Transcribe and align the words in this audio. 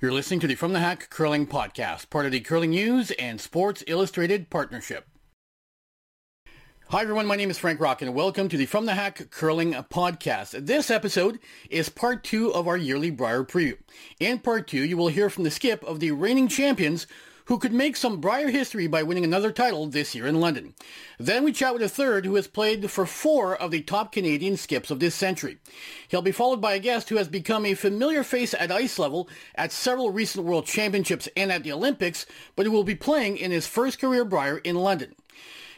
You're 0.00 0.12
listening 0.12 0.38
to 0.40 0.46
the 0.46 0.54
From 0.54 0.74
the 0.74 0.78
Hack 0.78 1.10
Curling 1.10 1.48
Podcast, 1.48 2.08
part 2.08 2.24
of 2.24 2.30
the 2.30 2.38
Curling 2.38 2.70
News 2.70 3.10
and 3.18 3.40
Sports 3.40 3.82
Illustrated 3.88 4.48
partnership. 4.48 5.08
Hi 6.90 7.02
everyone, 7.02 7.26
my 7.26 7.34
name 7.34 7.50
is 7.50 7.58
Frank 7.58 7.80
Rock 7.80 8.00
and 8.00 8.14
welcome 8.14 8.48
to 8.48 8.56
the 8.56 8.66
From 8.66 8.86
the 8.86 8.94
Hack 8.94 9.28
Curling 9.32 9.72
Podcast. 9.72 10.66
This 10.66 10.88
episode 10.88 11.40
is 11.68 11.88
part 11.88 12.22
two 12.22 12.54
of 12.54 12.68
our 12.68 12.76
yearly 12.76 13.10
Brier 13.10 13.42
preview. 13.42 13.76
In 14.20 14.38
part 14.38 14.68
two, 14.68 14.84
you 14.84 14.96
will 14.96 15.08
hear 15.08 15.28
from 15.28 15.42
the 15.42 15.50
skip 15.50 15.82
of 15.82 15.98
the 15.98 16.12
reigning 16.12 16.46
champions 16.46 17.08
who 17.48 17.58
could 17.58 17.72
make 17.72 17.96
some 17.96 18.20
Brier 18.20 18.50
history 18.50 18.86
by 18.86 19.02
winning 19.02 19.24
another 19.24 19.50
title 19.50 19.86
this 19.86 20.14
year 20.14 20.26
in 20.26 20.38
London. 20.38 20.74
Then 21.18 21.44
we 21.44 21.52
chat 21.52 21.72
with 21.72 21.82
a 21.82 21.88
third 21.88 22.26
who 22.26 22.34
has 22.34 22.46
played 22.46 22.90
for 22.90 23.06
four 23.06 23.56
of 23.56 23.70
the 23.70 23.80
top 23.80 24.12
Canadian 24.12 24.58
skips 24.58 24.90
of 24.90 25.00
this 25.00 25.14
century. 25.14 25.56
He'll 26.08 26.20
be 26.20 26.30
followed 26.30 26.60
by 26.60 26.74
a 26.74 26.78
guest 26.78 27.08
who 27.08 27.16
has 27.16 27.26
become 27.26 27.64
a 27.64 27.72
familiar 27.72 28.22
face 28.22 28.52
at 28.52 28.70
ice 28.70 28.98
level 28.98 29.30
at 29.54 29.72
several 29.72 30.10
recent 30.10 30.44
World 30.44 30.66
Championships 30.66 31.26
and 31.38 31.50
at 31.50 31.62
the 31.62 31.72
Olympics, 31.72 32.26
but 32.54 32.66
who 32.66 32.72
will 32.72 32.84
be 32.84 32.94
playing 32.94 33.38
in 33.38 33.50
his 33.50 33.66
first 33.66 33.98
career 33.98 34.26
Brier 34.26 34.58
in 34.58 34.76
London. 34.76 35.14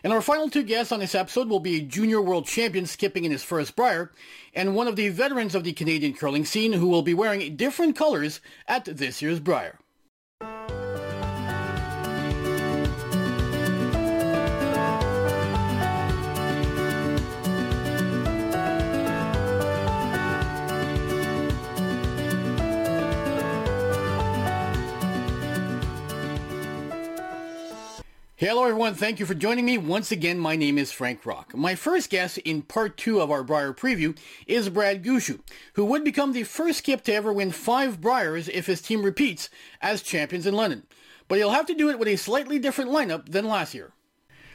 And 0.02 0.13
our 0.13 0.23
final 0.23 0.51
two 0.51 0.65
guests 0.65 0.91
on 0.91 0.99
this 0.99 1.15
episode 1.15 1.49
will 1.49 1.61
be 1.61 1.77
a 1.77 1.83
junior 1.83 2.21
world 2.21 2.47
champion 2.47 2.87
skipping 2.87 3.25
in 3.25 3.30
his 3.30 3.45
first 3.45 3.77
Brier, 3.77 4.11
and 4.55 4.75
one 4.75 4.89
of 4.89 4.97
the 4.97 5.11
veterans 5.11 5.55
of 5.55 5.63
the 5.63 5.73
Canadian 5.73 6.15
curling 6.15 6.45
scene 6.45 6.73
who 6.73 6.89
will 6.89 7.02
be 7.02 7.15
wearing 7.15 7.55
different 7.55 7.95
colors 7.95 8.41
at 8.66 8.87
this 8.87 9.23
year's 9.23 9.39
Brier. 9.39 9.79
Hello 28.41 28.65
everyone, 28.65 28.95
thank 28.95 29.21
you 29.21 29.27
for 29.27 29.35
joining 29.35 29.66
me. 29.66 29.77
Once 29.77 30.10
again, 30.10 30.38
my 30.38 30.57
name 30.57 30.79
is 30.79 30.91
Frank 30.91 31.27
Rock. 31.27 31.55
My 31.55 31.74
first 31.74 32.09
guest 32.09 32.38
in 32.38 32.63
part 32.63 32.96
two 32.96 33.21
of 33.21 33.30
our 33.30 33.45
Brier 33.45 33.74
preview 33.74 34.16
is 34.46 34.71
Brad 34.71 35.05
Gushue, 35.05 35.41
who 35.74 35.85
would 35.85 36.05
become 36.05 36.33
the 36.33 36.45
first 36.45 36.79
skip 36.79 37.05
to 37.05 37.13
ever 37.13 37.35
win 37.35 37.51
five 37.51 38.01
Briers 38.01 38.49
if 38.49 38.65
his 38.65 38.80
team 38.80 39.02
repeats 39.02 39.51
as 39.83 40.01
champions 40.01 40.46
in 40.46 40.55
London. 40.55 40.87
But 41.29 41.37
he'll 41.37 41.51
have 41.51 41.66
to 41.66 41.74
do 41.74 41.91
it 41.91 41.99
with 41.99 42.09
a 42.09 42.16
slightly 42.16 42.59
different 42.59 42.91
lineup 42.91 43.29
than 43.29 43.46
last 43.46 43.74
year. 43.74 43.93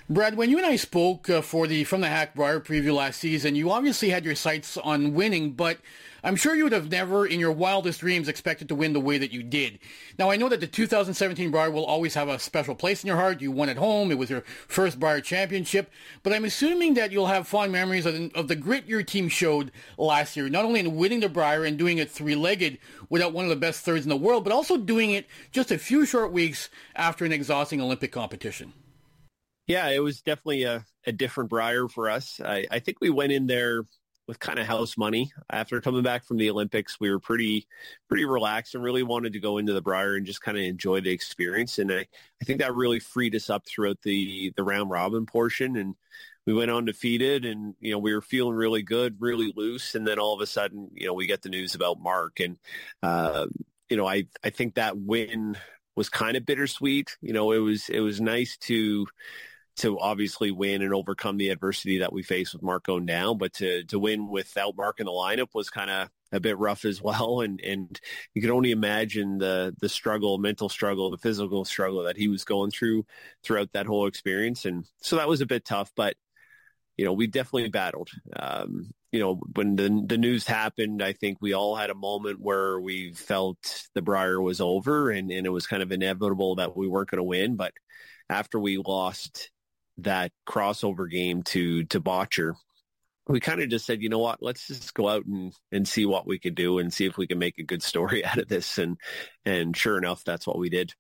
Brad, 0.08 0.38
when 0.38 0.52
you 0.52 0.58
and 0.58 0.68
I 0.68 0.76
spoke 0.76 1.32
uh, 1.32 1.42
for 1.42 1.66
the 1.66 1.84
From 1.84 2.02
the 2.02 2.08
Hack 2.08 2.36
Brier 2.36 2.60
preview 2.60 2.94
last 2.94 3.20
season, 3.20 3.56
you 3.56 3.72
obviously 3.72 4.12
had 4.12 4.24
your 4.24 4.36
sights 4.36 4.78
on 4.78 5.16
winning, 5.16 5.54
but 5.54 5.80
I'm 6.24 6.36
sure 6.36 6.54
you 6.54 6.62
would 6.62 6.74
have 6.74 6.92
never 6.92 7.26
in 7.26 7.40
your 7.40 7.52
wildest 7.52 8.02
dreams 8.02 8.28
expected 8.28 8.70
to 8.70 8.76
win 8.76 8.94
the 8.94 9.00
way 9.00 9.18
that 9.18 9.34
you 9.34 9.42
did. 9.42 9.80
Now, 10.20 10.30
I 10.30 10.36
know 10.36 10.48
that 10.48 10.60
the 10.60 10.68
2017 10.68 11.50
Brier 11.50 11.72
will 11.72 11.88
always 11.88 12.14
have 12.14 12.30
a 12.30 12.38
special 12.38 12.76
place 12.76 13.04
in 13.04 13.08
your 13.08 13.16
heart. 13.16 13.42
You 13.42 13.52
won 13.52 13.68
at 13.68 13.78
home. 13.78 14.12
It 14.12 14.20
was 14.20 14.30
your 14.30 14.42
first 14.68 15.00
Brier 15.00 15.22
championship. 15.22 15.90
But 16.22 16.34
I'm 16.34 16.46
assuming 16.46 16.94
that 16.94 17.12
you'll 17.12 17.26
have 17.26 17.48
fond 17.48 17.72
memories 17.72 18.06
of, 18.06 18.32
of 18.36 18.48
the 18.48 18.56
grit 18.56 18.86
your 18.86 19.02
team 19.02 19.28
showed 19.28 19.72
last 19.98 20.38
year, 20.38 20.50
not 20.50 20.66
only 20.66 20.82
in 20.82 20.98
winning 20.98 21.22
the 21.22 21.30
Brier 21.30 21.64
and 21.64 21.80
doing 21.80 21.98
it 21.98 22.12
three-legged 22.12 22.78
without 23.10 23.34
one 23.34 23.46
of 23.46 23.50
the 23.50 23.56
best 23.56 23.84
thirds 23.84 24.06
in 24.06 24.10
the 24.10 24.16
world, 24.16 24.44
but 24.44 24.54
also 24.54 24.78
doing 24.78 25.10
it 25.10 25.26
just 25.52 25.72
a 25.72 25.80
few 25.80 26.06
short 26.06 26.32
weeks 26.32 26.70
after 26.96 27.26
an 27.26 27.32
exhausting 27.32 27.82
Olympic 27.82 28.12
competition. 28.12 28.72
Yeah, 29.68 29.90
it 29.90 30.00
was 30.00 30.22
definitely 30.22 30.64
a, 30.64 30.86
a 31.08 31.12
different 31.12 31.50
Brier 31.50 31.88
for 31.88 32.10
us. 32.10 32.40
I, 32.44 32.68
I 32.70 32.80
think 32.80 32.98
we 33.02 33.10
went 33.10 33.32
in 33.32 33.48
there 33.48 33.84
with 34.28 34.40
kind 34.40 34.58
of 34.60 34.66
house 34.66 34.98
money. 34.98 35.32
After 35.52 35.82
coming 35.82 36.04
back 36.04 36.26
from 36.26 36.38
the 36.38 36.50
Olympics, 36.50 37.00
we 37.00 37.12
were 37.12 37.20
pretty 37.20 37.68
pretty 38.08 38.26
relaxed 38.26 38.76
and 38.76 38.84
really 38.84 39.04
wanted 39.04 39.34
to 39.34 39.40
go 39.40 39.58
into 39.58 39.74
the 39.74 39.82
Brier 39.82 40.16
and 40.16 40.26
just 40.26 40.42
kind 40.42 40.58
of 40.58 40.64
enjoy 40.64 41.02
the 41.02 41.12
experience. 41.12 41.80
And 41.80 41.92
I, 41.92 42.06
I 42.42 42.46
think 42.46 42.60
that 42.60 42.76
really 42.76 43.00
freed 43.00 43.36
us 43.36 43.50
up 43.50 43.66
throughout 43.68 44.02
the 44.04 44.52
the 44.56 44.64
round 44.64 44.90
robin 44.90 45.26
portion. 45.26 45.76
And 45.78 45.96
we 46.46 46.54
went 46.54 46.72
undefeated 46.72 47.44
and, 47.46 47.74
you 47.80 47.92
know, 47.92 47.98
we 48.00 48.14
were 48.14 48.22
feeling 48.22 48.56
really 48.56 48.84
good, 48.84 49.16
really 49.20 49.52
loose. 49.56 49.96
And 49.96 50.08
then 50.08 50.20
all 50.20 50.36
of 50.36 50.42
a 50.42 50.46
sudden, 50.46 50.90
you 50.94 51.08
know, 51.08 51.14
we 51.14 51.26
get 51.26 51.42
the 51.42 51.50
news 51.50 51.74
about 51.74 52.00
Mark. 52.00 52.40
And, 52.40 52.58
uh, 53.02 53.48
you 53.90 53.98
know, 53.98 54.08
I, 54.08 54.28
I 54.44 54.52
think 54.52 54.76
that 54.76 54.96
win 54.96 55.58
was 55.96 56.10
kind 56.10 56.38
of 56.38 56.46
bittersweet. 56.46 57.18
You 57.22 57.34
know, 57.34 57.52
it 57.52 57.58
was, 57.60 57.90
it 57.90 58.00
was 58.00 58.22
nice 58.22 58.58
to, 58.58 59.08
to 59.78 60.00
obviously 60.00 60.52
win 60.52 60.82
and 60.82 60.94
overcome 60.94 61.38
the 61.38 61.50
adversity 61.50 62.00
that 62.00 62.14
we 62.14 62.24
face 62.24 62.54
with 62.54 62.64
Mark 62.64 62.88
Nichols, 62.88 63.38
but 63.38 63.54
to 63.54 63.84
to 63.86 64.00
win 64.00 64.30
without 64.30 64.76
Mark 64.78 65.00
in 65.00 65.06
the 65.06 65.12
lineup 65.12 65.50
was 65.54 65.70
kind 65.70 65.90
of 65.90 66.10
a 66.32 66.40
bit 66.40 66.58
rough 66.58 66.86
as 66.86 67.02
well. 67.02 67.42
And 67.46 67.60
and 67.62 68.00
you 68.34 68.42
can 68.42 68.52
only 68.52 68.72
imagine 68.72 69.38
the 69.38 69.76
the 69.80 69.90
struggle, 69.90 70.38
mental 70.38 70.70
struggle, 70.70 71.12
the 71.12 71.18
physical 71.18 71.66
struggle 71.66 72.04
that 72.04 72.18
he 72.18 72.28
was 72.28 72.44
going 72.44 72.72
through 72.72 73.06
throughout 73.44 73.74
that 73.74 73.86
whole 73.86 74.08
experience. 74.08 74.66
And 74.66 74.86
so 75.02 75.18
that 75.18 75.28
was 75.28 75.42
a 75.42 75.46
bit 75.46 75.66
tough, 75.66 75.92
but 75.96 76.16
you 76.98 77.06
know, 77.06 77.14
we 77.14 77.28
definitely 77.28 77.70
battled. 77.70 78.10
Um, 78.36 78.92
you 79.12 79.20
know, 79.20 79.40
when 79.56 79.76
the 79.76 80.04
the 80.06 80.18
news 80.18 80.48
happened, 80.48 81.04
I 81.04 81.14
think 81.14 81.38
we 81.42 81.54
all 81.54 81.76
had 81.76 81.90
a 81.90 81.96
moment 81.96 82.40
where 82.42 82.80
we 82.80 83.14
felt 83.14 83.88
the 83.94 84.02
Brier 84.02 84.42
was 84.42 84.62
over 84.62 85.10
and, 85.10 85.32
and 85.32 85.46
it 85.46 85.52
was 85.52 85.68
kind 85.68 85.84
of 85.84 85.92
inevitable 85.92 86.56
that 86.56 86.76
we 86.76 86.88
weren't 86.88 87.10
going 87.10 87.20
to 87.20 87.24
win. 87.24 87.56
But 87.56 87.74
after 88.30 88.60
we 88.60 88.78
lost 88.78 89.52
that 90.00 90.32
crossover 90.48 91.10
game 91.10 91.44
to 91.44 91.84
to 91.86 92.02
Bottcher, 92.02 92.54
we 93.28 93.40
kind 93.40 93.62
of 93.62 93.70
just 93.70 93.86
said, 93.86 94.02
you 94.02 94.10
know 94.10 94.20
what, 94.20 94.42
let's 94.42 94.68
just 94.68 94.94
go 94.94 95.10
out 95.10 95.26
and, 95.26 95.54
and 95.72 95.88
see 95.88 96.06
what 96.06 96.28
we 96.28 96.38
could 96.38 96.56
do 96.56 96.80
and 96.80 96.94
see 96.94 97.06
if 97.06 97.18
we 97.18 97.28
can 97.28 97.40
make 97.40 97.58
a 97.58 97.64
good 97.64 97.82
story 97.82 98.24
out 98.26 98.38
of 98.38 98.48
this. 98.48 98.78
And 98.78 98.98
and 99.46 99.76
sure 99.76 99.98
enough, 99.98 100.24
that's 100.24 100.48
what 100.48 100.58
we 100.58 100.70
did. 100.70 100.94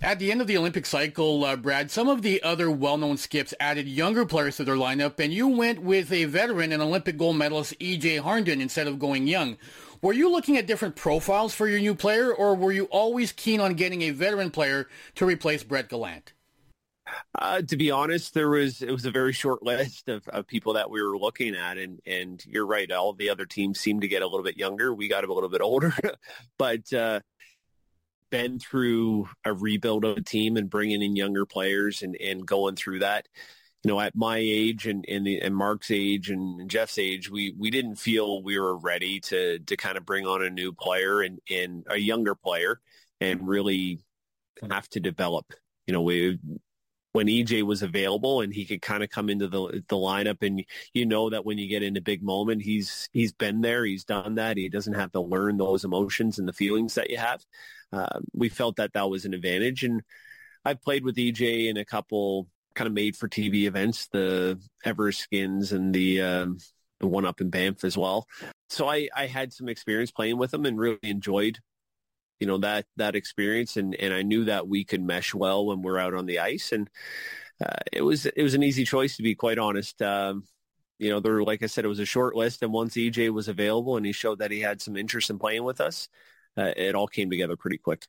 At 0.00 0.18
the 0.18 0.32
end 0.32 0.40
of 0.40 0.48
the 0.48 0.56
Olympic 0.56 0.84
cycle, 0.84 1.44
uh, 1.44 1.54
Brad, 1.54 1.88
some 1.88 2.08
of 2.08 2.22
the 2.22 2.42
other 2.42 2.68
well-known 2.68 3.16
skips 3.18 3.54
added 3.60 3.86
younger 3.86 4.26
players 4.26 4.56
to 4.56 4.64
their 4.64 4.74
lineup, 4.74 5.20
and 5.20 5.32
you 5.32 5.46
went 5.46 5.80
with 5.80 6.10
a 6.10 6.24
veteran 6.24 6.72
and 6.72 6.82
Olympic 6.82 7.16
gold 7.16 7.36
medalist 7.36 7.74
E.J. 7.78 8.16
Harnden 8.16 8.60
instead 8.60 8.88
of 8.88 8.98
going 8.98 9.28
young. 9.28 9.56
Were 10.02 10.12
you 10.12 10.28
looking 10.28 10.56
at 10.56 10.66
different 10.66 10.96
profiles 10.96 11.54
for 11.54 11.68
your 11.68 11.78
new 11.78 11.94
player, 11.94 12.34
or 12.34 12.56
were 12.56 12.72
you 12.72 12.86
always 12.86 13.30
keen 13.30 13.60
on 13.60 13.74
getting 13.74 14.02
a 14.02 14.10
veteran 14.10 14.50
player 14.50 14.88
to 15.14 15.24
replace 15.24 15.62
Brett 15.62 15.88
Gallant? 15.88 16.32
Uh, 17.38 17.62
to 17.62 17.76
be 17.76 17.90
honest, 17.90 18.34
there 18.34 18.50
was 18.50 18.82
it 18.82 18.90
was 18.90 19.04
a 19.04 19.10
very 19.10 19.32
short 19.32 19.62
list 19.64 20.08
of, 20.08 20.26
of 20.28 20.46
people 20.46 20.74
that 20.74 20.90
we 20.90 21.02
were 21.02 21.18
looking 21.18 21.54
at, 21.54 21.78
and 21.78 22.00
and 22.06 22.44
you're 22.46 22.66
right. 22.66 22.90
All 22.90 23.12
the 23.12 23.30
other 23.30 23.46
teams 23.46 23.80
seemed 23.80 24.02
to 24.02 24.08
get 24.08 24.22
a 24.22 24.26
little 24.26 24.44
bit 24.44 24.58
younger. 24.58 24.94
We 24.94 25.08
got 25.08 25.24
a 25.24 25.32
little 25.32 25.48
bit 25.48 25.60
older, 25.62 25.94
but 26.58 26.92
uh, 26.92 27.20
been 28.30 28.58
through 28.58 29.28
a 29.44 29.52
rebuild 29.52 30.04
of 30.04 30.16
a 30.16 30.22
team 30.22 30.56
and 30.56 30.70
bringing 30.70 31.02
in 31.02 31.16
younger 31.16 31.46
players 31.46 32.02
and 32.02 32.16
and 32.16 32.46
going 32.46 32.76
through 32.76 33.00
that. 33.00 33.28
You 33.84 33.90
know, 33.90 34.00
at 34.00 34.14
my 34.14 34.38
age 34.38 34.86
and 34.86 35.04
and, 35.08 35.26
the, 35.26 35.40
and 35.40 35.56
Mark's 35.56 35.90
age 35.90 36.30
and 36.30 36.70
Jeff's 36.70 36.98
age, 36.98 37.30
we 37.30 37.52
we 37.58 37.70
didn't 37.70 37.96
feel 37.96 38.42
we 38.42 38.58
were 38.58 38.76
ready 38.76 39.20
to 39.20 39.58
to 39.58 39.76
kind 39.76 39.96
of 39.96 40.06
bring 40.06 40.26
on 40.26 40.42
a 40.42 40.50
new 40.50 40.72
player 40.72 41.20
and 41.20 41.40
and 41.50 41.84
a 41.88 41.98
younger 41.98 42.34
player 42.34 42.80
and 43.20 43.46
really 43.46 44.00
have 44.70 44.88
to 44.90 45.00
develop. 45.00 45.52
You 45.86 45.94
know, 45.94 46.02
we 46.02 46.38
when 47.12 47.26
EJ 47.26 47.62
was 47.62 47.82
available 47.82 48.40
and 48.40 48.52
he 48.52 48.64
could 48.64 48.82
kind 48.82 49.02
of 49.02 49.10
come 49.10 49.28
into 49.28 49.48
the 49.48 49.84
the 49.88 49.96
lineup. 49.96 50.42
And 50.42 50.64
you 50.94 51.06
know 51.06 51.30
that 51.30 51.44
when 51.44 51.58
you 51.58 51.68
get 51.68 51.82
in 51.82 51.96
a 51.96 52.00
big 52.00 52.22
moment 52.22 52.62
he's 52.62 53.08
he's 53.12 53.32
been 53.32 53.60
there 53.60 53.84
he's 53.84 54.04
done 54.04 54.36
that. 54.36 54.56
He 54.56 54.68
doesn't 54.68 54.94
have 54.94 55.12
to 55.12 55.20
learn 55.20 55.56
those 55.56 55.84
emotions 55.84 56.38
and 56.38 56.48
the 56.48 56.52
feelings 56.52 56.94
that 56.94 57.10
you 57.10 57.18
have. 57.18 57.44
Uh, 57.92 58.20
we 58.32 58.48
felt 58.48 58.76
that 58.76 58.94
that 58.94 59.10
was 59.10 59.24
an 59.24 59.34
advantage. 59.34 59.84
And 59.84 60.02
I've 60.64 60.82
played 60.82 61.04
with 61.04 61.16
EJ 61.16 61.68
in 61.68 61.76
a 61.76 61.84
couple 61.84 62.48
kind 62.74 62.86
of 62.86 62.94
made 62.94 63.16
for 63.16 63.28
TV 63.28 63.64
events 63.64 64.08
the 64.08 64.58
Everest 64.84 65.20
skins 65.20 65.72
and 65.72 65.94
the 65.94 66.22
um, 66.22 66.58
the 67.00 67.06
one 67.06 67.26
up 67.26 67.40
in 67.40 67.50
Banff 67.50 67.84
as 67.84 67.98
well. 67.98 68.26
So 68.70 68.88
I 68.88 69.08
I 69.14 69.26
had 69.26 69.52
some 69.52 69.68
experience 69.68 70.10
playing 70.10 70.38
with 70.38 70.54
him 70.54 70.64
and 70.64 70.78
really 70.78 70.98
enjoyed 71.02 71.58
you 72.42 72.46
know 72.46 72.58
that 72.58 72.86
that 72.96 73.14
experience. 73.14 73.76
And 73.76 73.94
and 73.94 74.12
I 74.12 74.22
knew 74.22 74.44
that 74.46 74.66
we 74.68 74.84
could 74.84 75.02
mesh 75.02 75.32
well 75.34 75.66
when 75.66 75.82
we're 75.82 75.98
out 75.98 76.14
on 76.14 76.26
the 76.26 76.40
ice. 76.40 76.72
And 76.72 76.90
uh, 77.64 77.82
it 77.92 78.02
was 78.02 78.26
it 78.26 78.42
was 78.42 78.54
an 78.54 78.64
easy 78.64 78.84
choice 78.84 79.16
to 79.16 79.22
be 79.22 79.36
quite 79.36 79.58
honest. 79.58 80.02
Um, 80.02 80.44
you 80.98 81.10
know 81.10 81.20
there 81.20 81.42
like 81.42 81.62
I 81.62 81.66
said 81.66 81.84
it 81.84 81.88
was 81.88 82.00
a 82.00 82.04
short 82.04 82.34
list. 82.34 82.62
And 82.62 82.72
once 82.72 82.94
EJ 82.94 83.30
was 83.32 83.48
available 83.48 83.96
and 83.96 84.04
he 84.04 84.12
showed 84.12 84.40
that 84.40 84.50
he 84.50 84.60
had 84.60 84.82
some 84.82 84.96
interest 84.96 85.30
in 85.30 85.38
playing 85.38 85.64
with 85.64 85.80
us 85.80 86.08
uh, 86.56 86.72
it 86.76 86.94
all 86.94 87.08
came 87.08 87.30
together 87.30 87.56
pretty 87.56 87.78
quick 87.78 88.06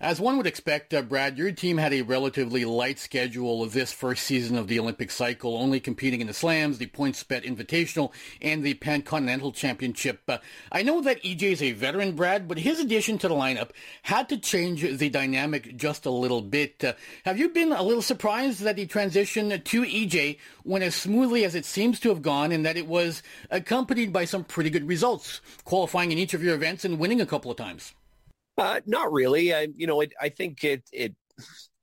as 0.00 0.20
one 0.20 0.36
would 0.36 0.46
expect, 0.46 0.94
uh, 0.94 1.02
Brad, 1.02 1.36
your 1.36 1.50
team 1.50 1.76
had 1.76 1.92
a 1.92 2.02
relatively 2.02 2.64
light 2.64 2.98
schedule 3.00 3.62
of 3.62 3.72
this 3.72 3.92
first 3.92 4.24
season 4.24 4.56
of 4.56 4.68
the 4.68 4.78
Olympic 4.78 5.10
cycle, 5.10 5.56
only 5.56 5.80
competing 5.80 6.20
in 6.20 6.28
the 6.28 6.32
Slams, 6.32 6.78
the 6.78 6.86
PointsBet 6.86 7.44
Invitational, 7.44 8.12
and 8.40 8.62
the 8.62 8.74
Pan-Continental 8.74 9.50
Championship. 9.52 10.20
Uh, 10.28 10.38
I 10.70 10.82
know 10.82 11.00
that 11.02 11.22
EJ 11.24 11.42
is 11.42 11.62
a 11.62 11.72
veteran, 11.72 12.12
Brad, 12.12 12.46
but 12.46 12.58
his 12.58 12.78
addition 12.78 13.18
to 13.18 13.28
the 13.28 13.34
lineup 13.34 13.70
had 14.02 14.28
to 14.28 14.36
change 14.36 14.82
the 14.82 15.08
dynamic 15.10 15.76
just 15.76 16.06
a 16.06 16.10
little 16.10 16.42
bit. 16.42 16.84
Uh, 16.84 16.92
have 17.24 17.38
you 17.38 17.48
been 17.48 17.72
a 17.72 17.82
little 17.82 18.02
surprised 18.02 18.60
that 18.60 18.76
the 18.76 18.86
transition 18.86 19.50
to 19.50 19.82
EJ 19.82 20.38
went 20.64 20.84
as 20.84 20.94
smoothly 20.94 21.44
as 21.44 21.56
it 21.56 21.64
seems 21.64 21.98
to 22.00 22.08
have 22.10 22.22
gone 22.22 22.52
and 22.52 22.64
that 22.64 22.76
it 22.76 22.86
was 22.86 23.22
accompanied 23.50 24.12
by 24.12 24.24
some 24.24 24.44
pretty 24.44 24.70
good 24.70 24.86
results, 24.86 25.40
qualifying 25.64 26.12
in 26.12 26.18
each 26.18 26.34
of 26.34 26.42
your 26.42 26.54
events 26.54 26.84
and 26.84 27.00
winning 27.00 27.20
a 27.20 27.26
couple 27.26 27.50
of 27.50 27.56
times? 27.56 27.94
Uh, 28.58 28.80
not 28.86 29.12
really. 29.12 29.54
I, 29.54 29.68
you 29.74 29.86
know, 29.86 30.00
it, 30.00 30.12
I 30.20 30.28
think 30.30 30.64
it, 30.64 30.82
it, 30.92 31.14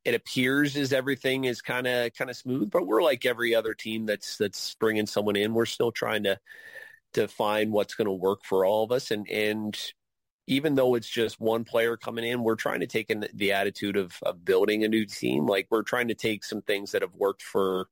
it 0.04 0.13
appears 0.13 0.75
as 0.75 0.94
everything 0.94 1.45
is 1.45 1.62
kind 1.62 1.88
of 1.88 2.13
kind 2.13 2.30
of 2.30 2.38
smooth, 2.38 2.69
but 2.69 2.86
we're 2.86 3.01
like 3.01 3.25
every 3.25 3.56
other 3.56 3.74
team 3.74 4.06
that's 4.06 4.38
that's 4.38 4.75
bringing 4.75 5.07
someone 5.07 5.36
in. 5.36 5.54
We're 5.54 5.66
still 5.66 5.92
trying 5.92 6.24
to 6.24 6.38
to 7.13 7.27
find 7.27 7.72
what's 7.72 7.95
going 7.95 8.07
to 8.07 8.12
work 8.13 8.42
for 8.44 8.66
all 8.66 8.83
of 8.83 8.92
us, 8.92 9.12
and 9.12 9.27
and 9.30 9.77
even 10.48 10.75
though 10.75 10.95
it's 10.95 11.10
just 11.10 11.42
one 11.42 11.63
player 11.63 11.98
coming 11.98 12.25
in, 12.25 12.44
we're 12.44 12.56
trying 12.56 12.81
to 12.81 12.88
take 12.88 13.10
in 13.10 13.27
the 13.33 13.54
attitude 13.54 13.98
of, 13.98 14.13
of 14.24 14.45
building 14.45 14.83
a 14.83 14.88
new 14.88 15.06
team. 15.06 15.48
Like 15.48 15.68
we're 15.72 15.83
trying 15.83 16.10
to 16.10 16.16
take 16.16 16.44
some 16.44 16.62
things 16.62 16.92
that 16.92 17.01
have 17.01 17.16
worked 17.16 17.42
for, 17.42 17.88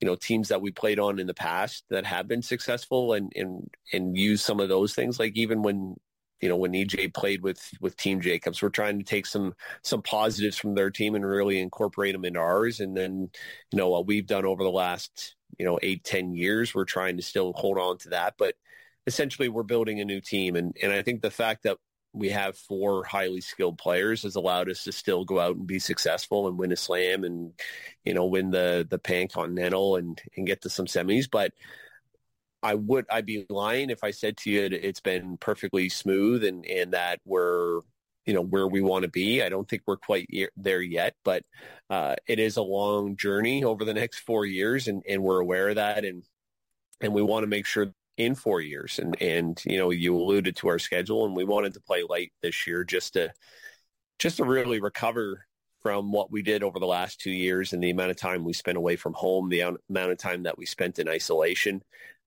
you 0.00 0.06
know, 0.06 0.16
teams 0.16 0.48
that 0.48 0.62
we 0.62 0.70
played 0.70 0.98
on 0.98 1.18
in 1.18 1.26
the 1.26 1.34
past 1.34 1.84
that 1.90 2.06
have 2.06 2.28
been 2.28 2.42
successful 2.42 3.12
and, 3.12 3.32
and, 3.36 3.68
and 3.92 4.16
use 4.16 4.42
some 4.42 4.60
of 4.60 4.70
those 4.70 4.94
things. 4.94 5.18
Like 5.18 5.36
even 5.36 5.62
when, 5.62 5.96
you 6.40 6.48
know, 6.48 6.56
when 6.56 6.72
EJ 6.72 7.14
played 7.14 7.42
with, 7.42 7.62
with 7.80 7.96
Team 7.96 8.20
Jacobs, 8.20 8.60
we're 8.60 8.68
trying 8.68 8.98
to 8.98 9.04
take 9.04 9.26
some, 9.26 9.54
some 9.82 10.02
positives 10.02 10.56
from 10.56 10.74
their 10.74 10.90
team 10.90 11.14
and 11.14 11.24
really 11.24 11.58
incorporate 11.58 12.14
them 12.14 12.24
into 12.24 12.40
ours. 12.40 12.80
And 12.80 12.96
then, 12.96 13.30
you 13.72 13.78
know, 13.78 13.88
what 13.88 14.06
we've 14.06 14.26
done 14.26 14.44
over 14.44 14.62
the 14.62 14.70
last, 14.70 15.34
you 15.58 15.64
know, 15.64 15.78
eight, 15.82 16.04
ten 16.04 16.34
years, 16.34 16.74
we're 16.74 16.84
trying 16.84 17.16
to 17.16 17.22
still 17.22 17.52
hold 17.54 17.78
on 17.78 17.98
to 17.98 18.10
that. 18.10 18.34
But 18.38 18.54
essentially 19.06 19.48
we're 19.48 19.62
building 19.62 20.00
a 20.00 20.04
new 20.04 20.20
team. 20.20 20.56
And, 20.56 20.76
and 20.82 20.92
I 20.92 21.02
think 21.02 21.22
the 21.22 21.30
fact 21.30 21.62
that 21.62 21.78
we 22.12 22.30
have 22.30 22.56
four 22.56 23.04
highly 23.04 23.40
skilled 23.40 23.78
players 23.78 24.22
has 24.22 24.36
allowed 24.36 24.70
us 24.70 24.84
to 24.84 24.92
still 24.92 25.24
go 25.24 25.38
out 25.38 25.56
and 25.56 25.66
be 25.66 25.78
successful 25.78 26.48
and 26.48 26.58
win 26.58 26.72
a 26.72 26.76
slam 26.76 27.24
and, 27.24 27.52
you 28.04 28.14
know, 28.14 28.26
win 28.26 28.50
the, 28.50 28.86
the 28.88 28.98
Pan 28.98 29.28
Continental 29.28 29.96
and, 29.96 30.20
and 30.36 30.46
get 30.46 30.62
to 30.62 30.70
some 30.70 30.86
semis. 30.86 31.28
But 31.30 31.52
I 32.66 32.74
would, 32.74 33.06
I'd 33.10 33.26
be 33.26 33.46
lying 33.48 33.90
if 33.90 34.02
I 34.02 34.10
said 34.10 34.36
to 34.38 34.50
you 34.50 34.68
it's 34.72 35.00
been 35.00 35.36
perfectly 35.36 35.88
smooth 35.88 36.42
and, 36.44 36.66
and 36.66 36.92
that 36.94 37.20
we're, 37.24 37.82
you 38.24 38.34
know, 38.34 38.42
where 38.42 38.66
we 38.66 38.80
want 38.80 39.04
to 39.04 39.08
be. 39.08 39.40
I 39.40 39.48
don't 39.48 39.68
think 39.68 39.82
we're 39.86 39.96
quite 39.96 40.28
there 40.56 40.82
yet, 40.82 41.14
but 41.24 41.44
uh, 41.90 42.16
it 42.26 42.40
is 42.40 42.56
a 42.56 42.62
long 42.62 43.16
journey 43.16 43.62
over 43.62 43.84
the 43.84 43.94
next 43.94 44.18
four 44.18 44.44
years 44.44 44.88
and, 44.88 45.04
and 45.08 45.22
we're 45.22 45.38
aware 45.38 45.68
of 45.68 45.76
that. 45.76 46.04
And, 46.04 46.24
and 47.00 47.14
we 47.14 47.22
want 47.22 47.44
to 47.44 47.48
make 47.48 47.66
sure 47.66 47.92
in 48.16 48.34
four 48.34 48.60
years. 48.60 48.98
And, 48.98 49.16
and, 49.22 49.62
you 49.64 49.78
know, 49.78 49.90
you 49.90 50.16
alluded 50.16 50.56
to 50.56 50.68
our 50.68 50.80
schedule 50.80 51.24
and 51.24 51.36
we 51.36 51.44
wanted 51.44 51.74
to 51.74 51.80
play 51.80 52.02
light 52.08 52.32
this 52.42 52.66
year 52.66 52.82
just 52.82 53.12
to, 53.12 53.32
just 54.18 54.38
to 54.38 54.44
really 54.44 54.80
recover 54.80 55.46
from 55.82 56.10
what 56.10 56.32
we 56.32 56.42
did 56.42 56.64
over 56.64 56.80
the 56.80 56.86
last 56.86 57.20
two 57.20 57.30
years 57.30 57.72
and 57.72 57.80
the 57.80 57.90
amount 57.90 58.10
of 58.10 58.16
time 58.16 58.42
we 58.42 58.52
spent 58.52 58.76
away 58.76 58.96
from 58.96 59.12
home, 59.12 59.48
the 59.48 59.60
amount 59.60 60.10
of 60.10 60.18
time 60.18 60.42
that 60.42 60.58
we 60.58 60.66
spent 60.66 60.98
in 60.98 61.08
isolation. 61.08 61.80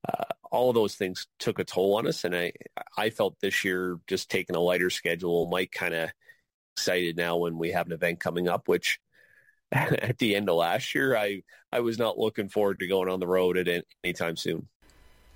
Uh, 0.08 0.24
all 0.52 0.70
of 0.70 0.76
those 0.76 0.96
things 0.96 1.28
took 1.40 1.60
a 1.60 1.64
toll 1.64 1.98
on 1.98 2.08
us. 2.08 2.24
And 2.24 2.36
I, 2.36 2.54
I 2.98 3.10
felt 3.10 3.40
this 3.40 3.64
year 3.64 4.00
just 4.08 4.30
taking 4.30 4.56
a 4.56 4.60
lighter 4.60 4.90
schedule 4.90 5.48
might 5.48 5.72
kind 5.72 5.94
of 5.94 6.10
excited 6.76 7.18
now 7.18 7.38
when 7.38 7.58
we 7.58 7.72
have 7.72 7.88
an 7.88 7.94
event 7.94 8.20
coming 8.20 8.48
up, 8.48 8.68
which 8.68 9.00
at 9.72 10.18
the 10.18 10.36
end 10.36 10.50
of 10.50 10.56
last 10.56 10.96
year, 10.96 11.16
I, 11.16 11.44
I 11.72 11.82
was 11.82 12.00
not 12.00 12.18
looking 12.18 12.50
forward 12.50 12.80
to 12.80 12.88
going 12.88 13.10
on 13.10 13.20
the 13.20 13.28
road 13.28 13.58
at 13.58 13.68
any 14.04 14.14
time 14.14 14.36
soon. 14.36 14.68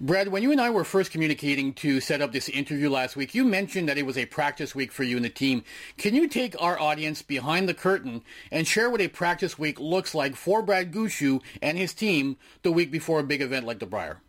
Brad, 0.02 0.28
when 0.28 0.44
you 0.44 0.52
and 0.52 0.60
I 0.60 0.70
were 0.70 0.84
first 0.84 1.12
communicating 1.12 1.72
to 1.76 2.02
set 2.02 2.22
up 2.22 2.34
this 2.34 2.50
interview 2.50 2.90
last 2.90 3.16
week, 3.16 3.36
you 3.36 3.46
mentioned 3.46 3.88
that 3.88 3.98
it 3.98 4.06
was 4.06 4.18
a 4.18 4.26
practice 4.26 4.74
week 4.74 4.92
for 4.92 5.04
you 5.04 5.16
and 5.16 5.24
the 5.24 5.30
team. 5.30 5.64
Can 5.98 6.16
you 6.16 6.28
take 6.28 6.62
our 6.62 6.78
audience 6.80 7.22
behind 7.22 7.70
the 7.70 7.74
curtain 7.74 8.24
and 8.52 8.68
share 8.68 8.90
what 8.90 9.02
a 9.02 9.08
practice 9.08 9.58
week 9.58 9.80
looks 9.80 10.16
like 10.16 10.36
for 10.36 10.62
Brad 10.62 10.92
Gushue 10.92 11.42
and 11.62 11.78
his 11.78 11.94
team 11.94 12.38
the 12.64 12.72
week 12.72 12.92
before 12.92 13.20
a 13.20 13.24
big 13.24 13.42
event 13.42 13.66
like 13.66 13.80
the 13.80 13.86
Brier? 13.86 14.20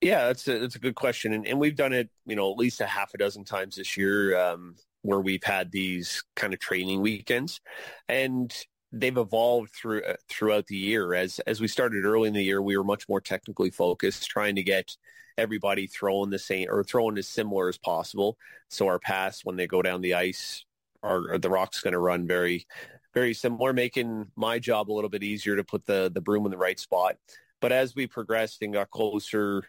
Yeah, 0.00 0.26
that's 0.26 0.46
a, 0.46 0.58
that's 0.58 0.76
a 0.76 0.80
good 0.80 0.94
question. 0.94 1.32
And, 1.32 1.46
and 1.46 1.58
we've 1.58 1.74
done 1.74 1.92
it, 1.92 2.08
you 2.24 2.36
know, 2.36 2.50
at 2.52 2.58
least 2.58 2.80
a 2.80 2.86
half 2.86 3.14
a 3.14 3.18
dozen 3.18 3.44
times 3.44 3.76
this 3.76 3.96
year 3.96 4.38
um, 4.38 4.76
where 5.02 5.20
we've 5.20 5.42
had 5.42 5.72
these 5.72 6.22
kind 6.36 6.54
of 6.54 6.60
training 6.60 7.00
weekends. 7.00 7.60
And 8.08 8.54
they've 8.92 9.16
evolved 9.16 9.70
through 9.74 10.02
uh, 10.02 10.14
throughout 10.28 10.66
the 10.66 10.76
year. 10.76 11.14
As 11.14 11.40
as 11.40 11.60
we 11.60 11.68
started 11.68 12.04
early 12.04 12.28
in 12.28 12.34
the 12.34 12.44
year, 12.44 12.62
we 12.62 12.76
were 12.76 12.84
much 12.84 13.08
more 13.08 13.20
technically 13.20 13.70
focused, 13.70 14.28
trying 14.28 14.56
to 14.56 14.62
get 14.62 14.96
everybody 15.36 15.86
throwing 15.86 16.30
the 16.30 16.38
same 16.38 16.68
or 16.70 16.82
throwing 16.84 17.18
as 17.18 17.28
similar 17.28 17.68
as 17.68 17.78
possible. 17.78 18.36
So 18.70 18.86
our 18.86 18.98
pass 18.98 19.44
when 19.44 19.56
they 19.56 19.66
go 19.66 19.82
down 19.82 20.00
the 20.00 20.14
ice, 20.14 20.64
are 21.02 21.38
the 21.38 21.50
rock's 21.50 21.80
going 21.80 21.92
to 21.92 21.98
run 21.98 22.26
very 22.26 22.66
very 23.14 23.34
similar, 23.34 23.72
making 23.72 24.26
my 24.36 24.58
job 24.58 24.90
a 24.90 24.92
little 24.92 25.10
bit 25.10 25.22
easier 25.22 25.56
to 25.56 25.64
put 25.64 25.86
the 25.86 26.10
the 26.12 26.20
broom 26.20 26.44
in 26.44 26.50
the 26.50 26.58
right 26.58 26.78
spot. 26.78 27.16
But 27.60 27.72
as 27.72 27.94
we 27.96 28.06
progressed 28.06 28.62
and 28.62 28.72
got 28.72 28.90
closer 28.90 29.64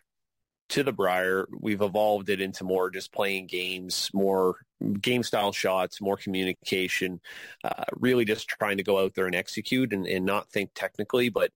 to 0.70 0.84
the 0.84 0.92
Brier, 0.92 1.48
we've 1.60 1.82
evolved 1.82 2.30
it 2.30 2.42
into 2.42 2.64
more 2.64 2.90
just 2.90 3.12
playing 3.12 3.48
games, 3.48 4.10
more 4.14 4.58
game 5.02 5.24
style 5.24 5.52
shots, 5.52 6.00
more 6.00 6.18
communication, 6.18 7.20
uh, 7.64 7.84
really 7.96 8.24
just 8.24 8.48
trying 8.48 8.78
to 8.78 8.84
go 8.84 9.04
out 9.04 9.16
there 9.16 9.26
and 9.26 9.36
execute 9.36 9.94
and, 9.94 10.08
and, 10.08 10.26
not 10.26 10.50
think 10.50 10.70
technically, 10.76 11.30
but 11.30 11.52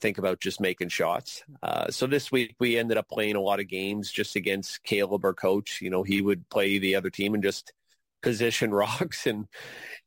think 0.00 0.18
about 0.18 0.40
just 0.40 0.60
making 0.60 0.88
shots. 0.88 1.42
Uh, 1.62 1.90
so 1.90 2.06
this 2.06 2.30
week 2.30 2.54
we 2.58 2.78
ended 2.78 2.96
up 2.96 3.08
playing 3.08 3.36
a 3.36 3.40
lot 3.40 3.60
of 3.60 3.68
games 3.68 4.10
just 4.10 4.36
against 4.36 4.82
Caleb, 4.84 5.24
our 5.24 5.34
coach. 5.34 5.80
You 5.82 5.90
know, 5.90 6.02
he 6.02 6.22
would 6.22 6.48
play 6.48 6.78
the 6.78 6.94
other 6.94 7.10
team 7.10 7.34
and 7.34 7.42
just 7.42 7.72
position 8.22 8.72
rocks 8.74 9.26
and 9.26 9.46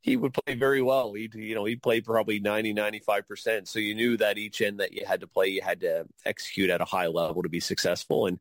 he 0.01 0.17
would 0.17 0.33
play 0.33 0.55
very 0.55 0.81
well. 0.81 1.13
He'd, 1.13 1.33
you 1.33 1.55
know, 1.55 1.65
he'd 1.65 1.81
play 1.81 2.01
probably 2.01 2.39
90, 2.39 2.73
95%. 2.73 3.67
So 3.67 3.79
you 3.79 3.95
knew 3.95 4.17
that 4.17 4.37
each 4.37 4.61
end 4.61 4.79
that 4.79 4.93
you 4.93 5.05
had 5.05 5.21
to 5.21 5.27
play, 5.27 5.47
you 5.47 5.61
had 5.61 5.81
to 5.81 6.05
execute 6.25 6.69
at 6.69 6.81
a 6.81 6.85
high 6.85 7.07
level 7.07 7.43
to 7.43 7.49
be 7.49 7.59
successful. 7.59 8.27
And 8.27 8.39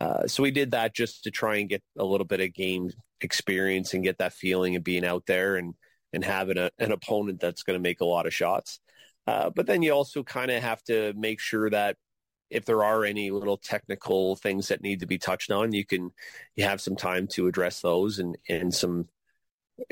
uh, 0.00 0.26
so 0.26 0.42
we 0.42 0.50
did 0.50 0.70
that 0.70 0.94
just 0.94 1.24
to 1.24 1.30
try 1.30 1.56
and 1.56 1.68
get 1.68 1.82
a 1.98 2.04
little 2.04 2.26
bit 2.26 2.40
of 2.40 2.54
game 2.54 2.90
experience 3.20 3.92
and 3.92 4.04
get 4.04 4.18
that 4.18 4.32
feeling 4.32 4.76
of 4.76 4.84
being 4.84 5.04
out 5.04 5.26
there 5.26 5.56
and, 5.56 5.74
and 6.12 6.24
having 6.24 6.58
a, 6.58 6.70
an 6.78 6.92
opponent 6.92 7.40
that's 7.40 7.64
going 7.64 7.78
to 7.78 7.82
make 7.82 8.00
a 8.00 8.06
lot 8.06 8.26
of 8.26 8.32
shots. 8.32 8.80
Uh, 9.26 9.50
but 9.50 9.66
then 9.66 9.82
you 9.82 9.92
also 9.92 10.22
kind 10.22 10.50
of 10.50 10.62
have 10.62 10.82
to 10.84 11.12
make 11.16 11.40
sure 11.40 11.68
that 11.70 11.96
if 12.50 12.64
there 12.64 12.84
are 12.84 13.04
any 13.04 13.30
little 13.30 13.56
technical 13.56 14.36
things 14.36 14.68
that 14.68 14.82
need 14.82 15.00
to 15.00 15.06
be 15.06 15.18
touched 15.18 15.50
on, 15.50 15.72
you 15.72 15.84
can 15.84 16.10
you 16.56 16.64
have 16.64 16.80
some 16.80 16.96
time 16.96 17.26
to 17.28 17.46
address 17.46 17.80
those 17.80 18.18
and 18.18 18.36
and 18.48 18.74
some 18.74 19.08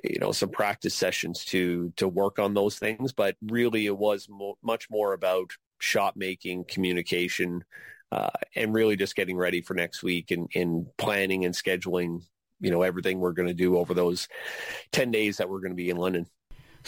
you 0.04 0.18
know 0.18 0.32
some 0.32 0.50
practice 0.50 0.94
sessions 0.94 1.44
to 1.46 1.92
to 1.96 2.08
work 2.08 2.38
on 2.38 2.54
those 2.54 2.78
things. 2.78 3.12
But 3.12 3.36
really, 3.42 3.86
it 3.86 3.96
was 3.96 4.28
mo- 4.28 4.58
much 4.62 4.90
more 4.90 5.12
about 5.12 5.52
shot 5.80 6.16
making, 6.16 6.64
communication, 6.64 7.64
uh, 8.10 8.30
and 8.54 8.74
really 8.74 8.96
just 8.96 9.16
getting 9.16 9.36
ready 9.36 9.62
for 9.62 9.74
next 9.74 10.02
week 10.02 10.30
and, 10.30 10.48
and 10.54 10.86
planning 10.96 11.44
and 11.44 11.54
scheduling. 11.54 12.22
You 12.60 12.72
know 12.72 12.82
everything 12.82 13.20
we're 13.20 13.32
going 13.32 13.48
to 13.48 13.54
do 13.54 13.78
over 13.78 13.94
those 13.94 14.28
ten 14.90 15.10
days 15.12 15.36
that 15.36 15.48
we're 15.48 15.60
going 15.60 15.72
to 15.72 15.76
be 15.76 15.90
in 15.90 15.96
London. 15.96 16.26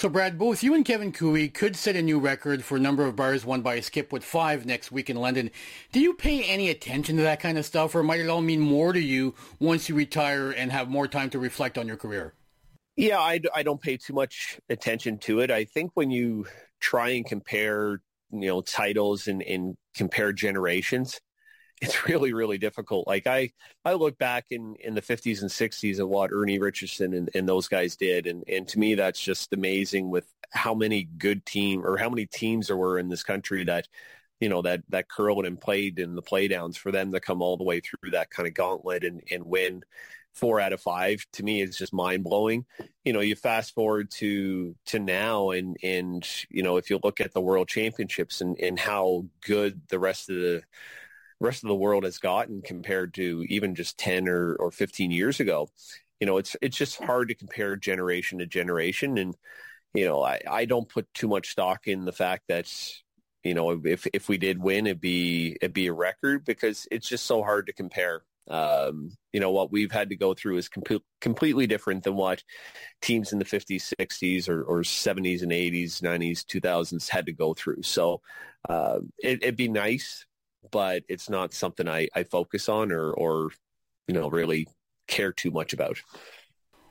So, 0.00 0.08
Brad, 0.08 0.38
both 0.38 0.62
you 0.62 0.72
and 0.74 0.82
Kevin 0.82 1.12
Koe 1.12 1.46
could 1.52 1.76
set 1.76 1.94
a 1.94 2.00
new 2.00 2.18
record 2.18 2.64
for 2.64 2.78
number 2.78 3.04
of 3.04 3.16
bars 3.16 3.44
won 3.44 3.60
by 3.60 3.74
a 3.74 3.82
skip 3.82 4.14
with 4.14 4.24
five 4.24 4.64
next 4.64 4.90
week 4.90 5.10
in 5.10 5.16
London. 5.18 5.50
Do 5.92 6.00
you 6.00 6.14
pay 6.14 6.42
any 6.44 6.70
attention 6.70 7.18
to 7.18 7.22
that 7.24 7.38
kind 7.38 7.58
of 7.58 7.66
stuff, 7.66 7.94
or 7.94 8.02
might 8.02 8.20
it 8.20 8.30
all 8.30 8.40
mean 8.40 8.60
more 8.60 8.94
to 8.94 8.98
you 8.98 9.34
once 9.58 9.90
you 9.90 9.94
retire 9.94 10.52
and 10.52 10.72
have 10.72 10.88
more 10.88 11.06
time 11.06 11.28
to 11.28 11.38
reflect 11.38 11.76
on 11.76 11.86
your 11.86 11.98
career? 11.98 12.32
Yeah, 12.96 13.18
I, 13.18 13.40
I 13.54 13.62
don't 13.62 13.78
pay 13.78 13.98
too 13.98 14.14
much 14.14 14.58
attention 14.70 15.18
to 15.18 15.40
it. 15.40 15.50
I 15.50 15.66
think 15.66 15.90
when 15.92 16.10
you 16.10 16.46
try 16.80 17.10
and 17.10 17.26
compare, 17.26 18.00
you 18.32 18.48
know, 18.48 18.62
titles 18.62 19.28
and, 19.28 19.42
and 19.42 19.76
compare 19.94 20.32
generations, 20.32 21.20
it's 21.80 22.04
really 22.08 22.32
really 22.32 22.58
difficult 22.58 23.06
like 23.06 23.26
i 23.26 23.50
i 23.84 23.92
look 23.92 24.18
back 24.18 24.46
in 24.50 24.74
in 24.80 24.94
the 24.94 25.02
50s 25.02 25.40
and 25.40 25.50
60s 25.50 25.98
at 25.98 26.08
what 26.08 26.30
ernie 26.32 26.58
richardson 26.58 27.14
and, 27.14 27.30
and 27.34 27.48
those 27.48 27.68
guys 27.68 27.96
did 27.96 28.26
and 28.26 28.44
and 28.48 28.68
to 28.68 28.78
me 28.78 28.94
that's 28.94 29.20
just 29.20 29.52
amazing 29.52 30.10
with 30.10 30.26
how 30.50 30.74
many 30.74 31.04
good 31.04 31.44
team 31.46 31.84
or 31.84 31.96
how 31.96 32.08
many 32.08 32.26
teams 32.26 32.66
there 32.66 32.76
were 32.76 32.98
in 32.98 33.08
this 33.08 33.22
country 33.22 33.64
that 33.64 33.88
you 34.40 34.48
know 34.48 34.62
that 34.62 34.82
that 34.88 35.08
curled 35.08 35.46
and 35.46 35.60
played 35.60 35.98
in 35.98 36.14
the 36.14 36.22
playdowns 36.22 36.76
for 36.76 36.90
them 36.90 37.12
to 37.12 37.20
come 37.20 37.42
all 37.42 37.56
the 37.56 37.64
way 37.64 37.80
through 37.80 38.10
that 38.10 38.30
kind 38.30 38.46
of 38.46 38.54
gauntlet 38.54 39.04
and 39.04 39.22
and 39.30 39.44
win 39.44 39.82
four 40.32 40.60
out 40.60 40.72
of 40.72 40.80
five 40.80 41.24
to 41.32 41.42
me 41.42 41.60
is 41.60 41.76
just 41.76 41.92
mind 41.92 42.24
blowing. 42.24 42.64
You 43.04 43.12
know, 43.12 43.20
you 43.20 43.34
fast 43.34 43.74
forward 43.74 44.10
to 44.12 44.74
to 44.86 44.98
now 44.98 45.50
and 45.50 45.76
and 45.82 46.26
you 46.48 46.62
know, 46.62 46.76
if 46.76 46.90
you 46.90 47.00
look 47.02 47.20
at 47.20 47.32
the 47.32 47.40
world 47.40 47.68
championships 47.68 48.40
and, 48.40 48.58
and 48.58 48.78
how 48.78 49.26
good 49.44 49.82
the 49.88 49.98
rest 49.98 50.30
of 50.30 50.36
the 50.36 50.62
rest 51.40 51.64
of 51.64 51.68
the 51.68 51.74
world 51.74 52.04
has 52.04 52.18
gotten 52.18 52.62
compared 52.62 53.14
to 53.14 53.44
even 53.48 53.74
just 53.74 53.98
10 53.98 54.28
or, 54.28 54.54
or 54.56 54.70
15 54.70 55.10
years 55.10 55.40
ago. 55.40 55.68
You 56.20 56.26
know, 56.26 56.36
it's 56.36 56.54
it's 56.60 56.76
just 56.76 57.02
hard 57.02 57.28
to 57.28 57.34
compare 57.34 57.76
generation 57.76 58.38
to 58.38 58.46
generation. 58.46 59.16
And, 59.16 59.34
you 59.94 60.04
know, 60.06 60.22
I, 60.22 60.40
I 60.48 60.64
don't 60.66 60.88
put 60.88 61.12
too 61.14 61.28
much 61.28 61.50
stock 61.50 61.86
in 61.86 62.04
the 62.04 62.12
fact 62.12 62.44
that, 62.48 62.70
you 63.42 63.54
know, 63.54 63.80
if 63.84 64.06
if 64.12 64.28
we 64.28 64.36
did 64.36 64.62
win, 64.62 64.86
it'd 64.86 65.00
be 65.00 65.56
it'd 65.62 65.72
be 65.72 65.86
a 65.86 65.94
record 65.94 66.44
because 66.44 66.86
it's 66.90 67.08
just 67.08 67.24
so 67.24 67.42
hard 67.42 67.66
to 67.66 67.72
compare. 67.72 68.22
Um, 68.48 69.16
you 69.32 69.40
know, 69.40 69.52
what 69.52 69.70
we've 69.70 69.92
had 69.92 70.10
to 70.10 70.16
go 70.16 70.34
through 70.34 70.56
is 70.58 70.68
com- 70.68 70.82
completely 71.20 71.66
different 71.66 72.02
than 72.02 72.16
what 72.16 72.42
teams 73.00 73.32
in 73.32 73.38
the 73.38 73.44
50s, 73.44 73.94
60s, 74.00 74.48
or, 74.48 74.64
or 74.64 74.80
70s 74.80 75.42
and 75.42 75.52
80s, 75.52 76.00
90s, 76.00 76.44
2000s 76.44 77.08
had 77.08 77.26
to 77.26 77.32
go 77.32 77.54
through. 77.54 77.82
So 77.82 78.22
uh, 78.68 78.98
it, 79.20 79.42
it'd 79.42 79.56
be 79.56 79.68
nice 79.68 80.26
but 80.70 81.04
it's 81.08 81.28
not 81.28 81.54
something 81.54 81.88
I, 81.88 82.08
I 82.14 82.24
focus 82.24 82.68
on 82.68 82.92
or, 82.92 83.12
or, 83.12 83.50
you 84.06 84.14
know, 84.14 84.28
really 84.28 84.68
care 85.06 85.32
too 85.32 85.50
much 85.50 85.72
about. 85.72 85.98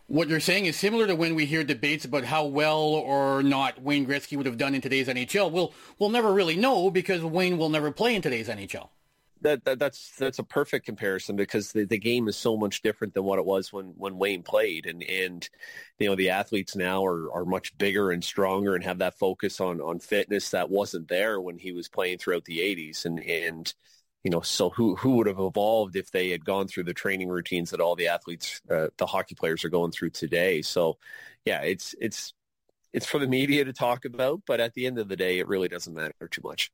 What 0.07 0.27
you're 0.27 0.39
saying 0.39 0.65
is 0.65 0.75
similar 0.75 1.05
to 1.05 1.15
when 1.15 1.35
we 1.35 1.45
hear 1.45 1.63
debates 1.63 2.03
about 2.03 2.23
how 2.23 2.45
well 2.45 2.79
or 2.81 3.43
not 3.43 3.81
Wayne 3.81 4.07
Gretzky 4.07 4.37
would 4.37 4.47
have 4.47 4.57
done 4.57 4.73
in 4.73 4.81
today's 4.81 5.07
NHL. 5.07 5.51
We'll 5.51 5.71
we'll 5.99 6.09
never 6.09 6.33
really 6.33 6.55
know 6.55 6.89
because 6.89 7.21
Wayne 7.21 7.59
will 7.59 7.69
never 7.69 7.91
play 7.91 8.15
in 8.15 8.23
today's 8.23 8.47
NHL. 8.47 8.89
That, 9.41 9.63
that, 9.63 9.79
that's 9.79 10.15
that's 10.17 10.39
a 10.39 10.43
perfect 10.43 10.85
comparison 10.85 11.35
because 11.35 11.71
the, 11.71 11.85
the 11.85 11.97
game 11.97 12.27
is 12.27 12.35
so 12.35 12.57
much 12.57 12.81
different 12.81 13.13
than 13.13 13.23
what 13.23 13.39
it 13.39 13.45
was 13.45 13.71
when, 13.71 13.93
when 13.95 14.17
Wayne 14.17 14.43
played 14.43 14.85
and 14.85 15.01
and 15.03 15.49
you 15.97 16.09
know 16.09 16.15
the 16.15 16.29
athletes 16.29 16.75
now 16.75 17.05
are, 17.05 17.31
are 17.31 17.45
much 17.45 17.77
bigger 17.77 18.11
and 18.11 18.23
stronger 18.23 18.75
and 18.75 18.83
have 18.83 18.97
that 18.97 19.17
focus 19.17 19.61
on 19.61 19.79
on 19.79 19.99
fitness 19.99 20.49
that 20.49 20.69
wasn't 20.69 21.07
there 21.07 21.39
when 21.39 21.57
he 21.57 21.71
was 21.71 21.87
playing 21.87 22.17
throughout 22.17 22.43
the 22.45 22.59
80s 22.59 23.05
and 23.05 23.19
and 23.21 23.73
you 24.23 24.31
know, 24.31 24.41
so 24.41 24.69
who 24.69 24.95
who 24.95 25.11
would 25.11 25.27
have 25.27 25.39
evolved 25.39 25.95
if 25.95 26.11
they 26.11 26.29
had 26.29 26.43
gone 26.43 26.67
through 26.67 26.83
the 26.83 26.93
training 26.93 27.29
routines 27.29 27.71
that 27.71 27.79
all 27.79 27.95
the 27.95 28.07
athletes, 28.07 28.61
uh, 28.69 28.87
the 28.97 29.05
hockey 29.05 29.35
players, 29.35 29.63
are 29.63 29.69
going 29.69 29.91
through 29.91 30.09
today? 30.11 30.61
So, 30.61 30.97
yeah, 31.45 31.61
it's 31.61 31.95
it's 32.01 32.33
it's 32.93 33.05
for 33.05 33.19
the 33.19 33.27
media 33.27 33.63
to 33.65 33.73
talk 33.73 34.05
about, 34.05 34.41
but 34.45 34.59
at 34.59 34.73
the 34.73 34.85
end 34.85 34.99
of 34.99 35.07
the 35.07 35.15
day, 35.15 35.39
it 35.39 35.47
really 35.47 35.69
doesn't 35.69 35.93
matter 35.93 36.27
too 36.29 36.41
much. 36.43 36.71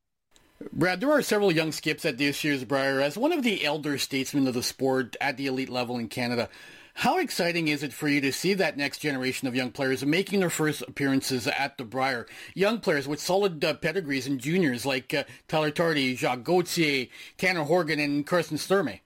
Brad, 0.71 1.01
there 1.01 1.11
are 1.11 1.21
several 1.21 1.51
young 1.51 1.73
skips 1.73 2.05
at 2.05 2.17
this 2.17 2.43
year's 2.43 2.63
Brier. 2.63 3.01
As 3.01 3.17
one 3.17 3.33
of 3.33 3.43
the 3.43 3.65
elder 3.65 3.97
statesmen 3.97 4.47
of 4.47 4.53
the 4.53 4.63
sport 4.63 5.17
at 5.19 5.35
the 5.35 5.47
elite 5.47 5.69
level 5.69 5.97
in 5.97 6.07
Canada, 6.07 6.47
how 6.93 7.17
exciting 7.17 7.67
is 7.67 7.83
it 7.83 7.91
for 7.91 8.07
you 8.07 8.21
to 8.21 8.31
see 8.31 8.53
that 8.53 8.77
next 8.77 8.99
generation 8.99 9.49
of 9.49 9.55
young 9.55 9.71
players 9.71 10.05
making 10.05 10.39
their 10.39 10.49
first 10.49 10.81
appearances 10.81 11.45
at 11.45 11.77
the 11.77 11.83
Brier? 11.83 12.25
Young 12.53 12.79
players 12.79 13.05
with 13.05 13.19
solid 13.19 13.65
uh, 13.65 13.73
pedigrees 13.73 14.27
and 14.27 14.39
juniors 14.39 14.85
like 14.85 15.13
uh, 15.13 15.25
Tyler 15.49 15.71
Tardy, 15.71 16.15
Jacques 16.15 16.43
Gauthier, 16.43 17.07
Tanner 17.37 17.63
Horgan, 17.63 17.99
and 17.99 18.25
Karsten 18.25 18.57
Sturmay. 18.57 19.01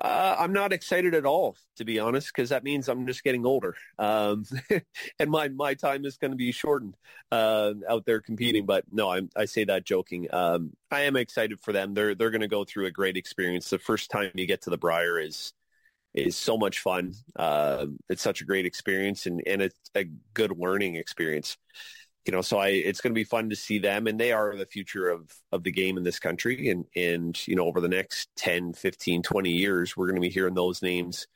Uh, 0.00 0.36
I'm 0.38 0.52
not 0.52 0.72
excited 0.72 1.14
at 1.14 1.26
all, 1.26 1.56
to 1.76 1.84
be 1.84 1.98
honest, 1.98 2.28
because 2.28 2.50
that 2.50 2.62
means 2.62 2.88
I'm 2.88 3.06
just 3.06 3.24
getting 3.24 3.44
older, 3.44 3.74
um, 3.98 4.44
and 5.18 5.30
my 5.30 5.48
my 5.48 5.74
time 5.74 6.04
is 6.04 6.16
going 6.16 6.30
to 6.30 6.36
be 6.36 6.52
shortened 6.52 6.96
uh, 7.32 7.72
out 7.88 8.04
there 8.06 8.20
competing. 8.20 8.64
But 8.64 8.84
no, 8.92 9.10
I'm, 9.10 9.28
I 9.36 9.46
say 9.46 9.64
that 9.64 9.84
joking. 9.84 10.28
Um, 10.32 10.72
I 10.90 11.02
am 11.02 11.16
excited 11.16 11.60
for 11.60 11.72
them. 11.72 11.94
They're 11.94 12.14
they're 12.14 12.30
going 12.30 12.42
to 12.42 12.48
go 12.48 12.64
through 12.64 12.86
a 12.86 12.90
great 12.92 13.16
experience. 13.16 13.70
The 13.70 13.78
first 13.78 14.10
time 14.10 14.30
you 14.34 14.46
get 14.46 14.62
to 14.62 14.70
the 14.70 14.78
Brier 14.78 15.18
is 15.18 15.52
is 16.14 16.36
so 16.36 16.56
much 16.56 16.80
fun. 16.80 17.14
Uh, 17.36 17.86
it's 18.08 18.22
such 18.22 18.40
a 18.40 18.44
great 18.44 18.66
experience 18.66 19.26
and, 19.26 19.42
and 19.46 19.62
it's 19.62 19.78
a 19.94 20.04
good 20.34 20.52
learning 20.56 20.96
experience. 20.96 21.56
You 22.28 22.32
know, 22.32 22.42
so 22.42 22.58
I, 22.58 22.68
it's 22.68 23.00
going 23.00 23.12
to 23.12 23.18
be 23.18 23.24
fun 23.24 23.48
to 23.48 23.56
see 23.56 23.78
them 23.78 24.06
and 24.06 24.20
they 24.20 24.32
are 24.32 24.54
the 24.54 24.66
future 24.66 25.08
of, 25.08 25.32
of 25.50 25.64
the 25.64 25.72
game 25.72 25.96
in 25.96 26.04
this 26.04 26.18
country. 26.18 26.68
And, 26.68 26.84
and, 26.94 27.48
you 27.48 27.56
know, 27.56 27.64
over 27.64 27.80
the 27.80 27.88
next 27.88 28.28
10, 28.36 28.74
15, 28.74 29.22
20 29.22 29.50
years, 29.50 29.96
we're 29.96 30.08
going 30.08 30.16
to 30.16 30.20
be 30.20 30.28
hearing 30.28 30.52
those 30.52 30.82
names 30.82 31.26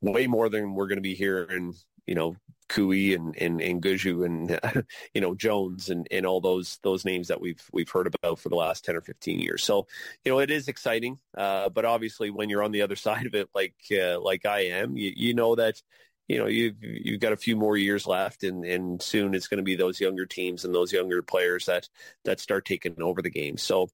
way 0.00 0.26
more 0.26 0.48
than 0.48 0.74
we're 0.74 0.88
going 0.88 0.96
to 0.96 1.02
be 1.02 1.14
hearing, 1.14 1.74
you 2.04 2.16
know, 2.16 2.34
Koe 2.68 2.90
and 2.90 3.36
and, 3.36 3.60
and 3.60 3.82
Gushue 3.82 4.24
and 4.24 4.84
you 5.14 5.20
know 5.20 5.34
Jones 5.34 5.90
and, 5.90 6.06
and 6.12 6.24
all 6.24 6.40
those 6.40 6.78
those 6.84 7.04
names 7.04 7.26
that 7.26 7.40
we've 7.40 7.60
we've 7.72 7.90
heard 7.90 8.06
about 8.06 8.38
for 8.38 8.48
the 8.48 8.54
last 8.54 8.84
ten 8.84 8.94
or 8.94 9.00
fifteen 9.00 9.40
years. 9.40 9.64
So 9.64 9.88
you 10.24 10.30
know 10.30 10.38
it 10.38 10.52
is 10.52 10.68
exciting, 10.68 11.18
uh, 11.36 11.68
but 11.70 11.84
obviously 11.84 12.30
when 12.30 12.48
you're 12.48 12.62
on 12.62 12.70
the 12.70 12.82
other 12.82 12.94
side 13.08 13.26
of 13.26 13.34
it, 13.34 13.48
like 13.56 13.74
uh, 13.92 14.20
like 14.20 14.46
I 14.46 14.66
am, 14.66 14.96
you, 14.96 15.12
you 15.16 15.34
know 15.34 15.56
that 15.56 15.82
you 16.30 16.38
know 16.38 16.46
you've 16.46 16.76
you've 16.80 17.18
got 17.18 17.32
a 17.32 17.36
few 17.36 17.56
more 17.56 17.76
years 17.76 18.06
left, 18.06 18.44
and 18.44 18.64
and 18.64 19.02
soon 19.02 19.34
it's 19.34 19.48
going 19.48 19.58
to 19.58 19.64
be 19.64 19.74
those 19.74 20.00
younger 20.00 20.26
teams 20.26 20.64
and 20.64 20.72
those 20.72 20.92
younger 20.92 21.22
players 21.22 21.66
that 21.66 21.88
that 22.24 22.38
start 22.38 22.64
taking 22.64 23.02
over 23.02 23.20
the 23.20 23.30
game. 23.30 23.56
So 23.56 23.88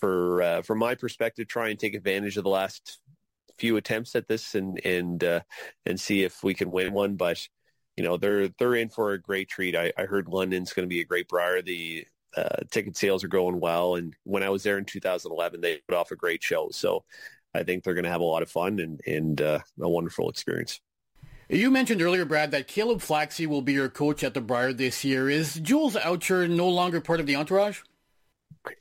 for 0.00 0.40
uh, 0.40 0.62
from 0.62 0.78
my 0.78 0.94
perspective, 0.94 1.48
try 1.48 1.68
and 1.68 1.78
take 1.78 1.94
advantage 1.94 2.38
of 2.38 2.44
the 2.44 2.50
last 2.50 3.00
few 3.58 3.76
attempts 3.76 4.16
at 4.16 4.26
this 4.26 4.54
and 4.54 4.80
and 4.86 5.22
uh, 5.22 5.40
and 5.84 6.00
see 6.00 6.24
if 6.24 6.42
we 6.42 6.54
can 6.54 6.70
win 6.70 6.94
one. 6.94 7.16
But 7.16 7.46
you 7.94 8.04
know 8.04 8.16
they're 8.16 8.48
they're 8.58 8.76
in 8.76 8.88
for 8.88 9.12
a 9.12 9.20
great 9.20 9.50
treat. 9.50 9.76
I, 9.76 9.92
I 9.98 10.04
heard 10.04 10.28
London's 10.28 10.72
going 10.72 10.88
to 10.88 10.94
be 10.94 11.02
a 11.02 11.04
great 11.04 11.28
Brier 11.28 11.60
The 11.60 12.06
uh, 12.34 12.62
ticket 12.70 12.96
sales 12.96 13.22
are 13.22 13.28
going 13.28 13.60
well, 13.60 13.96
and 13.96 14.14
when 14.24 14.42
I 14.42 14.48
was 14.48 14.62
there 14.62 14.78
in 14.78 14.86
2011, 14.86 15.60
they 15.60 15.82
put 15.86 15.98
off 15.98 16.10
a 16.10 16.16
great 16.16 16.42
show. 16.42 16.70
So 16.72 17.04
I 17.54 17.64
think 17.64 17.84
they're 17.84 17.92
going 17.92 18.04
to 18.04 18.10
have 18.10 18.22
a 18.22 18.24
lot 18.24 18.42
of 18.42 18.50
fun 18.50 18.80
and 18.80 18.98
and 19.06 19.42
uh, 19.42 19.58
a 19.78 19.88
wonderful 19.90 20.30
experience. 20.30 20.80
You 21.48 21.70
mentioned 21.70 22.02
earlier, 22.02 22.24
Brad, 22.24 22.50
that 22.50 22.66
Caleb 22.66 22.98
Flaxey 22.98 23.46
will 23.46 23.62
be 23.62 23.74
your 23.74 23.88
coach 23.88 24.24
at 24.24 24.34
the 24.34 24.40
Brier 24.40 24.72
this 24.72 25.04
year. 25.04 25.30
Is 25.30 25.54
Jules 25.54 25.94
Owchar 25.94 26.50
no 26.50 26.68
longer 26.68 27.00
part 27.00 27.20
of 27.20 27.26
the 27.26 27.36
entourage? 27.36 27.82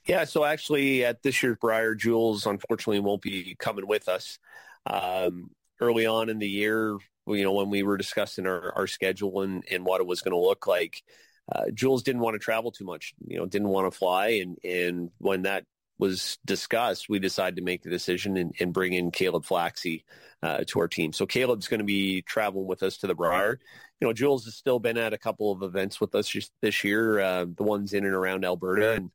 Yeah, 0.08 0.24
so 0.24 0.44
actually 0.44 1.06
at 1.06 1.22
this 1.22 1.44
year's 1.44 1.58
Brier, 1.62 1.94
Jules 1.94 2.48
unfortunately 2.48 3.02
won't 3.02 3.22
be 3.22 3.56
coming 3.60 3.86
with 3.86 4.10
us. 4.10 4.40
Um, 4.88 5.52
early 5.80 6.08
on 6.08 6.30
in 6.30 6.40
the 6.40 6.50
year, 6.50 6.98
you 7.28 7.44
know, 7.44 7.54
when 7.54 7.70
we 7.70 7.84
were 7.84 7.98
discussing 7.98 8.48
our, 8.48 8.74
our 8.76 8.88
schedule 8.88 9.42
and, 9.42 9.64
and 9.70 9.86
what 9.86 10.02
it 10.02 10.08
was 10.08 10.22
going 10.22 10.32
to 10.32 10.40
look 10.40 10.66
like, 10.66 11.04
uh, 11.52 11.70
Jules 11.72 12.02
didn't 12.02 12.22
want 12.22 12.34
to 12.34 12.40
travel 12.40 12.72
too 12.72 12.86
much, 12.86 13.14
you 13.28 13.38
know, 13.38 13.46
didn't 13.46 13.70
want 13.70 13.92
to 13.92 13.96
fly. 13.96 14.28
And, 14.42 14.58
and 14.64 15.12
when 15.20 15.44
that 15.44 15.66
was 15.98 16.38
discussed, 16.46 17.08
we 17.10 17.20
decided 17.20 17.56
to 17.56 17.62
make 17.62 17.84
the 17.84 17.90
decision 17.90 18.38
and, 18.38 18.54
and 18.60 18.74
bring 18.74 18.94
in 18.94 19.12
Caleb 19.12 19.46
Flaxey 19.46 20.04
uh, 20.44 20.64
to 20.68 20.80
our 20.80 20.88
team. 20.88 21.14
So 21.14 21.26
Caleb's 21.26 21.68
going 21.68 21.80
to 21.80 21.86
be 21.86 22.22
traveling 22.22 22.68
with 22.68 22.84
us 22.84 22.98
to 22.98 23.08
the 23.08 23.16
Brier. 23.16 23.60
You 24.00 24.08
know, 24.08 24.14
Jules 24.14 24.46
has 24.46 24.56
still 24.56 24.80
been 24.80 24.98
at 24.98 25.14
a 25.14 25.18
couple 25.18 25.52
of 25.52 25.64
events 25.64 26.02
with 26.02 26.14
us 26.16 26.28
just 26.28 26.52
this 26.62 26.84
year, 26.84 27.20
uh, 27.20 27.46
the 27.46 27.64
ones 27.64 27.94
in 27.94 28.06
and 28.06 28.14
around 28.14 28.44
Alberta. 28.44 28.94
And, 28.94 29.10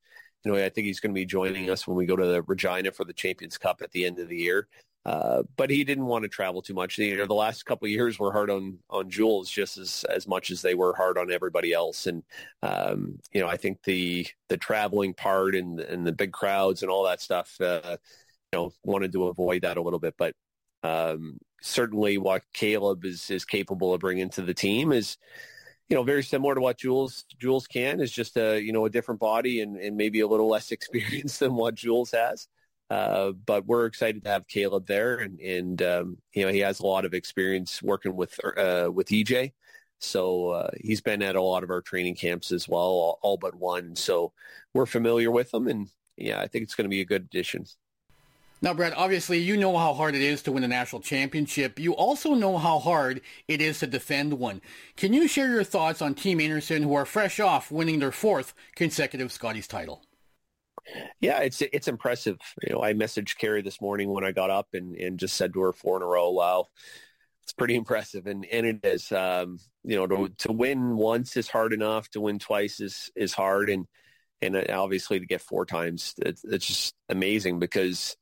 you 0.44 0.52
know, 0.52 0.58
I 0.58 0.70
think 0.70 0.86
he's 0.86 1.00
going 1.00 1.14
to 1.14 1.20
be 1.20 1.26
joining 1.26 1.68
us 1.68 1.86
when 1.86 1.96
we 1.96 2.06
go 2.06 2.16
to 2.16 2.42
Regina 2.46 2.92
for 2.92 3.04
the 3.04 3.12
Champions 3.12 3.58
Cup 3.58 3.82
at 3.82 3.90
the 3.92 4.06
end 4.06 4.18
of 4.18 4.28
the 4.28 4.38
year. 4.38 4.68
Uh, 5.06 5.42
but 5.56 5.70
he 5.70 5.82
didn't 5.82 6.04
want 6.04 6.24
to 6.24 6.28
travel 6.28 6.60
too 6.60 6.74
much. 6.74 6.98
You 6.98 7.16
know, 7.16 7.26
the 7.26 7.32
last 7.32 7.64
couple 7.64 7.86
of 7.86 7.90
years 7.90 8.18
were 8.18 8.32
hard 8.32 8.50
on 8.50 8.78
on 8.90 9.08
Jules 9.08 9.50
just 9.50 9.78
as 9.78 10.04
as 10.04 10.28
much 10.28 10.50
as 10.50 10.60
they 10.60 10.74
were 10.74 10.94
hard 10.94 11.16
on 11.16 11.32
everybody 11.32 11.72
else. 11.72 12.06
And 12.06 12.22
um, 12.62 13.18
you 13.32 13.40
know, 13.40 13.48
I 13.48 13.56
think 13.56 13.82
the 13.84 14.26
the 14.48 14.58
traveling 14.58 15.14
part 15.14 15.54
and 15.54 15.80
and 15.80 16.06
the 16.06 16.12
big 16.12 16.32
crowds 16.32 16.82
and 16.82 16.90
all 16.90 17.04
that 17.04 17.22
stuff, 17.22 17.58
uh, 17.62 17.96
you 18.52 18.58
know, 18.58 18.72
wanted 18.84 19.12
to 19.12 19.28
avoid 19.28 19.62
that 19.62 19.78
a 19.78 19.82
little 19.82 19.98
bit. 19.98 20.14
But 20.18 20.34
um, 20.82 21.38
certainly, 21.62 22.18
what 22.18 22.42
Caleb 22.52 23.06
is 23.06 23.30
is 23.30 23.46
capable 23.46 23.94
of 23.94 24.00
bringing 24.00 24.30
to 24.30 24.42
the 24.42 24.54
team 24.54 24.92
is. 24.92 25.16
You 25.88 25.96
know, 25.96 26.04
very 26.04 26.22
similar 26.22 26.54
to 26.54 26.60
what 26.60 26.78
Jules 26.78 27.24
Jules 27.40 27.66
can 27.66 28.00
is 28.00 28.12
just 28.12 28.36
a 28.36 28.60
you 28.62 28.72
know 28.72 28.84
a 28.84 28.90
different 28.90 29.18
body 29.18 29.60
and, 29.60 29.76
and 29.76 29.96
maybe 29.96 30.20
a 30.20 30.26
little 30.28 30.48
less 30.48 30.70
experience 30.76 31.38
than 31.38 31.56
what 31.56 31.74
Jules 31.74 32.12
has. 32.12 32.46
Uh, 32.90 33.30
but 33.46 33.64
we're 33.66 33.86
excited 33.86 34.24
to 34.24 34.28
have 34.28 34.48
Caleb 34.48 34.86
there, 34.86 35.18
and, 35.18 35.38
and 35.38 35.80
um, 35.82 36.18
you 36.32 36.44
know 36.44 36.52
he 36.52 36.58
has 36.58 36.80
a 36.80 36.86
lot 36.86 37.04
of 37.04 37.14
experience 37.14 37.80
working 37.82 38.16
with 38.16 38.38
uh, 38.58 38.90
with 38.92 39.08
EJ, 39.08 39.52
so 40.00 40.50
uh, 40.50 40.70
he's 40.80 41.00
been 41.00 41.22
at 41.22 41.36
a 41.36 41.42
lot 41.42 41.62
of 41.62 41.70
our 41.70 41.82
training 41.82 42.16
camps 42.16 42.50
as 42.50 42.68
well, 42.68 42.80
all, 42.80 43.18
all, 43.22 43.36
but 43.36 43.54
one. 43.54 43.94
So 43.94 44.32
we're 44.74 44.86
familiar 44.86 45.30
with 45.30 45.54
him, 45.54 45.68
and 45.68 45.88
yeah, 46.16 46.40
I 46.40 46.48
think 46.48 46.64
it's 46.64 46.74
going 46.74 46.86
to 46.86 46.90
be 46.90 47.00
a 47.00 47.04
good 47.04 47.22
addition. 47.22 47.64
Now, 48.62 48.74
Brad, 48.74 48.92
obviously 48.94 49.38
you 49.38 49.56
know 49.56 49.78
how 49.78 49.94
hard 49.94 50.14
it 50.14 50.20
is 50.20 50.42
to 50.42 50.52
win 50.52 50.64
a 50.64 50.68
national 50.68 51.00
championship. 51.00 51.78
You 51.78 51.94
also 51.94 52.34
know 52.34 52.58
how 52.58 52.78
hard 52.78 53.22
it 53.48 53.62
is 53.62 53.78
to 53.78 53.86
defend 53.86 54.34
one. 54.34 54.60
Can 54.96 55.14
you 55.14 55.28
share 55.28 55.48
your 55.50 55.64
thoughts 55.64 56.02
on 56.02 56.14
Team 56.14 56.40
Einarson, 56.40 56.82
who 56.82 56.94
are 56.94 57.06
fresh 57.06 57.40
off 57.40 57.70
winning 57.70 58.00
their 58.00 58.12
fourth 58.12 58.52
consecutive 58.74 59.32
Scotties 59.32 59.66
title? 59.66 60.02
Yeah, 61.20 61.40
it's 61.40 61.62
it's 61.62 61.88
impressive. 61.88 62.38
You 62.66 62.74
know, 62.74 62.82
I 62.82 62.94
messaged 62.94 63.38
Kerri 63.38 63.62
this 63.62 63.80
morning 63.80 64.10
when 64.12 64.24
I 64.24 64.32
got 64.32 64.50
up 64.50 64.68
and, 64.72 64.96
and 64.96 65.18
just 65.18 65.36
said 65.36 65.52
to 65.54 65.60
her 65.60 65.72
four 65.72 65.96
in 65.96 66.02
a 66.02 66.06
row. 66.06 66.30
Wow, 66.30 66.66
it's 67.42 67.52
pretty 67.52 67.74
impressive, 67.74 68.26
and 68.26 68.44
and 68.46 68.66
it 68.66 68.80
is. 68.84 69.10
Um, 69.12 69.58
you 69.84 69.96
know, 69.96 70.06
to 70.06 70.28
to 70.38 70.52
win 70.52 70.96
once 70.96 71.36
is 71.36 71.48
hard 71.48 71.72
enough. 71.72 72.08
To 72.10 72.20
win 72.20 72.38
twice 72.38 72.80
is 72.80 73.10
is 73.16 73.32
hard, 73.32 73.70
and 73.70 73.86
and 74.42 74.70
obviously 74.70 75.20
to 75.20 75.26
get 75.26 75.42
four 75.42 75.66
times, 75.66 76.14
it's, 76.18 76.44
it's 76.44 76.66
just 76.66 76.94
amazing 77.08 77.58
because 77.58 78.16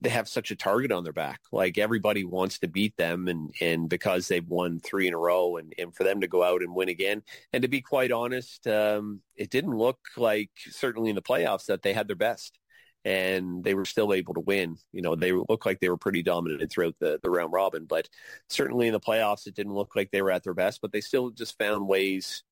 they 0.00 0.10
have 0.10 0.28
such 0.28 0.50
a 0.50 0.56
target 0.56 0.92
on 0.92 1.04
their 1.04 1.12
back. 1.12 1.40
Like 1.52 1.76
everybody 1.76 2.24
wants 2.24 2.58
to 2.60 2.68
beat 2.68 2.96
them 2.96 3.28
and, 3.28 3.52
and 3.60 3.88
because 3.88 4.28
they've 4.28 4.46
won 4.46 4.80
three 4.80 5.06
in 5.06 5.14
a 5.14 5.18
row 5.18 5.56
and, 5.56 5.74
and 5.78 5.94
for 5.94 6.04
them 6.04 6.22
to 6.22 6.28
go 6.28 6.42
out 6.42 6.62
and 6.62 6.74
win 6.74 6.88
again. 6.88 7.22
And 7.52 7.62
to 7.62 7.68
be 7.68 7.82
quite 7.82 8.10
honest, 8.10 8.66
um, 8.66 9.20
it 9.36 9.50
didn't 9.50 9.76
look 9.76 9.98
like 10.16 10.50
certainly 10.70 11.10
in 11.10 11.16
the 11.16 11.22
playoffs 11.22 11.66
that 11.66 11.82
they 11.82 11.92
had 11.92 12.08
their 12.08 12.16
best 12.16 12.58
and 13.04 13.62
they 13.64 13.74
were 13.74 13.84
still 13.84 14.12
able 14.12 14.34
to 14.34 14.40
win. 14.40 14.76
You 14.92 15.02
know, 15.02 15.14
they 15.16 15.32
looked 15.32 15.66
like 15.66 15.80
they 15.80 15.88
were 15.88 15.96
pretty 15.96 16.22
dominant 16.22 16.70
throughout 16.70 16.96
the, 16.98 17.18
the 17.22 17.30
round 17.30 17.52
robin, 17.52 17.84
but 17.86 18.08
certainly 18.48 18.86
in 18.86 18.92
the 18.92 19.00
playoffs, 19.00 19.46
it 19.46 19.54
didn't 19.54 19.74
look 19.74 19.94
like 19.96 20.10
they 20.10 20.22
were 20.22 20.30
at 20.30 20.44
their 20.44 20.54
best, 20.54 20.80
but 20.80 20.92
they 20.92 21.00
still 21.00 21.30
just 21.30 21.58
found 21.58 21.86
ways 21.86 22.42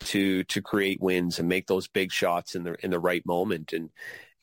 to, 0.00 0.42
to 0.44 0.62
create 0.62 1.00
wins 1.00 1.38
and 1.38 1.48
make 1.48 1.66
those 1.68 1.86
big 1.86 2.10
shots 2.10 2.54
in 2.56 2.64
the, 2.64 2.74
in 2.84 2.90
the 2.90 2.98
right 3.00 3.24
moment. 3.24 3.72
And, 3.72 3.90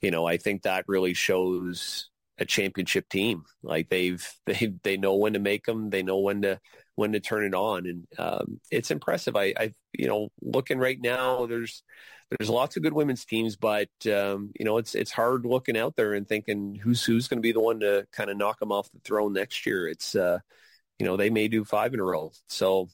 you 0.01 0.12
know, 0.12 0.25
I 0.25 0.38
think 0.38 0.62
that 0.62 0.86
really 0.88 1.13
shows 1.13 2.10
a 2.39 2.46
championship 2.46 3.10
team. 3.10 3.43
Like 3.63 3.89
they've 3.89 4.27
they 4.46 4.74
they 4.84 4.98
know 4.98 5.15
when 5.15 5.34
to 5.34 5.39
make 5.39 5.65
them. 5.65 5.89
They 5.89 6.03
know 6.03 6.19
when 6.19 6.41
to 6.43 6.60
when 6.96 7.13
to 7.13 7.19
turn 7.19 7.46
it 7.46 7.53
on, 7.53 7.86
and 7.86 8.08
um, 8.17 8.60
it's 8.72 8.91
impressive. 8.91 9.36
I, 9.36 9.53
I 9.58 9.74
you 9.93 10.08
know 10.08 10.29
looking 10.41 10.79
right 10.79 11.00
now, 11.00 11.46
there's 11.46 11.84
there's 12.31 12.50
lots 12.50 12.77
of 12.77 12.84
good 12.84 12.93
women's 12.93 13.25
teams, 13.25 13.55
but 13.55 13.89
um, 14.08 14.51
you 14.60 14.65
know 14.65 14.77
it's 14.77 14.96
it's 14.96 15.12
hard 15.12 15.46
looking 15.46 15.77
out 15.77 15.96
there 15.96 16.13
and 16.13 16.27
thinking 16.27 16.75
who's 16.75 17.03
who's 17.03 17.27
going 17.27 17.39
to 17.39 17.41
be 17.41 17.51
the 17.51 17.60
one 17.60 17.79
to 17.81 18.08
kind 18.12 18.29
of 18.29 18.38
knock 18.38 18.60
them 18.60 18.72
off 18.72 18.91
the 18.91 19.00
throne 19.03 19.34
next 19.34 19.65
year. 19.65 19.88
It's 19.88 20.15
uh, 20.15 20.39
you 21.00 21.05
know, 21.05 21.17
they 21.17 21.29
may 21.29 21.48
do 21.48 21.63
five 21.63 21.93
in 21.93 22.00
a 22.00 22.03
row. 22.03 22.31
So, 22.48 22.89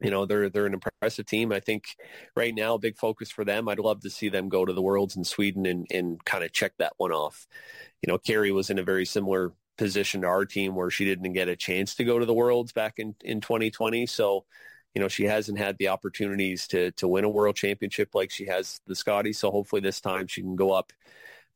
you 0.00 0.10
know, 0.10 0.26
they're 0.26 0.48
they're 0.48 0.66
an 0.66 0.74
impressive 0.74 1.26
team. 1.26 1.52
I 1.52 1.60
think 1.60 1.96
right 2.36 2.54
now, 2.54 2.74
a 2.74 2.78
big 2.78 2.96
focus 2.96 3.30
for 3.30 3.44
them. 3.44 3.68
I'd 3.68 3.78
love 3.78 4.00
to 4.00 4.10
see 4.10 4.28
them 4.28 4.48
go 4.48 4.64
to 4.64 4.72
the 4.72 4.82
Worlds 4.82 5.16
in 5.16 5.24
Sweden 5.24 5.66
and 5.66 5.86
and 5.90 6.24
kind 6.24 6.44
of 6.44 6.52
check 6.52 6.72
that 6.78 6.92
one 6.98 7.12
off. 7.12 7.46
You 8.02 8.12
know, 8.12 8.18
Kerri 8.18 8.52
was 8.52 8.70
in 8.70 8.78
a 8.78 8.84
very 8.84 9.04
similar 9.04 9.52
position 9.76 10.22
to 10.22 10.26
our 10.28 10.44
team 10.44 10.74
where 10.74 10.90
she 10.90 11.04
didn't 11.04 11.32
get 11.32 11.48
a 11.48 11.56
chance 11.56 11.94
to 11.96 12.04
go 12.04 12.18
to 12.18 12.26
the 12.26 12.34
Worlds 12.34 12.72
back 12.72 12.94
in 12.98 13.14
in 13.22 13.40
2020. 13.40 14.06
So, 14.06 14.44
you 14.94 15.00
know, 15.00 15.08
she 15.08 15.24
hasn't 15.24 15.58
had 15.58 15.76
the 15.78 15.88
opportunities 15.88 16.68
to 16.68 16.92
to 16.92 17.08
win 17.08 17.24
a 17.24 17.28
world 17.28 17.56
championship 17.56 18.14
like 18.14 18.30
she 18.30 18.46
has 18.46 18.80
the 18.86 18.94
Scotty. 18.94 19.32
So 19.32 19.50
hopefully 19.50 19.80
this 19.80 20.00
time 20.00 20.28
she 20.28 20.42
can 20.42 20.56
go 20.56 20.72
up, 20.72 20.92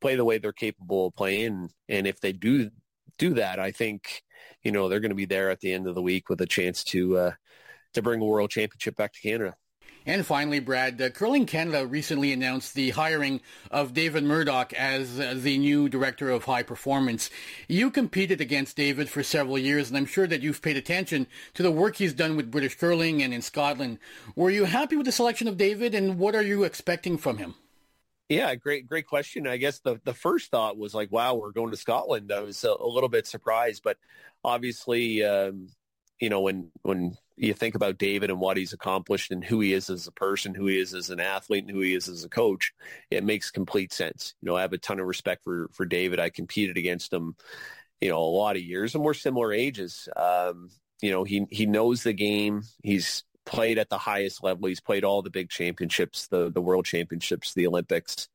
play 0.01 0.17
the 0.17 0.25
way 0.25 0.39
they're 0.39 0.53
capable 0.53 1.09
of 1.09 1.15
playing, 1.17 1.71
and 1.89 2.07
if 2.09 2.21
they 2.21 2.33
do 2.33 2.71
do 3.19 3.35
that, 3.35 3.61
I 3.61 3.71
think 3.71 4.25
you 4.65 4.73
know 4.73 4.89
they're 4.89 5.01
going 5.01 5.11
to 5.11 5.17
be 5.17 5.27
there 5.27 5.51
at 5.51 5.61
the 5.61 5.73
end 5.73 5.87
of 5.87 5.95
the 5.95 6.03
week 6.03 6.29
with 6.29 6.41
a 6.41 6.47
chance 6.47 6.83
to 6.85 7.17
uh, 7.19 7.33
to 7.93 8.03
bring 8.03 8.21
a 8.21 8.25
world 8.25 8.51
championship 8.51 8.97
back 8.97 9.13
to 9.15 9.21
Canada. 9.21 9.57
And 10.05 10.27
finally, 10.27 10.59
Brad, 10.59 11.01
uh, 11.01 11.11
Curling 11.11 11.47
Canada 11.47 11.87
recently 11.87 12.33
announced 12.33 12.75
the 12.75 12.91
hiring 12.91 13.41
of 13.71 13.95
David 13.95 14.25
Murdoch 14.25 14.73
as 14.73 15.21
uh, 15.21 15.35
the 15.37 15.59
new 15.59 15.89
director 15.89 16.29
of 16.29 16.45
high 16.45 16.65
performance. 16.65 17.31
You 17.69 17.91
competed 17.91 18.41
against 18.41 18.77
David 18.77 19.09
for 19.09 19.23
several 19.23 19.59
years, 19.59 19.89
and 19.89 19.97
I'm 19.97 20.07
sure 20.07 20.27
that 20.27 20.43
you've 20.43 20.63
paid 20.63 20.77
attention 20.77 21.29
to 21.55 21.63
the 21.63 21.71
work 21.71 21.97
he's 21.97 22.15
done 22.15 22.37
with 22.37 22.51
British 22.51 22.77
curling 22.77 23.23
and 23.23 23.33
in 23.33 23.43
Scotland. 23.43 23.99
Were 24.35 24.51
you 24.51 24.65
happy 24.65 24.97
with 24.97 25.07
the 25.07 25.13
selection 25.13 25.47
of 25.47 25.57
David, 25.57 25.95
and 25.95 26.19
what 26.19 26.35
are 26.35 26.43
you 26.43 26.65
expecting 26.65 27.17
from 27.17 27.39
him? 27.39 27.55
Yeah, 28.29 28.55
great, 28.55 28.89
great 28.89 29.07
question. 29.07 29.47
I 29.47 29.59
guess 29.59 29.79
the, 29.81 30.01
the 30.05 30.15
first 30.15 30.51
thought 30.51 30.79
was 30.79 30.95
like, 30.95 31.13
wow, 31.13 31.35
we're 31.35 31.53
going 31.53 31.71
to 31.71 31.77
Scotland. 31.77 32.33
I 32.33 32.41
was 32.41 32.65
a, 32.65 32.75
a 32.81 32.87
little 32.87 33.09
bit 33.09 33.27
surprised, 33.27 33.83
but 33.85 33.99
obviously, 34.43 35.23
um, 35.23 35.69
you 36.23 36.29
know, 36.29 36.41
when, 36.41 36.71
when 36.83 37.17
you 37.35 37.53
think 37.53 37.75
about 37.75 37.99
David 37.99 38.31
and 38.31 38.39
what 38.39 38.57
he's 38.57 38.73
accomplished 38.73 39.33
and 39.33 39.43
who 39.43 39.59
he 39.59 39.73
is 39.73 39.91
as 39.91 40.07
a 40.07 40.13
person, 40.13 40.55
who 40.55 40.69
he 40.69 40.79
is 40.79 40.95
as 40.95 41.11
an 41.11 41.19
athlete 41.19 41.65
and 41.65 41.73
who 41.73 41.81
he 41.81 41.95
is 41.95 42.09
as 42.09 42.23
a 42.23 42.29
coach, 42.29 42.73
it 43.11 43.25
makes 43.25 43.51
complete 43.51 43.93
sense. 43.93 44.37
You 44.41 44.47
know, 44.47 44.57
I 44.57 44.61
have 44.61 44.73
a 44.73 44.79
ton 44.79 45.01
of 45.01 45.09
respect 45.09 45.43
for, 45.43 45.69
for 45.73 45.85
David. 45.85 46.21
I 46.21 46.31
competed 46.31 46.79
against 46.79 47.13
him, 47.13 47.35
you 48.01 48.09
know, 48.09 48.19
a 48.19 48.37
lot 48.37 48.55
of 48.55 48.63
years 48.63 48.95
and 48.95 49.03
we're 49.03 49.15
similar 49.15 49.53
ages. 49.53 50.09
Um, 50.15 50.71
you 51.01 51.11
know, 51.11 51.25
he, 51.25 51.45
he 51.51 51.67
knows 51.67 52.05
the 52.05 52.13
game. 52.13 52.63
He's, 52.85 53.25
played 53.45 53.79
at 53.79 53.89
the 53.89 53.99
highest 53.99 54.43
level. 54.43 54.69
He's 54.69 54.81
played 54.81 55.05
all 55.05 55.23
the 55.23 55.31
big 55.31 55.51
championships, 55.51 56.27
the 56.29 56.51
the 56.51 56.61
world 56.61 56.85
championships, 56.85 57.55
the 57.55 57.67
Olympics. 57.67 58.29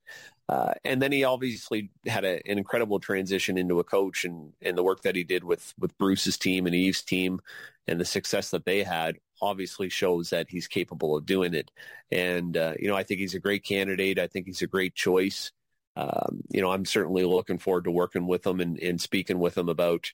Uh, 0.50 0.74
and 0.86 1.02
then 1.02 1.12
he 1.12 1.26
obviously 1.26 1.90
had 2.06 2.24
a, 2.24 2.36
an 2.50 2.58
incredible 2.58 3.00
transition 3.02 3.58
into 3.58 3.80
a 3.80 3.84
coach 3.84 4.24
and, 4.24 4.54
and 4.62 4.78
the 4.78 4.84
work 4.84 5.02
that 5.02 5.16
he 5.16 5.26
did 5.26 5.44
with, 5.44 5.74
with 5.78 5.98
Bruce's 5.98 6.38
team 6.38 6.66
and 6.66 6.74
Eve's 6.74 7.02
team 7.02 7.42
and 7.86 8.00
the 8.00 8.06
success 8.06 8.52
that 8.52 8.64
they 8.64 8.82
had 8.82 9.18
obviously 9.42 9.90
shows 9.90 10.30
that 10.30 10.48
he's 10.50 10.66
capable 10.66 11.18
of 11.18 11.26
doing 11.26 11.54
it. 11.54 11.70
And, 12.14 12.56
uh, 12.56 12.76
you 12.80 12.88
know, 12.88 12.96
I 12.96 13.04
think 13.04 13.20
he's 13.20 13.36
a 13.36 13.42
great 13.42 13.66
candidate. 13.66 14.20
I 14.20 14.28
think 14.28 14.46
he's 14.46 14.62
a 14.62 14.68
great 14.68 14.96
choice. 14.96 15.52
Um, 15.98 16.42
you 16.50 16.62
know, 16.62 16.72
I'm 16.72 16.86
certainly 16.86 17.26
looking 17.26 17.58
forward 17.58 17.84
to 17.84 17.92
working 17.92 18.26
with 18.26 18.48
him 18.48 18.62
and, 18.62 18.80
and 18.80 19.02
speaking 19.02 19.40
with 19.40 19.58
him 19.58 19.68
about, 19.68 20.14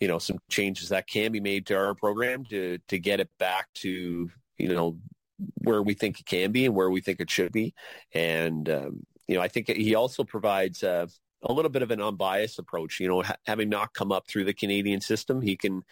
you 0.00 0.08
know, 0.08 0.18
some 0.18 0.38
changes 0.50 0.88
that 0.90 1.06
can 1.06 1.32
be 1.32 1.40
made 1.40 1.66
to 1.66 1.74
our 1.76 1.94
program 1.94 2.44
to 2.46 2.78
to 2.88 2.98
get 2.98 3.20
it 3.20 3.30
back 3.38 3.68
to 3.74 4.30
you 4.58 4.68
know 4.68 4.98
where 5.58 5.82
we 5.82 5.94
think 5.94 6.20
it 6.20 6.26
can 6.26 6.52
be 6.52 6.66
and 6.66 6.74
where 6.74 6.90
we 6.90 7.00
think 7.00 7.20
it 7.20 7.30
should 7.30 7.52
be. 7.52 7.74
And 8.12 8.68
um, 8.68 9.06
you 9.26 9.36
know, 9.36 9.42
I 9.42 9.48
think 9.48 9.68
he 9.68 9.94
also 9.94 10.24
provides 10.24 10.82
uh, 10.82 11.06
a 11.42 11.52
little 11.52 11.70
bit 11.70 11.82
of 11.82 11.90
an 11.90 12.00
unbiased 12.00 12.58
approach. 12.58 13.00
You 13.00 13.08
know, 13.08 13.22
ha- 13.22 13.36
having 13.46 13.68
not 13.68 13.94
come 13.94 14.12
up 14.12 14.26
through 14.28 14.44
the 14.44 14.54
Canadian 14.54 15.00
system, 15.00 15.40
he 15.40 15.56
can 15.56 15.82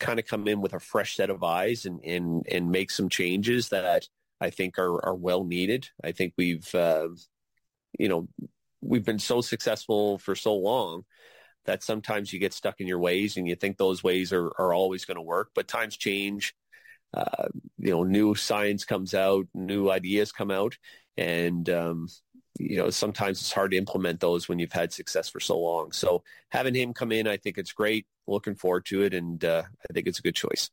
kind 0.00 0.18
of 0.18 0.26
come 0.26 0.48
in 0.48 0.60
with 0.60 0.72
a 0.72 0.80
fresh 0.80 1.16
set 1.16 1.30
of 1.30 1.42
eyes 1.42 1.84
and 1.84 2.00
and 2.04 2.46
and 2.50 2.70
make 2.70 2.90
some 2.90 3.08
changes 3.08 3.68
that 3.68 4.06
I 4.40 4.50
think 4.50 4.78
are 4.78 5.04
are 5.04 5.14
well 5.14 5.44
needed. 5.44 5.88
I 6.02 6.12
think 6.12 6.34
we've 6.36 6.74
uh, 6.74 7.08
you 7.98 8.08
know 8.08 8.28
we've 8.80 9.04
been 9.04 9.20
so 9.20 9.40
successful 9.40 10.18
for 10.18 10.34
so 10.34 10.54
long 10.54 11.04
that 11.64 11.82
sometimes 11.82 12.32
you 12.32 12.38
get 12.38 12.52
stuck 12.52 12.80
in 12.80 12.86
your 12.86 12.98
ways 12.98 13.36
and 13.36 13.46
you 13.46 13.54
think 13.54 13.76
those 13.76 14.02
ways 14.02 14.32
are, 14.32 14.48
are 14.58 14.72
always 14.72 15.04
going 15.04 15.16
to 15.16 15.22
work, 15.22 15.50
but 15.54 15.68
times 15.68 15.96
change. 15.96 16.54
Uh, 17.14 17.48
you 17.78 17.90
know, 17.90 18.04
new 18.04 18.34
science 18.34 18.84
comes 18.84 19.14
out, 19.14 19.46
new 19.54 19.90
ideas 19.90 20.32
come 20.32 20.50
out, 20.50 20.78
and 21.16 21.68
um, 21.68 22.08
you 22.58 22.78
know 22.78 22.88
sometimes 22.90 23.40
it's 23.40 23.52
hard 23.52 23.70
to 23.72 23.76
implement 23.76 24.18
those 24.20 24.48
when 24.48 24.58
you've 24.58 24.72
had 24.72 24.92
success 24.92 25.28
for 25.28 25.40
so 25.40 25.58
long. 25.58 25.92
So 25.92 26.22
having 26.48 26.74
him 26.74 26.94
come 26.94 27.12
in, 27.12 27.26
I 27.26 27.36
think 27.36 27.58
it's 27.58 27.72
great. 27.72 28.06
Looking 28.26 28.54
forward 28.54 28.86
to 28.86 29.02
it, 29.02 29.12
and 29.12 29.44
uh, 29.44 29.64
I 29.88 29.92
think 29.92 30.06
it's 30.06 30.20
a 30.20 30.22
good 30.22 30.34
choice. 30.34 30.70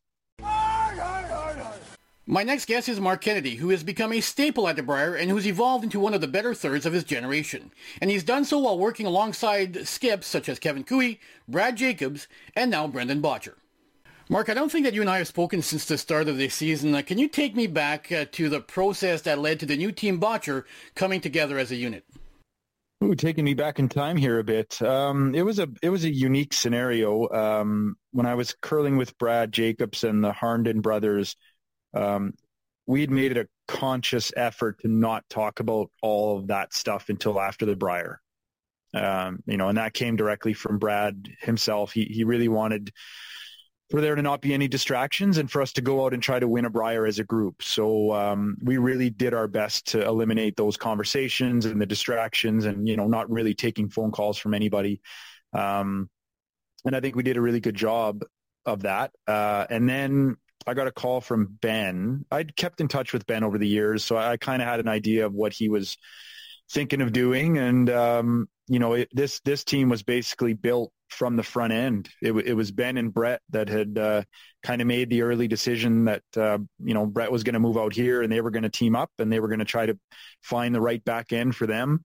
My 2.32 2.44
next 2.44 2.65
guest 2.65 2.88
is 2.88 3.00
Mark 3.00 3.22
Kennedy, 3.22 3.56
who 3.56 3.70
has 3.70 3.84
become 3.84 4.13
a 4.13 4.22
staple 4.22 4.68
at 4.68 4.76
the 4.76 4.84
Brier 4.84 5.15
and 5.15 5.32
who's 5.32 5.48
evolved 5.48 5.84
into 5.84 6.00
one 6.00 6.13
of 6.13 6.22
the 6.22 6.28
better 6.28 6.54
thirds 6.54 6.86
of 6.86 6.94
his 6.94 7.04
generation. 7.04 7.72
And 8.00 8.12
he's 8.12 8.24
done 8.24 8.46
so 8.46 8.60
while 8.60 8.78
working 8.78 9.08
alongside 9.08 9.88
skips 9.88 10.28
such 10.28 10.48
as 10.48 10.60
Kevin 10.60 10.84
Koe, 10.84 11.15
Brad 11.48 11.76
Jacobs, 11.76 12.28
and 12.56 12.70
now 12.70 12.86
Brendan 12.86 13.20
Bottcher. 13.20 13.56
Mark, 14.30 14.48
I 14.48 14.54
don't 14.54 14.72
think 14.72 14.86
that 14.86 14.94
you 14.94 15.02
and 15.02 15.10
I 15.10 15.18
have 15.18 15.28
spoken 15.28 15.63
since 15.63 15.86
the 15.86 15.98
start 15.98 16.28
of 16.28 16.38
this 16.38 16.54
season. 16.54 16.94
Uh, 16.94 17.02
can 17.02 17.18
you 17.18 17.28
take 17.28 17.56
me 17.56 17.65
back 17.65 18.12
uh, 18.12 18.26
to 18.34 18.48
the 18.48 18.62
process 18.62 19.24
that 19.24 19.39
led 19.39 19.60
to 19.62 19.65
the 19.65 19.76
new 19.76 19.92
team 19.92 20.22
Bottcher 20.22 20.65
coming 20.94 21.22
together 21.22 21.58
as 21.58 21.72
a 21.72 21.78
unit? 21.78 22.06
Ooh, 23.04 23.15
taking 23.15 23.46
me 23.46 23.56
back 23.56 23.80
in 23.80 23.89
time 23.89 24.18
here 24.18 24.38
a 24.38 24.44
bit. 24.44 24.80
Um, 24.84 25.34
it 25.34 25.42
was 25.42 25.58
a 25.58 25.68
it 25.82 25.89
was 25.89 26.04
a 26.04 26.13
unique 26.13 26.54
scenario 26.54 27.28
um, 27.30 27.96
when 28.12 28.28
I 28.28 28.36
was 28.36 28.54
curling 28.62 28.98
with 28.98 29.18
Brad 29.18 29.52
Jacobs 29.52 30.04
and 30.04 30.24
the 30.24 30.34
Harnden 30.34 30.82
brothers 30.82 31.36
um, 31.93 32.34
we'd 32.86 33.12
made 33.12 33.32
it 33.32 33.38
a 33.38 33.47
conscious 33.67 34.34
effort 34.36 34.80
to 34.82 34.88
not 34.88 35.23
talk 35.30 35.60
about 35.60 35.91
all 36.02 36.38
of 36.38 36.47
that 36.47 36.73
stuff 36.73 37.10
until 37.10 37.39
after 37.39 37.65
the 37.65 37.75
Brier. 37.75 38.19
Um, 38.93 39.43
you 39.45 39.58
know, 39.58 39.69
and 39.69 39.78
that 39.78 39.93
came 39.93 40.15
directly 40.15 40.54
from 40.54 40.80
Brad 40.80 41.30
himself. 41.41 41.91
He 41.91 42.06
he 42.06 42.23
really 42.23 42.47
wanted 42.47 42.91
for 43.91 44.02
there 44.02 44.15
to 44.15 44.21
not 44.21 44.41
be 44.41 44.54
any 44.54 44.67
distractions 44.67 45.38
and 45.38 45.49
for 45.49 45.62
us 45.62 45.73
to 45.73 45.82
go 45.82 46.06
out 46.06 46.13
and 46.13 46.21
try 46.21 46.39
to 46.39 46.47
win 46.47 46.65
a 46.65 46.69
Brier 46.69 47.06
as 47.06 47.17
a 47.19 47.23
group. 47.23 47.62
So 47.63 48.13
um, 48.13 48.58
we 48.62 48.78
really 48.78 49.10
did 49.10 49.34
our 49.34 49.47
best 49.47 49.88
to 49.89 50.06
eliminate 50.06 50.56
those 50.56 50.78
conversations 50.78 51.65
and 51.65 51.82
the 51.82 51.88
distractions, 51.88 52.65
and 52.65 52.88
you 52.88 52.97
know, 52.97 53.08
not 53.08 53.30
really 53.30 53.54
taking 53.54 53.89
phone 53.89 54.12
calls 54.12 54.38
from 54.38 54.54
anybody. 54.54 55.02
Um, 55.54 56.10
and 56.86 56.95
I 56.95 56.99
think 56.99 57.15
we 57.15 57.23
did 57.23 57.38
a 57.38 57.41
really 57.41 57.60
good 57.60 57.75
job 57.75 58.23
of 58.65 58.84
that. 58.84 59.12
Uh, 59.28 59.65
and 59.69 59.89
then 59.89 60.38
I 60.67 60.74
got 60.74 60.88
a 60.88 60.91
call 60.91 61.22
from 61.22 61.58
Ben. 61.62 62.26
I'd 62.32 62.56
kept 62.56 62.82
in 62.82 62.88
touch 62.88 63.13
with 63.13 63.26
Ben 63.26 63.43
over 63.43 63.58
the 63.58 63.67
years, 63.67 64.04
so 64.04 64.17
I 64.17 64.38
kind 64.38 64.62
of 64.62 64.67
had 64.67 64.80
an 64.80 64.88
idea 64.88 65.26
of 65.26 65.34
what 65.34 65.54
he 65.54 65.69
was 65.69 65.98
thinking 66.72 67.02
of 67.02 67.12
doing. 67.12 67.58
And 67.58 67.89
um, 67.89 68.48
you 68.67 68.80
know, 68.80 68.93
it, 68.93 69.10
this 69.12 69.39
this 69.41 69.63
team 69.63 69.89
was 69.89 70.04
basically 70.04 70.54
built 70.54 70.91
from 71.10 71.36
the 71.36 71.43
front 71.43 71.74
end. 71.74 72.10
It, 72.22 72.34
it 72.34 72.54
was 72.54 72.72
Ben 72.72 72.98
and 72.98 73.13
Brett 73.13 73.41
that 73.50 73.67
had 73.67 73.98
uh, 73.98 74.24
kind 74.63 74.82
of 74.82 74.88
made 74.88 75.10
the 75.10 75.24
early 75.24 75.48
decision 75.48 76.06
that 76.06 76.24
uh, 76.38 76.60
you 76.84 76.93
know 76.93 77.06
Brett 77.06 77.32
was 77.32 77.43
going 77.43 77.54
to 77.54 77.60
move 77.60 77.78
out 77.78 77.93
here, 77.93 78.22
and 78.22 78.32
they 78.32 78.41
were 78.41 78.52
going 78.52 78.63
to 78.63 78.69
team 78.69 78.95
up, 78.95 79.12
and 79.17 79.32
they 79.32 79.39
were 79.39 79.48
going 79.48 79.60
to 79.60 79.65
try 79.65 79.86
to 79.86 79.98
find 80.41 80.74
the 80.74 80.82
right 80.82 81.04
back 81.04 81.34
end 81.34 81.56
for 81.56 81.67
them. 81.67 82.04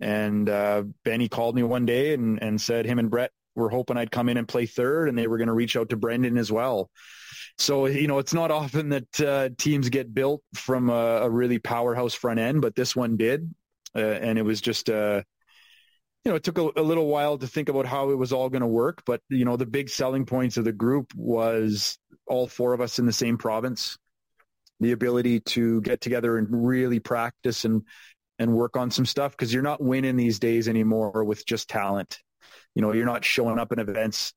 And 0.00 0.48
uh, 0.48 0.84
Benny 1.04 1.28
called 1.28 1.54
me 1.54 1.62
one 1.62 1.84
day 1.84 2.14
and, 2.14 2.42
and 2.42 2.58
said 2.58 2.86
him 2.86 2.98
and 2.98 3.10
Brett 3.10 3.32
were 3.54 3.68
hoping 3.68 3.98
I'd 3.98 4.10
come 4.10 4.30
in 4.30 4.38
and 4.38 4.48
play 4.48 4.64
third, 4.64 5.08
and 5.08 5.18
they 5.18 5.26
were 5.26 5.36
going 5.36 5.48
to 5.48 5.54
reach 5.54 5.76
out 5.76 5.90
to 5.90 5.96
Brendan 5.96 6.38
as 6.38 6.50
well. 6.50 6.90
So, 7.60 7.84
you 7.84 8.08
know, 8.08 8.18
it's 8.18 8.32
not 8.32 8.50
often 8.50 8.88
that 8.88 9.20
uh, 9.20 9.50
teams 9.58 9.90
get 9.90 10.14
built 10.14 10.42
from 10.54 10.88
a, 10.88 11.18
a, 11.22 11.28
really 11.28 11.58
powerhouse 11.58 12.14
front 12.14 12.40
end, 12.40 12.62
but 12.62 12.74
this 12.74 12.96
one 12.96 13.18
did. 13.18 13.54
Uh, 13.94 13.98
and 13.98 14.38
it 14.38 14.42
was 14.42 14.62
just, 14.62 14.88
uh, 14.88 15.22
you 16.24 16.30
know, 16.30 16.36
it 16.36 16.42
took 16.42 16.56
a, 16.56 16.70
a, 16.76 16.82
little 16.82 17.06
while 17.06 17.36
to 17.36 17.46
think 17.46 17.68
about 17.68 17.84
how 17.84 18.12
it 18.12 18.14
was 18.14 18.32
all 18.32 18.48
going 18.48 18.62
to 18.62 18.66
work. 18.66 19.02
But, 19.04 19.20
you 19.28 19.44
know, 19.44 19.58
the 19.58 19.66
big 19.66 19.90
selling 19.90 20.24
points 20.24 20.56
of 20.56 20.64
the 20.64 20.72
group 20.72 21.12
was 21.14 21.98
all 22.26 22.46
four 22.46 22.72
of 22.72 22.80
us 22.80 22.98
in 22.98 23.04
the 23.04 23.12
same 23.12 23.36
province, 23.36 23.98
the 24.80 24.92
ability 24.92 25.40
to 25.40 25.82
get 25.82 26.00
together 26.00 26.38
and 26.38 26.66
really 26.66 26.98
practice 26.98 27.66
and, 27.66 27.82
and 28.38 28.54
work 28.54 28.78
on 28.78 28.90
some 28.90 29.04
stuff 29.04 29.32
because 29.32 29.52
you're 29.52 29.62
not 29.62 29.82
winning 29.82 30.16
these 30.16 30.38
days 30.38 30.66
anymore 30.66 31.24
with 31.24 31.44
just 31.44 31.68
talent. 31.68 32.20
You 32.74 32.80
know, 32.80 32.94
you're 32.94 33.04
not 33.04 33.22
showing 33.22 33.58
up 33.58 33.70
in 33.70 33.80
events 33.80 34.32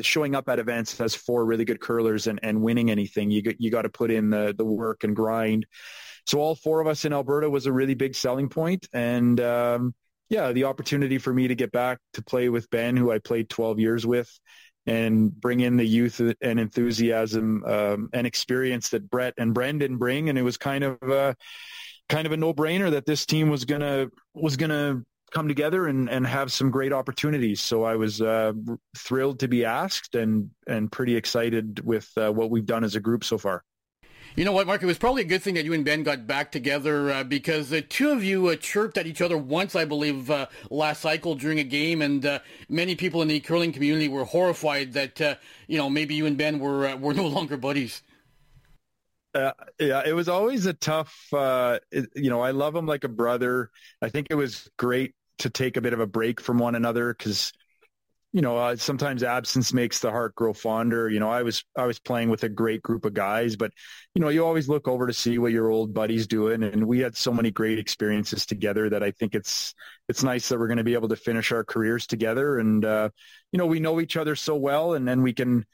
showing 0.00 0.34
up 0.34 0.48
at 0.48 0.58
events 0.58 1.00
as 1.00 1.14
four 1.14 1.44
really 1.44 1.64
good 1.64 1.80
curlers 1.80 2.26
and, 2.26 2.40
and 2.42 2.62
winning 2.62 2.90
anything. 2.90 3.30
You 3.30 3.42
you 3.58 3.70
got 3.70 3.82
to 3.82 3.88
put 3.88 4.10
in 4.10 4.30
the 4.30 4.54
the 4.56 4.64
work 4.64 5.04
and 5.04 5.14
grind. 5.14 5.66
So 6.26 6.40
all 6.40 6.54
four 6.54 6.80
of 6.80 6.86
us 6.86 7.04
in 7.04 7.12
Alberta 7.12 7.48
was 7.48 7.66
a 7.66 7.72
really 7.72 7.94
big 7.94 8.14
selling 8.14 8.48
point, 8.48 8.88
and 8.92 9.40
um, 9.40 9.94
yeah, 10.28 10.52
the 10.52 10.64
opportunity 10.64 11.18
for 11.18 11.32
me 11.32 11.48
to 11.48 11.54
get 11.54 11.72
back 11.72 11.98
to 12.14 12.22
play 12.22 12.48
with 12.48 12.70
Ben, 12.70 12.96
who 12.96 13.10
I 13.10 13.18
played 13.18 13.48
12 13.48 13.80
years 13.80 14.06
with, 14.06 14.30
and 14.86 15.32
bring 15.38 15.60
in 15.60 15.76
the 15.76 15.84
youth 15.84 16.20
and 16.40 16.60
enthusiasm 16.60 17.64
um, 17.64 18.08
and 18.12 18.26
experience 18.26 18.90
that 18.90 19.10
Brett 19.10 19.34
and 19.38 19.52
Brendan 19.52 19.96
bring, 19.96 20.28
and 20.28 20.38
it 20.38 20.42
was 20.42 20.56
kind 20.56 20.84
of 20.84 21.02
a 21.02 21.36
kind 22.08 22.26
of 22.26 22.32
a 22.32 22.36
no 22.36 22.52
brainer 22.52 22.90
that 22.90 23.06
this 23.06 23.26
team 23.26 23.50
was 23.50 23.64
gonna 23.64 24.08
was 24.34 24.56
gonna 24.56 25.02
come 25.30 25.48
together 25.48 25.86
and, 25.86 26.08
and 26.08 26.26
have 26.26 26.52
some 26.52 26.70
great 26.70 26.92
opportunities. 26.92 27.60
So 27.60 27.84
I 27.84 27.96
was 27.96 28.20
uh, 28.20 28.52
thrilled 28.96 29.40
to 29.40 29.48
be 29.48 29.64
asked 29.64 30.14
and 30.14 30.50
and 30.66 30.90
pretty 30.90 31.16
excited 31.16 31.84
with 31.84 32.10
uh, 32.16 32.30
what 32.30 32.50
we've 32.50 32.66
done 32.66 32.84
as 32.84 32.96
a 32.96 33.00
group 33.00 33.24
so 33.24 33.38
far. 33.38 33.64
You 34.36 34.44
know 34.44 34.52
what, 34.52 34.66
Mark? 34.66 34.80
It 34.82 34.86
was 34.86 34.98
probably 34.98 35.22
a 35.22 35.26
good 35.26 35.42
thing 35.42 35.54
that 35.54 35.64
you 35.64 35.72
and 35.72 35.84
Ben 35.84 36.04
got 36.04 36.26
back 36.26 36.52
together 36.52 37.10
uh, 37.10 37.24
because 37.24 37.68
the 37.68 37.82
two 37.82 38.10
of 38.10 38.22
you 38.22 38.48
uh, 38.48 38.56
chirped 38.56 38.96
at 38.96 39.06
each 39.06 39.20
other 39.20 39.36
once, 39.36 39.74
I 39.74 39.84
believe, 39.84 40.30
uh, 40.30 40.46
last 40.70 41.02
cycle 41.02 41.34
during 41.34 41.58
a 41.58 41.64
game, 41.64 42.00
and 42.00 42.24
uh, 42.24 42.38
many 42.68 42.94
people 42.94 43.22
in 43.22 43.28
the 43.28 43.40
curling 43.40 43.72
community 43.72 44.06
were 44.06 44.24
horrified 44.24 44.92
that 44.92 45.20
uh, 45.20 45.34
you 45.66 45.78
know 45.78 45.90
maybe 45.90 46.14
you 46.14 46.26
and 46.26 46.36
Ben 46.36 46.60
were 46.60 46.86
uh, 46.86 46.96
were 46.96 47.12
no 47.12 47.26
longer 47.38 47.56
buddies. 47.56 48.02
Uh, 49.34 49.52
yeah, 49.78 50.02
it 50.04 50.12
was 50.12 50.28
always 50.28 50.66
a 50.66 50.74
tough. 50.74 51.26
Uh, 51.32 51.78
it, 51.90 52.08
you 52.14 52.30
know, 52.30 52.40
I 52.40 52.52
love 52.52 52.74
him 52.74 52.86
like 52.86 53.04
a 53.04 53.08
brother. 53.08 53.70
I 54.00 54.08
think 54.10 54.28
it 54.30 54.34
was 54.34 54.68
great 54.76 55.14
to 55.40 55.50
take 55.50 55.76
a 55.76 55.80
bit 55.80 55.92
of 55.92 56.00
a 56.00 56.06
break 56.06 56.40
from 56.40 56.58
one 56.58 56.74
another 56.74 57.12
because 57.12 57.52
you 58.32 58.42
know, 58.42 58.56
uh, 58.56 58.76
sometimes 58.76 59.24
absence 59.24 59.72
makes 59.72 59.98
the 59.98 60.10
heart 60.10 60.36
grow 60.36 60.52
fonder. 60.52 61.08
You 61.08 61.18
know, 61.18 61.28
I 61.28 61.42
was 61.42 61.64
I 61.76 61.86
was 61.86 61.98
playing 61.98 62.30
with 62.30 62.44
a 62.44 62.48
great 62.48 62.80
group 62.80 63.04
of 63.04 63.12
guys, 63.12 63.56
but 63.56 63.72
you 64.14 64.22
know, 64.22 64.28
you 64.28 64.46
always 64.46 64.68
look 64.68 64.86
over 64.86 65.08
to 65.08 65.12
see 65.12 65.38
what 65.38 65.50
your 65.50 65.68
old 65.68 65.92
buddy's 65.92 66.28
doing, 66.28 66.62
and 66.62 66.86
we 66.86 67.00
had 67.00 67.16
so 67.16 67.32
many 67.32 67.50
great 67.50 67.80
experiences 67.80 68.46
together 68.46 68.88
that 68.88 69.02
I 69.02 69.10
think 69.10 69.34
it's 69.34 69.74
it's 70.08 70.22
nice 70.22 70.48
that 70.48 70.60
we're 70.60 70.68
going 70.68 70.78
to 70.78 70.84
be 70.84 70.94
able 70.94 71.08
to 71.08 71.16
finish 71.16 71.50
our 71.50 71.64
careers 71.64 72.06
together, 72.06 72.58
and 72.58 72.84
uh, 72.84 73.10
you 73.50 73.58
know, 73.58 73.66
we 73.66 73.80
know 73.80 74.00
each 74.00 74.16
other 74.16 74.36
so 74.36 74.54
well, 74.54 74.94
and 74.94 75.08
then 75.08 75.22
we 75.22 75.32
can 75.32 75.66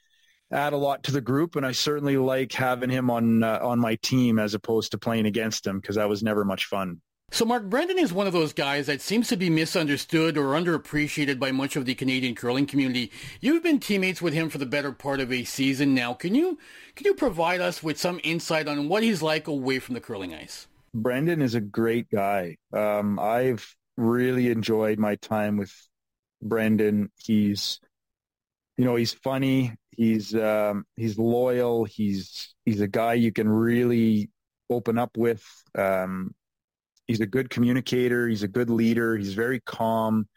add 0.50 0.72
a 0.72 0.78
lot 0.78 1.02
to 1.04 1.12
the 1.12 1.20
group. 1.20 1.56
And 1.56 1.66
I 1.66 1.72
certainly 1.72 2.16
like 2.16 2.52
having 2.52 2.88
him 2.88 3.10
on 3.10 3.42
uh, 3.42 3.58
on 3.62 3.78
my 3.78 3.96
team 3.96 4.38
as 4.38 4.54
opposed 4.54 4.92
to 4.92 4.98
playing 4.98 5.26
against 5.26 5.66
him 5.66 5.78
because 5.78 5.96
that 5.96 6.08
was 6.08 6.22
never 6.22 6.42
much 6.42 6.64
fun. 6.66 7.02
So, 7.32 7.44
Mark, 7.44 7.64
Brendan 7.64 7.98
is 7.98 8.12
one 8.12 8.28
of 8.28 8.32
those 8.32 8.52
guys 8.52 8.86
that 8.86 9.00
seems 9.00 9.28
to 9.28 9.36
be 9.36 9.50
misunderstood 9.50 10.38
or 10.38 10.54
underappreciated 10.54 11.40
by 11.40 11.50
much 11.50 11.74
of 11.74 11.84
the 11.84 11.94
Canadian 11.94 12.36
curling 12.36 12.66
community. 12.66 13.10
You've 13.40 13.64
been 13.64 13.80
teammates 13.80 14.22
with 14.22 14.32
him 14.32 14.48
for 14.48 14.58
the 14.58 14.66
better 14.66 14.92
part 14.92 15.20
of 15.20 15.32
a 15.32 15.42
season 15.42 15.92
now. 15.92 16.14
Can 16.14 16.34
you 16.34 16.56
can 16.94 17.04
you 17.04 17.14
provide 17.14 17.60
us 17.60 17.82
with 17.82 17.98
some 17.98 18.20
insight 18.22 18.68
on 18.68 18.88
what 18.88 19.02
he's 19.02 19.22
like 19.22 19.48
away 19.48 19.80
from 19.80 19.94
the 19.94 20.00
curling 20.00 20.34
ice? 20.34 20.68
Brendan 20.94 21.42
is 21.42 21.54
a 21.54 21.60
great 21.60 22.08
guy. 22.10 22.56
Um, 22.72 23.18
I've 23.18 23.74
really 23.96 24.48
enjoyed 24.48 24.98
my 24.98 25.16
time 25.16 25.56
with 25.56 25.72
Brendan. 26.40 27.10
He's, 27.16 27.80
you 28.78 28.84
know, 28.84 28.94
he's 28.94 29.12
funny. 29.12 29.74
He's 29.90 30.34
um, 30.34 30.86
he's 30.94 31.18
loyal. 31.18 31.84
He's 31.84 32.54
he's 32.64 32.80
a 32.80 32.88
guy 32.88 33.14
you 33.14 33.32
can 33.32 33.48
really 33.48 34.30
open 34.70 34.96
up 34.96 35.16
with. 35.16 35.44
Um, 35.76 36.34
he's 37.06 37.20
a 37.20 37.26
good 37.26 37.50
communicator. 37.50 38.28
He's 38.28 38.42
a 38.42 38.48
good 38.48 38.70
leader. 38.70 39.16
He's 39.16 39.34
very 39.34 39.60
calm. 39.60 40.28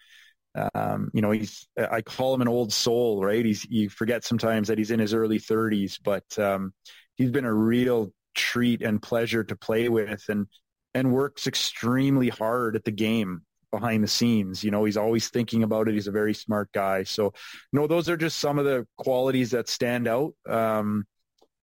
Um, 0.74 1.12
you 1.14 1.22
know, 1.22 1.32
he's 1.32 1.68
I 1.78 2.02
call 2.02 2.34
him 2.34 2.42
an 2.42 2.48
old 2.48 2.74
soul, 2.74 3.24
right? 3.24 3.46
He's 3.46 3.66
you 3.70 3.90
forget 3.90 4.24
sometimes 4.24 4.68
that 4.68 4.78
he's 4.78 4.92
in 4.92 5.00
his 5.00 5.14
early 5.14 5.40
30s, 5.40 6.00
but 6.04 6.24
um, 6.40 6.74
he's 7.16 7.32
been 7.32 7.46
a 7.46 7.54
real 7.54 8.12
treat 8.36 8.82
and 8.82 9.02
pleasure 9.02 9.44
to 9.44 9.56
play 9.56 9.90
with, 9.90 10.24
and 10.30 10.48
and 10.94 11.14
works 11.14 11.48
extremely 11.48 12.30
hard 12.30 12.76
at 12.76 12.84
the 12.84 12.92
game 12.92 13.42
behind 13.72 14.04
the 14.04 14.08
scenes. 14.08 14.64
You 14.64 14.72
know, 14.72 14.86
he's 14.86 14.98
always 14.98 15.30
thinking 15.30 15.64
about 15.64 15.88
it. 15.88 15.94
He's 15.94 16.08
a 16.08 16.12
very 16.12 16.34
smart 16.34 16.72
guy. 16.72 17.04
So, 17.04 17.26
you 17.72 17.80
know, 17.80 17.86
those 17.86 18.10
are 18.10 18.18
just 18.18 18.40
some 18.40 18.58
of 18.58 18.66
the 18.66 18.88
qualities 18.98 19.52
that 19.52 19.70
stand 19.70 20.08
out. 20.08 20.34
Um, 20.48 21.06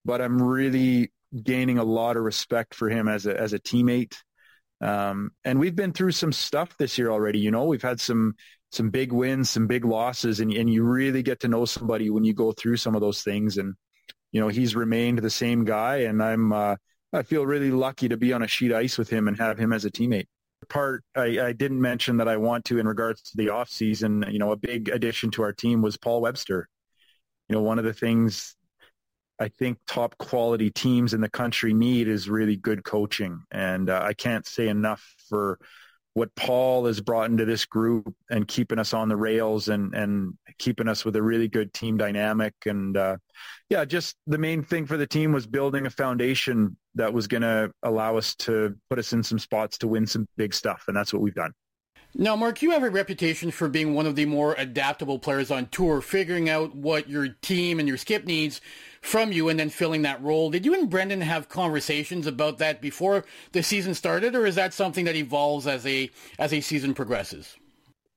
but 0.04 0.20
I'm 0.20 0.40
really 0.40 1.10
gaining 1.42 1.78
a 1.78 1.84
lot 1.84 2.16
of 2.16 2.22
respect 2.22 2.74
for 2.74 2.88
him 2.88 3.08
as 3.08 3.26
a 3.26 3.38
as 3.38 3.52
a 3.52 3.58
teammate. 3.58 4.14
Um, 4.80 5.30
and 5.44 5.58
we've 5.58 5.76
been 5.76 5.92
through 5.92 6.12
some 6.12 6.32
stuff 6.32 6.76
this 6.76 6.98
year 6.98 7.10
already. 7.10 7.38
You 7.38 7.50
know, 7.50 7.64
we've 7.64 7.82
had 7.82 8.00
some 8.00 8.34
some 8.72 8.90
big 8.90 9.12
wins, 9.12 9.50
some 9.50 9.66
big 9.66 9.84
losses, 9.84 10.40
and 10.40 10.52
and 10.52 10.72
you 10.72 10.84
really 10.84 11.22
get 11.22 11.40
to 11.40 11.48
know 11.48 11.64
somebody 11.64 12.10
when 12.10 12.24
you 12.24 12.34
go 12.34 12.52
through 12.52 12.76
some 12.76 12.94
of 12.94 13.00
those 13.00 13.22
things. 13.22 13.56
And 13.56 13.74
you 14.32 14.40
know, 14.40 14.48
he's 14.48 14.76
remained 14.76 15.18
the 15.18 15.30
same 15.30 15.64
guy, 15.64 15.98
and 15.98 16.22
I'm 16.22 16.52
uh, 16.52 16.76
I 17.12 17.22
feel 17.22 17.46
really 17.46 17.70
lucky 17.70 18.08
to 18.08 18.16
be 18.16 18.32
on 18.32 18.42
a 18.42 18.48
sheet 18.48 18.72
ice 18.72 18.98
with 18.98 19.08
him 19.08 19.28
and 19.28 19.38
have 19.38 19.58
him 19.58 19.72
as 19.72 19.84
a 19.84 19.90
teammate. 19.90 20.26
Part 20.68 21.04
I, 21.14 21.40
I 21.40 21.52
didn't 21.52 21.80
mention 21.80 22.16
that 22.16 22.28
I 22.28 22.36
want 22.38 22.64
to 22.66 22.78
in 22.78 22.88
regards 22.88 23.22
to 23.22 23.36
the 23.36 23.50
off 23.50 23.68
season. 23.68 24.24
You 24.30 24.38
know, 24.38 24.52
a 24.52 24.56
big 24.56 24.88
addition 24.88 25.30
to 25.32 25.42
our 25.42 25.52
team 25.52 25.80
was 25.80 25.96
Paul 25.96 26.20
Webster. 26.20 26.68
You 27.48 27.54
know, 27.54 27.62
one 27.62 27.78
of 27.78 27.84
the 27.84 27.92
things 27.92 28.56
I 29.38 29.48
think 29.48 29.78
top 29.86 30.16
quality 30.18 30.70
teams 30.70 31.14
in 31.14 31.20
the 31.20 31.28
country 31.28 31.74
need 31.74 32.08
is 32.08 32.28
really 32.28 32.56
good 32.56 32.84
coaching. 32.84 33.42
And 33.50 33.90
uh, 33.90 34.00
I 34.02 34.14
can't 34.14 34.46
say 34.46 34.68
enough 34.68 35.04
for 35.28 35.58
what 36.14 36.34
Paul 36.34 36.86
has 36.86 37.02
brought 37.02 37.30
into 37.30 37.44
this 37.44 37.66
group 37.66 38.14
and 38.30 38.48
keeping 38.48 38.78
us 38.78 38.94
on 38.94 39.10
the 39.10 39.16
rails 39.16 39.68
and, 39.68 39.94
and 39.94 40.32
keeping 40.58 40.88
us 40.88 41.04
with 41.04 41.14
a 41.16 41.22
really 41.22 41.46
good 41.46 41.74
team 41.74 41.98
dynamic. 41.98 42.54
And 42.64 42.96
uh, 42.96 43.18
yeah, 43.68 43.84
just 43.84 44.16
the 44.26 44.38
main 44.38 44.62
thing 44.62 44.86
for 44.86 44.96
the 44.96 45.06
team 45.06 45.32
was 45.32 45.46
building 45.46 45.84
a 45.84 45.90
foundation 45.90 46.78
that 46.94 47.12
was 47.12 47.26
going 47.26 47.42
to 47.42 47.70
allow 47.82 48.16
us 48.16 48.34
to 48.36 48.74
put 48.88 48.98
us 48.98 49.12
in 49.12 49.22
some 49.22 49.38
spots 49.38 49.76
to 49.78 49.88
win 49.88 50.06
some 50.06 50.26
big 50.38 50.54
stuff. 50.54 50.84
And 50.88 50.96
that's 50.96 51.12
what 51.12 51.20
we've 51.20 51.34
done. 51.34 51.52
Now, 52.18 52.34
Mark, 52.34 52.62
you 52.62 52.70
have 52.70 52.82
a 52.82 52.88
reputation 52.88 53.50
for 53.50 53.68
being 53.68 53.92
one 53.92 54.06
of 54.06 54.16
the 54.16 54.24
more 54.24 54.54
adaptable 54.56 55.18
players 55.18 55.50
on 55.50 55.66
tour, 55.66 56.00
figuring 56.00 56.48
out 56.48 56.74
what 56.74 57.10
your 57.10 57.28
team 57.42 57.78
and 57.78 57.86
your 57.86 57.98
skip 57.98 58.24
needs 58.24 58.62
from 59.02 59.32
you 59.32 59.50
and 59.50 59.60
then 59.60 59.68
filling 59.68 60.00
that 60.02 60.22
role. 60.22 60.50
Did 60.50 60.64
you 60.64 60.72
and 60.72 60.88
Brendan 60.88 61.20
have 61.20 61.50
conversations 61.50 62.26
about 62.26 62.56
that 62.56 62.80
before 62.80 63.26
the 63.52 63.62
season 63.62 63.92
started, 63.92 64.34
or 64.34 64.46
is 64.46 64.54
that 64.54 64.72
something 64.72 65.04
that 65.04 65.14
evolves 65.14 65.66
as 65.66 65.84
a 65.84 66.10
as 66.38 66.54
a 66.54 66.62
season 66.62 66.94
progresses? 66.94 67.54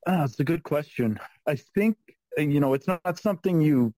Uh, 0.08 0.24
it's 0.24 0.40
a 0.40 0.46
good 0.46 0.64
question. 0.64 1.20
I 1.46 1.58
think 1.76 1.98
you 2.38 2.62
know 2.62 2.76
it's 2.76 2.88
not 2.88 3.20
something 3.20 3.60
you 3.60 3.94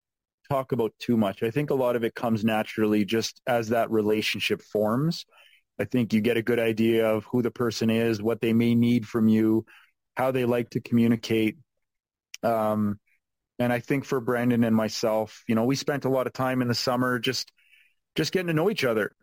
talk 0.49 0.71
about 0.71 0.93
too 0.97 1.15
much. 1.15 1.43
I 1.43 1.51
think 1.51 1.69
a 1.69 1.75
lot 1.75 1.95
of 1.95 2.03
it 2.03 2.15
comes 2.15 2.43
naturally 2.43 3.05
just 3.05 3.39
as 3.45 3.69
that 3.69 3.91
relationship 3.91 4.63
forms. 4.63 5.27
I 5.79 5.85
think 5.85 6.11
you 6.11 6.21
get 6.21 6.37
a 6.37 6.43
good 6.43 6.59
idea 6.59 7.07
of 7.07 7.25
who 7.25 7.41
the 7.43 7.51
person 7.51 7.89
is, 7.91 8.21
what 8.21 8.41
they 8.41 8.53
may 8.53 8.75
need 8.75 9.07
from 9.07 9.27
you, 9.27 9.65
how 10.15 10.31
they 10.31 10.45
like 10.45 10.71
to 10.71 10.81
communicate. 10.81 11.57
Um, 12.43 12.99
and 13.59 13.71
I 13.71 13.79
think 13.79 14.05
for 14.05 14.19
Brendan 14.19 14.63
and 14.63 14.75
myself, 14.75 15.43
you 15.47 15.55
know, 15.55 15.65
we 15.65 15.75
spent 15.75 16.05
a 16.05 16.09
lot 16.09 16.27
of 16.27 16.33
time 16.33 16.61
in 16.61 16.67
the 16.67 16.75
summer 16.75 17.19
just 17.19 17.51
just 18.15 18.33
getting 18.33 18.47
to 18.47 18.53
know 18.53 18.69
each 18.69 18.83
other, 18.83 19.13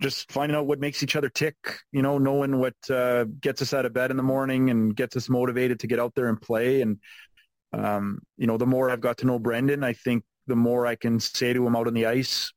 just 0.00 0.32
finding 0.32 0.56
out 0.56 0.66
what 0.66 0.80
makes 0.80 1.02
each 1.02 1.14
other 1.14 1.28
tick, 1.28 1.54
you 1.92 2.02
know, 2.02 2.18
knowing 2.18 2.58
what 2.58 2.74
uh, 2.90 3.24
gets 3.40 3.62
us 3.62 3.72
out 3.72 3.86
of 3.86 3.92
bed 3.92 4.10
in 4.10 4.16
the 4.16 4.22
morning 4.22 4.70
and 4.70 4.96
gets 4.96 5.16
us 5.16 5.28
motivated 5.28 5.78
to 5.80 5.86
get 5.86 6.00
out 6.00 6.14
there 6.14 6.28
and 6.28 6.40
play. 6.40 6.80
And 6.80 6.98
um, 7.72 8.20
you 8.36 8.46
know, 8.46 8.56
the 8.56 8.66
more 8.66 8.90
I've 8.90 9.00
got 9.00 9.18
to 9.18 9.26
know 9.26 9.38
Brendan, 9.38 9.84
I 9.84 9.92
think 9.92 10.24
the 10.46 10.56
more 10.56 10.86
I 10.86 10.96
can 10.96 11.20
say 11.20 11.52
to 11.52 11.66
him 11.66 11.76
out 11.76 11.86
on 11.86 11.94
the 11.94 12.06
ice 12.06 12.52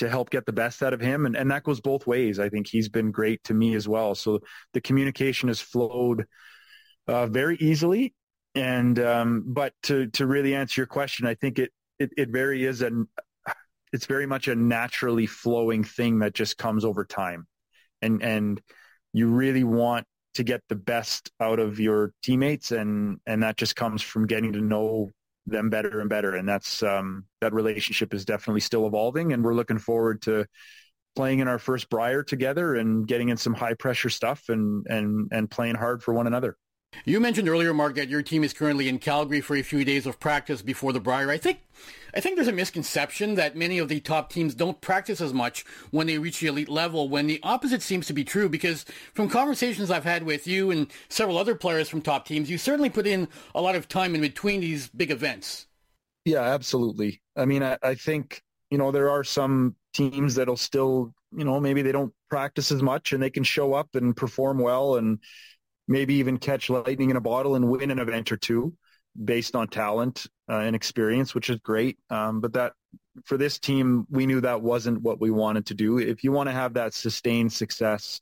to 0.00 0.08
help 0.08 0.30
get 0.30 0.46
the 0.46 0.52
best 0.52 0.82
out 0.82 0.94
of 0.94 1.00
him. 1.00 1.26
And, 1.26 1.36
and 1.36 1.50
that 1.50 1.62
goes 1.62 1.80
both 1.80 2.06
ways. 2.06 2.38
I 2.38 2.48
think 2.48 2.66
he's 2.66 2.88
been 2.88 3.10
great 3.10 3.42
to 3.44 3.54
me 3.54 3.74
as 3.74 3.86
well. 3.86 4.14
So 4.14 4.40
the 4.72 4.80
communication 4.80 5.48
has 5.48 5.60
flowed 5.60 6.26
uh, 7.06 7.26
very 7.26 7.56
easily. 7.56 8.14
And 8.54 8.98
um, 8.98 9.44
but 9.46 9.74
to 9.84 10.08
to 10.08 10.26
really 10.26 10.54
answer 10.54 10.80
your 10.80 10.86
question, 10.86 11.26
I 11.26 11.34
think 11.34 11.58
it 11.58 11.70
it, 11.98 12.10
it 12.16 12.30
very 12.30 12.64
is 12.64 12.82
an 12.82 13.08
it's 13.92 14.06
very 14.06 14.26
much 14.26 14.48
a 14.48 14.54
naturally 14.54 15.26
flowing 15.26 15.84
thing 15.84 16.20
that 16.20 16.34
just 16.34 16.58
comes 16.58 16.84
over 16.84 17.04
time, 17.04 17.46
and 18.02 18.22
and 18.22 18.60
you 19.12 19.28
really 19.28 19.64
want 19.64 20.06
to 20.34 20.44
get 20.44 20.62
the 20.68 20.76
best 20.76 21.30
out 21.40 21.58
of 21.58 21.78
your 21.78 22.12
teammates, 22.22 22.72
and 22.72 23.18
and 23.26 23.42
that 23.42 23.56
just 23.56 23.76
comes 23.76 24.02
from 24.02 24.26
getting 24.26 24.52
to 24.54 24.60
know 24.60 25.10
them 25.46 25.70
better 25.70 26.00
and 26.00 26.08
better, 26.10 26.34
and 26.34 26.48
that's 26.48 26.82
um, 26.82 27.24
that 27.40 27.52
relationship 27.52 28.12
is 28.14 28.24
definitely 28.24 28.60
still 28.60 28.86
evolving, 28.86 29.32
and 29.32 29.44
we're 29.44 29.54
looking 29.54 29.78
forward 29.78 30.22
to 30.22 30.44
playing 31.16 31.40
in 31.40 31.48
our 31.48 31.58
first 31.58 31.88
Brier 31.88 32.22
together 32.22 32.76
and 32.76 33.06
getting 33.06 33.28
in 33.28 33.36
some 33.36 33.54
high 33.54 33.74
pressure 33.74 34.10
stuff 34.10 34.48
and 34.48 34.86
and 34.88 35.28
and 35.32 35.50
playing 35.50 35.74
hard 35.74 36.02
for 36.02 36.14
one 36.14 36.26
another. 36.26 36.56
You 37.04 37.18
mentioned 37.20 37.48
earlier, 37.48 37.72
Mark, 37.72 37.94
that 37.94 38.08
your 38.08 38.22
team 38.22 38.44
is 38.44 38.52
currently 38.52 38.88
in 38.88 38.98
Calgary 38.98 39.40
for 39.40 39.56
a 39.56 39.62
few 39.62 39.84
days 39.84 40.06
of 40.06 40.20
practice 40.20 40.60
before 40.60 40.92
the 40.92 41.00
Brier. 41.00 41.30
I 41.30 41.38
think, 41.38 41.60
I 42.14 42.20
think 42.20 42.36
there's 42.36 42.48
a 42.48 42.52
misconception 42.52 43.36
that 43.36 43.56
many 43.56 43.78
of 43.78 43.88
the 43.88 44.00
top 44.00 44.30
teams 44.30 44.54
don't 44.54 44.80
practice 44.80 45.20
as 45.20 45.32
much 45.32 45.64
when 45.90 46.06
they 46.06 46.18
reach 46.18 46.40
the 46.40 46.48
elite 46.48 46.68
level. 46.68 47.08
When 47.08 47.26
the 47.26 47.40
opposite 47.42 47.80
seems 47.82 48.06
to 48.08 48.12
be 48.12 48.24
true, 48.24 48.48
because 48.48 48.84
from 49.14 49.28
conversations 49.28 49.90
I've 49.90 50.04
had 50.04 50.24
with 50.24 50.46
you 50.46 50.70
and 50.70 50.90
several 51.08 51.38
other 51.38 51.54
players 51.54 51.88
from 51.88 52.02
top 52.02 52.26
teams, 52.26 52.50
you 52.50 52.58
certainly 52.58 52.90
put 52.90 53.06
in 53.06 53.28
a 53.54 53.62
lot 53.62 53.76
of 53.76 53.88
time 53.88 54.14
in 54.14 54.20
between 54.20 54.60
these 54.60 54.88
big 54.88 55.10
events. 55.10 55.66
Yeah, 56.24 56.42
absolutely. 56.42 57.22
I 57.34 57.46
mean, 57.46 57.62
I, 57.62 57.78
I 57.82 57.94
think 57.94 58.42
you 58.70 58.78
know 58.78 58.90
there 58.90 59.10
are 59.10 59.24
some 59.24 59.74
teams 59.94 60.34
that'll 60.34 60.56
still, 60.56 61.14
you 61.34 61.44
know, 61.44 61.58
maybe 61.60 61.82
they 61.82 61.92
don't 61.92 62.12
practice 62.28 62.70
as 62.70 62.82
much 62.82 63.12
and 63.12 63.22
they 63.22 63.30
can 63.30 63.42
show 63.42 63.72
up 63.72 63.94
and 63.94 64.14
perform 64.14 64.58
well 64.58 64.96
and 64.96 65.18
maybe 65.90 66.14
even 66.14 66.38
catch 66.38 66.70
lightning 66.70 67.10
in 67.10 67.16
a 67.16 67.20
bottle 67.20 67.56
and 67.56 67.68
win 67.68 67.90
an 67.90 67.98
event 67.98 68.30
or 68.30 68.36
two 68.36 68.72
based 69.22 69.56
on 69.56 69.66
talent 69.66 70.26
uh, 70.48 70.58
and 70.58 70.76
experience, 70.76 71.34
which 71.34 71.50
is 71.50 71.58
great. 71.58 71.98
Um, 72.08 72.40
but 72.40 72.52
that 72.52 72.74
for 73.24 73.36
this 73.36 73.58
team, 73.58 74.06
we 74.08 74.24
knew 74.24 74.40
that 74.40 74.62
wasn't 74.62 75.02
what 75.02 75.20
we 75.20 75.32
wanted 75.32 75.66
to 75.66 75.74
do. 75.74 75.98
If 75.98 76.22
you 76.22 76.30
want 76.30 76.48
to 76.48 76.52
have 76.52 76.74
that 76.74 76.94
sustained 76.94 77.52
success, 77.52 78.20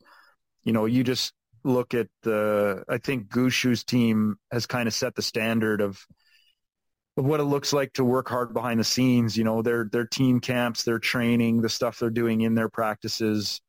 you 0.64 0.72
know, 0.72 0.86
you 0.86 1.04
just 1.04 1.34
look 1.62 1.92
at 1.92 2.08
the, 2.22 2.84
I 2.88 2.96
think 2.96 3.28
Gushue's 3.28 3.84
team 3.84 4.36
has 4.50 4.64
kind 4.64 4.88
of 4.88 4.94
set 4.94 5.14
the 5.14 5.22
standard 5.22 5.82
of, 5.82 6.02
of 7.18 7.26
what 7.26 7.38
it 7.40 7.44
looks 7.44 7.74
like 7.74 7.92
to 7.94 8.04
work 8.04 8.30
hard 8.30 8.54
behind 8.54 8.80
the 8.80 8.84
scenes. 8.84 9.36
You 9.36 9.44
know, 9.44 9.60
their 9.60 9.90
their 9.92 10.06
team 10.06 10.40
camps, 10.40 10.84
their 10.84 10.98
training, 10.98 11.60
the 11.60 11.68
stuff 11.68 11.98
they're 11.98 12.08
doing 12.08 12.40
in 12.40 12.54
their 12.54 12.70
practices 12.70 13.60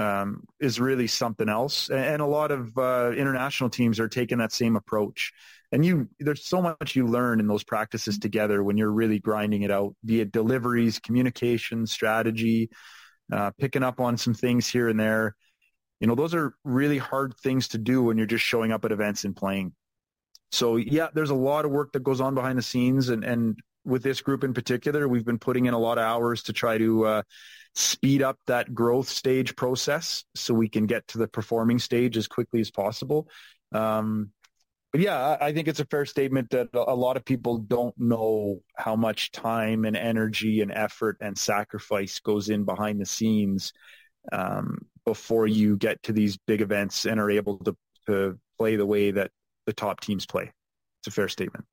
um, 0.00 0.44
is 0.58 0.80
really 0.80 1.06
something 1.06 1.48
else. 1.48 1.90
And 1.90 2.22
a 2.22 2.26
lot 2.26 2.50
of 2.50 2.76
uh, 2.78 3.12
international 3.14 3.68
teams 3.68 4.00
are 4.00 4.08
taking 4.08 4.38
that 4.38 4.50
same 4.50 4.76
approach. 4.76 5.32
And 5.72 5.84
you, 5.84 6.08
there's 6.18 6.46
so 6.46 6.62
much 6.62 6.96
you 6.96 7.06
learn 7.06 7.38
in 7.38 7.46
those 7.46 7.62
practices 7.62 8.18
together 8.18 8.64
when 8.64 8.78
you're 8.78 8.90
really 8.90 9.18
grinding 9.18 9.62
it 9.62 9.70
out, 9.70 9.94
be 10.04 10.20
it 10.20 10.32
deliveries, 10.32 10.98
communication, 10.98 11.86
strategy, 11.86 12.70
uh, 13.30 13.50
picking 13.58 13.82
up 13.82 14.00
on 14.00 14.16
some 14.16 14.32
things 14.32 14.66
here 14.66 14.88
and 14.88 14.98
there. 14.98 15.36
You 16.00 16.06
know, 16.06 16.14
those 16.14 16.34
are 16.34 16.54
really 16.64 16.98
hard 16.98 17.34
things 17.36 17.68
to 17.68 17.78
do 17.78 18.02
when 18.02 18.16
you're 18.16 18.26
just 18.26 18.44
showing 18.44 18.72
up 18.72 18.86
at 18.86 18.92
events 18.92 19.24
and 19.24 19.36
playing. 19.36 19.74
So 20.50 20.76
yeah, 20.76 21.08
there's 21.12 21.30
a 21.30 21.34
lot 21.34 21.66
of 21.66 21.70
work 21.70 21.92
that 21.92 22.02
goes 22.02 22.22
on 22.22 22.34
behind 22.34 22.58
the 22.58 22.62
scenes, 22.62 23.10
and 23.10 23.22
and 23.22 23.60
with 23.84 24.02
this 24.02 24.20
group 24.20 24.42
in 24.42 24.52
particular, 24.52 25.06
we've 25.06 25.24
been 25.24 25.38
putting 25.38 25.66
in 25.66 25.74
a 25.74 25.78
lot 25.78 25.98
of 25.98 26.04
hours 26.04 26.42
to 26.44 26.52
try 26.52 26.78
to 26.78 27.06
uh, 27.06 27.22
speed 27.74 28.22
up 28.22 28.38
that 28.46 28.74
growth 28.74 29.08
stage 29.08 29.54
process 29.56 30.24
so 30.34 30.54
we 30.54 30.68
can 30.68 30.86
get 30.86 31.06
to 31.08 31.18
the 31.18 31.28
performing 31.28 31.78
stage 31.78 32.16
as 32.16 32.26
quickly 32.26 32.60
as 32.60 32.70
possible. 32.70 33.28
Um, 33.72 34.30
but 34.92 35.02
yeah, 35.02 35.36
I 35.40 35.52
think 35.52 35.68
it's 35.68 35.78
a 35.78 35.84
fair 35.84 36.04
statement 36.04 36.50
that 36.50 36.68
a 36.74 36.94
lot 36.94 37.16
of 37.16 37.24
people 37.24 37.58
don't 37.58 37.94
know 37.96 38.60
how 38.74 38.96
much 38.96 39.30
time 39.30 39.84
and 39.84 39.96
energy 39.96 40.62
and 40.62 40.72
effort 40.72 41.16
and 41.20 41.38
sacrifice 41.38 42.18
goes 42.18 42.48
in 42.48 42.64
behind 42.64 43.00
the 43.00 43.06
scenes 43.06 43.72
um, 44.32 44.78
before 45.04 45.46
you 45.46 45.76
get 45.76 46.02
to 46.02 46.12
these 46.12 46.38
big 46.38 46.60
events 46.60 47.04
and 47.04 47.20
are 47.20 47.30
able 47.30 47.58
to, 47.58 47.76
to 48.06 48.38
play 48.58 48.74
the 48.74 48.86
way 48.86 49.12
that 49.12 49.30
the 49.66 49.72
top 49.72 50.00
teams 50.00 50.26
play. 50.26 50.50
It's 51.00 51.08
a 51.08 51.12
fair 51.12 51.28
statement. 51.28 51.66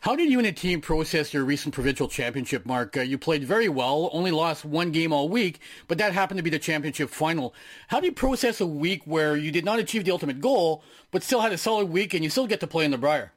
How 0.00 0.14
did 0.14 0.30
you 0.30 0.38
and 0.38 0.46
the 0.46 0.52
team 0.52 0.80
process 0.80 1.34
your 1.34 1.44
recent 1.44 1.74
provincial 1.74 2.08
championship, 2.08 2.64
Mark? 2.64 2.96
Uh, 2.96 3.00
you 3.00 3.18
played 3.18 3.44
very 3.44 3.68
well, 3.68 4.08
only 4.12 4.30
lost 4.30 4.64
one 4.64 4.92
game 4.92 5.12
all 5.12 5.28
week, 5.28 5.60
but 5.88 5.98
that 5.98 6.12
happened 6.12 6.38
to 6.38 6.44
be 6.44 6.50
the 6.50 6.58
championship 6.58 7.10
final. 7.10 7.54
How 7.88 8.00
do 8.00 8.06
you 8.06 8.12
process 8.12 8.60
a 8.60 8.66
week 8.66 9.02
where 9.04 9.36
you 9.36 9.50
did 9.50 9.64
not 9.64 9.78
achieve 9.78 10.04
the 10.04 10.12
ultimate 10.12 10.40
goal, 10.40 10.84
but 11.10 11.22
still 11.22 11.40
had 11.40 11.52
a 11.52 11.58
solid 11.58 11.88
week 11.88 12.14
and 12.14 12.22
you 12.22 12.30
still 12.30 12.46
get 12.46 12.60
to 12.60 12.66
play 12.66 12.84
in 12.84 12.90
the 12.90 12.98
Brier? 12.98 13.32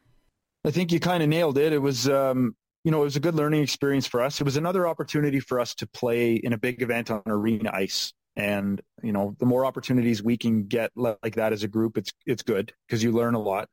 I 0.66 0.72
think 0.72 0.92
you 0.92 1.00
kind 1.00 1.24
of 1.24 1.30
nailed 1.30 1.58
it. 1.58 1.74
It 1.74 1.80
was, 1.80 2.08
um, 2.08 2.56
you 2.84 2.92
know, 2.92 3.02
it 3.02 3.06
was 3.06 3.16
a 3.16 3.22
good 3.22 3.36
learning 3.36 3.64
experience 3.64 4.06
for 4.06 4.22
us. 4.22 4.40
It 4.40 4.44
was 4.44 4.58
another 4.58 4.88
opportunity 4.88 5.40
for 5.40 5.60
us 5.60 5.74
to 5.76 5.88
play 5.88 6.36
in 6.36 6.54
a 6.54 6.58
big 6.58 6.82
event 6.82 7.10
on 7.10 7.22
arena 7.26 7.72
ice. 7.74 8.14
And, 8.36 8.82
you 9.02 9.12
know, 9.12 9.36
the 9.40 9.46
more 9.46 9.66
opportunities 9.66 10.22
we 10.22 10.38
can 10.38 10.66
get 10.68 10.92
like 10.96 11.36
that 11.36 11.52
as 11.52 11.64
a 11.64 11.68
group, 11.68 11.98
it's, 11.98 12.12
it's 12.26 12.44
good 12.44 12.74
because 12.88 13.04
you 13.04 13.12
learn 13.12 13.34
a 13.34 13.40
lot. 13.40 13.68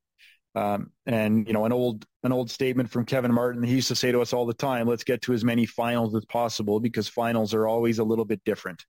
Um, 0.57 0.90
and 1.05 1.47
you 1.47 1.53
know, 1.53 1.66
an 1.66 1.73
old 1.73 2.07
an 2.23 2.33
old 2.33 2.51
statement 2.51 2.90
from 2.90 3.05
Kevin 3.05 3.33
Martin. 3.33 3.62
He 3.62 3.75
used 3.75 3.88
to 3.88 3.95
say 3.95 4.11
to 4.11 4.23
us 4.23 4.33
all 4.33 4.47
the 4.47 4.55
time, 4.55 4.88
"Let's 4.88 5.05
get 5.05 5.23
to 5.23 5.35
as 5.35 5.45
many 5.45 5.66
finals 5.66 6.16
as 6.16 6.25
possible 6.25 6.81
because 6.81 7.09
finals 7.09 7.53
are 7.53 7.69
always 7.69 7.99
a 7.99 8.05
little 8.05 8.25
bit 8.25 8.40
different." 8.45 8.85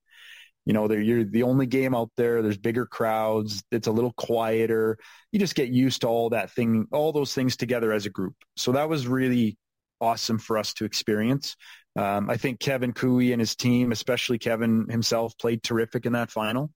You 0.66 0.74
know, 0.74 0.90
you're 0.92 1.24
the 1.24 1.44
only 1.44 1.66
game 1.66 1.94
out 1.94 2.12
there. 2.18 2.42
There's 2.42 2.58
bigger 2.58 2.86
crowds. 2.86 3.64
It's 3.72 3.88
a 3.88 3.92
little 3.92 4.14
quieter. 4.14 4.98
You 5.32 5.40
just 5.40 5.56
get 5.56 5.70
used 5.70 6.02
to 6.02 6.08
all 6.08 6.30
that 6.32 6.52
thing, 6.52 6.88
all 6.92 7.12
those 7.12 7.34
things 7.34 7.56
together 7.58 7.94
as 7.94 8.06
a 8.06 8.10
group. 8.10 8.36
So 8.56 8.74
that 8.74 8.90
was 8.90 9.08
really 9.08 9.58
awesome 10.02 10.40
for 10.40 10.58
us 10.58 10.74
to 10.76 10.86
experience. 10.86 11.56
Um, 11.98 12.30
I 12.30 12.38
think 12.38 12.60
Kevin 12.60 12.94
Koe 12.94 13.20
and 13.20 13.40
his 13.40 13.56
team, 13.56 13.92
especially 13.92 14.40
Kevin 14.40 14.88
himself, 14.90 15.38
played 15.38 15.64
terrific 15.64 16.06
in 16.06 16.14
that 16.14 16.32
final. 16.32 16.72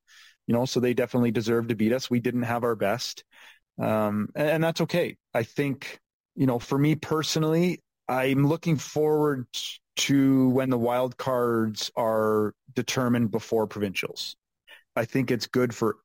You 0.48 0.54
know, 0.54 0.66
so 0.66 0.80
they 0.80 0.94
definitely 0.94 1.32
deserved 1.32 1.70
to 1.70 1.76
beat 1.76 1.94
us. 1.94 2.10
We 2.10 2.20
didn't 2.20 2.44
have 2.44 2.64
our 2.64 2.76
best. 2.76 3.24
Um, 3.82 4.30
and, 4.36 4.50
and 4.50 4.64
that's 4.64 4.82
okay. 4.82 5.18
I 5.34 5.44
think, 5.44 6.00
you 6.36 6.46
know, 6.46 6.60
for 6.60 6.78
me 6.78 6.96
personally, 6.96 7.80
I'm 8.08 8.48
looking 8.48 8.78
forward 8.78 9.48
to 9.98 10.50
when 10.50 10.70
the 10.70 10.78
wild 10.78 11.18
cards 11.18 11.92
are 11.96 12.54
determined 12.74 13.32
before 13.32 13.68
provincials. 13.68 14.36
I 14.96 15.06
think 15.06 15.32
it's 15.32 15.48
good 15.48 15.74
for 15.74 15.98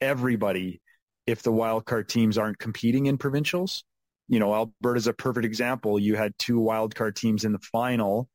everybody 0.00 0.80
if 1.26 1.42
the 1.42 1.52
wild 1.52 1.84
card 1.84 2.08
teams 2.08 2.38
aren't 2.38 2.58
competing 2.58 3.06
in 3.06 3.18
provincials. 3.18 3.84
You 4.28 4.38
know, 4.38 4.54
Alberta's 4.54 5.06
a 5.06 5.12
perfect 5.12 5.46
example. 5.46 5.98
You 5.98 6.14
had 6.14 6.32
two 6.38 6.60
wild 6.60 6.94
card 6.94 7.16
teams 7.16 7.44
in 7.44 7.52
the 7.52 7.58
final. 7.58 8.28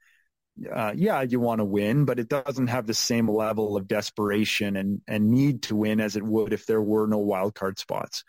Uh, 0.72 0.94
yeah, 0.96 1.22
you 1.22 1.40
want 1.40 1.60
to 1.60 1.66
win, 1.66 2.06
but 2.06 2.20
it 2.20 2.30
doesn't 2.30 2.68
have 2.68 2.86
the 2.86 2.94
same 2.94 3.28
level 3.30 3.76
of 3.76 3.88
desperation 3.88 4.76
and, 4.76 5.02
and 5.08 5.32
need 5.32 5.64
to 5.64 5.76
win 5.76 6.00
as 6.00 6.16
it 6.16 6.24
would 6.24 6.54
if 6.54 6.66
there 6.66 6.82
were 6.82 7.08
no 7.08 7.18
wild 7.18 7.56
card 7.56 7.80
spots 7.80 8.24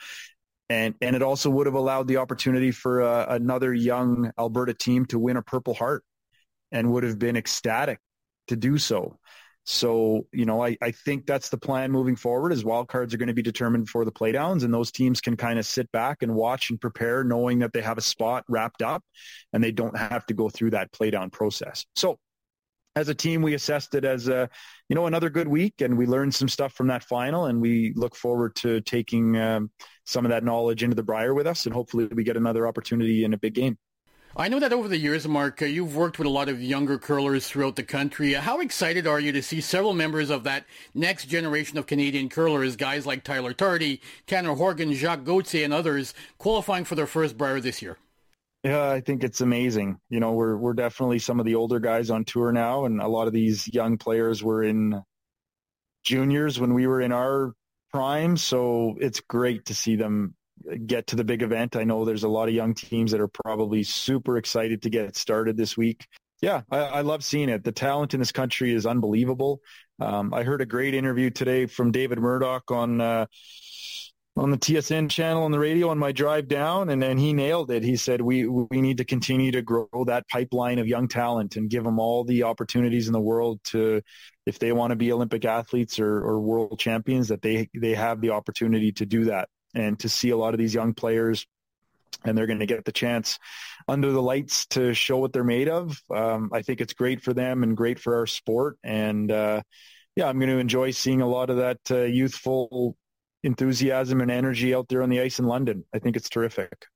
and 0.70 0.94
and 1.00 1.14
it 1.14 1.22
also 1.22 1.50
would 1.50 1.66
have 1.66 1.74
allowed 1.74 2.08
the 2.08 2.16
opportunity 2.18 2.70
for 2.70 3.02
uh, 3.02 3.26
another 3.28 3.72
young 3.72 4.32
Alberta 4.38 4.74
team 4.74 5.06
to 5.06 5.18
win 5.18 5.36
a 5.36 5.42
Purple 5.42 5.74
Heart, 5.74 6.04
and 6.72 6.92
would 6.92 7.04
have 7.04 7.18
been 7.18 7.36
ecstatic 7.36 7.98
to 8.48 8.56
do 8.56 8.78
so. 8.78 9.18
So 9.64 10.26
you 10.32 10.44
know, 10.44 10.62
I, 10.62 10.76
I 10.82 10.90
think 10.90 11.26
that's 11.26 11.48
the 11.48 11.56
plan 11.56 11.90
moving 11.90 12.16
forward. 12.16 12.52
Is 12.52 12.64
wild 12.64 12.88
cards 12.88 13.14
are 13.14 13.18
going 13.18 13.28
to 13.28 13.34
be 13.34 13.42
determined 13.42 13.88
for 13.88 14.04
the 14.04 14.12
playdowns, 14.12 14.64
and 14.64 14.72
those 14.72 14.92
teams 14.92 15.20
can 15.20 15.36
kind 15.36 15.58
of 15.58 15.66
sit 15.66 15.90
back 15.92 16.22
and 16.22 16.34
watch 16.34 16.70
and 16.70 16.80
prepare, 16.80 17.24
knowing 17.24 17.60
that 17.60 17.72
they 17.72 17.82
have 17.82 17.98
a 17.98 18.02
spot 18.02 18.44
wrapped 18.48 18.82
up, 18.82 19.02
and 19.52 19.62
they 19.62 19.72
don't 19.72 19.96
have 19.96 20.26
to 20.26 20.34
go 20.34 20.48
through 20.48 20.70
that 20.70 20.92
playdown 20.92 21.32
process. 21.32 21.86
So 21.96 22.18
as 22.96 23.08
a 23.08 23.14
team, 23.14 23.42
we 23.42 23.54
assessed 23.54 23.94
it 23.94 24.04
as 24.04 24.28
a, 24.28 24.48
you 24.88 24.94
know, 24.94 25.06
another 25.06 25.30
good 25.30 25.48
week, 25.48 25.80
and 25.80 25.98
we 25.98 26.06
learned 26.06 26.34
some 26.34 26.48
stuff 26.48 26.72
from 26.72 26.86
that 26.88 27.02
final, 27.02 27.46
and 27.46 27.60
we 27.60 27.92
look 27.96 28.14
forward 28.14 28.54
to 28.56 28.80
taking 28.82 29.36
um, 29.36 29.70
some 30.04 30.24
of 30.24 30.30
that 30.30 30.44
knowledge 30.44 30.82
into 30.82 30.94
the 30.94 31.02
Brier 31.02 31.34
with 31.34 31.46
us, 31.46 31.66
and 31.66 31.74
hopefully 31.74 32.06
we 32.06 32.22
get 32.22 32.36
another 32.36 32.66
opportunity 32.66 33.24
in 33.24 33.34
a 33.34 33.38
big 33.38 33.54
game. 33.54 33.76
I 34.36 34.48
know 34.48 34.58
that 34.58 34.72
over 34.72 34.88
the 34.88 34.98
years, 34.98 35.28
Mark, 35.28 35.62
uh, 35.62 35.66
you've 35.66 35.94
worked 35.94 36.18
with 36.18 36.26
a 36.26 36.30
lot 36.30 36.48
of 36.48 36.60
younger 36.60 36.98
curlers 36.98 37.46
throughout 37.46 37.76
the 37.76 37.84
country. 37.84 38.32
How 38.32 38.60
excited 38.60 39.06
are 39.06 39.20
you 39.20 39.30
to 39.30 39.42
see 39.42 39.60
several 39.60 39.94
members 39.94 40.28
of 40.28 40.42
that 40.42 40.64
next 40.92 41.26
generation 41.26 41.78
of 41.78 41.86
Canadian 41.86 42.28
curlers, 42.28 42.74
guys 42.74 43.06
like 43.06 43.22
Tyler 43.22 43.52
Tardy, 43.52 44.00
Tanner 44.26 44.54
Horgan, 44.54 44.92
Jacques 44.92 45.22
Gauthier, 45.22 45.64
and 45.64 45.72
others, 45.72 46.14
qualifying 46.38 46.84
for 46.84 46.96
their 46.96 47.06
first 47.06 47.38
Brier 47.38 47.60
this 47.60 47.80
year? 47.80 47.96
Yeah, 48.64 48.88
I 48.90 49.00
think 49.00 49.24
it's 49.24 49.42
amazing. 49.42 49.98
You 50.08 50.20
know, 50.20 50.32
we're 50.32 50.56
we're 50.56 50.72
definitely 50.72 51.18
some 51.18 51.38
of 51.38 51.44
the 51.44 51.54
older 51.54 51.80
guys 51.80 52.08
on 52.10 52.24
tour 52.24 52.50
now, 52.50 52.86
and 52.86 53.00
a 53.00 53.08
lot 53.08 53.26
of 53.26 53.34
these 53.34 53.68
young 53.72 53.98
players 53.98 54.42
were 54.42 54.62
in 54.62 55.02
juniors 56.04 56.58
when 56.58 56.74
we 56.74 56.86
were 56.86 57.00
in 57.00 57.12
our 57.12 57.52
prime. 57.92 58.36
So 58.36 58.96
it's 59.00 59.20
great 59.20 59.66
to 59.66 59.74
see 59.74 59.96
them 59.96 60.34
get 60.86 61.08
to 61.08 61.16
the 61.16 61.24
big 61.24 61.42
event. 61.42 61.76
I 61.76 61.84
know 61.84 62.04
there's 62.04 62.24
a 62.24 62.28
lot 62.28 62.48
of 62.48 62.54
young 62.54 62.74
teams 62.74 63.12
that 63.12 63.20
are 63.20 63.28
probably 63.28 63.82
super 63.82 64.38
excited 64.38 64.82
to 64.82 64.90
get 64.90 65.16
started 65.16 65.56
this 65.56 65.76
week. 65.76 66.06
Yeah, 66.40 66.62
I, 66.70 66.78
I 66.78 67.00
love 67.02 67.22
seeing 67.22 67.48
it. 67.50 67.64
The 67.64 67.72
talent 67.72 68.14
in 68.14 68.20
this 68.20 68.32
country 68.32 68.72
is 68.74 68.86
unbelievable. 68.86 69.60
Um, 70.00 70.34
I 70.34 70.42
heard 70.42 70.62
a 70.62 70.66
great 70.66 70.94
interview 70.94 71.30
today 71.30 71.66
from 71.66 71.92
David 71.92 72.18
Murdoch 72.18 72.70
on. 72.70 73.00
Uh, 73.00 73.26
on 74.36 74.50
the 74.50 74.58
TSN 74.58 75.10
channel 75.10 75.44
on 75.44 75.52
the 75.52 75.58
radio 75.58 75.90
on 75.90 75.98
my 75.98 76.10
drive 76.10 76.48
down, 76.48 76.90
and 76.90 77.00
then 77.00 77.18
he 77.18 77.32
nailed 77.32 77.70
it. 77.70 77.84
He 77.84 77.96
said 77.96 78.20
we 78.20 78.46
we 78.46 78.80
need 78.80 78.98
to 78.98 79.04
continue 79.04 79.52
to 79.52 79.62
grow 79.62 79.88
that 80.06 80.28
pipeline 80.28 80.78
of 80.80 80.88
young 80.88 81.06
talent 81.06 81.56
and 81.56 81.70
give 81.70 81.84
them 81.84 82.00
all 82.00 82.24
the 82.24 82.42
opportunities 82.42 83.06
in 83.06 83.12
the 83.12 83.20
world 83.20 83.60
to, 83.64 84.02
if 84.44 84.58
they 84.58 84.72
want 84.72 84.90
to 84.90 84.96
be 84.96 85.12
Olympic 85.12 85.44
athletes 85.44 86.00
or, 86.00 86.18
or 86.18 86.40
world 86.40 86.80
champions, 86.80 87.28
that 87.28 87.42
they 87.42 87.68
they 87.74 87.94
have 87.94 88.20
the 88.20 88.30
opportunity 88.30 88.90
to 88.92 89.06
do 89.06 89.26
that. 89.26 89.48
And 89.76 89.98
to 90.00 90.08
see 90.08 90.30
a 90.30 90.36
lot 90.36 90.54
of 90.54 90.58
these 90.58 90.74
young 90.74 90.94
players, 90.94 91.46
and 92.24 92.36
they're 92.36 92.46
going 92.46 92.60
to 92.60 92.66
get 92.66 92.84
the 92.84 92.92
chance 92.92 93.38
under 93.86 94.10
the 94.10 94.22
lights 94.22 94.66
to 94.66 94.94
show 94.94 95.18
what 95.18 95.32
they're 95.32 95.44
made 95.44 95.68
of. 95.68 96.00
Um, 96.12 96.50
I 96.52 96.62
think 96.62 96.80
it's 96.80 96.92
great 96.92 97.22
for 97.22 97.34
them 97.34 97.62
and 97.62 97.76
great 97.76 97.98
for 97.98 98.16
our 98.16 98.26
sport. 98.26 98.78
And 98.82 99.30
uh, 99.30 99.62
yeah, 100.16 100.26
I'm 100.26 100.38
going 100.38 100.50
to 100.50 100.58
enjoy 100.58 100.92
seeing 100.92 101.22
a 101.22 101.28
lot 101.28 101.50
of 101.50 101.58
that 101.58 101.78
uh, 101.90 102.02
youthful 102.02 102.96
enthusiasm 103.44 104.20
and 104.20 104.30
energy 104.30 104.74
out 104.74 104.88
there 104.88 105.02
on 105.02 105.10
the 105.10 105.20
ice 105.20 105.38
in 105.38 105.46
London. 105.46 105.84
I 105.94 105.98
think 105.98 106.16
it's 106.16 106.28
terrific. 106.28 106.86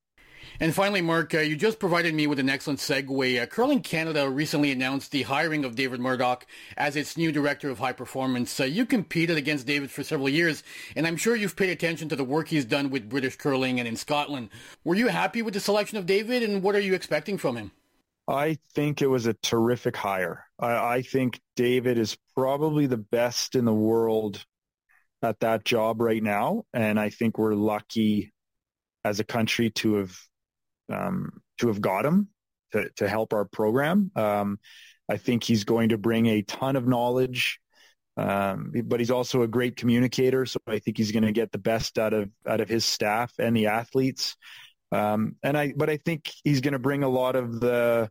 And 0.61 0.75
finally, 0.75 1.03
Mark, 1.03 1.35
uh, 1.35 1.41
you 1.41 1.57
just 1.57 1.79
provided 1.79 2.15
me 2.15 2.27
with 2.27 2.39
an 2.39 2.49
excellent 2.49 2.81
segue. 2.81 3.41
Uh, 3.41 3.47
Curling 3.47 3.81
Canada 3.81 4.29
recently 4.29 4.73
announced 4.73 5.13
the 5.13 5.23
hiring 5.23 5.65
of 5.65 5.77
David 5.77 6.01
Murdoch 6.01 6.47
as 6.77 6.97
its 6.97 7.17
new 7.17 7.31
director 7.31 7.71
of 7.71 7.79
high 7.79 7.93
performance. 7.93 8.59
Uh, 8.59 8.65
you 8.65 8.85
competed 8.85 9.37
against 9.37 9.67
David 9.67 9.91
for 9.91 10.03
several 10.03 10.29
years, 10.29 10.65
and 10.97 11.07
I'm 11.07 11.17
sure 11.17 11.37
you've 11.37 11.55
paid 11.55 11.71
attention 11.71 12.09
to 12.09 12.17
the 12.17 12.25
work 12.25 12.49
he's 12.49 12.65
done 12.65 12.91
with 12.91 13.09
British 13.09 13.37
curling 13.37 13.79
and 13.79 13.87
in 13.87 13.97
Scotland. 13.97 14.49
Were 14.85 14.97
you 14.97 15.09
happy 15.09 15.43
with 15.43 15.55
the 15.55 15.61
selection 15.61 15.99
of 15.99 16.07
David, 16.07 16.43
and 16.43 16.63
what 16.63 16.75
are 16.75 16.81
you 16.81 16.95
expecting 16.95 17.39
from 17.39 17.57
him? 17.57 17.71
I 18.27 18.59
think 18.75 19.01
it 19.01 19.07
was 19.07 19.27
a 19.27 19.35
terrific 19.35 19.97
hire. 19.97 20.45
I, 20.59 20.97
I 20.97 21.03
think 21.03 21.41
David 21.57 21.99
is 21.99 22.17
probably 22.35 22.87
the 22.87 22.99
best 22.99 23.55
in 23.55 23.65
the 23.65 23.73
world 23.73 24.45
at 25.23 25.41
that 25.41 25.65
job 25.65 26.01
right 26.01 26.23
now, 26.23 26.65
and 26.73 26.99
I 26.99 27.11
think 27.11 27.39
we're 27.39 27.55
lucky 27.55 28.33
as 29.05 29.21
a 29.21 29.25
country 29.25 29.71
to 29.71 29.95
have 29.95 30.17
um, 30.93 31.41
to 31.59 31.69
have 31.69 31.81
got 31.81 32.05
him 32.05 32.29
to, 32.73 32.91
to 32.97 33.09
help 33.09 33.33
our 33.33 33.45
program. 33.45 34.11
Um, 34.15 34.59
I 35.09 35.17
think 35.17 35.45
he's 35.45 35.65
going 35.65 35.91
to 35.91 35.99
bring 35.99 36.27
a 36.27 36.43
ton 36.43 36.77
of 36.77 36.87
knowledge, 36.87 37.61
Um, 38.19 38.73
but 38.85 38.99
he's 38.99 39.13
also 39.13 39.43
a 39.43 39.49
great 39.49 39.77
communicator, 39.77 40.45
so 40.45 40.59
I 40.67 40.81
think 40.81 40.97
he's 40.97 41.13
going 41.13 41.25
to 41.25 41.33
get 41.33 41.53
the 41.53 41.59
best 41.59 41.99
out 41.99 42.13
of 42.13 42.29
out 42.47 42.61
of 42.61 42.69
his 42.69 42.85
staff 42.85 43.33
and 43.39 43.57
the 43.57 43.69
athletes. 43.69 44.37
Um, 44.91 45.37
and 45.43 45.57
I, 45.57 45.73
but 45.77 45.89
I 45.89 45.99
think 45.99 46.31
he's 46.43 46.61
going 46.61 46.73
to 46.73 46.81
bring 46.81 47.05
a 47.05 47.09
lot 47.09 47.37
of 47.37 47.61
the 47.61 48.11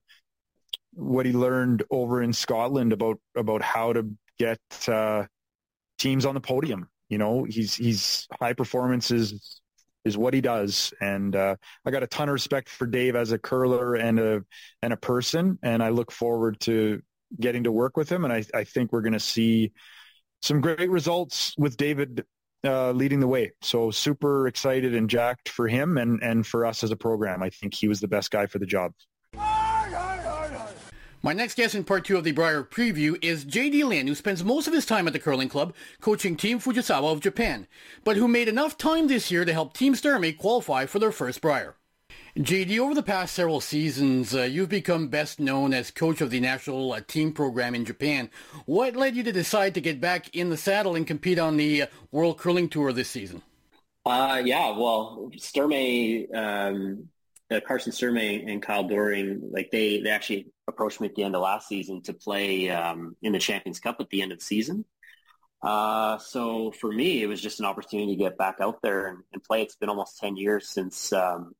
what 0.94 1.26
he 1.26 1.34
learned 1.34 1.84
over 1.92 2.24
in 2.24 2.32
Scotland 2.32 2.94
about 2.94 3.20
about 3.36 3.62
how 3.62 3.94
to 3.94 4.10
get 4.40 4.60
uh, 4.88 5.26
teams 5.98 6.26
on 6.26 6.36
the 6.36 6.42
podium. 6.42 6.88
You 7.10 7.18
know, 7.18 7.44
he's 7.44 7.76
he's 7.76 8.28
high 8.40 8.54
performance 8.54 9.12
is 9.12 9.62
is 10.06 10.18
what 10.18 10.34
he 10.34 10.42
does, 10.42 10.94
and 11.02 11.36
uh, 11.36 11.56
I 11.86 11.92
got 11.92 12.04
a 12.04 12.08
ton 12.08 12.30
of 12.30 12.34
respect 12.34 12.70
for 12.70 12.88
Dave 12.88 13.16
as 13.16 13.32
a 13.32 13.38
curler 13.38 13.96
and 13.96 14.20
a 14.20 14.44
and 14.82 14.94
a 14.94 14.98
person, 14.98 15.60
and 15.64 15.82
I 15.82 15.90
look 15.90 16.12
forward 16.12 16.60
to 16.62 17.02
getting 17.40 17.64
to 17.66 17.72
work 17.72 17.98
with 17.98 18.10
him. 18.10 18.24
And 18.24 18.34
I 18.34 18.44
I 18.54 18.64
think 18.64 18.92
we're 18.92 19.02
going 19.02 19.14
to 19.14 19.20
see 19.20 19.72
some 20.42 20.62
great 20.62 20.90
results 20.90 21.54
with 21.58 21.78
David 21.78 22.26
uh, 22.64 22.92
leading 22.92 23.20
the 23.20 23.28
way. 23.28 23.52
So 23.62 23.92
super 23.92 24.48
excited 24.48 24.96
and 24.96 25.10
jacked 25.10 25.50
for 25.50 25.68
him 25.68 25.98
and, 25.98 26.22
and 26.22 26.46
for 26.46 26.66
us 26.66 26.84
as 26.84 26.92
a 26.92 26.96
program. 26.96 27.44
I 27.44 27.50
think 27.50 27.74
he 27.74 27.88
was 27.88 28.00
the 28.00 28.08
best 28.08 28.32
guy 28.32 28.46
for 28.46 28.60
the 28.60 28.66
job. 28.66 28.94
My 31.24 31.34
next 31.34 31.56
guest 31.56 31.74
in 31.74 31.84
part 31.84 32.06
two 32.06 32.16
of 32.16 32.24
the 32.24 32.32
Brier 32.32 32.64
preview 32.64 33.18
is 33.24 33.44
J.D. 33.44 33.84
Lind, 33.84 34.08
who 34.08 34.14
spends 34.14 34.44
most 34.44 34.68
of 34.68 34.74
his 34.74 34.86
time 34.86 35.08
at 35.08 35.14
the 35.14 35.20
curling 35.20 35.50
club 35.50 35.74
coaching 36.00 36.38
Team 36.38 36.60
Fujisawa 36.60 37.12
of 37.12 37.22
Japan, 37.22 37.66
but 38.04 38.18
who 38.18 38.28
made 38.28 38.48
enough 38.48 38.78
time 38.78 39.08
this 39.08 39.32
year 39.32 39.44
to 39.44 39.52
help 39.52 39.74
Team 39.74 39.96
Sturmay 39.96 40.38
qualify 40.38 40.86
for 40.86 41.00
their 41.00 41.12
first 41.12 41.42
Brier. 41.42 41.76
JD, 42.38 42.78
over 42.78 42.94
the 42.94 43.02
past 43.02 43.34
several 43.34 43.62
seasons, 43.62 44.36
uh, 44.36 44.44
you've 44.44 44.70
become 44.70 45.08
best 45.08 45.40
known 45.40 45.74
as 45.74 45.90
coach 45.90 46.22
of 46.22 46.30
the 46.30 46.40
national 46.40 46.94
uh, 46.94 47.02
team 47.08 47.34
program 47.34 47.74
in 47.74 47.84
Japan. 47.84 48.30
What 48.68 48.96
led 48.96 49.16
you 49.16 49.24
to 49.24 49.32
decide 49.32 49.74
to 49.74 49.82
get 49.82 50.00
back 50.00 50.36
in 50.36 50.52
the 50.52 50.58
saddle 50.58 50.96
and 50.96 51.08
compete 51.08 51.40
on 51.40 51.58
the 51.58 51.84
uh, 51.84 51.88
World 52.12 52.38
Curling 52.38 52.70
Tour 52.70 52.94
this 52.94 53.10
season? 53.10 53.42
Uh, 54.06 54.40
yeah, 54.46 54.78
well, 54.78 55.32
Sturmay, 55.36 56.34
um, 56.36 57.10
uh, 57.50 57.60
Karsten 57.68 57.92
Sturmay 57.92 58.48
and 58.48 58.62
Kyle 58.62 58.88
Doering, 58.88 59.42
like 59.52 59.72
they, 59.72 60.00
they 60.02 60.12
actually 60.12 60.48
approached 60.68 61.00
me 61.02 61.08
at 61.08 61.16
the 61.16 61.24
end 61.24 61.36
of 61.36 61.42
last 61.42 61.68
season 61.68 62.02
to 62.04 62.14
play 62.14 62.70
um, 62.70 63.16
in 63.22 63.34
the 63.34 63.40
Champions 63.40 63.80
Cup 63.80 63.98
at 64.00 64.10
the 64.10 64.22
end 64.22 64.32
of 64.32 64.40
the 64.40 64.46
season. 64.46 64.86
Uh, 65.62 66.18
so 66.20 66.72
for 66.72 66.92
me, 66.92 67.24
it 67.24 67.28
was 67.28 67.42
just 67.42 67.60
an 67.60 67.66
opportunity 67.66 68.16
to 68.16 68.24
get 68.24 68.38
back 68.38 68.58
out 68.62 68.82
there 68.82 69.08
and, 69.08 69.20
and 69.34 69.44
play. 69.44 69.62
It's 69.62 69.76
been 69.76 69.90
almost 69.90 70.20
10 70.20 70.38
years 70.38 70.70
since 70.70 71.12
um, 71.14 71.54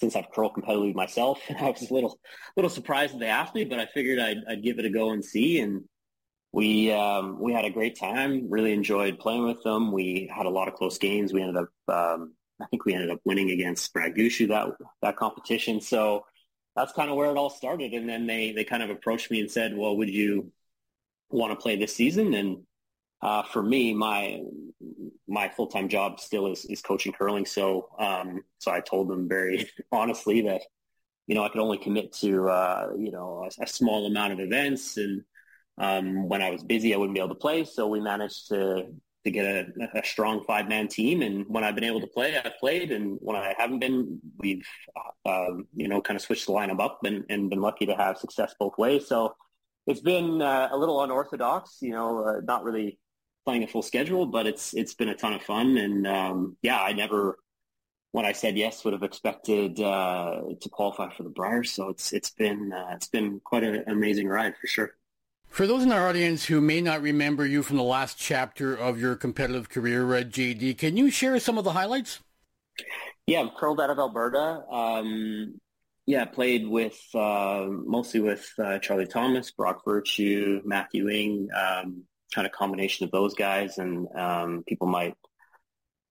since 0.00 0.14
I've 0.14 0.30
curled 0.30 0.54
competitively 0.54 0.94
myself. 0.94 1.40
I 1.60 1.70
was 1.70 1.90
a 1.90 1.94
little 1.94 2.18
little 2.56 2.70
surprised 2.70 3.14
that 3.14 3.20
they 3.20 3.26
asked 3.26 3.54
me, 3.54 3.64
but 3.64 3.80
I 3.80 3.86
figured 3.86 4.18
I'd, 4.18 4.38
I'd 4.48 4.62
give 4.62 4.78
it 4.78 4.86
a 4.86 4.90
go 4.90 5.10
and 5.10 5.24
see. 5.24 5.60
And 5.60 5.84
we 6.52 6.90
um, 6.92 7.38
we 7.40 7.52
had 7.52 7.64
a 7.64 7.70
great 7.70 7.98
time. 7.98 8.48
Really 8.48 8.72
enjoyed 8.72 9.18
playing 9.18 9.44
with 9.44 9.62
them. 9.62 9.92
We 9.92 10.30
had 10.34 10.46
a 10.46 10.50
lot 10.50 10.68
of 10.68 10.74
close 10.74 10.98
games. 10.98 11.32
We 11.32 11.42
ended 11.42 11.56
up 11.56 11.94
um, 11.94 12.34
I 12.60 12.66
think 12.66 12.84
we 12.84 12.94
ended 12.94 13.10
up 13.10 13.20
winning 13.24 13.50
against 13.50 13.92
Brad 13.92 14.14
Gushue 14.14 14.48
that 14.48 14.68
that 15.02 15.16
competition. 15.16 15.80
So 15.80 16.24
that's 16.78 16.92
kind 16.92 17.10
of 17.10 17.16
where 17.16 17.30
it 17.30 17.36
all 17.36 17.50
started. 17.50 17.92
And 17.92 18.08
then 18.08 18.26
they 18.26 18.52
they 18.52 18.64
kind 18.64 18.82
of 18.82 18.90
approached 18.90 19.30
me 19.30 19.40
and 19.40 19.50
said, 19.50 19.76
"Well, 19.76 19.96
would 19.96 20.08
you 20.08 20.52
want 21.30 21.52
to 21.52 21.56
play 21.56 21.76
this 21.76 21.94
season?" 21.94 22.34
And 22.34 22.64
uh, 23.20 23.42
for 23.42 23.62
me, 23.62 23.94
my 23.94 24.42
my 25.26 25.48
full 25.48 25.66
time 25.66 25.88
job 25.88 26.20
still 26.20 26.50
is, 26.52 26.64
is 26.66 26.80
coaching 26.80 27.12
curling. 27.12 27.46
So 27.46 27.88
um, 27.98 28.42
so 28.58 28.70
I 28.70 28.80
told 28.80 29.08
them 29.08 29.28
very 29.28 29.68
honestly 29.92 30.42
that 30.42 30.62
you 31.26 31.34
know 31.34 31.44
I 31.44 31.48
could 31.48 31.60
only 31.60 31.78
commit 31.78 32.12
to 32.14 32.48
uh, 32.48 32.90
you 32.96 33.10
know 33.10 33.44
a, 33.44 33.64
a, 33.64 33.66
small 33.66 34.06
amount 34.06 34.34
of 34.34 34.40
events, 34.40 34.96
and 34.96 35.24
um, 35.78 36.28
when 36.28 36.42
I 36.42 36.50
was 36.50 36.62
busy, 36.62 36.94
I 36.94 36.96
wouldn't 36.96 37.14
be 37.14 37.20
able 37.20 37.34
to 37.34 37.40
play. 37.40 37.64
So 37.64 37.88
we 37.88 38.00
managed 38.00 38.48
to 38.48 38.86
to 39.24 39.30
get 39.30 39.44
a, 39.46 39.98
a 39.98 40.04
strong 40.04 40.44
five 40.44 40.68
man 40.68 40.88
team, 40.88 41.22
and 41.22 41.44
when 41.48 41.64
I've 41.64 41.74
been 41.74 41.84
able 41.84 42.00
to 42.00 42.06
play, 42.06 42.36
I've 42.36 42.58
played, 42.58 42.92
and 42.92 43.18
when 43.20 43.36
I 43.36 43.54
haven't 43.58 43.80
been, 43.80 44.20
we've 44.38 44.66
uh, 45.26 45.54
you 45.74 45.88
know 45.88 46.00
kind 46.00 46.16
of 46.16 46.22
switched 46.22 46.46
the 46.46 46.52
lineup 46.52 46.80
up 46.80 47.00
and, 47.04 47.24
and 47.28 47.50
been 47.50 47.60
lucky 47.60 47.86
to 47.86 47.96
have 47.96 48.18
success 48.18 48.54
both 48.58 48.78
ways. 48.78 49.06
So 49.06 49.34
it's 49.88 50.00
been 50.00 50.42
uh, 50.42 50.68
a 50.70 50.76
little 50.76 51.02
unorthodox, 51.02 51.78
you 51.80 51.92
know, 51.92 52.24
uh, 52.24 52.40
not 52.44 52.62
really 52.62 52.98
playing 53.46 53.64
a 53.64 53.66
full 53.66 53.82
schedule, 53.82 54.26
but 54.26 54.46
it's 54.46 54.74
it's 54.74 54.94
been 54.94 55.08
a 55.08 55.14
ton 55.14 55.32
of 55.32 55.42
fun. 55.42 55.78
And 55.78 56.06
um, 56.06 56.56
yeah, 56.60 56.80
I 56.80 56.92
never, 56.92 57.38
when 58.12 58.26
I 58.26 58.32
said 58.32 58.58
yes, 58.58 58.84
would 58.84 58.92
have 58.92 59.02
expected 59.02 59.80
uh, 59.80 60.42
to 60.60 60.68
qualify 60.68 61.08
for 61.14 61.22
the 61.22 61.30
Briers. 61.30 61.70
So 61.70 61.88
it's 61.88 62.12
it's 62.12 62.30
been 62.30 62.72
uh, 62.72 62.90
it's 62.92 63.08
been 63.08 63.40
quite 63.42 63.64
an 63.64 63.84
amazing 63.86 64.28
ride 64.28 64.54
for 64.60 64.66
sure. 64.66 64.97
For 65.48 65.66
those 65.66 65.82
in 65.82 65.90
our 65.90 66.08
audience 66.08 66.44
who 66.44 66.60
may 66.60 66.80
not 66.80 67.02
remember 67.02 67.44
you 67.44 67.62
from 67.62 67.78
the 67.78 67.82
last 67.82 68.16
chapter 68.16 68.74
of 68.74 69.00
your 69.00 69.16
competitive 69.16 69.68
career, 69.68 70.14
uh, 70.14 70.22
JD, 70.22 70.78
can 70.78 70.96
you 70.96 71.10
share 71.10 71.38
some 71.40 71.58
of 71.58 71.64
the 71.64 71.72
highlights? 71.72 72.20
Yeah, 73.26 73.40
I'm 73.40 73.50
curled 73.50 73.80
out 73.80 73.90
of 73.90 73.98
Alberta. 73.98 74.62
Um, 74.70 75.60
yeah, 76.06 76.24
played 76.24 76.66
with 76.66 76.98
uh, 77.14 77.66
mostly 77.68 78.20
with 78.20 78.48
uh, 78.58 78.78
Charley 78.78 79.06
Thomas, 79.06 79.50
Brock 79.50 79.82
Virtue, 79.84 80.62
Matthew 80.64 81.08
Ng, 81.08 81.48
um, 81.54 82.04
kind 82.34 82.46
of 82.46 82.52
combination 82.52 83.04
of 83.04 83.10
those 83.10 83.34
guys, 83.34 83.78
and 83.78 84.08
um, 84.16 84.64
people 84.66 84.86
might 84.86 85.14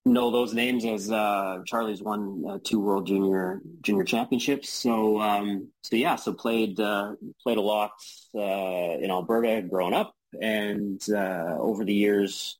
know 0.07 0.31
those 0.31 0.53
names 0.53 0.85
as 0.85 1.11
uh, 1.11 1.59
Charley's 1.65 2.01
won 2.01 2.43
uh, 2.49 2.57
two 2.63 2.79
World 2.79 3.07
Junior 3.07 3.61
Junior 3.81 4.03
Championships. 4.03 4.69
So 4.69 5.21
um, 5.21 5.69
so 5.83 5.95
yeah, 5.95 6.15
so 6.15 6.33
played 6.33 6.79
uh, 6.79 7.13
played 7.41 7.57
a 7.57 7.61
lot 7.61 7.91
uh, 8.35 8.97
in 8.99 9.11
Alberta 9.11 9.61
growing 9.61 9.93
up, 9.93 10.13
and 10.41 11.01
uh, 11.09 11.57
over 11.59 11.85
the 11.85 11.93
years, 11.93 12.57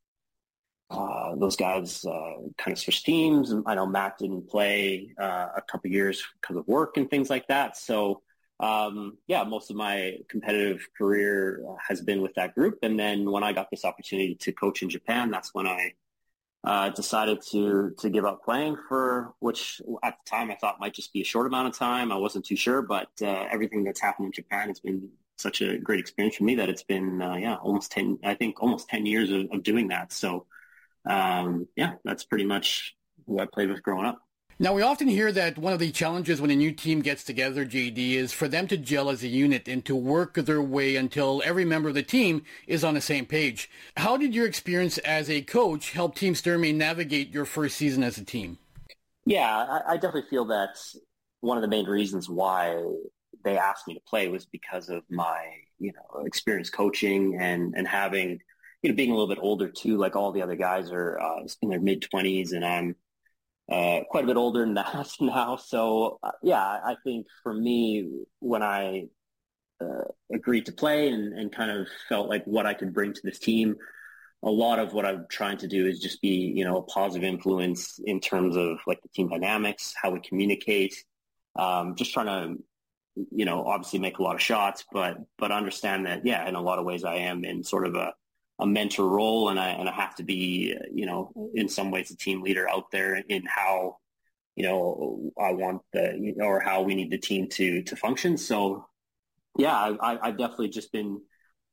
uh, 0.90 1.36
those 1.36 1.56
guys 1.56 2.04
kind 2.04 2.74
of 2.74 2.80
switched 2.80 3.06
teams. 3.06 3.54
I 3.66 3.76
know 3.76 3.86
Matt 3.86 4.18
didn't 4.20 4.50
play 4.50 5.14
a 5.18 5.62
couple 5.68 5.90
years 5.90 6.24
because 6.42 6.58
of 6.58 6.68
work 6.68 6.98
and 6.98 7.10
things 7.10 7.30
like 7.30 7.48
that. 7.48 7.78
So 7.78 8.22
um, 8.60 9.18
yeah, 9.28 9.44
most 9.44 9.70
of 9.70 9.76
my 9.76 10.18
competitive 10.30 10.88
career 10.98 11.64
has 11.88 12.02
been 12.02 12.22
with 12.22 12.34
that 12.36 12.56
group. 12.56 12.80
And 12.82 13.00
then 13.00 13.30
when 13.30 13.44
I 13.44 13.54
got 13.54 13.70
this 13.70 13.86
opportunity 13.86 14.36
to 14.36 14.52
coach 14.52 14.82
in 14.82 14.90
Japan, 14.90 15.30
that's 15.30 15.54
when 15.54 15.68
I 15.68 15.94
uh, 16.64 16.90
decided 16.90 17.42
to 17.52 17.92
to 18.00 18.10
give 18.10 18.26
up 18.26 18.44
playing 18.44 18.78
for 18.88 19.34
which 19.40 19.82
at 20.04 20.18
the 20.24 20.30
time 20.30 20.52
I 20.52 20.56
thought 20.56 20.80
might 20.80 20.94
just 20.94 21.14
be 21.14 21.22
a 21.22 21.26
short 21.26 21.48
amount 21.48 21.68
of 21.68 21.78
time. 21.78 22.12
I 22.12 22.18
wasn't 22.18 22.46
too 22.46 22.56
sure, 22.56 22.82
but 22.82 23.10
uh, 23.22 23.46
everything 23.52 23.84
that's 23.84 24.02
happened 24.02 24.26
in 24.28 24.32
Japan 24.32 24.68
has 24.68 24.80
been 24.80 25.10
such 25.38 25.62
a 25.62 25.78
great 25.78 26.00
experience 26.00 26.36
for 26.36 26.44
me 26.44 26.56
that 26.56 26.70
it's 26.70 26.84
been 26.84 27.22
uh, 27.22 27.36
yeah 27.36 27.56
almost 27.56 27.92
ten 27.92 28.18
I 28.24 28.34
think 28.34 28.62
almost 28.62 28.90
ten 28.90 29.06
years 29.06 29.32
of, 29.32 29.48
of 29.52 29.64
doing 29.64 29.90
that. 29.90 30.12
So 30.12 30.46
um, 31.06 31.68
yeah, 31.76 31.94
that's 32.04 32.24
pretty 32.24 32.46
much 32.46 32.96
who 33.26 33.40
I 33.40 33.46
played 33.46 33.70
with 33.70 33.84
growing 33.84 34.06
up. 34.06 34.20
Now, 34.60 34.74
we 34.74 34.82
often 34.82 35.08
hear 35.08 35.32
that 35.34 35.60
one 35.60 35.74
of 35.74 35.78
the 35.78 35.92
challenges 35.92 36.42
when 36.42 36.50
a 36.50 36.56
new 36.56 36.72
team 36.72 37.02
gets 37.02 37.24
together, 37.24 37.64
JD, 37.64 38.14
is 38.14 38.34
for 38.34 38.48
them 38.48 38.68
to 38.70 38.78
gel 38.78 39.12
as 39.12 39.22
a 39.22 39.28
unit 39.28 39.68
and 39.68 39.86
to 39.86 39.96
work 39.96 40.34
their 40.34 40.64
way 40.64 40.96
until 40.96 41.44
every 41.46 41.64
member 41.64 41.90
of 41.90 41.94
the 41.94 42.02
team 42.02 42.42
is 42.66 42.84
on 42.84 42.96
the 42.96 43.02
same 43.02 43.28
page. 43.28 43.70
How 43.98 44.18
did 44.18 44.34
your 44.34 44.48
experience 44.48 44.98
as 45.00 45.30
a 45.30 45.44
coach 45.44 45.92
help 45.92 46.16
Team 46.16 46.34
Sturmay 46.34 46.74
navigate 46.74 47.32
your 47.32 47.46
first 47.46 47.78
season 47.78 48.02
as 48.02 48.18
a 48.18 48.26
team? 48.26 48.58
Yeah, 49.28 49.48
I, 49.48 49.94
I 49.94 49.94
definitely 49.98 50.28
feel 50.28 50.46
that 50.46 50.80
one 51.42 51.58
of 51.58 51.62
the 51.62 51.68
main 51.68 51.86
reasons 51.86 52.28
why 52.28 52.82
they 53.44 53.60
asked 53.60 53.88
me 53.88 53.94
to 53.94 54.02
play 54.08 54.28
was 54.28 54.48
because 54.48 54.90
of 54.90 55.04
my, 55.08 55.50
you 55.78 55.94
know, 55.94 56.26
experience 56.26 56.72
coaching 56.72 57.38
and, 57.40 57.76
and 57.78 57.88
having, 57.88 58.40
you 58.82 58.90
know, 58.90 58.96
being 58.96 59.12
a 59.12 59.14
little 59.14 59.28
bit 59.28 59.38
older 59.40 59.70
too. 59.70 59.98
Like 59.98 60.16
all 60.16 60.32
the 60.32 60.42
other 60.42 60.56
guys 60.56 60.90
are 60.92 61.20
uh, 61.20 61.44
in 61.62 61.70
their 61.70 61.80
mid 61.80 62.02
twenties 62.02 62.54
and 62.54 62.66
I'm, 62.66 62.96
uh, 63.72 64.02
quite 64.10 64.24
a 64.24 64.28
bit 64.28 64.38
older 64.38 64.62
than 64.62 64.76
that 64.76 65.10
now. 65.20 65.58
So 65.58 66.20
uh, 66.24 66.32
yeah, 66.42 66.62
I 66.62 66.96
think 67.04 67.28
for 67.44 67.54
me, 67.54 68.10
when 68.40 68.64
I 68.64 69.08
uh, 69.82 70.06
agreed 70.34 70.66
to 70.68 70.72
play 70.72 71.10
and, 71.10 71.34
and 71.34 71.52
kind 71.52 71.72
of 71.72 71.88
felt 72.10 72.30
like 72.30 72.44
what 72.46 72.66
I 72.66 72.74
could 72.74 72.94
bring 72.94 73.14
to 73.14 73.22
this 73.24 73.40
team, 73.40 73.76
a 74.44 74.50
lot 74.50 74.80
of 74.80 74.94
what 74.94 75.06
I'm 75.06 75.26
trying 75.30 75.58
to 75.60 75.68
do 75.68 75.88
is 75.88 76.00
just 76.00 76.22
be, 76.22 76.54
you 76.56 76.64
know, 76.64 76.78
a 76.78 76.84
positive 76.84 77.28
influence 77.28 78.00
in 78.04 78.20
terms 78.20 78.56
of 78.56 78.78
like 78.86 79.02
the 79.02 79.10
team 79.10 79.30
dynamics, 79.30 79.94
how 80.02 80.12
we 80.12 80.20
communicate, 80.20 80.96
um, 81.58 81.96
just 81.96 82.14
trying 82.14 82.28
to, 82.28 82.64
you 83.32 83.46
know, 83.46 83.66
obviously 83.66 84.00
make 84.00 84.20
a 84.20 84.24
lot 84.24 84.36
of 84.36 84.42
shots, 84.42 84.86
but, 84.92 85.18
but 85.40 85.52
understand 85.52 86.06
that, 86.06 86.24
yeah, 86.24 86.48
in 86.48 86.54
a 86.54 86.62
lot 86.62 86.78
of 86.78 86.86
ways 86.86 87.04
I 87.04 87.16
am 87.16 87.44
in 87.44 87.64
sort 87.64 87.88
of 87.88 87.96
a, 87.96 88.14
a 88.60 88.66
mentor 88.66 89.08
role 89.08 89.50
and 89.50 89.60
I, 89.60 89.70
and 89.70 89.88
I 89.88 89.94
have 89.94 90.16
to 90.16 90.24
be, 90.24 90.76
you 90.92 91.06
know, 91.06 91.32
in 91.54 91.70
some 91.70 91.92
ways 91.92 92.12
a 92.12 92.18
team 92.18 92.42
leader 92.42 92.68
out 92.68 92.92
there 92.92 93.16
in 93.16 93.44
how, 93.46 93.98
you 94.56 94.64
know, 94.64 95.32
I 95.40 95.52
want 95.54 95.82
the, 95.94 96.34
or 96.42 96.60
how 96.60 96.82
we 96.82 96.96
need 96.96 97.12
the 97.12 97.20
team 97.20 97.48
to, 97.50 97.84
to 97.84 97.96
function. 97.96 98.38
So 98.38 98.88
yeah, 99.58 99.76
I, 99.76 100.18
I've 100.22 100.38
definitely 100.38 100.70
just 100.70 100.92
been 100.92 101.22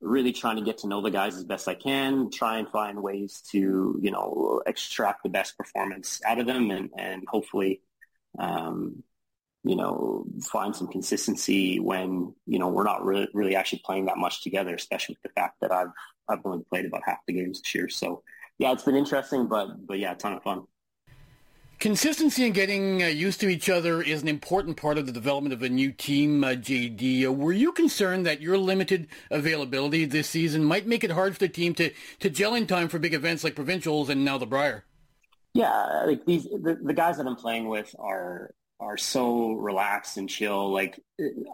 really 0.01 0.33
trying 0.33 0.57
to 0.57 0.63
get 0.63 0.79
to 0.79 0.89
know 0.89 1.01
the 1.01 1.11
guys 1.11 1.37
as 1.37 1.45
best 1.45 1.69
I 1.69 1.75
can, 1.75 2.31
try 2.31 2.59
and 2.59 2.69
find 2.69 3.03
ways 3.03 3.43
to, 3.53 3.99
you 4.03 4.11
know, 4.11 4.61
extract 4.67 5.23
the 5.23 5.31
best 5.31 5.57
performance 5.57 6.21
out 6.27 6.39
of 6.39 6.47
them 6.47 6.71
and, 6.71 6.91
and 6.99 7.25
hopefully, 7.27 7.81
um, 8.39 9.03
you 9.65 9.77
know, 9.77 10.27
find 10.43 10.77
some 10.77 10.89
consistency 10.89 11.81
when, 11.81 12.35
you 12.47 12.59
know, 12.59 12.69
we're 12.69 12.85
not 12.85 13.03
really, 13.03 13.29
really 13.33 13.57
actually 13.57 13.81
playing 13.85 14.05
that 14.07 14.19
much 14.19 14.43
together, 14.43 14.75
especially 14.75 15.15
with 15.15 15.33
the 15.33 15.41
fact 15.41 15.57
that 15.63 15.73
I've, 15.73 15.89
I've 16.29 16.41
only 16.45 16.65
played 16.69 16.85
about 16.85 17.01
half 17.07 17.19
the 17.27 17.33
games 17.33 17.63
this 17.63 17.75
year. 17.75 17.89
So 17.89 18.23
yeah, 18.59 18.73
it's 18.73 18.83
been 18.83 18.95
interesting, 18.95 19.47
but, 19.47 19.87
but 19.87 19.99
yeah, 19.99 20.13
a 20.13 20.17
ton 20.17 20.35
of 20.35 20.43
fun. 20.43 20.65
Consistency 21.81 22.45
and 22.45 22.55
getting 22.55 23.03
uh, 23.03 23.07
used 23.07 23.41
to 23.41 23.49
each 23.49 23.69
other 23.69 24.01
is 24.01 24.23
an 24.23 24.29
important 24.29 24.77
part 24.77 24.97
of 24.97 25.07
the 25.07 25.13
development 25.13 25.53
of 25.53 25.63
a 25.63 25.69
new 25.69 25.91
team, 25.93 26.45
uh, 26.45 26.49
JD. 26.49 27.27
Uh, 27.27 27.33
were 27.33 27.53
you 27.53 27.73
concerned 27.73 28.27
that 28.27 28.41
your 28.41 28.57
limited 28.59 29.09
availability 29.31 30.05
this 30.05 30.29
season 30.29 30.63
might 30.63 30.87
make 30.87 31.05
it 31.05 31.11
hard 31.11 31.33
for 31.33 31.41
the 31.41 31.49
team 31.49 31.75
to, 31.75 31.91
to 32.21 32.31
gel 32.31 32.55
in 32.55 32.67
time 32.67 32.89
for 32.89 32.99
big 32.99 33.13
events 33.15 33.43
like 33.43 33.55
provincials 33.55 34.09
and 34.09 34.25
now 34.25 34.39
the 34.39 34.47
Brier? 34.47 34.85
Yeah, 35.55 36.05
like 36.07 36.25
these 36.27 36.45
the, 36.45 36.79
the 36.83 36.95
guys 36.95 37.17
that 37.17 37.27
I'm 37.27 37.37
playing 37.37 37.69
with 37.69 37.95
are 37.99 38.55
are 38.81 38.97
so 38.97 39.53
relaxed 39.53 40.17
and 40.17 40.29
chill. 40.29 40.73
Like 40.73 40.99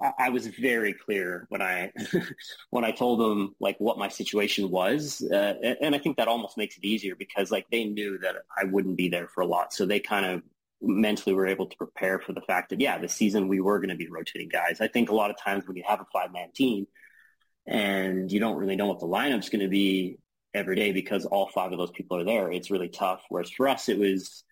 I, 0.02 0.12
I 0.18 0.28
was 0.30 0.46
very 0.46 0.94
clear 0.94 1.46
when 1.48 1.62
I 1.62 1.92
when 2.70 2.84
I 2.84 2.92
told 2.92 3.20
them 3.20 3.54
like 3.60 3.76
what 3.78 3.98
my 3.98 4.08
situation 4.08 4.70
was, 4.70 5.22
uh, 5.30 5.54
and, 5.62 5.76
and 5.80 5.94
I 5.94 5.98
think 5.98 6.16
that 6.16 6.28
almost 6.28 6.56
makes 6.56 6.76
it 6.76 6.84
easier 6.84 7.14
because 7.14 7.50
like 7.50 7.66
they 7.70 7.84
knew 7.84 8.18
that 8.18 8.36
I 8.56 8.64
wouldn't 8.64 8.96
be 8.96 9.08
there 9.08 9.28
for 9.28 9.42
a 9.42 9.46
lot, 9.46 9.72
so 9.72 9.86
they 9.86 10.00
kind 10.00 10.26
of 10.26 10.42
mentally 10.82 11.34
were 11.34 11.46
able 11.46 11.66
to 11.66 11.76
prepare 11.76 12.18
for 12.18 12.32
the 12.32 12.40
fact 12.42 12.70
that 12.70 12.80
yeah, 12.80 12.98
this 12.98 13.14
season 13.14 13.48
we 13.48 13.60
were 13.60 13.78
going 13.78 13.90
to 13.90 13.96
be 13.96 14.08
rotating 14.08 14.48
guys. 14.48 14.80
I 14.80 14.88
think 14.88 15.10
a 15.10 15.14
lot 15.14 15.30
of 15.30 15.38
times 15.38 15.66
when 15.66 15.76
you 15.76 15.84
have 15.86 16.00
a 16.00 16.06
five 16.12 16.32
man 16.32 16.50
team 16.54 16.86
and 17.66 18.32
you 18.32 18.40
don't 18.40 18.56
really 18.56 18.76
know 18.76 18.86
what 18.86 19.00
the 19.00 19.06
lineup's 19.06 19.50
going 19.50 19.60
to 19.60 19.68
be 19.68 20.18
every 20.54 20.76
day 20.76 20.92
because 20.92 21.26
all 21.26 21.50
five 21.54 21.70
of 21.72 21.78
those 21.78 21.90
people 21.90 22.16
are 22.16 22.24
there, 22.24 22.50
it's 22.50 22.70
really 22.70 22.88
tough. 22.88 23.22
Whereas 23.28 23.50
for 23.50 23.68
us, 23.68 23.88
it 23.88 23.98
was 23.98 24.42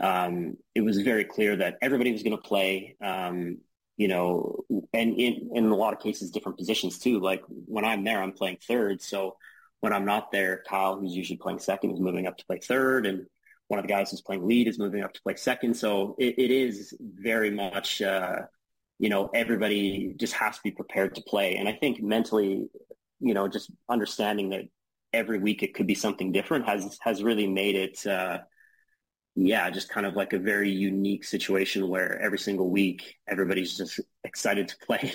um, 0.00 0.56
it 0.74 0.82
was 0.82 1.00
very 1.02 1.24
clear 1.24 1.56
that 1.56 1.78
everybody 1.82 2.12
was 2.12 2.22
going 2.22 2.36
to 2.36 2.42
play. 2.42 2.96
Um, 3.02 3.58
you 3.96 4.06
know, 4.06 4.64
and 4.92 5.18
in, 5.18 5.50
in 5.54 5.66
a 5.66 5.74
lot 5.74 5.92
of 5.92 5.98
cases, 5.98 6.30
different 6.30 6.56
positions 6.56 6.98
too. 6.98 7.18
Like 7.18 7.42
when 7.48 7.84
I'm 7.84 8.04
there, 8.04 8.22
I'm 8.22 8.32
playing 8.32 8.58
third. 8.66 9.02
So 9.02 9.36
when 9.80 9.92
I'm 9.92 10.04
not 10.04 10.30
there, 10.30 10.62
Kyle, 10.68 10.98
who's 10.98 11.16
usually 11.16 11.36
playing 11.36 11.58
second, 11.58 11.90
is 11.90 12.00
moving 12.00 12.26
up 12.26 12.36
to 12.38 12.46
play 12.46 12.60
third, 12.62 13.06
and 13.06 13.26
one 13.66 13.78
of 13.78 13.84
the 13.84 13.92
guys 13.92 14.10
who's 14.10 14.22
playing 14.22 14.46
lead 14.46 14.68
is 14.68 14.78
moving 14.78 15.02
up 15.02 15.12
to 15.14 15.22
play 15.22 15.34
second. 15.34 15.76
So 15.76 16.14
it, 16.18 16.38
it 16.38 16.50
is 16.50 16.94
very 17.00 17.50
much, 17.50 18.00
uh, 18.00 18.42
you 18.98 19.08
know, 19.08 19.30
everybody 19.34 20.14
just 20.16 20.32
has 20.34 20.56
to 20.56 20.62
be 20.62 20.70
prepared 20.70 21.14
to 21.16 21.22
play. 21.22 21.56
And 21.56 21.68
I 21.68 21.72
think 21.72 22.00
mentally, 22.00 22.68
you 23.20 23.34
know, 23.34 23.46
just 23.48 23.70
understanding 23.88 24.50
that 24.50 24.62
every 25.12 25.38
week 25.38 25.62
it 25.62 25.74
could 25.74 25.86
be 25.86 25.94
something 25.94 26.32
different 26.32 26.66
has 26.66 26.98
has 27.02 27.22
really 27.22 27.46
made 27.46 27.74
it 27.74 28.06
uh, 28.06 28.38
yeah 29.40 29.70
just 29.70 29.88
kind 29.88 30.04
of 30.04 30.16
like 30.16 30.32
a 30.32 30.38
very 30.38 30.70
unique 30.70 31.22
situation 31.22 31.88
where 31.88 32.20
every 32.20 32.38
single 32.38 32.70
week 32.70 33.16
everybody's 33.28 33.76
just 33.76 34.00
excited 34.24 34.66
to 34.66 34.76
play 34.84 35.12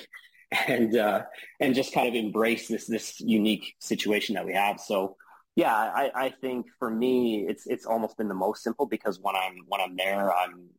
and 0.67 0.95
uh, 0.95 1.23
and 1.59 1.75
just 1.75 1.93
kind 1.93 2.07
of 2.07 2.15
embrace 2.15 2.67
this 2.67 2.87
this 2.87 3.19
unique 3.19 3.75
situation 3.79 4.35
that 4.35 4.45
we 4.45 4.53
have. 4.53 4.79
So 4.79 5.17
yeah 5.55 5.75
I, 5.75 6.11
I 6.15 6.29
think 6.29 6.67
for 6.79 6.89
me 6.89 7.45
it's 7.47 7.67
it's 7.67 7.85
almost 7.85 8.17
been 8.17 8.27
the 8.27 8.33
most 8.33 8.63
simple 8.63 8.85
because 8.85 9.19
when 9.19 9.35
I'm 9.35 9.57
when 9.67 9.81
I'm 9.81 9.95
there 9.95 10.31
I'm 10.33 10.69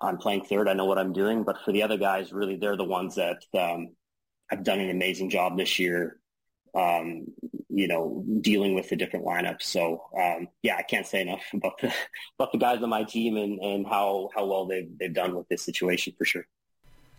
I'm 0.00 0.18
playing 0.18 0.44
third 0.44 0.68
I 0.68 0.74
know 0.74 0.84
what 0.84 0.98
I'm 0.98 1.12
doing. 1.12 1.42
But 1.44 1.58
for 1.64 1.72
the 1.72 1.82
other 1.82 1.96
guys 1.96 2.32
really 2.32 2.56
they're 2.56 2.76
the 2.76 2.84
ones 2.84 3.14
that 3.14 3.38
um, 3.58 3.94
have 4.50 4.62
done 4.62 4.80
an 4.80 4.90
amazing 4.90 5.30
job 5.30 5.56
this 5.56 5.78
year. 5.78 6.18
Um, 6.74 7.26
you 7.74 7.88
know, 7.88 8.24
dealing 8.40 8.74
with 8.74 8.88
the 8.88 8.96
different 8.96 9.24
lineups. 9.24 9.62
So 9.62 10.04
um, 10.18 10.48
yeah, 10.62 10.76
I 10.76 10.82
can't 10.82 11.06
say 11.06 11.22
enough 11.22 11.42
about 11.52 11.78
the 11.80 11.92
about 12.38 12.52
the 12.52 12.58
guys 12.58 12.82
on 12.82 12.88
my 12.88 13.04
team 13.04 13.36
and, 13.36 13.58
and 13.60 13.86
how, 13.86 14.30
how 14.34 14.46
well 14.46 14.66
they've 14.66 14.88
they've 14.98 15.14
done 15.14 15.34
with 15.34 15.48
this 15.48 15.62
situation 15.62 16.14
for 16.16 16.24
sure. 16.24 16.46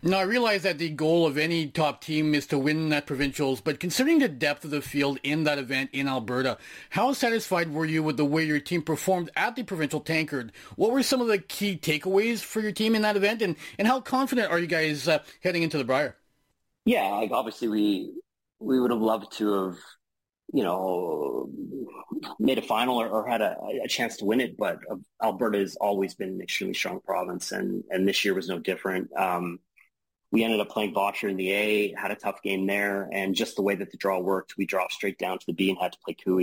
Now 0.03 0.19
I 0.19 0.23
realize 0.23 0.61
that 0.63 0.77
the 0.77 0.89
goal 0.89 1.25
of 1.25 1.35
any 1.35 1.65
top 1.67 2.01
team 2.01 2.35
is 2.35 2.45
to 2.47 2.59
win 2.59 2.89
that 2.89 3.07
provincials, 3.07 3.59
but 3.59 3.79
considering 3.79 4.19
the 4.19 4.29
depth 4.29 4.63
of 4.63 4.69
the 4.69 4.81
field 4.81 5.19
in 5.23 5.45
that 5.45 5.57
event 5.57 5.89
in 5.93 6.07
Alberta, 6.07 6.59
how 6.91 7.11
satisfied 7.13 7.73
were 7.73 7.85
you 7.85 8.03
with 8.03 8.15
the 8.15 8.25
way 8.25 8.43
your 8.43 8.59
team 8.59 8.83
performed 8.83 9.31
at 9.35 9.55
the 9.55 9.63
provincial 9.63 9.99
tankard? 9.99 10.51
What 10.75 10.91
were 10.91 11.01
some 11.01 11.21
of 11.21 11.27
the 11.27 11.39
key 11.39 11.75
takeaways 11.75 12.41
for 12.41 12.59
your 12.59 12.71
team 12.71 12.93
in 12.93 13.01
that 13.01 13.15
event, 13.15 13.41
and, 13.41 13.55
and 13.79 13.87
how 13.87 13.99
confident 13.99 14.51
are 14.51 14.59
you 14.59 14.67
guys 14.67 15.07
uh, 15.07 15.23
heading 15.41 15.63
into 15.63 15.79
the 15.79 15.83
Brier? 15.83 16.15
Yeah, 16.85 17.07
like 17.07 17.31
obviously 17.31 17.67
we 17.67 18.13
we 18.59 18.79
would 18.79 18.91
have 18.91 19.01
loved 19.01 19.31
to 19.37 19.53
have, 19.53 19.77
you 20.53 20.63
know, 20.63 21.49
made 22.39 22.57
a 22.57 22.61
final 22.61 23.01
or, 23.01 23.07
or 23.07 23.27
had 23.27 23.41
a, 23.41 23.57
a, 23.83 23.87
chance 23.87 24.17
to 24.17 24.25
win 24.25 24.41
it. 24.41 24.57
But 24.57 24.79
Alberta 25.21 25.59
has 25.59 25.75
always 25.75 26.13
been 26.13 26.29
an 26.29 26.41
extremely 26.41 26.75
strong 26.75 27.01
province, 27.01 27.51
and 27.51 27.83
and 27.89 28.07
this 28.07 28.23
year 28.23 28.33
was 28.33 28.47
no 28.47 28.59
different. 28.59 29.09
Um, 29.17 29.59
we 30.31 30.43
ended 30.43 30.59
up 30.59 30.69
playing 30.69 30.93
Bottcher 30.93 31.29
in 31.29 31.37
the 31.37 31.51
A, 31.51 31.93
had 31.93 32.11
a 32.11 32.15
tough 32.15 32.41
game 32.41 32.67
there, 32.67 33.09
and 33.11 33.35
just 33.35 33.55
the 33.55 33.61
way 33.61 33.75
that 33.75 33.91
the 33.91 33.97
draw 33.97 34.19
worked, 34.19 34.55
we 34.57 34.65
dropped 34.65 34.93
straight 34.93 35.17
down 35.17 35.39
to 35.39 35.45
the 35.47 35.53
B 35.53 35.69
and 35.69 35.79
had 35.79 35.93
to 35.93 35.99
play 36.03 36.13
Koe. 36.13 36.41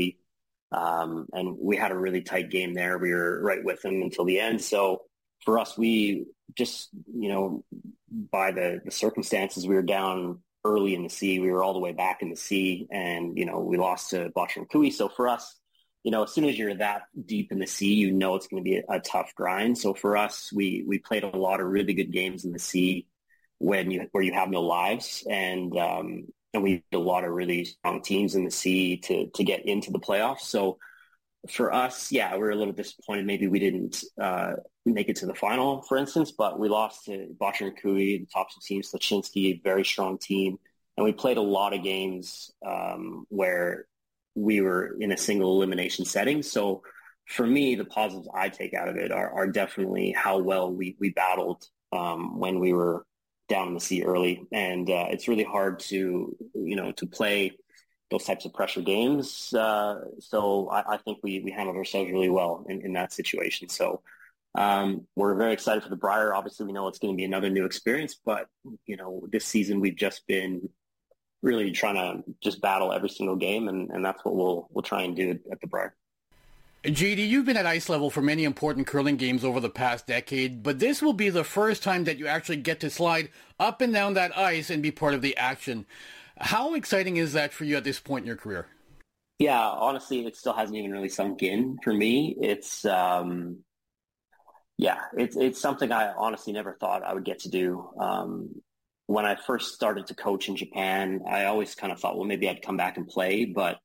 Um, 0.72 1.26
and 1.32 1.58
we 1.60 1.76
had 1.76 1.92
a 1.92 1.98
really 1.98 2.22
tight 2.22 2.50
game 2.50 2.72
there. 2.72 2.96
We 2.96 3.12
were 3.12 3.42
right 3.42 3.62
with 3.62 3.82
them 3.82 4.00
until 4.00 4.24
the 4.24 4.40
end. 4.40 4.62
So 4.62 5.02
for 5.44 5.58
us, 5.58 5.76
we 5.76 6.26
just, 6.54 6.88
you 7.14 7.28
know, 7.28 7.64
by 8.10 8.52
the, 8.52 8.80
the 8.84 8.90
circumstances, 8.90 9.66
we 9.66 9.74
were 9.74 9.82
down 9.82 10.40
early 10.64 10.94
in 10.94 11.02
the 11.02 11.08
C. 11.08 11.40
We 11.40 11.50
were 11.50 11.62
all 11.62 11.72
the 11.72 11.80
way 11.80 11.92
back 11.92 12.22
in 12.22 12.30
the 12.30 12.36
C, 12.36 12.86
and 12.90 13.36
you 13.36 13.46
know 13.46 13.60
we 13.60 13.76
lost 13.76 14.10
to 14.10 14.30
and 14.34 14.70
Koe. 14.70 14.90
So 14.90 15.08
for 15.08 15.28
us, 15.28 15.58
you 16.02 16.10
know, 16.10 16.24
as 16.24 16.32
soon 16.32 16.44
as 16.44 16.58
you're 16.58 16.74
that 16.74 17.02
deep 17.26 17.52
in 17.52 17.58
the 17.58 17.66
C, 17.66 17.94
you 17.94 18.12
know 18.12 18.34
it's 18.34 18.46
going 18.46 18.62
to 18.62 18.68
be 18.68 18.76
a, 18.78 18.82
a, 18.88 19.00
tough 19.00 19.34
grind. 19.34 19.78
So 19.78 19.94
for 19.94 20.16
us, 20.16 20.52
we 20.52 20.84
we 20.86 20.98
played 20.98 21.24
a 21.24 21.36
lot 21.36 21.60
of 21.60 21.66
really 21.66 21.94
good 21.94 22.12
games 22.12 22.44
in 22.44 22.52
the 22.52 22.58
C 22.58 23.06
when 23.58 23.90
you 23.90 24.08
where 24.12 24.24
you 24.24 24.32
have 24.32 24.50
no 24.50 24.62
lives, 24.62 25.24
and 25.28 25.76
um, 25.78 26.26
and 26.54 26.62
we 26.62 26.84
had 26.90 26.98
a 26.98 26.98
lot 26.98 27.24
of 27.24 27.30
really 27.30 27.64
strong 27.64 28.02
teams 28.02 28.34
in 28.34 28.44
the 28.44 28.50
C 28.50 28.98
to 28.98 29.28
to 29.28 29.44
get 29.44 29.66
into 29.66 29.90
the 29.90 30.00
playoffs. 30.00 30.40
So 30.40 30.78
for 31.50 31.72
us, 31.72 32.12
yeah, 32.12 32.36
we 32.36 32.42
are 32.42 32.50
a 32.50 32.56
little 32.56 32.72
disappointed. 32.72 33.26
Maybe 33.26 33.48
we 33.48 33.58
didn't 33.58 34.02
uh, 34.20 34.54
make 34.84 35.08
it 35.08 35.16
to 35.16 35.26
the 35.26 35.34
final, 35.34 35.82
for 35.82 35.96
instance, 35.96 36.32
but 36.32 36.58
we 36.58 36.68
lost 36.68 37.04
to 37.04 37.28
Bottcher 37.40 37.68
and 37.68 37.80
Koe, 37.80 37.94
the 37.94 38.26
top 38.32 38.48
two 38.50 38.60
teams, 38.62 38.92
Leszczyński, 38.92 39.46
a 39.46 39.60
very 39.62 39.84
strong 39.84 40.18
team. 40.18 40.58
And 40.96 41.04
we 41.04 41.12
played 41.12 41.36
a 41.36 41.42
lot 41.42 41.72
of 41.72 41.82
games 41.82 42.50
um, 42.66 43.24
where 43.28 43.86
we 44.34 44.60
were 44.60 44.96
in 45.00 45.12
a 45.12 45.16
single 45.16 45.56
elimination 45.56 46.04
setting. 46.04 46.42
So 46.42 46.82
for 47.26 47.46
me, 47.46 47.76
the 47.76 47.84
positives 47.84 48.28
I 48.34 48.48
take 48.48 48.74
out 48.74 48.88
of 48.88 48.96
it 48.96 49.12
are, 49.12 49.30
are 49.30 49.46
definitely 49.46 50.12
how 50.16 50.38
well 50.38 50.72
we, 50.72 50.96
we 50.98 51.10
battled 51.10 51.64
um, 51.92 52.38
when 52.38 52.58
we 52.58 52.72
were 52.72 53.06
down 53.48 53.68
in 53.68 53.74
the 53.74 53.80
C 53.80 54.02
early. 54.02 54.44
And 54.52 54.90
uh, 54.90 55.06
it's 55.10 55.28
really 55.28 55.44
hard 55.44 55.78
to, 55.80 56.36
you 56.54 56.76
know, 56.76 56.92
to 56.92 57.06
play 57.06 57.52
those 58.10 58.24
types 58.24 58.44
of 58.44 58.52
pressure 58.52 58.82
games. 58.82 59.52
Uh, 59.54 60.00
so 60.18 60.68
I, 60.68 60.94
I, 60.94 60.96
think 60.98 61.18
we, 61.22 61.40
we 61.40 61.50
handled 61.50 61.76
ourselves 61.76 62.10
really 62.10 62.28
well 62.28 62.66
in, 62.68 62.82
in 62.82 62.92
that 62.92 63.12
situation. 63.12 63.68
So 63.70 64.02
um, 64.54 65.06
we're 65.16 65.34
very 65.34 65.52
excited 65.52 65.82
for 65.82 65.88
the 65.88 65.96
Brier. 65.96 66.34
Obviously, 66.34 66.66
we 66.66 66.72
know 66.72 66.88
it's 66.88 66.98
going 66.98 67.14
to 67.14 67.16
be 67.16 67.24
another 67.24 67.50
new 67.50 67.64
experience, 67.64 68.18
but 68.24 68.46
you 68.86 68.96
know, 68.96 69.26
this 69.30 69.46
season 69.46 69.80
we've 69.80 69.96
just 69.96 70.26
been 70.26 70.68
really 71.42 71.70
trying 71.72 71.94
to 71.94 72.22
just 72.42 72.60
battle 72.60 72.92
every 72.92 73.08
single 73.08 73.36
game, 73.36 73.68
and, 73.68 73.90
and 73.90 74.04
that's 74.04 74.24
what 74.24 74.34
we'll 74.36 74.68
we'll 74.70 74.82
try 74.82 75.02
and 75.02 75.16
do 75.16 75.38
at 75.50 75.60
the 75.60 75.66
Brier. 75.66 75.94
JD, 76.84 77.28
you've 77.28 77.46
been 77.46 77.56
at 77.56 77.64
ice 77.64 77.88
level 77.88 78.10
for 78.10 78.22
many 78.22 78.42
important 78.42 78.88
curling 78.88 79.16
games 79.16 79.44
over 79.44 79.60
the 79.60 79.70
past 79.70 80.06
decade, 80.08 80.64
but 80.64 80.80
this 80.80 81.00
will 81.00 81.12
be 81.12 81.30
the 81.30 81.44
first 81.44 81.82
time 81.82 82.04
that 82.04 82.18
you 82.18 82.26
actually 82.26 82.56
get 82.56 82.80
to 82.80 82.90
slide 82.90 83.30
up 83.60 83.80
and 83.80 83.92
down 83.92 84.14
that 84.14 84.36
ice 84.36 84.68
and 84.68 84.82
be 84.82 84.90
part 84.90 85.14
of 85.14 85.22
the 85.22 85.36
action. 85.36 85.86
How 86.38 86.74
exciting 86.74 87.18
is 87.18 87.34
that 87.34 87.52
for 87.52 87.64
you 87.64 87.76
at 87.76 87.84
this 87.84 88.00
point 88.00 88.24
in 88.24 88.26
your 88.26 88.36
career? 88.36 88.66
Yeah, 89.38 89.60
honestly, 89.60 90.26
it 90.26 90.36
still 90.36 90.54
hasn't 90.54 90.76
even 90.76 90.90
really 90.90 91.08
sunk 91.08 91.44
in 91.44 91.78
for 91.84 91.92
me. 91.92 92.36
It's, 92.40 92.84
um, 92.84 93.58
yeah, 94.78 94.98
it's 95.16 95.36
it's 95.36 95.60
something 95.60 95.92
I 95.92 96.12
honestly 96.16 96.52
never 96.52 96.76
thought 96.78 97.04
I 97.04 97.14
would 97.14 97.24
get 97.24 97.40
to 97.40 97.50
do. 97.50 97.90
Um, 97.98 98.62
when 99.06 99.26
I 99.26 99.36
first 99.36 99.74
started 99.74 100.06
to 100.06 100.14
coach 100.14 100.48
in 100.48 100.56
Japan, 100.56 101.22
I 101.28 101.44
always 101.44 101.74
kind 101.74 101.92
of 101.92 102.00
thought, 102.00 102.16
well, 102.16 102.26
maybe 102.26 102.48
I'd 102.48 102.62
come 102.62 102.76
back 102.76 102.96
and 102.96 103.06
play. 103.06 103.44
But 103.44 103.78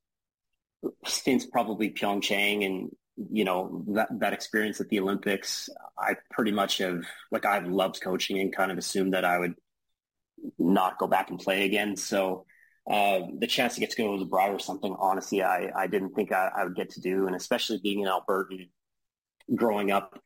since 1.06 1.46
probably 1.46 1.92
Pyeongchang 1.92 2.66
and 2.66 2.90
you 3.32 3.44
know 3.44 3.84
that 3.96 4.08
that 4.20 4.34
experience 4.34 4.80
at 4.80 4.90
the 4.90 5.00
Olympics, 5.00 5.70
I 5.98 6.16
pretty 6.32 6.52
much 6.52 6.78
have 6.78 7.04
like 7.32 7.46
I've 7.46 7.68
loved 7.68 8.02
coaching 8.02 8.40
and 8.40 8.56
kind 8.56 8.72
of 8.72 8.78
assumed 8.78 9.14
that 9.14 9.26
I 9.26 9.40
would 9.40 9.56
not 10.58 10.98
go 10.98 11.08
back 11.08 11.30
and 11.30 11.40
play 11.40 11.66
again. 11.66 11.96
So 11.96 12.46
uh, 12.90 13.22
the 13.38 13.48
chance 13.48 13.74
to 13.74 13.82
get 13.82 13.90
to 13.92 13.98
go 13.98 14.14
to 14.14 14.20
the 14.20 14.30
Brier 14.30 14.54
or 14.54 14.60
something, 14.60 14.96
honestly, 14.98 15.44
I, 15.44 15.72
I 15.76 15.88
didn't 15.88 16.14
think 16.14 16.32
I, 16.32 16.50
I, 16.56 16.64
would 16.64 16.76
get 16.76 16.92
to 16.92 17.02
do. 17.02 17.28
And 17.28 17.36
especially 17.36 17.80
being 17.84 18.00
in 18.00 18.08
Alberta, 18.08 18.56
growing 19.54 19.92
up 19.92 20.22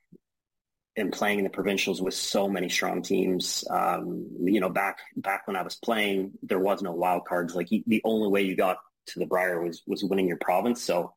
and 0.97 1.11
playing 1.11 1.39
in 1.39 1.43
the 1.43 1.49
provincials 1.49 2.01
with 2.01 2.13
so 2.13 2.49
many 2.49 2.69
strong 2.69 3.01
teams. 3.01 3.63
Um, 3.69 4.27
you 4.41 4.59
know, 4.59 4.69
back 4.69 4.99
back 5.15 5.47
when 5.47 5.55
I 5.55 5.61
was 5.61 5.75
playing, 5.75 6.33
there 6.43 6.59
was 6.59 6.81
no 6.81 6.91
wild 6.91 7.25
cards. 7.25 7.55
Like 7.55 7.69
the 7.69 8.01
only 8.03 8.27
way 8.27 8.41
you 8.41 8.55
got 8.55 8.77
to 9.07 9.19
the 9.19 9.25
Brier 9.25 9.61
was 9.63 9.83
was 9.87 10.03
winning 10.03 10.27
your 10.27 10.37
province. 10.37 10.81
So 10.81 11.13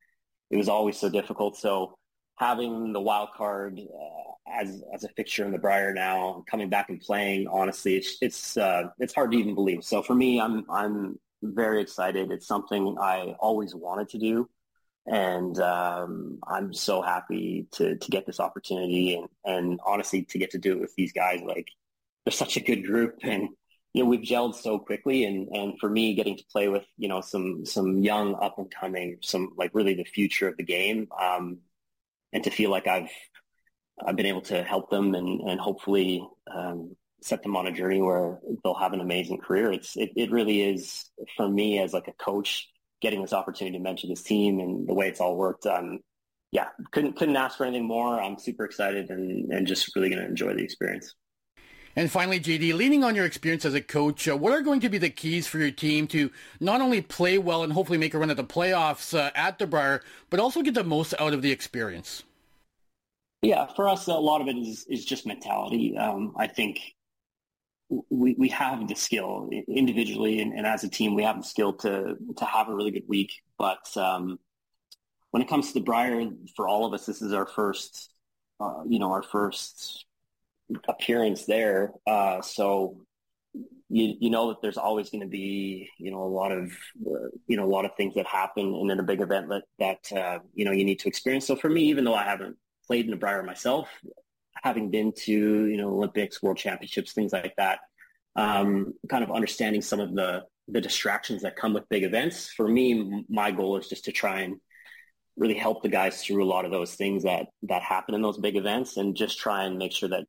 it 0.51 0.57
was 0.57 0.69
always 0.69 0.99
so 0.99 1.09
difficult. 1.09 1.57
So 1.57 1.99
having 2.37 2.93
the 2.93 3.01
wild 3.01 3.31
card 3.37 3.81
uh, 3.81 4.33
as 4.61 4.83
as 4.93 5.05
a 5.05 5.09
fixture 5.11 5.45
in 5.45 5.53
the 5.53 5.59
Brier 5.59 5.93
now, 5.93 6.45
coming 6.49 6.69
back 6.69 6.89
and 6.89 7.01
playing, 7.01 7.49
honestly, 7.49 7.97
it's 7.97 8.19
it's 8.21 8.57
uh, 8.57 8.85
it's 8.99 9.15
hard 9.15 9.33
to 9.33 9.39
even 9.39 9.55
believe. 9.55 9.85
So 9.85 10.03
for 10.03 10.15
me, 10.15 10.41
I'm 10.41 10.65
I'm 10.71 11.19
very 11.43 11.81
excited. 11.83 12.31
It's 12.31 12.47
something 12.47 12.97
I 13.01 13.35
always 13.41 13.75
wanted 13.75 14.09
to 14.11 14.19
do, 14.19 14.49
and 15.07 15.59
um, 15.59 16.39
I'm 16.47 16.73
so 16.73 17.03
happy 17.03 17.67
to 17.73 17.97
to 17.97 18.11
get 18.11 18.27
this 18.27 18.41
opportunity 18.41 19.15
and 19.15 19.29
and 19.45 19.81
honestly 19.85 20.23
to 20.25 20.39
get 20.39 20.51
to 20.53 20.59
do 20.59 20.73
it 20.73 20.81
with 20.81 20.95
these 20.97 21.13
guys. 21.13 21.41
Like 21.43 21.69
they're 22.25 22.33
such 22.33 22.57
a 22.57 22.61
good 22.61 22.87
group, 22.87 23.19
and 23.23 23.49
you 23.93 24.03
know 24.03 24.09
we've 24.09 24.21
gelled 24.21 24.55
so 24.55 24.79
quickly. 24.79 25.25
And 25.25 25.49
and 25.49 25.79
for 25.79 25.91
me, 25.91 26.15
getting 26.15 26.37
to 26.37 26.45
play 26.51 26.69
with 26.69 26.85
you 26.97 27.09
know 27.09 27.21
some 27.21 27.67
some 27.67 27.99
young 27.99 28.35
up 28.35 28.59
and 28.59 28.71
coming, 28.71 29.19
some 29.23 29.53
like 29.57 29.73
really 29.75 29.95
the 29.95 30.05
future 30.05 30.49
of 30.49 30.57
the 30.57 30.65
game. 30.65 31.09
Um, 31.21 31.59
and 32.33 32.43
to 32.45 32.51
feel 32.51 32.71
like 32.71 32.87
I've 32.87 33.11
I've 34.05 34.17
been 34.17 34.27
able 34.27 34.43
to 34.43 34.63
help 34.63 34.91
them 34.91 35.15
and 35.15 35.41
and 35.43 35.61
hopefully 35.61 36.27
um, 36.53 36.97
set 37.23 37.43
them 37.43 37.57
on 37.57 37.67
a 37.67 37.73
journey 37.73 38.03
where 38.03 38.39
they'll 38.63 38.75
have 38.75 38.93
an 38.93 39.01
amazing 39.01 39.39
career. 39.39 39.71
It's 39.73 39.97
it, 39.97 40.13
it 40.17 40.31
really 40.31 40.63
is 40.63 41.11
for 41.37 41.49
me 41.49 41.79
as 41.79 41.93
like 41.93 42.09
a 42.09 42.13
coach 42.13 42.69
getting 43.05 43.21
this 43.21 43.35
opportunity 43.35 43.77
to 43.77 43.83
mentor 43.83 44.07
this 44.09 44.23
team 44.23 44.59
and 44.61 44.89
the 44.89 44.95
way 44.95 45.09
it's 45.09 45.21
all 45.21 45.37
worked. 45.37 45.67
Um, 45.67 46.01
yeah, 46.51 46.69
couldn't 46.91 47.17
couldn't 47.17 47.37
ask 47.37 47.59
for 47.59 47.67
anything 47.67 47.87
more. 47.87 48.19
I'm 48.19 48.39
super 48.39 48.65
excited 48.65 49.11
and 49.11 49.53
and 49.53 49.67
just 49.67 49.95
really 49.95 50.09
going 50.09 50.23
to 50.23 50.27
enjoy 50.27 50.55
the 50.55 50.65
experience. 50.65 51.15
And 51.97 52.11
finally, 52.11 52.41
JD, 52.41 52.75
leaning 52.75 53.05
on 53.05 53.15
your 53.15 53.25
experience 53.25 53.65
as 53.65 53.75
a 53.75 53.81
coach, 53.81 54.27
uh, 54.27 54.37
what 54.37 54.53
are 54.53 54.63
going 54.63 54.81
to 54.81 54.89
be 54.89 54.99
the 54.99 55.11
keys 55.11 55.47
for 55.47 55.59
your 55.59 55.71
team 55.71 56.09
to 56.09 56.31
not 56.59 56.81
only 56.81 57.03
play 57.03 57.39
well 57.39 57.63
and 57.63 57.73
hopefully 57.73 57.99
make 57.99 58.15
a 58.15 58.19
run 58.19 58.31
at 58.31 58.37
the 58.37 58.43
playoffs 58.43 59.17
uh, 59.17 59.31
at 59.37 59.61
the 59.61 59.67
Brier, 59.67 60.03
but 60.29 60.41
also 60.41 60.63
get 60.63 60.75
the 60.75 60.83
most 60.83 61.15
out 61.21 61.35
of 61.35 61.43
the 61.43 61.53
experience? 61.53 62.25
Yeah, 63.43 63.67
for 63.77 63.89
us, 63.89 64.09
a 64.09 64.15
lot 64.15 64.41
of 64.41 64.49
it 64.49 64.57
is, 64.57 64.87
is 64.89 65.05
just 65.05 65.25
mentality. 65.25 65.97
Um, 65.97 66.35
I 66.37 66.49
think 66.49 66.81
we, 68.11 68.35
we 68.39 68.49
have 68.49 68.87
the 68.89 68.95
skill 68.95 69.51
individually 69.69 70.41
and, 70.41 70.53
and, 70.53 70.67
as 70.67 70.85
a 70.85 70.89
team, 70.89 71.15
we 71.15 71.23
have 71.23 71.39
the 71.39 71.47
skill 71.47 71.73
to, 71.75 72.17
to 72.37 72.45
have 72.45 72.69
a 72.69 72.75
really 72.75 72.91
good 72.91 73.09
week. 73.09 73.43
But 73.59 73.95
um, 73.97 74.39
when 75.31 75.43
it 75.43 75.49
comes 75.49 75.69
to 75.69 75.75
the 75.75 75.81
Brier, 75.81 76.31
for 76.57 76.69
all 76.69 76.85
of 76.87 76.93
us, 76.93 77.07
this 77.07 77.23
is 77.23 77.33
our 77.33 77.47
first, 77.47 78.13
uh, 78.61 78.83
you 78.87 78.99
know, 78.99 79.13
our 79.13 79.23
first 79.23 80.07
appearance 80.89 81.45
there. 81.45 81.93
Uh, 82.07 82.41
so 82.41 83.05
you 83.89 84.17
you 84.19 84.31
know 84.31 84.49
that 84.49 84.63
there's 84.63 84.79
always 84.79 85.11
going 85.11 85.21
to 85.21 85.29
be 85.29 85.89
you 85.99 86.11
know 86.11 86.23
a 86.23 86.25
lot 86.25 86.51
of 86.51 86.73
uh, 87.07 87.29
you 87.47 87.57
know 87.57 87.65
a 87.65 87.73
lot 87.73 87.85
of 87.85 87.95
things 87.97 88.15
that 88.15 88.27
happen 88.27 88.75
in 88.91 88.99
a 88.99 89.03
big 89.03 89.21
event 89.21 89.49
that 89.49 89.63
that 89.79 90.13
uh, 90.19 90.39
you 90.55 90.65
know 90.65 90.73
you 90.73 90.85
need 90.85 90.99
to 91.01 91.09
experience. 91.09 91.47
So 91.47 91.57
for 91.57 91.69
me, 91.69 91.85
even 91.85 92.05
though 92.05 92.15
I 92.15 92.25
haven't 92.25 92.57
played 92.87 93.05
in 93.05 93.11
the 93.11 93.17
Brier 93.17 93.43
myself, 93.43 93.89
having 94.63 94.91
been 94.91 95.13
to 95.25 95.33
you 95.67 95.77
know 95.77 95.89
Olympics, 95.89 96.43
World 96.43 96.59
Championships, 96.59 97.13
things 97.13 97.33
like 97.33 97.55
that, 97.57 97.81
um, 98.37 98.95
kind 99.09 99.25
of 99.25 99.31
understanding 99.31 99.83
some 99.83 100.01
of 100.01 100.15
the 100.15 100.45
the 100.69 100.81
distractions 100.81 101.43
that 101.43 101.57
come 101.57 101.75
with 101.75 101.89
big 101.89 102.05
events. 102.05 102.51
For 102.51 102.67
me, 102.67 103.25
my 103.29 103.51
goal 103.51 103.77
is 103.77 103.89
just 103.89 104.07
to 104.07 104.13
try 104.13 104.41
and 104.41 104.57
really 105.37 105.55
help 105.55 105.83
the 105.83 105.89
guys 105.89 106.23
through 106.23 106.43
a 106.43 106.47
lot 106.47 106.65
of 106.65 106.71
those 106.71 106.95
things 106.95 107.25
that 107.25 107.47
that 107.65 107.83
happen 107.83 108.15
in 108.15 108.23
those 108.23 108.39
big 108.39 108.57
events, 108.57 108.97
and 108.97 109.17
just 109.17 109.39
try 109.39 109.65
and 109.65 109.79
make 109.79 109.93
sure 109.93 110.09
that 110.09 110.25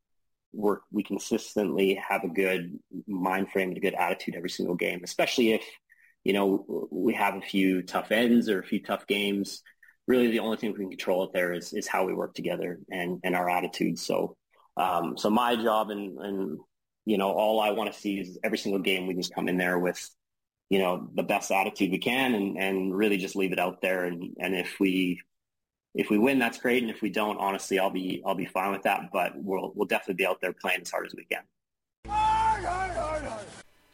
we're, 0.55 0.80
we 0.91 1.03
consistently 1.03 1.95
have 1.95 2.23
a 2.23 2.30
good 2.30 2.80
mind 3.07 3.51
frame 3.51 3.69
and 3.69 3.78
a 3.78 3.82
good 3.82 3.93
attitude 3.93 4.36
every 4.36 4.49
single 4.49 4.76
game, 4.76 5.01
especially 5.03 5.51
if, 5.51 5.63
you 6.23 6.34
know, 6.34 6.88
we 6.89 7.13
have 7.13 7.36
a 7.36 7.41
few 7.41 7.82
tough 7.82 8.11
ends 8.11 8.49
or 8.49 8.59
a 8.59 8.65
few 8.65 8.82
tough 8.82 9.05
games. 9.05 9.61
Really, 10.08 10.30
the 10.30 10.39
only 10.39 10.58
thing 10.58 10.72
we 10.72 10.78
can 10.78 10.89
control 10.89 11.24
out 11.24 11.34
there 11.34 11.53
is, 11.53 11.74
is 11.74 11.88
how 11.88 12.06
we 12.06 12.14
work 12.14 12.34
together 12.34 12.80
and, 12.91 13.20
and 13.24 13.36
our 13.36 13.49
attitude. 13.49 13.97
So, 13.97 14.36
um, 14.78 15.18
so 15.18 15.30
my 15.30 15.56
job 15.56 15.89
and, 15.89 16.20
and, 16.20 16.60
you 17.06 17.18
know, 17.18 17.32
all 17.32 17.60
I 17.60 17.72
want 17.72 17.91
to 17.91 17.99
see 17.99 18.20
is 18.20 18.38
every 18.43 18.58
single 18.58 18.82
game 18.82 19.08
we 19.08 19.16
just 19.16 19.34
come 19.34 19.47
in 19.47 19.58
there 19.58 19.80
with, 19.80 20.08
you 20.70 20.80
know, 20.80 21.10
the 21.16 21.24
best 21.24 21.51
attitude 21.51 21.91
we 21.91 21.97
can 21.97 22.36
and, 22.36 22.58
and 22.58 22.95
really 22.95 23.18
just 23.18 23.36
leave 23.36 23.51
it 23.51 23.60
out 23.60 23.82
there. 23.82 24.06
And, 24.06 24.36
and 24.39 24.56
if 24.56 24.80
we 24.80 25.22
if 25.95 26.10
we 26.10 26.18
win, 26.18 26.39
that's 26.39 26.58
great. 26.58 26.84
And 26.84 26.91
if 26.91 27.01
we 27.01 27.10
don't, 27.10 27.38
honestly, 27.38 27.80
I'll 27.80 27.89
be 27.89 28.22
I'll 28.26 28.36
be 28.36 28.45
fine 28.45 28.72
with 28.72 28.84
that. 28.84 29.10
But 29.14 29.32
we'll 29.36 29.72
we'll 29.76 29.88
definitely 29.88 30.16
be 30.16 30.26
out 30.26 30.41
there 30.41 30.53
playing 30.53 30.82
as 30.82 30.91
hard 30.91 31.08
as 31.08 31.16
we 31.16 31.26
can. 31.26 31.43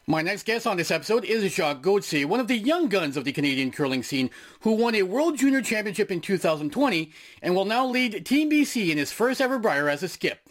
My 0.08 0.24
next 0.24 0.48
guest 0.48 0.66
on 0.66 0.78
this 0.78 0.90
episode 0.90 1.24
is 1.26 1.54
Jacques 1.54 1.84
Gauthier, 1.84 2.28
one 2.28 2.40
of 2.40 2.48
the 2.48 2.58
young 2.58 2.90
guns 2.90 3.16
of 3.16 3.24
the 3.24 3.32
Canadian 3.32 3.72
curling 3.72 4.02
scene, 4.02 4.32
who 4.62 4.72
won 4.72 4.96
a 4.96 5.04
World 5.04 5.38
Junior 5.38 5.62
Championship 5.62 6.10
in 6.10 6.22
2020 6.22 7.12
and 7.44 7.56
will 7.56 7.66
now 7.66 7.86
lead 7.86 8.26
Team 8.26 8.50
BC 8.50 8.90
in 8.90 8.98
his 8.98 9.12
first 9.12 9.40
ever 9.40 9.60
Brier 9.60 9.88
as 9.88 10.02
a 10.02 10.08
skip. 10.08 10.50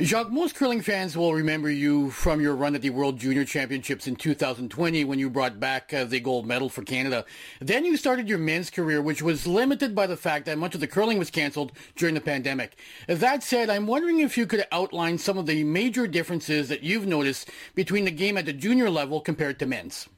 Jacques, 0.00 0.30
most 0.30 0.54
curling 0.54 0.80
fans 0.80 1.16
will 1.16 1.34
remember 1.34 1.68
you 1.68 2.10
from 2.12 2.40
your 2.40 2.54
run 2.54 2.76
at 2.76 2.82
the 2.82 2.90
World 2.90 3.18
Junior 3.18 3.44
Championships 3.44 4.06
in 4.06 4.14
2020 4.14 5.02
when 5.04 5.18
you 5.18 5.28
brought 5.28 5.58
back 5.58 5.92
uh, 5.92 6.04
the 6.04 6.20
gold 6.20 6.46
medal 6.46 6.68
for 6.68 6.82
Canada. 6.82 7.24
Then 7.60 7.84
you 7.84 7.96
started 7.96 8.28
your 8.28 8.38
men's 8.38 8.70
career, 8.70 9.02
which 9.02 9.22
was 9.22 9.44
limited 9.44 9.96
by 9.96 10.06
the 10.06 10.16
fact 10.16 10.46
that 10.46 10.56
much 10.56 10.76
of 10.76 10.80
the 10.80 10.86
curling 10.86 11.18
was 11.18 11.30
canceled 11.30 11.72
during 11.96 12.14
the 12.14 12.20
pandemic. 12.20 12.78
That 13.08 13.42
said, 13.42 13.70
I'm 13.70 13.88
wondering 13.88 14.20
if 14.20 14.38
you 14.38 14.46
could 14.46 14.64
outline 14.70 15.18
some 15.18 15.36
of 15.36 15.46
the 15.46 15.64
major 15.64 16.06
differences 16.06 16.68
that 16.68 16.84
you've 16.84 17.06
noticed 17.06 17.50
between 17.74 18.04
the 18.04 18.12
game 18.12 18.38
at 18.38 18.46
the 18.46 18.52
junior 18.52 18.90
level 18.90 19.20
compared 19.20 19.58
to 19.58 19.66
men's. 19.66 20.08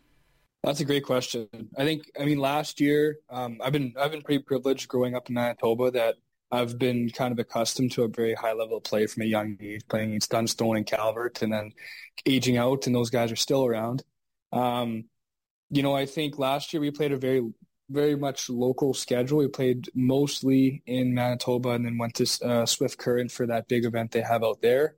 That's 0.63 0.81
a 0.81 0.85
great 0.85 1.05
question. 1.05 1.49
I 1.79 1.85
think, 1.85 2.11
I 2.21 2.27
mean, 2.27 2.39
last 2.39 2.81
year, 2.81 3.17
um, 3.31 3.57
I've 3.65 3.73
been 3.73 3.95
I've 3.99 4.11
been 4.11 4.21
pretty 4.21 4.43
privileged 4.43 4.89
growing 4.89 5.15
up 5.15 5.31
in 5.31 5.35
Manitoba 5.37 5.91
that 5.93 6.17
I've 6.53 6.79
been 6.79 7.11
kind 7.11 7.33
of 7.33 7.39
accustomed 7.39 7.93
to 7.93 8.03
a 8.03 8.09
very 8.09 8.35
high 8.35 8.53
level 8.53 8.79
of 8.79 8.85
play 8.85 9.07
from 9.07 9.23
a 9.23 9.27
young 9.27 9.57
age, 9.61 9.83
playing 9.89 10.11
against 10.11 10.31
Dunstone 10.31 10.79
and 10.79 10.87
Calvert, 10.87 11.43
and 11.43 11.53
then 11.53 11.73
aging 12.27 12.57
out, 12.57 12.87
and 12.87 12.95
those 12.95 13.11
guys 13.11 13.31
are 13.31 13.37
still 13.37 13.65
around. 13.65 14.03
Um, 14.53 15.05
you 15.71 15.83
know, 15.83 15.95
I 15.95 16.07
think 16.07 16.39
last 16.39 16.73
year 16.73 16.81
we 16.81 16.91
played 16.91 17.13
a 17.13 17.17
very, 17.17 17.49
very 17.89 18.17
much 18.17 18.51
local 18.51 18.95
schedule. 18.95 19.39
We 19.39 19.49
played 19.49 19.89
mostly 19.95 20.83
in 20.87 21.15
Manitoba, 21.15 21.71
and 21.71 21.85
then 21.87 21.99
went 21.99 22.15
to 22.17 22.45
uh, 22.45 22.67
Swift 22.67 22.99
Current 22.99 23.31
for 23.31 23.47
that 23.47 23.69
big 23.69 23.85
event 23.85 24.11
they 24.11 24.23
have 24.23 24.43
out 24.43 24.61
there. 24.61 24.97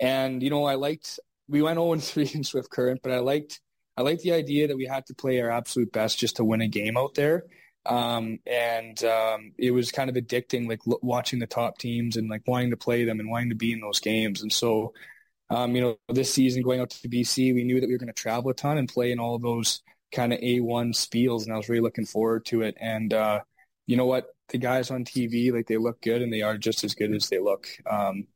And 0.00 0.42
you 0.42 0.50
know, 0.50 0.64
I 0.64 0.76
liked. 0.76 1.20
We 1.48 1.62
went 1.62 1.76
0 1.76 1.96
3 1.96 2.30
in 2.34 2.44
Swift 2.44 2.70
Current, 2.70 3.00
but 3.02 3.12
I 3.12 3.18
liked. 3.18 3.60
I 3.98 4.02
liked 4.02 4.22
the 4.22 4.32
idea 4.32 4.68
that 4.68 4.76
we 4.76 4.86
had 4.86 5.06
to 5.06 5.14
play 5.14 5.40
our 5.40 5.50
absolute 5.50 5.90
best 5.92 6.18
just 6.18 6.36
to 6.36 6.44
win 6.44 6.60
a 6.60 6.68
game 6.68 6.96
out 6.96 7.14
there. 7.14 7.44
Um, 7.88 8.38
and 8.46 9.02
um, 9.04 9.52
it 9.58 9.70
was 9.70 9.92
kind 9.92 10.10
of 10.10 10.16
addicting, 10.16 10.68
like 10.68 10.80
l- 10.86 10.98
watching 11.02 11.38
the 11.38 11.46
top 11.46 11.78
teams 11.78 12.16
and 12.16 12.28
like 12.28 12.42
wanting 12.46 12.70
to 12.70 12.76
play 12.76 13.04
them 13.04 13.20
and 13.20 13.30
wanting 13.30 13.50
to 13.50 13.54
be 13.54 13.72
in 13.72 13.80
those 13.80 14.00
games. 14.00 14.42
And 14.42 14.52
so, 14.52 14.92
um, 15.50 15.74
you 15.76 15.80
know, 15.80 15.96
this 16.08 16.32
season 16.32 16.62
going 16.62 16.80
out 16.80 16.90
to 16.90 17.08
BC, 17.08 17.54
we 17.54 17.64
knew 17.64 17.80
that 17.80 17.86
we 17.86 17.94
were 17.94 17.98
going 17.98 18.08
to 18.08 18.12
travel 18.12 18.50
a 18.50 18.54
ton 18.54 18.78
and 18.78 18.88
play 18.88 19.12
in 19.12 19.20
all 19.20 19.36
of 19.36 19.42
those 19.42 19.82
kind 20.12 20.32
of 20.32 20.40
A1 20.40 20.94
spiels, 20.94 21.44
and 21.44 21.52
I 21.52 21.56
was 21.56 21.68
really 21.68 21.82
looking 21.82 22.06
forward 22.06 22.44
to 22.46 22.62
it. 22.62 22.76
And 22.80 23.12
uh, 23.12 23.40
you 23.86 23.96
know 23.96 24.06
what, 24.06 24.26
the 24.48 24.58
guys 24.58 24.90
on 24.90 25.04
TV, 25.04 25.52
like 25.52 25.66
they 25.66 25.76
look 25.76 26.00
good, 26.02 26.22
and 26.22 26.32
they 26.32 26.42
are 26.42 26.56
just 26.58 26.84
as 26.84 26.94
good 26.94 27.12
as 27.12 27.28
they 27.28 27.38
look. 27.38 27.68
Um, 27.88 28.26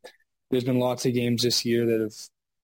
there's 0.51 0.65
been 0.65 0.79
lots 0.79 1.07
of 1.07 1.15
games 1.15 1.43
this 1.43 1.65
year 1.65 1.87
that 1.87 2.01
have 2.01 2.15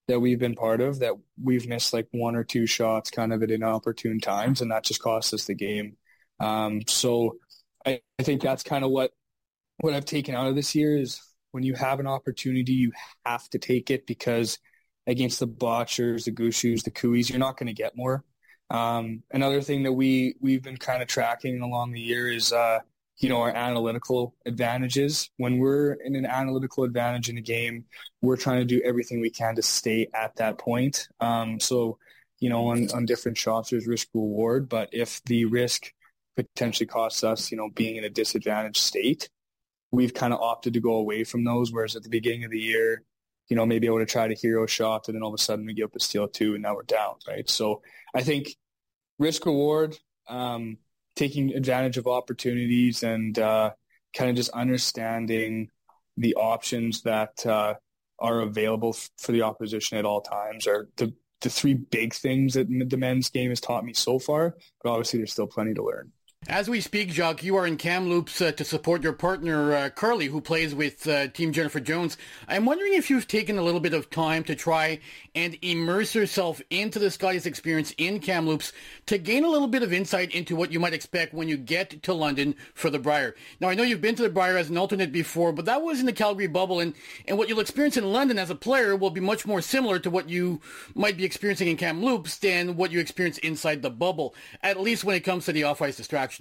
that 0.08 0.20
we've 0.20 0.38
been 0.38 0.54
part 0.54 0.80
of 0.80 1.00
that 1.00 1.14
we've 1.42 1.66
missed 1.66 1.92
like 1.92 2.06
one 2.12 2.36
or 2.36 2.44
two 2.44 2.66
shots 2.66 3.10
kind 3.10 3.32
of 3.32 3.42
at 3.42 3.50
inopportune 3.50 4.20
times, 4.20 4.60
and 4.60 4.70
that 4.70 4.84
just 4.84 5.02
cost 5.02 5.34
us 5.34 5.44
the 5.44 5.54
game. 5.54 5.96
Um, 6.40 6.82
so 6.86 7.36
I, 7.84 8.00
I 8.18 8.22
think 8.22 8.42
that's 8.42 8.62
kind 8.62 8.84
of 8.84 8.90
what 8.90 9.12
what 9.78 9.94
I've 9.94 10.04
taken 10.04 10.34
out 10.34 10.46
of 10.46 10.54
this 10.54 10.74
year 10.74 10.96
is 10.96 11.20
when 11.52 11.62
you 11.62 11.74
have 11.74 12.00
an 12.00 12.06
opportunity, 12.06 12.72
you 12.72 12.92
have 13.24 13.48
to 13.50 13.58
take 13.58 13.90
it 13.90 14.06
because 14.06 14.58
against 15.06 15.40
the 15.40 15.48
Bottchers, 15.48 16.24
the 16.24 16.32
Gushues, 16.32 16.82
the 16.82 16.90
Cooeys, 16.90 17.30
you're 17.30 17.38
not 17.38 17.56
going 17.56 17.68
to 17.68 17.72
get 17.72 17.96
more. 17.96 18.24
Um, 18.70 19.22
another 19.30 19.60
thing 19.60 19.84
that 19.84 19.92
we 19.92 20.34
we've 20.40 20.62
been 20.62 20.76
kind 20.76 21.02
of 21.02 21.08
tracking 21.08 21.62
along 21.62 21.92
the 21.92 22.00
year 22.00 22.30
is 22.30 22.52
uh, 22.52 22.80
you 23.18 23.28
know 23.28 23.40
our 23.40 23.54
analytical 23.54 24.34
advantages. 24.44 25.30
When 25.36 25.58
we're 25.58 25.92
in 25.92 26.16
an 26.16 26.26
analytical 26.26 26.84
advantage 26.84 27.28
in 27.28 27.38
a 27.38 27.42
game, 27.42 27.84
we're 28.22 28.36
trying 28.36 28.58
to 28.58 28.64
do 28.64 28.82
everything 28.84 29.20
we 29.20 29.30
can 29.30 29.54
to 29.54 29.62
stay 29.62 30.08
at 30.14 30.36
that 30.36 30.58
point. 30.58 31.08
Um, 31.20 31.60
so 31.60 31.98
you 32.40 32.50
know 32.50 32.66
on 32.66 32.90
on 32.92 33.06
different 33.06 33.38
shots 33.38 33.70
there's 33.70 33.86
risk 33.86 34.08
reward, 34.14 34.68
but 34.68 34.88
if 34.92 35.22
the 35.24 35.44
risk 35.44 35.92
potentially 36.36 36.86
costs 36.86 37.24
us, 37.24 37.50
you 37.50 37.56
know, 37.56 37.70
being 37.74 37.96
in 37.96 38.04
a 38.04 38.10
disadvantaged 38.10 38.80
state. 38.80 39.28
We've 39.90 40.14
kind 40.14 40.32
of 40.32 40.40
opted 40.40 40.74
to 40.74 40.80
go 40.80 40.94
away 40.94 41.24
from 41.24 41.44
those, 41.44 41.72
whereas 41.72 41.96
at 41.96 42.02
the 42.02 42.08
beginning 42.08 42.44
of 42.44 42.50
the 42.50 42.60
year, 42.60 43.02
you 43.48 43.56
know, 43.56 43.64
maybe 43.64 43.88
I 43.88 43.92
would 43.92 44.00
have 44.00 44.08
tried 44.08 44.32
a 44.32 44.34
hero 44.34 44.66
shot 44.66 45.08
and 45.08 45.14
then 45.14 45.22
all 45.22 45.32
of 45.32 45.34
a 45.34 45.42
sudden 45.42 45.66
we 45.66 45.74
give 45.74 45.86
up 45.86 45.96
a 45.96 46.00
steal 46.00 46.28
two 46.28 46.54
and 46.54 46.62
now 46.62 46.74
we're 46.74 46.82
down, 46.82 47.14
right? 47.28 47.48
So 47.48 47.82
I 48.14 48.22
think 48.22 48.48
risk 49.18 49.46
reward, 49.46 49.96
um, 50.28 50.78
taking 51.14 51.54
advantage 51.54 51.96
of 51.96 52.06
opportunities 52.06 53.02
and 53.02 53.38
uh, 53.38 53.70
kind 54.14 54.30
of 54.30 54.36
just 54.36 54.50
understanding 54.50 55.70
the 56.16 56.34
options 56.34 57.02
that 57.02 57.46
uh, 57.46 57.74
are 58.18 58.40
available 58.40 58.94
f- 58.94 59.10
for 59.18 59.32
the 59.32 59.42
opposition 59.42 59.98
at 59.98 60.04
all 60.04 60.20
times 60.20 60.66
are 60.66 60.88
the, 60.96 61.12
the 61.40 61.50
three 61.50 61.74
big 61.74 62.14
things 62.14 62.54
that 62.54 62.68
the 62.68 62.96
men's 62.96 63.30
game 63.30 63.50
has 63.50 63.60
taught 63.60 63.84
me 63.84 63.92
so 63.92 64.18
far, 64.18 64.56
but 64.82 64.90
obviously 64.90 65.18
there's 65.18 65.32
still 65.32 65.46
plenty 65.46 65.74
to 65.74 65.84
learn. 65.84 66.12
As 66.48 66.70
we 66.70 66.80
speak, 66.80 67.10
Jacques, 67.10 67.42
you 67.42 67.56
are 67.56 67.66
in 67.66 67.76
Kamloops 67.76 68.40
uh, 68.40 68.52
to 68.52 68.64
support 68.64 69.02
your 69.02 69.12
partner, 69.12 69.74
uh, 69.74 69.90
Karlee, 69.90 70.28
who 70.28 70.40
plays 70.40 70.76
with 70.76 71.04
uh, 71.08 71.26
Team 71.26 71.52
Jennifer 71.52 71.80
Jones. 71.80 72.16
I'm 72.46 72.64
wondering 72.64 72.94
if 72.94 73.10
you've 73.10 73.26
taken 73.26 73.58
a 73.58 73.62
little 73.62 73.80
bit 73.80 73.94
of 73.94 74.10
time 74.10 74.44
to 74.44 74.54
try 74.54 75.00
and 75.34 75.58
immerse 75.60 76.14
yourself 76.14 76.62
into 76.70 77.00
the 77.00 77.10
Scotties 77.10 77.46
experience 77.46 77.92
in 77.98 78.20
Kamloops 78.20 78.72
to 79.06 79.18
gain 79.18 79.42
a 79.42 79.48
little 79.48 79.66
bit 79.66 79.82
of 79.82 79.92
insight 79.92 80.36
into 80.36 80.54
what 80.54 80.70
you 80.70 80.78
might 80.78 80.94
expect 80.94 81.34
when 81.34 81.48
you 81.48 81.56
get 81.56 82.00
to 82.04 82.14
London 82.14 82.54
for 82.74 82.90
the 82.90 83.00
Brier. 83.00 83.34
Now, 83.58 83.68
I 83.68 83.74
know 83.74 83.82
you've 83.82 84.00
been 84.00 84.14
to 84.14 84.22
the 84.22 84.28
Brier 84.28 84.56
as 84.56 84.70
an 84.70 84.78
alternate 84.78 85.10
before, 85.10 85.52
but 85.52 85.64
that 85.64 85.82
was 85.82 85.98
in 85.98 86.06
the 86.06 86.12
Calgary 86.12 86.46
bubble, 86.46 86.78
and, 86.78 86.94
and 87.26 87.38
what 87.38 87.48
you'll 87.48 87.58
experience 87.58 87.96
in 87.96 88.12
London 88.12 88.38
as 88.38 88.50
a 88.50 88.54
player 88.54 88.94
will 88.94 89.10
be 89.10 89.20
much 89.20 89.46
more 89.46 89.60
similar 89.60 89.98
to 89.98 90.10
what 90.10 90.30
you 90.30 90.60
might 90.94 91.16
be 91.16 91.24
experiencing 91.24 91.66
in 91.66 91.76
Kamloops 91.76 92.38
than 92.38 92.76
what 92.76 92.92
you 92.92 93.00
experience 93.00 93.38
inside 93.38 93.82
the 93.82 93.90
bubble, 93.90 94.32
at 94.62 94.80
least 94.80 95.02
when 95.02 95.16
it 95.16 95.24
comes 95.24 95.44
to 95.46 95.52
the 95.52 95.64
off-ice 95.64 95.96
distraction. 95.96 96.35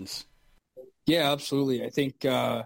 Yeah, 1.05 1.31
absolutely. 1.31 1.85
I 1.85 1.89
think 1.89 2.25
uh, 2.25 2.63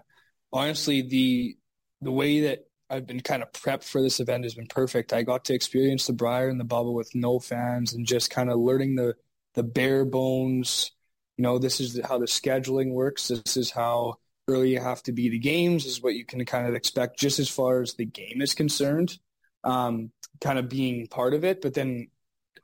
honestly 0.52 1.02
the 1.02 1.56
the 2.00 2.12
way 2.12 2.40
that 2.40 2.60
I've 2.88 3.06
been 3.06 3.20
kind 3.20 3.42
of 3.42 3.52
prepped 3.52 3.84
for 3.84 4.02
this 4.02 4.18
event 4.18 4.44
has 4.44 4.54
been 4.54 4.66
perfect. 4.66 5.12
I 5.12 5.22
got 5.22 5.44
to 5.44 5.54
experience 5.54 6.06
the 6.06 6.12
Brier 6.12 6.48
and 6.48 6.58
the 6.58 6.64
bubble 6.64 6.94
with 6.94 7.14
no 7.14 7.38
fans 7.38 7.92
and 7.92 8.06
just 8.06 8.30
kind 8.30 8.50
of 8.50 8.58
learning 8.58 8.96
the 8.96 9.14
the 9.54 9.62
bare 9.62 10.04
bones. 10.04 10.90
You 11.36 11.42
know, 11.42 11.58
this 11.58 11.80
is 11.80 12.00
how 12.04 12.18
the 12.18 12.26
scheduling 12.26 12.92
works. 12.92 13.28
This 13.28 13.56
is 13.56 13.70
how 13.70 14.16
early 14.48 14.72
you 14.72 14.80
have 14.80 15.02
to 15.04 15.12
be 15.12 15.30
to 15.30 15.38
games. 15.38 15.86
Is 15.86 16.02
what 16.02 16.14
you 16.14 16.24
can 16.24 16.44
kind 16.44 16.66
of 16.66 16.74
expect 16.74 17.18
just 17.18 17.38
as 17.38 17.48
far 17.48 17.80
as 17.80 17.94
the 17.94 18.06
game 18.06 18.40
is 18.42 18.54
concerned. 18.54 19.18
Um, 19.62 20.10
kind 20.40 20.58
of 20.58 20.68
being 20.68 21.06
part 21.06 21.34
of 21.34 21.44
it, 21.44 21.60
but 21.60 21.74
then 21.74 22.08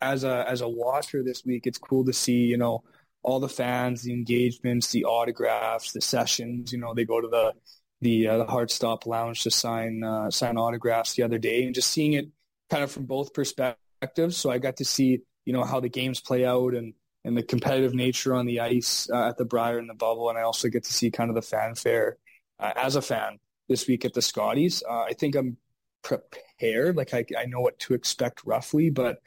as 0.01 0.25
a 0.25 0.45
as 0.49 0.61
a 0.61 0.69
watcher 0.69 1.23
this 1.23 1.45
week, 1.45 1.67
it's 1.67 1.79
cool 1.79 2.05
to 2.07 2.13
see 2.13 2.45
you 2.45 2.57
know 2.57 2.83
all 3.27 3.41
the 3.41 3.49
fans, 3.49 4.05
the 4.05 4.13
engagements, 4.13 4.93
the 4.93 5.05
autographs, 5.05 5.91
the 5.91 6.01
sessions. 6.01 6.73
You 6.73 6.79
know, 6.79 6.95
they 6.95 7.05
go 7.05 7.21
to 7.21 7.29
the 7.29 7.53
the 8.01 8.29
uh, 8.29 8.39
the 8.39 8.47
Hard 8.47 8.71
Stop 8.71 9.05
Lounge 9.05 9.43
to 9.43 9.51
sign 9.51 10.05
uh, 10.05 10.31
sign 10.31 10.57
autographs 10.57 11.15
the 11.15 11.25
other 11.25 11.37
day, 11.39 11.65
and 11.65 11.75
just 11.75 11.91
seeing 11.91 12.13
it 12.13 12.29
kind 12.71 12.85
of 12.85 12.91
from 12.91 13.05
both 13.05 13.35
perspectives. 13.35 14.37
So 14.37 14.51
I 14.51 14.59
got 14.59 14.77
to 14.77 14.85
see 14.85 15.23
you 15.45 15.53
know 15.53 15.65
how 15.65 15.81
the 15.81 15.89
games 15.89 16.21
play 16.21 16.47
out 16.47 16.75
and 16.75 16.95
and 17.25 17.37
the 17.37 17.43
competitive 17.43 17.95
nature 17.95 18.33
on 18.33 18.47
the 18.47 18.61
ice 18.61 19.11
uh, 19.13 19.29
at 19.29 19.37
the 19.37 19.45
Brier 19.45 19.79
and 19.79 19.91
the 19.91 19.95
Bubble, 19.95 20.31
and 20.31 20.39
I 20.39 20.43
also 20.43 20.69
get 20.69 20.85
to 20.85 20.93
see 20.93 21.11
kind 21.11 21.29
of 21.29 21.35
the 21.35 21.43
fanfare 21.43 22.19
uh, 22.61 22.73
as 22.77 22.95
a 22.95 23.03
fan 23.03 23.41
this 23.69 23.89
week 23.89 24.05
at 24.05 24.15
the 24.15 24.23
Scotties. 24.23 24.85
Uh, 24.89 25.03
I 25.03 25.15
think 25.15 25.35
I'm 25.35 25.57
prepared, 26.03 26.97
like 26.97 27.13
I, 27.13 27.25
I 27.37 27.47
know 27.47 27.61
what 27.61 27.81
to 27.81 27.95
expect 27.95 28.47
roughly, 28.47 28.91
but 28.91 29.21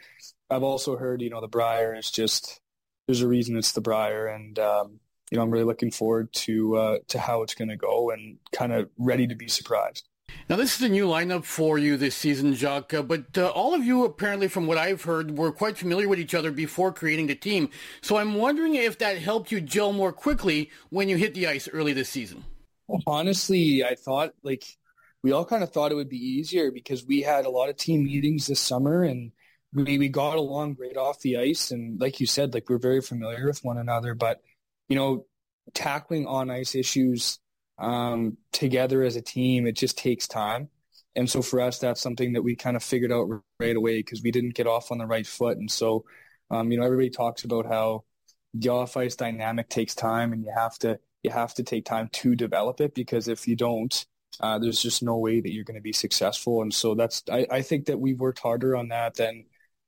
I've 0.50 0.64
also 0.64 0.95
heard 0.95 1.22
you 1.22 1.30
know 1.30 1.41
the 1.41 1.50
Brier 1.50 1.93
is 1.93 2.10
just 2.10 2.62
there's 3.10 3.22
a 3.22 3.28
reason 3.28 3.57
it's 3.57 3.72
the 3.72 3.82
Brier, 3.82 4.28
and 4.28 4.60
um, 4.60 4.99
you 5.32 5.38
know 5.38 5.41
I'm 5.41 5.49
really 5.49 5.66
looking 5.66 5.89
forward 5.89 6.32
to 6.34 6.78
uh, 6.78 6.97
to 7.07 7.18
how 7.18 7.41
it's 7.41 7.55
going 7.55 7.70
to 7.70 7.76
go, 7.76 8.12
and 8.12 8.38
kind 8.51 8.72
of 8.72 8.88
ready 8.99 9.26
to 9.26 9.34
be 9.34 9.47
surprised. 9.47 10.07
Now, 10.47 10.57
this 10.57 10.76
is 10.76 10.84
a 10.84 10.89
new 10.89 11.07
lineup 11.07 11.43
for 11.43 11.80
you 11.80 11.97
this 11.97 12.14
season, 12.14 12.53
Jacques, 12.53 12.93
but 13.07 13.36
uh, 13.36 13.47
all 13.47 13.74
of 13.74 13.84
you, 13.84 14.05
apparently, 14.05 14.47
from 14.47 14.68
what 14.68 14.78
I've 14.78 15.01
heard, 15.01 15.39
were 15.39 15.51
quite 15.51 15.76
familiar 15.76 16.07
with 16.07 16.20
each 16.20 16.36
other 16.36 16.51
before 16.51 16.91
creating 16.91 17.26
the 17.26 17.34
team. 17.34 17.72
So 18.01 18.18
I'm 18.18 18.36
wondering 18.36 18.76
if 18.76 18.99
that 18.99 19.18
helped 19.18 19.51
you 19.51 19.60
gel 19.60 19.91
more 19.91 20.14
quickly 20.14 20.70
when 20.91 21.10
you 21.10 21.18
hit 21.18 21.34
the 21.34 21.47
ice 21.47 21.68
early 21.68 21.93
this 21.93 22.10
season. 22.10 22.45
Well, 22.88 23.01
honestly, 23.07 23.84
I 23.84 23.95
thought, 23.95 24.36
like, 24.43 24.78
we 25.24 25.32
all 25.32 25.45
kind 25.45 25.64
of 25.64 25.72
thought 25.72 25.91
it 25.91 25.95
would 25.95 26.10
be 26.10 26.24
easier 26.24 26.70
because 26.70 27.03
we 27.03 27.24
had 27.24 27.45
a 27.45 27.49
lot 27.49 27.70
of 27.70 27.78
team 27.78 28.03
meetings 28.03 28.45
this 28.45 28.60
summer 28.60 29.01
and 29.01 29.32
we, 29.74 29.97
we 29.97 30.09
got 30.09 30.38
along 30.38 30.74
great 30.74 30.97
off 30.97 31.20
the 31.22 31.38
ice. 31.38 31.72
And 31.72 31.99
like 31.99 32.20
you 32.20 32.26
said, 32.26 32.53
like 32.53 32.70
we're 32.70 32.80
very 32.80 33.01
familiar 33.01 33.45
with 33.47 33.63
one 33.63 33.78
another. 33.78 34.13
But, 34.13 34.41
you 34.88 34.95
know, 34.95 35.26
tackling 35.74 36.26
on 36.26 36.49
ice 36.49 36.76
issues 36.76 37.39
um, 37.78 38.38
together 38.51 39.03
as 39.03 39.15
a 39.15 39.22
team, 39.22 39.67
it 39.67 39.76
just 39.76 39.97
takes 39.97 40.28
time. 40.28 40.70
And 41.15 41.30
so 41.30 41.41
for 41.41 41.61
us, 41.61 41.80
that's 41.80 42.01
something 42.01 42.34
that 42.34 42.43
we 42.43 42.55
kind 42.55 42.76
of 42.76 42.84
figured 42.84 43.11
out 43.11 43.28
right 43.59 43.76
away 43.76 43.99
because 43.99 44.22
we 44.22 44.32
didn't 44.32 44.55
get 44.55 44.67
off 44.67 44.91
on 44.91 44.99
the 44.99 45.05
right 45.05 45.26
foot. 45.26 45.57
And 45.57 45.70
so, 45.70 46.05
um, 46.51 46.72
you 46.72 46.80
know, 46.80 46.86
everybody 46.86 47.09
talks 47.09 47.43
about 47.43 47.65
how 47.65 48.05
the 48.53 48.70
off 48.70 48.97
ice 48.97 49.15
dynamic 49.15 49.70
takes 49.70 49.95
time 49.95 50.34
and 50.34 50.43
you 50.43 50.51
have 50.55 50.78
to, 50.80 50.99
you 51.24 51.32
have 51.32 51.53
to 51.55 51.63
take 51.63 51.86
time 51.86 52.09
to 52.13 52.36
develop 52.36 52.80
it 52.80 52.95
because 52.95 53.28
if 53.28 53.47
you 53.47 53.55
don't, 53.55 54.05
uh, 54.39 54.57
there's 54.57 54.82
just 54.82 55.03
no 55.03 55.17
way 55.17 55.41
that 55.41 55.51
you're 55.51 55.65
going 55.65 55.76
to 55.76 55.82
be 55.82 55.93
successful. 55.93 56.61
And 56.61 56.74
so 56.74 56.95
that's, 56.95 57.24
I, 57.32 57.45
I 57.51 57.61
think 57.61 57.86
that 57.86 57.99
we've 57.99 58.20
worked 58.20 58.39
harder 58.39 58.76
on 58.76 58.88
that 58.89 59.15
than 59.15 59.45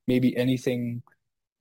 maybe 0.07 0.35
anything 0.35 1.03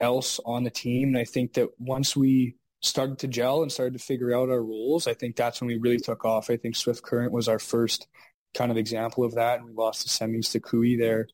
else 0.00 0.40
on 0.44 0.64
the 0.64 0.70
team. 0.70 1.08
And 1.08 1.18
I 1.18 1.24
think 1.24 1.54
that 1.54 1.68
once 1.78 2.16
we 2.16 2.56
started 2.80 3.18
to 3.18 3.28
gel 3.28 3.62
and 3.62 3.70
started 3.70 3.92
to 3.98 4.04
figure 4.04 4.34
out 4.34 4.48
our 4.48 4.62
roles, 4.62 5.06
I 5.06 5.14
think 5.14 5.36
that's 5.36 5.60
when 5.60 5.68
we 5.68 5.78
really 5.78 5.98
took 5.98 6.24
off. 6.24 6.50
I 6.50 6.56
think 6.56 6.76
Swift 6.76 7.02
Current 7.02 7.32
was 7.32 7.48
our 7.48 7.58
first 7.58 8.08
kind 8.54 8.70
of 8.70 8.76
example 8.76 9.24
of 9.24 9.34
that. 9.34 9.58
And 9.58 9.66
we 9.66 9.74
lost 9.74 10.02
the 10.02 10.08
semis 10.08 10.50
to 10.52 10.60
Koe 10.60 10.96
there. 10.98 11.28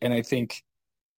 And 0.00 0.12
I 0.12 0.22
think 0.22 0.62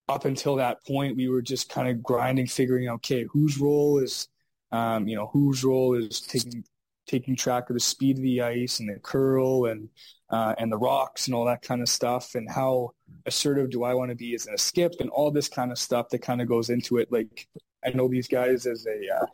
up 0.08 0.24
until 0.24 0.56
that 0.56 0.84
point, 0.86 1.16
we 1.16 1.28
were 1.28 1.42
just 1.42 1.68
kind 1.68 1.88
of 1.88 2.02
grinding, 2.02 2.46
figuring 2.46 2.88
out, 2.88 2.96
okay, 2.96 3.24
whose 3.24 3.58
role 3.58 3.98
is, 3.98 4.28
um, 4.70 5.08
you 5.08 5.16
know, 5.16 5.26
whose 5.32 5.64
role 5.64 5.94
is 5.94 6.20
taking 6.20 6.64
taking 7.06 7.36
track 7.36 7.68
of 7.70 7.74
the 7.74 7.80
speed 7.80 8.16
of 8.16 8.22
the 8.22 8.40
ice 8.40 8.80
and 8.80 8.88
the 8.88 8.98
curl 9.00 9.66
and 9.66 9.88
uh, 10.30 10.54
and 10.58 10.72
the 10.72 10.76
rocks 10.76 11.26
and 11.26 11.34
all 11.34 11.44
that 11.44 11.62
kind 11.62 11.82
of 11.82 11.88
stuff 11.88 12.34
and 12.34 12.50
how 12.50 12.90
assertive 13.26 13.70
do 13.70 13.84
I 13.84 13.94
want 13.94 14.10
to 14.10 14.16
be 14.16 14.34
as 14.34 14.46
a 14.46 14.58
skip 14.58 14.94
and 15.00 15.10
all 15.10 15.30
this 15.30 15.48
kind 15.48 15.70
of 15.70 15.78
stuff 15.78 16.08
that 16.08 16.20
kind 16.20 16.40
of 16.40 16.48
goes 16.48 16.70
into 16.70 16.96
it. 16.96 17.12
Like 17.12 17.46
I 17.84 17.90
know 17.90 18.08
these 18.08 18.28
guys 18.28 18.66
as 18.66 18.86
a 18.86 19.14
uh, 19.14 19.26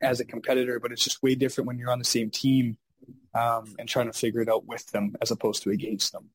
as 0.00 0.20
a 0.20 0.24
competitor, 0.24 0.80
but 0.80 0.92
it's 0.92 1.04
just 1.04 1.22
way 1.22 1.34
different 1.34 1.66
when 1.66 1.78
you're 1.78 1.92
on 1.92 1.98
the 1.98 2.04
same 2.04 2.30
team 2.30 2.76
um, 3.34 3.74
and 3.78 3.88
trying 3.88 4.10
to 4.10 4.18
figure 4.18 4.40
it 4.40 4.48
out 4.48 4.66
with 4.66 4.86
them 4.90 5.14
as 5.22 5.30
opposed 5.30 5.62
to 5.62 5.70
against 5.70 6.12
them. 6.12 6.28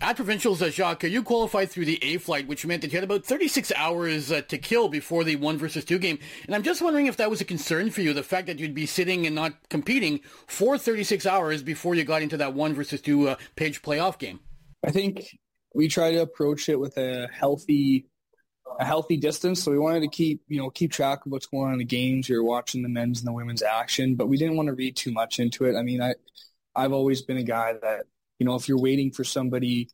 At 0.00 0.16
provincials, 0.16 0.60
uh, 0.62 0.70
Jacques, 0.70 1.04
you 1.04 1.22
qualified 1.22 1.70
through 1.70 1.84
the 1.86 2.02
A 2.02 2.18
flight, 2.18 2.46
which 2.46 2.66
meant 2.66 2.82
that 2.82 2.92
you 2.92 2.96
had 2.96 3.04
about 3.04 3.24
36 3.24 3.72
hours 3.76 4.30
uh, 4.30 4.42
to 4.42 4.58
kill 4.58 4.88
before 4.88 5.24
the 5.24 5.36
one 5.36 5.58
versus 5.58 5.84
two 5.84 5.98
game. 5.98 6.18
And 6.46 6.54
I'm 6.54 6.62
just 6.62 6.82
wondering 6.82 7.06
if 7.06 7.16
that 7.16 7.30
was 7.30 7.40
a 7.40 7.44
concern 7.44 7.90
for 7.90 8.00
you, 8.00 8.12
the 8.12 8.22
fact 8.22 8.46
that 8.46 8.58
you'd 8.58 8.74
be 8.74 8.86
sitting 8.86 9.26
and 9.26 9.34
not 9.34 9.68
competing 9.70 10.20
for 10.46 10.78
36 10.78 11.26
hours 11.26 11.62
before 11.62 11.94
you 11.94 12.04
got 12.04 12.22
into 12.22 12.36
that 12.36 12.54
one 12.54 12.74
versus 12.74 13.00
two 13.00 13.28
uh, 13.28 13.36
page 13.56 13.82
playoff 13.82 14.18
game. 14.18 14.40
I 14.84 14.90
think 14.90 15.38
we 15.74 15.88
try 15.88 16.12
to 16.12 16.18
approach 16.18 16.68
it 16.68 16.78
with 16.78 16.96
a 16.96 17.28
healthy 17.32 18.06
a 18.78 18.84
healthy 18.84 19.16
distance. 19.16 19.62
So 19.62 19.70
we 19.70 19.78
wanted 19.78 20.00
to 20.00 20.08
keep, 20.08 20.42
you 20.48 20.58
know, 20.58 20.70
keep 20.70 20.92
track 20.92 21.24
of 21.24 21.32
what's 21.32 21.46
going 21.46 21.66
on 21.68 21.72
in 21.74 21.78
the 21.78 21.84
games. 21.84 22.28
You're 22.28 22.44
watching 22.44 22.82
the 22.82 22.88
men's 22.88 23.20
and 23.20 23.28
the 23.28 23.32
women's 23.32 23.62
action, 23.62 24.14
but 24.16 24.28
we 24.28 24.36
didn't 24.36 24.56
want 24.56 24.68
to 24.68 24.74
read 24.74 24.96
too 24.96 25.12
much 25.12 25.38
into 25.38 25.64
it. 25.64 25.76
I 25.76 25.82
mean, 25.82 26.02
I, 26.02 26.14
I've 26.74 26.92
always 26.92 27.22
been 27.22 27.36
a 27.36 27.44
guy 27.44 27.74
that, 27.82 28.06
you 28.44 28.50
know, 28.50 28.56
if 28.56 28.68
you're 28.68 28.78
waiting 28.78 29.10
for 29.10 29.24
somebody 29.24 29.88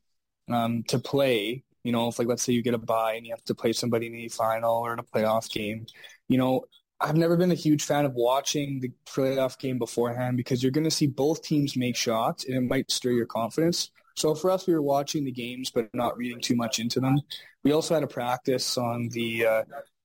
um, 0.50 0.82
to 0.88 0.98
play, 0.98 1.62
you 1.84 1.92
know, 1.92 2.08
if 2.08 2.18
like 2.18 2.26
let's 2.26 2.42
say 2.42 2.52
you 2.52 2.62
get 2.62 2.74
a 2.74 2.78
bye 2.78 3.14
and 3.14 3.24
you 3.24 3.32
have 3.32 3.44
to 3.44 3.54
play 3.54 3.72
somebody 3.72 4.08
in 4.08 4.12
the 4.12 4.28
final 4.28 4.78
or 4.78 4.92
in 4.92 4.98
a 4.98 5.04
playoff 5.04 5.48
game, 5.52 5.86
you 6.26 6.36
know, 6.36 6.64
I've 7.00 7.14
never 7.14 7.36
been 7.36 7.52
a 7.52 7.54
huge 7.54 7.84
fan 7.84 8.04
of 8.06 8.14
watching 8.14 8.80
the 8.80 8.90
playoff 9.06 9.56
game 9.56 9.78
beforehand 9.78 10.36
because 10.36 10.64
you're 10.64 10.72
going 10.72 10.82
to 10.82 10.90
see 10.90 11.06
both 11.06 11.44
teams 11.44 11.76
make 11.76 11.94
shots 11.94 12.44
and 12.44 12.56
it 12.56 12.62
might 12.62 12.90
stir 12.90 13.12
your 13.12 13.24
confidence. 13.24 13.92
So 14.16 14.34
for 14.34 14.50
us, 14.50 14.66
we 14.66 14.74
were 14.74 14.82
watching 14.82 15.24
the 15.24 15.30
games 15.30 15.70
but 15.70 15.88
not 15.94 16.16
reading 16.16 16.40
too 16.40 16.56
much 16.56 16.80
into 16.80 16.98
them. 16.98 17.20
We 17.62 17.70
also 17.70 17.94
had 17.94 18.02
a 18.02 18.08
practice 18.08 18.76
on 18.76 19.10
the 19.10 19.46
uh, 19.46 19.62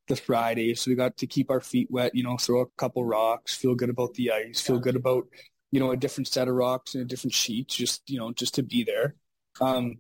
the 0.08 0.16
Friday, 0.16 0.76
so 0.76 0.91
we 0.91 0.96
got 0.96 1.18
to 1.18 1.26
keep 1.26 1.50
our 1.50 1.62
feet 1.62 1.89
wet. 1.89 2.14
You 2.14 2.22
know, 2.22 2.38
throw 2.38 2.62
a 2.62 2.68
couple 2.78 3.04
rocks, 3.06 3.58
feel 3.58 3.74
good 3.74 3.89
about 3.89 4.14
the 4.14 4.32
ice, 4.32 4.62
feel 4.62 4.78
good 4.78 4.96
about 4.96 5.26
you 5.76 5.82
know 5.82 5.91
a 5.91 5.97
different 5.97 6.30
set 6.30 6.47
of 6.47 6.55
rocks 6.55 6.95
and 6.95 7.01
a 7.03 7.05
different 7.05 7.34
sheet, 7.34 7.67
just 7.67 8.09
you 8.09 8.17
know 8.17 8.32
just 8.32 8.55
to 8.55 8.63
be 8.63 8.86
there. 8.86 9.13
Um, 9.59 9.97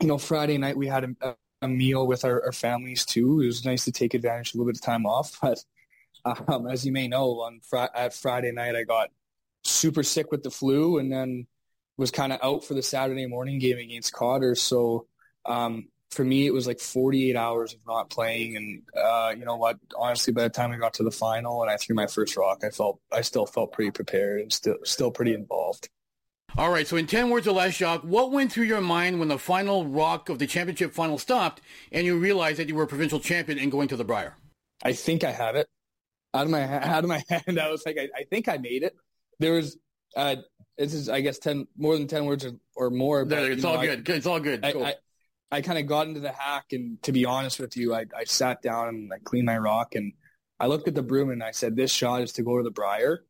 you 0.00 0.08
know, 0.08 0.16
Friday 0.16 0.56
night 0.56 0.74
we 0.74 0.86
had 0.86 1.14
a, 1.20 1.36
a 1.60 1.68
meal 1.68 2.06
with 2.06 2.24
our, 2.24 2.42
our, 2.46 2.52
families 2.52 3.04
too. 3.04 3.42
It 3.42 3.46
was 3.46 3.66
nice 3.66 3.84
to 3.84 3.92
take 3.92 4.14
advantage 4.14 4.50
of 4.50 4.54
a 4.54 4.58
little 4.58 4.72
bit 4.72 4.78
of 4.78 4.82
time 4.82 5.04
off, 5.04 5.38
but 5.42 5.62
um, 6.24 6.66
as 6.66 6.86
you 6.86 6.92
may 6.92 7.08
know, 7.08 7.42
on 7.42 7.60
fr- 7.60 7.92
at 7.94 8.14
Friday 8.14 8.52
night 8.52 8.74
I 8.74 8.84
got 8.84 9.10
super 9.64 10.02
sick 10.02 10.32
with 10.32 10.42
the 10.42 10.50
flu, 10.50 10.96
and 10.96 11.12
then 11.12 11.46
was 11.98 12.10
kind 12.10 12.32
of 12.32 12.40
out 12.42 12.64
for 12.64 12.72
the 12.72 12.82
Saturday 12.82 13.26
morning 13.26 13.58
game 13.58 13.76
against 13.76 14.14
Cotter. 14.14 14.54
So 14.54 15.08
um, 15.44 15.88
for 16.10 16.24
me, 16.24 16.46
it 16.46 16.52
was 16.52 16.66
like 16.66 16.80
48 16.80 17.36
hours 17.36 17.74
of 17.74 17.80
not 17.86 18.10
playing. 18.10 18.56
And 18.56 18.82
uh, 18.96 19.34
you 19.36 19.44
know 19.44 19.56
what? 19.56 19.78
Honestly, 19.96 20.32
by 20.32 20.42
the 20.42 20.48
time 20.50 20.72
I 20.72 20.76
got 20.76 20.94
to 20.94 21.02
the 21.02 21.10
final 21.10 21.62
and 21.62 21.70
I 21.70 21.76
threw 21.76 21.94
my 21.94 22.06
first 22.06 22.36
rock, 22.36 22.62
I 22.64 22.70
felt 22.70 23.00
I 23.12 23.20
still 23.20 23.46
felt 23.46 23.72
pretty 23.72 23.90
prepared 23.90 24.40
and 24.40 24.52
still 24.52 24.76
still 24.84 25.10
pretty 25.10 25.34
involved. 25.34 25.88
All 26.56 26.70
right. 26.70 26.86
So 26.86 26.96
in 26.96 27.06
10 27.06 27.28
words 27.28 27.46
or 27.46 27.52
less, 27.52 27.76
Jacques, 27.76 28.02
what 28.02 28.32
went 28.32 28.50
through 28.50 28.64
your 28.64 28.80
mind 28.80 29.18
when 29.18 29.28
the 29.28 29.38
final 29.38 29.84
rock 29.84 30.28
of 30.28 30.38
the 30.38 30.46
championship 30.46 30.94
final 30.94 31.18
stopped 31.18 31.60
and 31.92 32.06
you 32.06 32.16
realized 32.16 32.58
that 32.58 32.68
you 32.68 32.74
were 32.74 32.84
a 32.84 32.86
provincial 32.86 33.20
champion 33.20 33.58
and 33.58 33.70
going 33.70 33.88
to 33.88 33.96
the 33.96 34.04
Brier? 34.04 34.36
I 34.82 34.92
think 34.92 35.22
I 35.22 35.32
have 35.32 35.56
it. 35.56 35.68
Out 36.32 36.44
of 36.44 36.50
my 36.50 36.62
out 36.62 37.04
of 37.04 37.08
my 37.08 37.22
hand, 37.28 37.58
I 37.58 37.70
was 37.70 37.84
like, 37.84 37.98
I, 37.98 38.08
I 38.16 38.24
think 38.24 38.48
I 38.48 38.56
made 38.58 38.82
it. 38.82 38.94
There 39.38 39.52
was 39.52 39.76
uh, 40.16 40.36
this 40.78 40.94
is 40.94 41.08
I 41.08 41.20
guess 41.20 41.38
ten 41.38 41.66
more 41.76 41.96
than 41.96 42.06
ten 42.06 42.24
words 42.24 42.44
or, 42.44 42.52
or 42.74 42.90
more. 42.90 43.24
But, 43.24 43.50
it's 43.50 43.64
all 43.64 43.74
know, 43.76 43.82
good. 43.82 44.10
I, 44.10 44.14
it's 44.14 44.26
all 44.26 44.40
good. 44.40 44.64
I, 44.64 44.72
cool. 44.72 44.84
I, 44.84 44.94
I 45.50 45.60
kind 45.60 45.78
of 45.78 45.86
got 45.86 46.08
into 46.08 46.20
the 46.20 46.32
hack, 46.32 46.66
and 46.72 47.02
to 47.04 47.12
be 47.12 47.24
honest 47.24 47.60
with 47.60 47.76
you, 47.76 47.94
I, 47.94 48.06
I 48.16 48.24
sat 48.24 48.62
down 48.62 48.88
and 48.88 49.12
I 49.12 49.18
cleaned 49.22 49.46
my 49.46 49.58
rock, 49.58 49.94
and 49.94 50.12
I 50.58 50.66
looked 50.66 50.88
at 50.88 50.94
the 50.94 51.02
broom 51.02 51.30
and 51.30 51.42
I 51.42 51.50
said, 51.50 51.76
this 51.76 51.92
shot 51.92 52.22
is 52.22 52.32
to 52.32 52.42
go 52.42 52.56
to 52.56 52.62
the 52.62 52.70
Brier. 52.70 53.24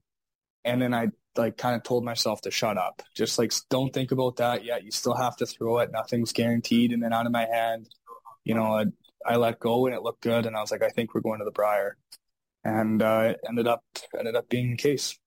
And 0.64 0.80
then 0.80 0.94
I 0.94 1.08
like 1.36 1.56
kind 1.56 1.76
of 1.76 1.82
told 1.82 2.04
myself 2.04 2.40
to 2.42 2.50
shut 2.50 2.78
up. 2.78 3.02
Just 3.14 3.38
like, 3.38 3.52
don't 3.68 3.92
think 3.92 4.12
about 4.12 4.36
that 4.36 4.64
yet. 4.64 4.84
You 4.84 4.90
still 4.90 5.14
have 5.14 5.36
to 5.38 5.46
throw 5.46 5.78
it. 5.78 5.90
Nothing's 5.92 6.32
guaranteed. 6.32 6.92
And 6.92 7.02
then 7.02 7.12
out 7.12 7.26
of 7.26 7.32
my 7.32 7.46
hand, 7.46 7.88
you 8.44 8.54
know, 8.54 8.78
I, 8.78 8.84
I 9.24 9.36
let 9.36 9.58
go 9.58 9.86
and 9.86 9.94
it 9.94 10.02
looked 10.02 10.22
good. 10.22 10.46
And 10.46 10.56
I 10.56 10.60
was 10.60 10.70
like, 10.70 10.82
I 10.82 10.88
think 10.88 11.14
we're 11.14 11.20
going 11.20 11.40
to 11.40 11.44
the 11.44 11.50
Brier. 11.50 11.96
And 12.64 13.02
uh, 13.02 13.34
it 13.34 13.40
ended 13.48 13.66
up, 13.66 13.84
ended 14.18 14.36
up 14.36 14.48
being 14.48 14.70
the 14.70 14.76
case. 14.76 15.18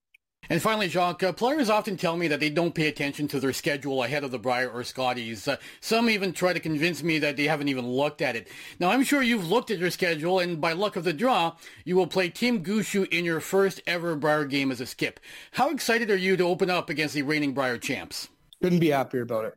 And 0.50 0.60
finally, 0.60 0.88
Jacques, 0.88 1.22
uh, 1.22 1.32
players 1.32 1.70
often 1.70 1.96
tell 1.96 2.16
me 2.16 2.26
that 2.26 2.40
they 2.40 2.50
don't 2.50 2.74
pay 2.74 2.88
attention 2.88 3.28
to 3.28 3.38
their 3.38 3.52
schedule 3.52 4.02
ahead 4.02 4.24
of 4.24 4.32
the 4.32 4.38
Brier 4.38 4.68
or 4.68 4.82
Scotties. 4.82 5.46
Uh, 5.46 5.58
some 5.80 6.10
even 6.10 6.32
try 6.32 6.52
to 6.52 6.58
convince 6.58 7.04
me 7.04 7.20
that 7.20 7.36
they 7.36 7.44
haven't 7.44 7.68
even 7.68 7.86
looked 7.86 8.20
at 8.20 8.34
it. 8.34 8.48
Now, 8.80 8.90
I'm 8.90 9.04
sure 9.04 9.22
you've 9.22 9.48
looked 9.48 9.70
at 9.70 9.78
your 9.78 9.92
schedule, 9.92 10.40
and 10.40 10.60
by 10.60 10.72
luck 10.72 10.96
of 10.96 11.04
the 11.04 11.12
draw, 11.12 11.54
you 11.84 11.94
will 11.94 12.08
play 12.08 12.30
Team 12.30 12.64
Gushue 12.64 13.06
in 13.12 13.24
your 13.24 13.38
first 13.38 13.80
ever 13.86 14.16
Brier 14.16 14.44
game 14.44 14.72
as 14.72 14.80
a 14.80 14.86
skip. 14.86 15.20
How 15.52 15.70
excited 15.70 16.10
are 16.10 16.16
you 16.16 16.36
to 16.36 16.42
open 16.42 16.68
up 16.68 16.90
against 16.90 17.14
the 17.14 17.22
reigning 17.22 17.54
Brier 17.54 17.78
champs? 17.78 18.26
Couldn't 18.60 18.80
be 18.80 18.90
happier 18.90 19.22
about 19.22 19.44
it. 19.44 19.54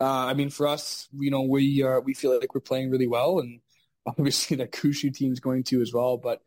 Uh, 0.00 0.26
I 0.26 0.34
mean, 0.34 0.48
for 0.50 0.68
us, 0.68 1.08
you 1.18 1.32
know, 1.32 1.42
we 1.42 1.82
uh, 1.82 1.98
we 2.00 2.14
feel 2.14 2.38
like 2.38 2.54
we're 2.54 2.60
playing 2.60 2.90
really 2.90 3.08
well, 3.08 3.40
and 3.40 3.58
obviously 4.06 4.56
the 4.56 4.62
that 4.62 4.72
Gushue 4.72 5.12
team's 5.12 5.40
going 5.40 5.64
to 5.64 5.82
as 5.82 5.92
well. 5.92 6.16
But 6.16 6.40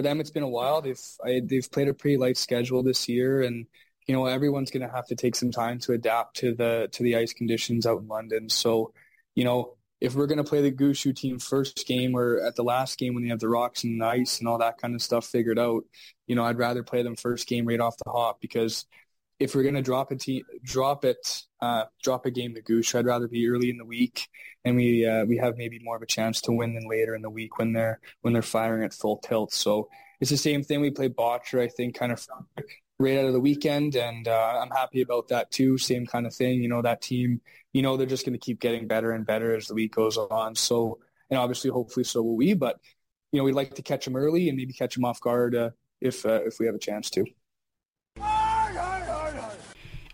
for 0.00 0.08
them, 0.08 0.20
it's 0.20 0.30
been 0.30 0.42
a 0.42 0.48
while. 0.48 0.80
They've 0.80 1.00
I, 1.24 1.42
they've 1.44 1.70
played 1.70 1.88
a 1.88 1.94
pretty 1.94 2.16
light 2.16 2.38
schedule 2.38 2.82
this 2.82 3.06
year, 3.06 3.42
and 3.42 3.66
you 4.06 4.14
know 4.14 4.24
everyone's 4.26 4.70
going 4.70 4.86
to 4.86 4.94
have 4.94 5.06
to 5.08 5.14
take 5.14 5.36
some 5.36 5.50
time 5.50 5.78
to 5.80 5.92
adapt 5.92 6.36
to 6.38 6.54
the 6.54 6.88
to 6.92 7.02
the 7.02 7.16
ice 7.16 7.34
conditions 7.34 7.86
out 7.86 8.00
in 8.00 8.08
London. 8.08 8.48
So, 8.48 8.94
you 9.34 9.44
know, 9.44 9.76
if 10.00 10.14
we're 10.14 10.26
going 10.26 10.38
to 10.38 10.44
play 10.44 10.62
the 10.62 10.72
Gushue 10.72 11.14
team 11.14 11.38
first 11.38 11.86
game 11.86 12.16
or 12.16 12.40
at 12.40 12.56
the 12.56 12.64
last 12.64 12.98
game 12.98 13.12
when 13.14 13.24
they 13.24 13.28
have 13.28 13.40
the 13.40 13.48
rocks 13.48 13.84
and 13.84 14.00
the 14.00 14.06
ice 14.06 14.38
and 14.38 14.48
all 14.48 14.58
that 14.58 14.78
kind 14.78 14.94
of 14.94 15.02
stuff 15.02 15.26
figured 15.26 15.58
out, 15.58 15.84
you 16.26 16.34
know, 16.34 16.44
I'd 16.44 16.58
rather 16.58 16.82
play 16.82 17.02
them 17.02 17.16
first 17.16 17.46
game 17.46 17.66
right 17.66 17.80
off 17.80 17.96
the 18.02 18.10
hop 18.10 18.40
because 18.40 18.86
if 19.40 19.54
we're 19.54 19.62
going 19.62 19.74
to 19.74 19.82
drop 19.82 20.12
a 20.12 20.16
te- 20.16 20.44
drop 20.62 21.04
it, 21.04 21.42
uh, 21.62 21.84
drop 22.02 22.26
a 22.26 22.30
game 22.30 22.54
to 22.54 22.62
Gushue, 22.62 22.98
I'd 22.98 23.06
rather 23.06 23.26
be 23.26 23.48
early 23.48 23.70
in 23.70 23.78
the 23.78 23.84
week, 23.86 24.28
and 24.64 24.76
we 24.76 25.06
uh, 25.06 25.24
we 25.24 25.38
have 25.38 25.56
maybe 25.56 25.80
more 25.82 25.96
of 25.96 26.02
a 26.02 26.06
chance 26.06 26.42
to 26.42 26.52
win 26.52 26.74
than 26.74 26.86
later 26.88 27.14
in 27.14 27.22
the 27.22 27.30
week 27.30 27.58
when 27.58 27.72
they're 27.72 28.00
when 28.20 28.34
they're 28.34 28.42
firing 28.42 28.84
at 28.84 28.92
full 28.92 29.16
tilt. 29.16 29.54
So 29.54 29.88
it's 30.20 30.30
the 30.30 30.36
same 30.36 30.62
thing. 30.62 30.82
We 30.82 30.90
play 30.90 31.08
Bottcher, 31.08 31.60
I 31.60 31.68
think, 31.68 31.94
kind 31.94 32.12
of 32.12 32.24
right 32.98 33.18
out 33.18 33.24
of 33.24 33.32
the 33.32 33.40
weekend, 33.40 33.96
and 33.96 34.28
uh, 34.28 34.60
I'm 34.62 34.70
happy 34.70 35.00
about 35.00 35.28
that 35.28 35.50
too. 35.50 35.78
Same 35.78 36.06
kind 36.06 36.26
of 36.26 36.34
thing. 36.34 36.62
You 36.62 36.68
know, 36.68 36.82
that 36.82 37.00
team, 37.00 37.40
you 37.72 37.80
know, 37.80 37.96
they're 37.96 38.06
just 38.06 38.26
going 38.26 38.38
to 38.38 38.44
keep 38.44 38.60
getting 38.60 38.86
better 38.86 39.12
and 39.12 39.26
better 39.26 39.56
as 39.56 39.66
the 39.66 39.74
week 39.74 39.94
goes 39.94 40.18
on. 40.18 40.54
So, 40.54 40.98
and 41.30 41.38
obviously, 41.38 41.70
hopefully, 41.70 42.04
so 42.04 42.22
will 42.22 42.36
we. 42.36 42.52
But 42.52 42.78
you 43.32 43.38
know, 43.38 43.44
we'd 43.44 43.54
like 43.54 43.74
to 43.76 43.82
catch 43.82 44.04
them 44.04 44.16
early 44.16 44.50
and 44.50 44.58
maybe 44.58 44.74
catch 44.74 44.96
them 44.96 45.06
off 45.06 45.18
guard 45.20 45.54
uh, 45.54 45.70
if 45.98 46.26
uh, 46.26 46.42
if 46.44 46.58
we 46.60 46.66
have 46.66 46.74
a 46.74 46.78
chance 46.78 47.08
to. 47.10 47.24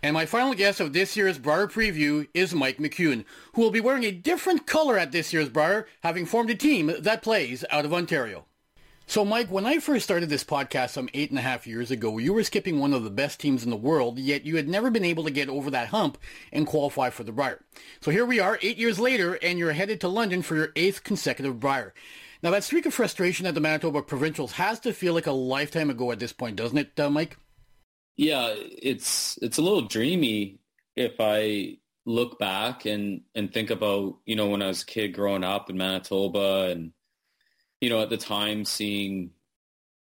And 0.07 0.13
my 0.13 0.25
final 0.25 0.53
guest 0.53 0.79
of 0.79 0.93
this 0.93 1.17
year's 1.17 1.37
Brier 1.37 1.67
preview 1.67 2.29
is 2.33 2.55
Mike 2.55 2.77
McEwen, 2.77 3.25
who 3.55 3.61
will 3.61 3.71
be 3.71 3.81
wearing 3.81 4.05
a 4.05 4.11
different 4.11 4.65
color 4.65 4.97
at 4.97 5.11
this 5.11 5.33
year's 5.33 5.49
Brier, 5.49 5.85
having 6.01 6.25
formed 6.25 6.49
a 6.49 6.55
team 6.55 6.93
that 6.97 7.21
plays 7.21 7.65
out 7.69 7.83
of 7.83 7.93
Ontario. 7.93 8.45
So, 9.05 9.25
Mike, 9.25 9.51
when 9.51 9.65
I 9.65 9.79
first 9.79 10.05
started 10.05 10.29
this 10.29 10.45
podcast 10.45 10.91
some 10.91 11.09
eight 11.13 11.29
and 11.29 11.37
a 11.37 11.41
half 11.41 11.67
years 11.67 11.91
ago, 11.91 12.19
you 12.19 12.31
were 12.31 12.45
skipping 12.45 12.79
one 12.79 12.93
of 12.93 13.03
the 13.03 13.09
best 13.09 13.41
teams 13.41 13.65
in 13.65 13.69
the 13.69 13.75
world, 13.75 14.17
yet 14.17 14.45
you 14.45 14.55
had 14.55 14.69
never 14.69 14.89
been 14.89 15.03
able 15.03 15.25
to 15.25 15.29
get 15.29 15.49
over 15.49 15.69
that 15.71 15.89
hump 15.89 16.17
and 16.53 16.65
qualify 16.65 17.09
for 17.09 17.25
the 17.25 17.33
Brier. 17.33 17.65
So 17.99 18.09
here 18.09 18.25
we 18.25 18.39
are, 18.39 18.57
eight 18.61 18.77
years 18.77 19.01
later, 19.01 19.33
and 19.41 19.59
you're 19.59 19.73
headed 19.73 19.99
to 19.99 20.07
London 20.07 20.41
for 20.41 20.55
your 20.55 20.71
eighth 20.77 21.03
consecutive 21.03 21.59
Brier. 21.59 21.93
Now, 22.41 22.51
that 22.51 22.63
streak 22.63 22.85
of 22.85 22.93
frustration 22.93 23.45
at 23.45 23.55
the 23.55 23.59
Manitoba 23.59 24.03
Provincials 24.03 24.53
has 24.53 24.79
to 24.79 24.93
feel 24.93 25.13
like 25.13 25.27
a 25.27 25.33
lifetime 25.33 25.89
ago 25.89 26.13
at 26.13 26.19
this 26.19 26.31
point, 26.31 26.55
doesn't 26.55 26.77
it, 26.77 26.97
uh, 26.97 27.09
Mike? 27.09 27.35
Yeah, 28.17 28.53
it's 28.57 29.37
it's 29.43 29.59
a 29.59 29.61
little 29.61 29.83
dreamy 29.83 30.59
if 30.95 31.13
I 31.19 31.77
look 32.05 32.39
back 32.39 32.85
and 32.85 33.21
and 33.35 33.53
think 33.53 33.69
about 33.69 34.17
you 34.25 34.35
know 34.35 34.47
when 34.47 34.63
I 34.63 34.67
was 34.67 34.81
a 34.81 34.85
kid 34.85 35.13
growing 35.13 35.43
up 35.43 35.69
in 35.69 35.77
Manitoba 35.77 36.69
and 36.71 36.93
you 37.79 37.89
know 37.89 38.01
at 38.01 38.09
the 38.09 38.17
time 38.17 38.65
seeing 38.65 39.31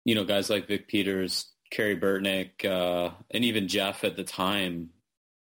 you 0.07 0.15
know 0.15 0.25
guys 0.25 0.49
like 0.49 0.69
Vic 0.69 0.89
Peters, 0.89 1.53
Kerry 1.71 2.01
Burtnyk, 2.01 2.65
uh, 2.65 3.13
and 3.31 3.45
even 3.45 3.69
Jeff 3.69 4.05
at 4.05 4.17
the 4.17 4.25
time. 4.25 4.91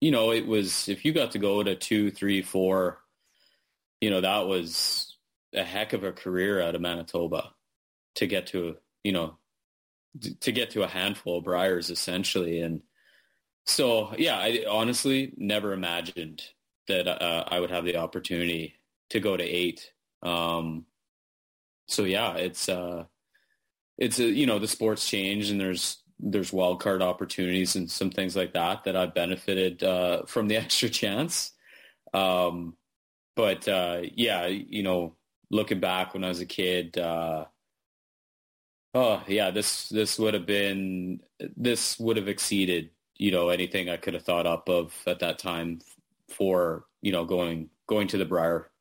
You 0.01 0.11
know, 0.11 0.31
it 0.31 0.47
was 0.47 0.87
if 0.89 1.05
you 1.05 1.13
got 1.13 1.31
to 1.31 1.39
go 1.39 1.61
to 1.61 1.75
two, 1.75 2.09
three, 2.09 2.41
four, 2.41 2.99
you 4.01 4.09
know 4.09 4.21
that 4.21 4.47
was 4.47 5.17
a 5.53 5.63
heck 5.63 5.93
of 5.93 6.03
a 6.03 6.11
career 6.11 6.61
out 6.61 6.73
of 6.73 6.81
Manitoba 6.81 7.51
to 8.15 8.25
get 8.25 8.47
to 8.47 8.77
you 9.03 9.11
know 9.11 9.37
to 10.41 10.51
get 10.51 10.71
to 10.71 10.83
a 10.83 10.87
handful 10.87 11.37
of 11.37 11.43
Briers 11.43 11.89
essentially. 11.89 12.61
And 12.61 12.81
so, 13.65 14.13
yeah, 14.17 14.37
I 14.37 14.65
honestly 14.69 15.33
never 15.37 15.73
imagined 15.73 16.43
that 16.87 17.07
uh, 17.07 17.45
I 17.47 17.59
would 17.59 17.71
have 17.71 17.85
the 17.85 17.97
opportunity 17.97 18.75
to 19.11 19.19
go 19.19 19.37
to 19.37 19.43
eight. 19.43 19.91
Um, 20.23 20.85
so 21.87 22.03
yeah, 22.03 22.33
it's, 22.33 22.67
uh, 22.67 23.05
it's, 23.97 24.19
a, 24.19 24.25
you 24.25 24.45
know, 24.45 24.59
the 24.59 24.67
sports 24.67 25.07
change 25.07 25.49
and 25.49 25.59
there's, 25.59 26.01
there's 26.19 26.51
wild 26.51 26.81
card 26.81 27.01
opportunities 27.01 27.75
and 27.75 27.89
some 27.89 28.09
things 28.09 28.35
like 28.35 28.53
that 28.53 28.83
that 28.83 28.95
I've 28.95 29.13
benefited 29.13 29.83
uh, 29.83 30.23
from 30.25 30.47
the 30.47 30.57
extra 30.63 30.89
chance. 30.89 31.51
Um, 32.13 32.75
but 33.35 33.67
uh, 33.67 34.01
yeah, 34.15 34.47
you 34.47 34.83
know, 34.83 35.15
looking 35.51 35.79
back 35.79 36.13
when 36.13 36.23
I 36.23 36.29
was 36.29 36.41
a 36.41 36.45
kid, 36.45 36.97
uh, 36.97 37.45
Oh 38.93 39.21
yeah, 39.27 39.51
this 39.51 39.89
this 39.89 40.17
would 40.17 40.33
have 40.33 40.45
been 40.45 41.19
this 41.55 41.99
would 41.99 42.17
have 42.17 42.27
exceeded 42.27 42.89
you 43.15 43.31
know 43.31 43.49
anything 43.49 43.89
I 43.89 43.97
could 43.97 44.15
have 44.15 44.23
thought 44.23 44.47
up 44.47 44.69
of 44.69 44.95
at 45.05 45.19
that 45.19 45.37
time 45.37 45.79
for 46.27 46.85
you 47.01 47.11
know 47.11 47.25
going 47.25 47.69
going 47.87 48.07
to 48.09 48.17
the 48.17 48.25
Brier. 48.25 48.71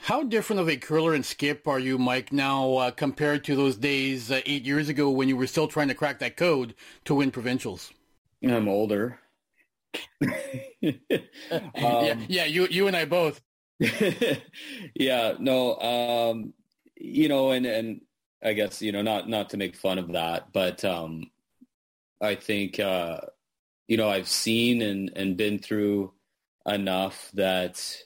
How 0.00 0.22
different 0.22 0.60
of 0.60 0.68
a 0.68 0.76
curler 0.76 1.14
and 1.14 1.26
skip 1.26 1.66
are 1.66 1.80
you, 1.80 1.98
Mike, 1.98 2.32
now 2.32 2.74
uh, 2.74 2.90
compared 2.92 3.42
to 3.44 3.56
those 3.56 3.76
days 3.76 4.30
uh, 4.30 4.40
eight 4.46 4.64
years 4.64 4.88
ago 4.88 5.10
when 5.10 5.28
you 5.28 5.36
were 5.36 5.46
still 5.48 5.66
trying 5.66 5.88
to 5.88 5.94
crack 5.94 6.20
that 6.20 6.36
code 6.36 6.74
to 7.04 7.16
win 7.16 7.32
provincials? 7.32 7.92
I'm 8.44 8.68
older. 8.68 9.18
um, 10.22 10.30
yeah, 11.74 12.14
yeah, 12.28 12.44
you 12.44 12.68
you 12.70 12.86
and 12.86 12.96
I 12.96 13.06
both. 13.06 13.40
yeah, 14.94 15.34
no, 15.38 15.76
um, 15.78 16.52
you 16.96 17.28
know, 17.28 17.50
and 17.50 17.66
and 17.66 18.00
I 18.42 18.52
guess 18.52 18.80
you 18.80 18.92
know 18.92 19.02
not 19.02 19.28
not 19.28 19.50
to 19.50 19.56
make 19.56 19.76
fun 19.76 19.98
of 19.98 20.12
that, 20.12 20.52
but 20.52 20.84
um, 20.84 21.30
I 22.20 22.34
think 22.34 22.78
uh, 22.78 23.18
you 23.88 23.96
know 23.96 24.08
I've 24.08 24.28
seen 24.28 24.82
and 24.82 25.10
and 25.16 25.36
been 25.36 25.58
through 25.58 26.12
enough 26.66 27.30
that 27.34 27.96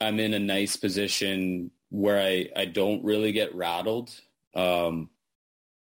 I'm 0.00 0.18
in 0.18 0.34
a 0.34 0.38
nice 0.38 0.76
position 0.76 1.70
where 1.90 2.20
I 2.20 2.48
I 2.56 2.64
don't 2.64 3.04
really 3.04 3.32
get 3.32 3.54
rattled. 3.54 4.10
Um, 4.54 5.10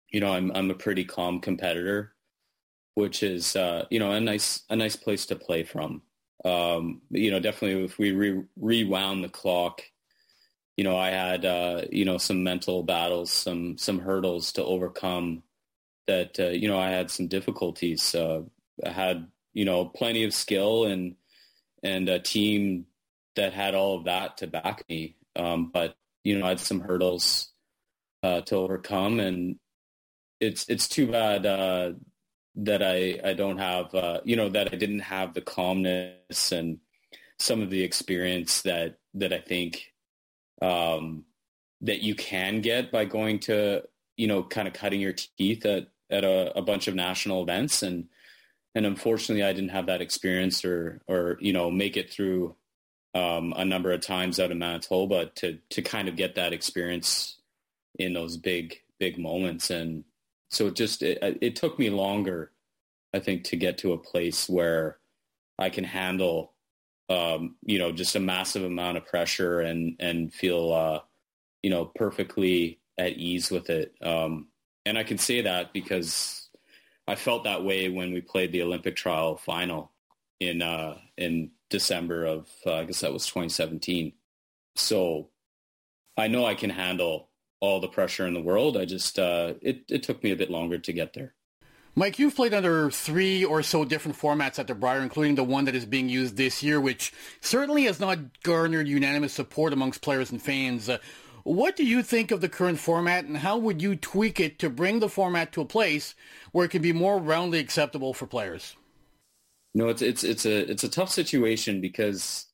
you 0.10 0.20
know, 0.22 0.32
I'm 0.32 0.52
I'm 0.56 0.72
a 0.72 0.76
pretty 0.76 1.04
calm 1.04 1.40
competitor, 1.42 2.14
which 2.94 3.24
is 3.24 3.56
uh, 3.56 3.86
you 3.90 4.00
know 4.00 4.12
a 4.12 4.20
nice 4.22 4.64
a 4.70 4.76
nice 4.76 4.96
place 4.96 5.26
to 5.28 5.36
play 5.36 5.64
from. 5.64 6.02
Um, 6.46 7.02
you 7.10 7.32
know, 7.32 7.40
definitely 7.40 7.84
if 7.84 7.98
we 7.98 8.12
re- 8.12 8.44
rewound 8.56 9.24
the 9.24 9.30
clock 9.30 9.82
you 10.78 10.84
know, 10.84 10.98
I 10.98 11.10
had, 11.10 11.46
uh, 11.46 11.84
you 11.92 12.04
know, 12.04 12.18
some 12.18 12.44
mental 12.44 12.84
battles, 12.84 13.32
some, 13.32 13.78
some 13.78 14.00
hurdles 14.00 14.52
to 14.54 14.64
overcome 14.64 15.44
that, 16.08 16.40
uh, 16.40 16.50
you 16.50 16.68
know, 16.68 16.78
I 16.78 16.90
had 16.90 17.10
some 17.10 17.28
difficulties. 17.28 18.14
Uh, 18.14 18.42
I 18.86 18.90
had, 18.90 19.28
you 19.54 19.64
know, 19.64 19.86
plenty 19.86 20.26
of 20.26 20.34
skill 20.34 20.86
and, 20.86 21.16
and 21.82 22.10
a 22.10 22.20
team 22.20 22.88
that 23.36 23.54
had 23.54 23.74
all 23.74 23.98
of 23.98 24.06
that 24.06 24.38
to 24.38 24.48
back 24.48 24.84
me. 24.90 25.16
Um, 25.36 25.72
but, 25.74 25.96
you 26.24 26.38
know, 26.38 26.46
I 26.46 26.50
had 26.50 26.60
some 26.60 26.82
hurdles 26.82 27.52
uh, 28.24 28.42
to 28.42 28.56
overcome 28.56 29.20
and 29.20 29.58
it's, 30.42 30.68
it's 30.68 30.90
too 30.90 31.08
bad 31.08 31.46
uh, 31.46 31.94
that 32.56 32.84
I, 32.84 33.20
I 33.24 33.34
don't 33.34 33.58
have, 33.58 33.96
uh, 33.96 34.20
you 34.26 34.36
know, 34.36 34.50
that 34.50 34.74
I 34.74 34.76
didn't 34.76 35.00
have 35.00 35.34
the 35.34 35.42
calmness 35.42 36.52
and 36.52 36.80
some 37.40 37.62
of 37.62 37.70
the 37.70 37.82
experience 37.82 38.62
that, 38.64 38.98
that 39.14 39.32
I 39.32 39.40
think 39.40 39.94
um, 40.62 41.26
that 41.82 42.02
you 42.02 42.16
can 42.16 42.62
get 42.62 42.92
by 42.92 43.06
going 43.06 43.40
to, 43.40 43.84
you 44.18 44.28
know, 44.28 44.44
kind 44.44 44.68
of 44.68 44.74
cutting 44.74 45.02
your 45.02 45.14
teeth 45.14 45.66
at, 45.66 45.88
at 46.10 46.24
a, 46.24 46.58
a 46.58 46.62
bunch 46.62 46.88
of 46.88 46.96
national 46.96 47.44
events. 47.44 47.84
And, 47.84 48.06
and 48.74 48.86
unfortunately 48.86 49.44
I 49.44 49.54
didn't 49.54 49.70
have 49.70 49.88
that 49.88 50.02
experience 50.02 50.64
or, 50.66 51.02
or, 51.08 51.38
you 51.40 51.54
know, 51.54 51.70
make 51.70 51.98
it 51.98 52.12
through 52.12 52.56
um, 53.14 53.54
a 53.56 53.64
number 53.64 53.92
of 53.92 54.02
times 54.02 54.40
out 54.40 54.52
of 54.52 54.58
Manitoba 54.58 55.28
to, 55.36 55.60
to 55.70 55.82
kind 55.82 56.08
of 56.08 56.16
get 56.16 56.36
that 56.36 56.54
experience 56.54 57.38
in 57.98 58.14
those 58.14 58.36
big, 58.38 58.82
big 59.00 59.18
moments. 59.18 59.70
And 59.70 60.04
so 60.50 60.68
it 60.68 60.76
just, 60.76 61.02
it, 61.02 61.20
it 61.42 61.56
took 61.56 61.80
me 61.80 61.90
longer, 61.90 62.52
I 63.14 63.20
think, 63.20 63.46
to 63.46 63.56
get 63.56 63.78
to 63.80 63.94
a 63.94 63.98
place 63.98 64.50
where 64.50 64.98
I 65.58 65.70
can 65.70 65.86
handle 65.86 66.55
um, 67.10 67.56
you 67.64 67.80
know, 67.80 67.92
just 67.92 68.16
a 68.16 68.20
massive 68.20 68.64
amount 68.64 68.98
of 68.98 69.06
pressure 69.06 69.62
and 69.62 69.96
and 70.00 70.34
feel 70.34 70.74
uh, 70.74 71.00
you 71.64 71.70
know 71.70 71.86
perfectly 71.86 72.80
at 72.98 73.14
ease 73.14 73.52
with 73.52 73.70
it. 73.70 73.94
Um, 74.02 74.48
and 74.86 74.98
I 74.98 75.04
can 75.04 75.18
say 75.18 75.42
that 75.42 75.74
because 75.74 76.50
I 77.08 77.16
felt 77.16 77.44
that 77.44 77.64
way 77.64 77.90
when 77.90 78.14
we 78.14 78.22
played 78.22 78.52
the 78.52 78.62
Olympic 78.62 78.96
trial 78.96 79.38
final 79.38 79.92
in 80.40 80.62
uh, 80.62 80.98
in 81.18 81.52
December 81.70 82.26
of 82.26 82.48
uh, 82.66 82.76
I 82.76 82.84
guess 82.86 83.02
that 83.02 83.14
was 83.14 83.26
2017. 83.28 84.14
So 84.76 85.30
I 86.18 86.28
know 86.28 86.46
I 86.46 86.56
can 86.56 86.70
handle 86.70 87.30
all 87.60 87.80
the 87.80 87.88
pressure 87.88 88.28
in 88.28 88.34
the 88.34 88.42
world. 88.42 88.78
I 88.78 88.86
just 88.86 89.20
uh, 89.20 89.54
it 89.62 89.84
it 89.90 90.04
took 90.04 90.24
me 90.24 90.32
a 90.32 90.36
bit 90.36 90.50
longer 90.50 90.80
to 90.80 90.94
get 90.94 91.14
there. 91.14 91.35
Mike, 91.98 92.20
you've 92.20 92.36
played 92.36 92.54
under 92.54 92.92
three 92.92 93.46
or 93.46 93.64
so 93.64 93.86
different 93.86 94.18
formats 94.18 94.60
at 94.60 94.68
the 94.68 94.76
Brier, 94.76 95.00
including 95.00 95.36
the 95.36 95.46
one 95.46 95.64
that 95.64 95.76
is 95.76 95.86
being 95.86 96.10
used 96.10 96.36
this 96.36 96.62
year, 96.62 96.80
which 96.80 97.14
certainly 97.40 97.86
has 97.86 98.02
not 98.02 98.42
garnered 98.44 98.88
unanimous 98.88 99.32
support 99.32 99.72
amongst 99.72 100.02
players 100.02 100.30
and 100.30 100.42
fans. 100.42 100.90
Uh, 100.90 100.98
what 101.44 101.78
do 101.78 101.86
you 101.86 102.04
think 102.04 102.32
of 102.32 102.42
the 102.42 102.50
current 102.50 102.80
format, 102.80 103.24
and 103.24 103.38
how 103.38 103.58
would 103.58 103.82
you 103.82 103.96
tweak 103.96 104.42
it 104.42 104.60
to 104.60 104.70
bring 104.70 105.00
the 105.00 105.08
format 105.08 105.54
to 105.54 105.62
a 105.62 105.66
place 105.66 106.16
where 106.52 106.66
it 106.66 106.72
can 106.72 106.82
be 106.82 106.92
more 106.92 107.18
roundly 107.18 107.60
acceptable 107.60 108.14
for 108.14 108.28
players? 108.28 108.76
No, 109.74 109.88
it's 109.88 110.02
it's 110.02 110.24
it's 110.24 110.46
a 110.46 110.70
it's 110.70 110.84
a 110.84 110.90
tough 110.90 111.12
situation 111.12 111.80
because 111.80 112.48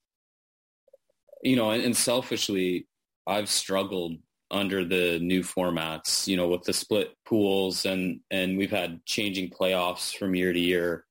you 1.42 1.56
know, 1.56 1.72
and 1.72 1.98
selfishly, 1.98 2.88
I've 3.26 3.50
struggled 3.50 4.18
under 4.52 4.84
the 4.84 5.18
new 5.20 5.42
formats, 5.42 6.28
you 6.28 6.36
know, 6.36 6.48
with 6.48 6.64
the 6.64 6.74
split 6.74 7.16
pools 7.26 7.86
and, 7.86 8.20
and 8.30 8.58
we've 8.58 8.72
had 8.72 9.04
changing 9.06 9.50
playoffs 9.50 10.16
from 10.16 10.36
year 10.36 10.52
to 10.52 10.60
year, 10.60 11.06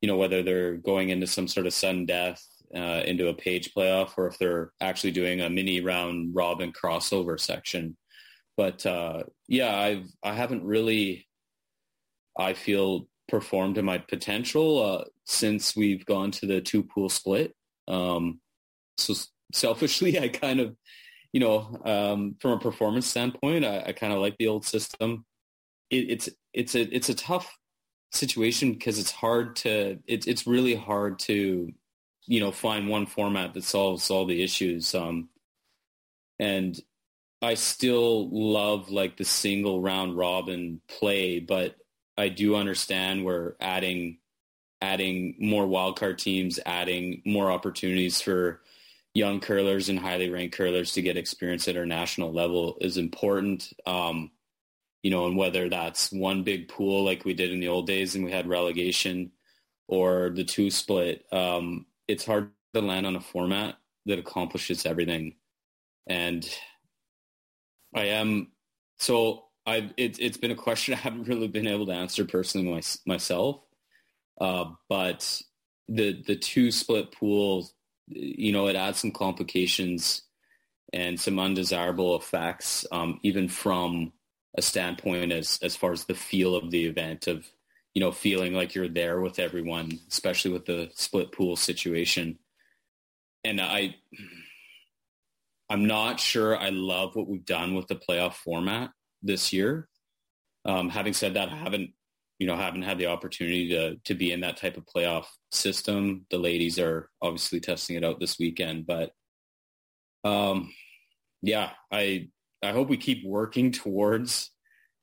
you 0.00 0.06
know, 0.06 0.16
whether 0.16 0.42
they're 0.42 0.76
going 0.76 1.08
into 1.08 1.26
some 1.26 1.48
sort 1.48 1.66
of 1.66 1.72
sudden 1.72 2.04
death 2.04 2.46
uh, 2.76 3.02
into 3.06 3.28
a 3.28 3.34
page 3.34 3.72
playoff 3.74 4.12
or 4.16 4.26
if 4.26 4.38
they're 4.38 4.72
actually 4.80 5.10
doing 5.10 5.40
a 5.40 5.50
mini 5.50 5.80
round 5.80 6.34
robin 6.34 6.72
crossover 6.72 7.40
section. 7.40 7.96
But 8.56 8.84
uh, 8.84 9.24
yeah, 9.48 9.74
I've, 9.74 10.06
I 10.22 10.34
haven't 10.34 10.62
really, 10.62 11.26
I 12.38 12.52
feel 12.52 13.08
performed 13.28 13.76
to 13.76 13.82
my 13.82 13.98
potential 13.98 14.82
uh, 14.82 15.04
since 15.24 15.74
we've 15.74 16.04
gone 16.04 16.30
to 16.32 16.46
the 16.46 16.60
two 16.60 16.82
pool 16.82 17.08
split. 17.08 17.54
Um, 17.88 18.40
so 18.98 19.14
selfishly, 19.52 20.18
I 20.20 20.28
kind 20.28 20.60
of 20.60 20.76
you 21.32 21.40
know, 21.40 21.80
um, 21.84 22.36
from 22.40 22.52
a 22.52 22.58
performance 22.58 23.06
standpoint, 23.06 23.64
I, 23.64 23.84
I 23.86 23.92
kind 23.92 24.12
of 24.12 24.20
like 24.20 24.36
the 24.38 24.48
old 24.48 24.64
system. 24.64 25.24
It, 25.90 26.10
it's 26.10 26.28
it's 26.52 26.74
a 26.74 26.94
it's 26.94 27.08
a 27.08 27.14
tough 27.14 27.58
situation 28.12 28.72
because 28.72 28.98
it's 28.98 29.10
hard 29.10 29.56
to 29.56 29.98
it's 30.06 30.26
it's 30.26 30.46
really 30.46 30.74
hard 30.74 31.18
to 31.18 31.72
you 32.26 32.40
know 32.40 32.52
find 32.52 32.88
one 32.88 33.06
format 33.06 33.54
that 33.54 33.64
solves 33.64 34.10
all 34.10 34.26
the 34.26 34.42
issues. 34.42 34.94
Um, 34.94 35.30
and 36.38 36.78
I 37.40 37.54
still 37.54 38.28
love 38.30 38.90
like 38.90 39.16
the 39.16 39.24
single 39.24 39.80
round 39.80 40.16
robin 40.16 40.80
play, 40.88 41.40
but 41.40 41.76
I 42.16 42.28
do 42.28 42.56
understand 42.56 43.24
we're 43.24 43.54
adding 43.60 44.18
adding 44.82 45.36
more 45.38 45.66
wildcard 45.66 46.18
teams, 46.18 46.58
adding 46.66 47.22
more 47.24 47.50
opportunities 47.50 48.20
for 48.20 48.60
young 49.14 49.40
curlers 49.40 49.88
and 49.88 49.98
highly 49.98 50.30
ranked 50.30 50.56
curlers 50.56 50.92
to 50.92 51.02
get 51.02 51.16
experience 51.16 51.68
at 51.68 51.76
our 51.76 51.86
national 51.86 52.32
level 52.32 52.78
is 52.80 52.96
important. 52.96 53.72
Um, 53.86 54.30
you 55.02 55.10
know, 55.10 55.26
and 55.26 55.36
whether 55.36 55.68
that's 55.68 56.12
one 56.12 56.44
big 56.44 56.68
pool 56.68 57.04
like 57.04 57.24
we 57.24 57.34
did 57.34 57.52
in 57.52 57.60
the 57.60 57.68
old 57.68 57.86
days 57.86 58.14
and 58.14 58.24
we 58.24 58.30
had 58.30 58.48
relegation 58.48 59.32
or 59.88 60.30
the 60.30 60.44
two 60.44 60.70
split, 60.70 61.24
um, 61.32 61.86
it's 62.08 62.24
hard 62.24 62.50
to 62.74 62.80
land 62.80 63.06
on 63.06 63.16
a 63.16 63.20
format 63.20 63.76
that 64.06 64.18
accomplishes 64.18 64.86
everything. 64.86 65.34
And 66.06 66.48
I 67.94 68.04
am, 68.06 68.52
so 68.98 69.44
I, 69.66 69.90
it, 69.96 70.18
it's 70.20 70.38
been 70.38 70.50
a 70.52 70.56
question 70.56 70.94
I 70.94 70.98
haven't 70.98 71.28
really 71.28 71.48
been 71.48 71.66
able 71.66 71.86
to 71.86 71.92
answer 71.92 72.24
personally 72.24 72.70
my, 72.70 72.82
myself. 73.06 73.60
Uh, 74.40 74.70
but 74.88 75.42
the, 75.88 76.22
the 76.26 76.36
two 76.36 76.70
split 76.70 77.12
pools 77.12 77.74
you 78.14 78.52
know, 78.52 78.66
it 78.68 78.76
adds 78.76 78.98
some 78.98 79.10
complications 79.10 80.22
and 80.92 81.18
some 81.18 81.38
undesirable 81.38 82.16
effects, 82.16 82.86
um, 82.92 83.18
even 83.22 83.48
from 83.48 84.12
a 84.56 84.62
standpoint 84.62 85.32
as 85.32 85.58
as 85.62 85.76
far 85.76 85.92
as 85.92 86.04
the 86.04 86.14
feel 86.14 86.54
of 86.54 86.70
the 86.70 86.84
event 86.84 87.26
of 87.26 87.46
you 87.94 88.00
know 88.00 88.12
feeling 88.12 88.52
like 88.52 88.74
you're 88.74 88.88
there 88.88 89.20
with 89.20 89.38
everyone, 89.38 89.98
especially 90.08 90.52
with 90.52 90.66
the 90.66 90.90
split 90.94 91.32
pool 91.32 91.56
situation. 91.56 92.38
And 93.44 93.60
I, 93.60 93.96
I'm 95.68 95.86
not 95.86 96.20
sure 96.20 96.56
I 96.56 96.68
love 96.68 97.16
what 97.16 97.28
we've 97.28 97.44
done 97.44 97.74
with 97.74 97.88
the 97.88 97.96
playoff 97.96 98.34
format 98.34 98.90
this 99.22 99.52
year. 99.52 99.88
Um, 100.64 100.90
having 100.90 101.12
said 101.12 101.34
that, 101.34 101.48
I 101.48 101.56
haven't 101.56 101.90
you 102.38 102.46
know, 102.46 102.56
haven't 102.56 102.82
had 102.82 102.98
the 102.98 103.06
opportunity 103.06 103.68
to 103.70 103.96
to 104.04 104.14
be 104.14 104.32
in 104.32 104.40
that 104.40 104.56
type 104.56 104.76
of 104.76 104.86
playoff 104.86 105.26
system. 105.50 106.26
The 106.30 106.38
ladies 106.38 106.78
are 106.78 107.10
obviously 107.20 107.60
testing 107.60 107.96
it 107.96 108.04
out 108.04 108.20
this 108.20 108.38
weekend, 108.38 108.86
but 108.86 109.12
um, 110.24 110.72
yeah, 111.42 111.70
I 111.90 112.28
I 112.62 112.72
hope 112.72 112.88
we 112.88 112.96
keep 112.96 113.24
working 113.24 113.72
towards 113.72 114.50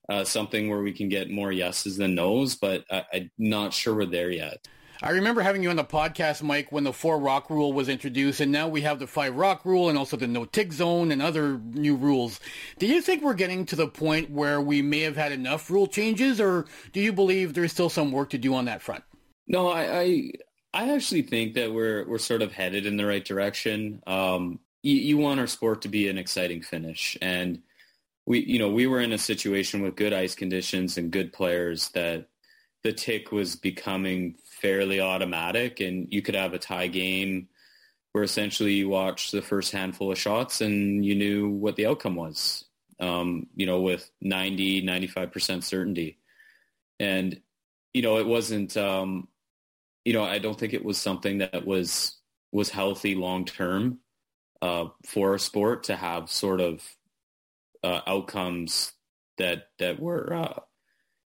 uh, 0.10 0.24
something 0.24 0.70
where 0.70 0.82
we 0.82 0.92
can 0.92 1.10
get 1.10 1.30
more 1.30 1.52
yeses 1.52 1.98
than 1.98 2.16
nos, 2.16 2.56
but 2.56 2.84
I, 2.90 3.06
I'm 3.14 3.32
not 3.38 3.74
sure 3.74 3.96
we're 3.96 4.06
there 4.06 4.32
yet. 4.32 4.68
I 5.02 5.12
remember 5.12 5.42
having 5.42 5.64
you 5.64 5.70
on 5.70 5.78
the 5.78 5.86
podcast, 5.86 6.44
Mike, 6.44 6.74
when 6.74 6.84
the 6.84 6.92
four 6.92 7.20
rock 7.20 7.50
rule 7.50 7.72
was 7.72 7.88
introduced, 7.88 8.42
and 8.42 8.52
now 8.52 8.68
we 8.68 8.82
have 8.82 9.00
the 9.00 9.08
five 9.08 9.34
rock 9.34 9.64
rule 9.64 9.88
and 9.88 9.98
also 9.98 10.18
the 10.18 10.28
no 10.28 10.44
tick 10.44 10.74
zone 10.74 11.12
and 11.14 11.22
other 11.22 11.58
new 11.58 11.96
rules. 11.96 12.42
Do 12.80 12.86
you 12.86 13.02
think 13.02 13.24
we're 13.24 13.34
getting 13.34 13.66
to 13.68 13.78
the 13.78 13.88
point 13.88 14.30
where 14.30 14.60
we 14.60 14.82
may 14.82 15.00
have 15.02 15.16
had 15.16 15.32
enough 15.32 15.70
rule 15.70 15.88
changes, 15.88 16.42
or 16.42 16.66
do 16.92 17.00
you 17.00 17.14
believe 17.14 17.54
there's 17.54 17.72
still 17.72 17.90
some 17.90 18.12
work 18.12 18.32
to 18.32 18.38
do 18.38 18.54
on 18.54 18.66
that 18.66 18.82
front? 18.82 19.06
No, 19.48 19.70
I, 19.70 20.00
I, 20.00 20.32
I 20.74 20.94
actually 20.94 21.22
think 21.22 21.54
that 21.54 21.74
we're 21.74 22.06
we're 22.06 22.18
sort 22.18 22.42
of 22.42 22.52
headed 22.52 22.86
in 22.86 22.98
the 22.98 23.06
right 23.06 23.24
direction. 23.24 24.04
Um, 24.06 24.60
you, 24.84 24.96
you 24.96 25.18
want 25.18 25.40
our 25.40 25.48
sport 25.48 25.84
to 25.84 25.88
be 25.88 26.10
an 26.10 26.18
exciting 26.18 26.62
finish, 26.62 27.18
and 27.22 27.62
we, 28.26 28.40
you 28.40 28.60
know, 28.60 28.70
we 28.70 28.86
were 28.86 29.00
in 29.00 29.14
a 29.14 29.18
situation 29.18 29.82
with 29.82 29.96
good 29.96 30.12
ice 30.12 30.36
conditions 30.36 30.98
and 30.98 31.10
good 31.10 31.32
players 31.32 31.88
that 31.90 32.28
the 32.84 32.94
tick 32.94 33.32
was 33.32 33.56
becoming 33.56 34.36
fairly 34.46 35.02
automatic 35.02 35.80
and 35.80 36.08
you 36.12 36.22
could 36.22 36.36
have 36.36 36.54
a 36.54 36.60
tie 36.60 36.88
game 36.88 37.48
where 38.12 38.24
essentially 38.24 38.74
you 38.74 38.90
watch 38.90 39.32
the 39.32 39.42
first 39.42 39.72
handful 39.72 40.12
of 40.12 40.18
shots 40.18 40.62
and 40.62 41.06
you 41.06 41.16
knew 41.16 41.50
what 41.50 41.76
the 41.76 41.86
outcome 41.86 42.16
was, 42.16 42.66
um, 43.00 43.48
you 43.56 43.66
know, 43.66 43.82
with 43.82 44.10
90, 44.22 44.84
95% 44.84 45.64
certainty. 45.64 46.18
And, 47.00 47.40
you 47.94 48.02
know, 48.02 48.18
it 48.18 48.26
wasn't, 48.26 48.76
um, 48.78 49.28
you 50.06 50.14
know, 50.14 50.24
I 50.24 50.40
don't 50.40 50.58
think 50.58 50.74
it 50.74 50.84
was 50.84 50.98
something 50.98 51.40
that 51.40 51.66
was, 51.66 52.18
was 52.52 52.70
healthy 52.70 53.14
long-term 53.14 54.00
uh, 54.62 54.86
for 55.06 55.36
a 55.36 55.40
sport 55.40 55.84
to 55.84 55.96
have 55.96 56.32
sort 56.32 56.62
of 56.62 56.84
uh, 57.84 58.02
outcomes 58.08 58.92
that, 59.38 59.68
that 59.78 60.00
were, 60.00 60.34
uh, 60.34 60.60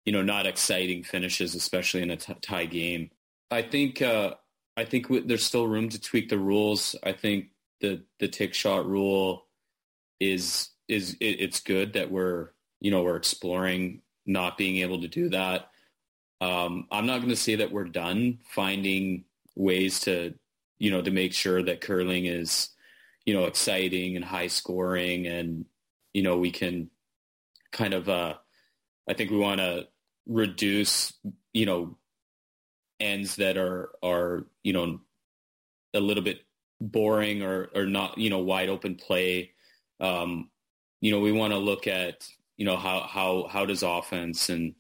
you 0.05 0.13
know, 0.13 0.23
not 0.23 0.47
exciting 0.47 1.03
finishes, 1.03 1.55
especially 1.55 2.03
in 2.03 2.11
a 2.11 2.17
t- 2.17 2.35
tie 2.43 2.67
game. 2.67 3.11
I 3.51 3.63
think 3.63 4.03
uh, 4.03 4.35
I 4.77 4.85
think 4.85 5.05
w- 5.05 5.27
there's 5.27 5.45
still 5.45 5.67
room 5.67 5.89
to 5.91 6.01
tweak 6.01 6.29
the 6.29 6.39
rules. 6.39 6.97
I 7.03 7.13
think 7.13 7.47
the 7.81 8.03
the 8.19 8.29
tick 8.29 8.55
shot 8.55 8.87
rule 8.87 9.47
is 10.21 10.71
is 10.89 11.17
it, 11.21 11.41
it's 11.41 11.61
good 11.61 11.95
that 11.95 12.11
we're 12.11 12.51
you 12.81 12.91
know 12.91 13.03
we're 13.03 13.17
exploring 13.17 14.03
not 14.27 14.59
being 14.59 14.79
able 14.79 15.01
to 15.01 15.09
do 15.09 15.29
that. 15.31 15.71
Um, 16.41 16.87
I'm 16.91 17.07
not 17.07 17.19
going 17.19 17.31
to 17.31 17.37
say 17.37 17.57
that 17.57 17.73
we're 17.73 17.85
done 17.85 18.39
finding 18.45 19.25
ways 19.57 20.01
to 20.01 20.35
you 20.79 20.91
know 20.91 21.03
to 21.03 21.11
make 21.11 21.33
sure 21.33 21.63
that 21.63 21.81
curling 21.81 22.27
is 22.27 22.71
you 23.25 23.35
know 23.35 23.45
exciting 23.45 24.17
and 24.17 24.25
high 24.25 24.49
scoring 24.49 25.27
and 25.27 25.65
you 26.13 26.23
know 26.23 26.37
we 26.37 26.51
can 26.51 26.91
kind 27.73 27.95
of 27.95 28.09
uh, 28.09 28.35
I 29.09 29.15
think 29.15 29.31
we 29.31 29.39
want 29.39 29.61
to 29.61 29.89
reduce, 30.27 31.13
you 31.53 31.67
know, 31.67 31.97
ends 33.01 33.37
that 33.37 33.57
are 33.57 33.91
are 34.03 34.47
you 34.63 34.73
know 34.73 35.01
a 35.95 36.01
little 36.01 36.23
bit 36.23 36.41
boring 36.81 37.43
or 37.43 37.71
or 37.75 37.87
not 37.87 38.19
you 38.19 38.31
know 38.31 38.39
wide 38.39 38.69
open 38.69 38.95
play. 38.95 39.53
Um, 40.01 40.51
you 41.01 41.11
know, 41.11 41.21
we 41.21 41.33
want 41.33 41.53
to 41.53 41.59
look 41.59 41.87
at 41.87 42.29
you 42.57 42.65
know 42.65 42.77
how 42.77 43.01
how 43.01 43.47
how 43.51 43.67
does 43.67 43.83
offense 43.83 44.49
and 44.49 44.75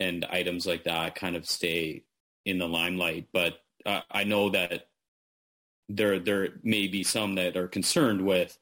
and 0.00 0.24
items 0.26 0.66
like 0.66 0.84
that 0.84 1.14
kind 1.14 1.36
of 1.36 1.46
stay 1.46 2.04
in 2.44 2.58
the 2.58 2.68
limelight. 2.68 3.28
But 3.32 3.58
uh, 3.84 4.00
I 4.10 4.24
know 4.24 4.50
that 4.50 4.88
there 5.88 6.18
there 6.18 6.48
may 6.62 6.86
be 6.86 7.02
some 7.02 7.34
that 7.36 7.56
are 7.56 7.68
concerned 7.68 8.24
with 8.24 8.58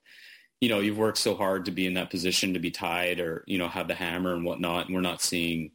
you 0.61 0.68
know 0.68 0.81
you've 0.81 0.99
worked 0.99 1.18
so 1.18 1.35
hard 1.35 1.64
to 1.64 1.70
be 1.70 1.87
in 1.87 1.95
that 1.95 2.11
position 2.11 2.55
to 2.55 2.61
be 2.61 2.70
tied 2.70 3.20
or 3.20 3.45
you 3.47 3.59
know 3.59 3.68
have 3.68 3.89
the 3.89 3.95
hammer 3.95 4.35
and 4.35 4.45
whatnot 4.45 4.87
and 4.87 4.95
we're 4.95 5.01
not 5.01 5.20
seeing 5.20 5.72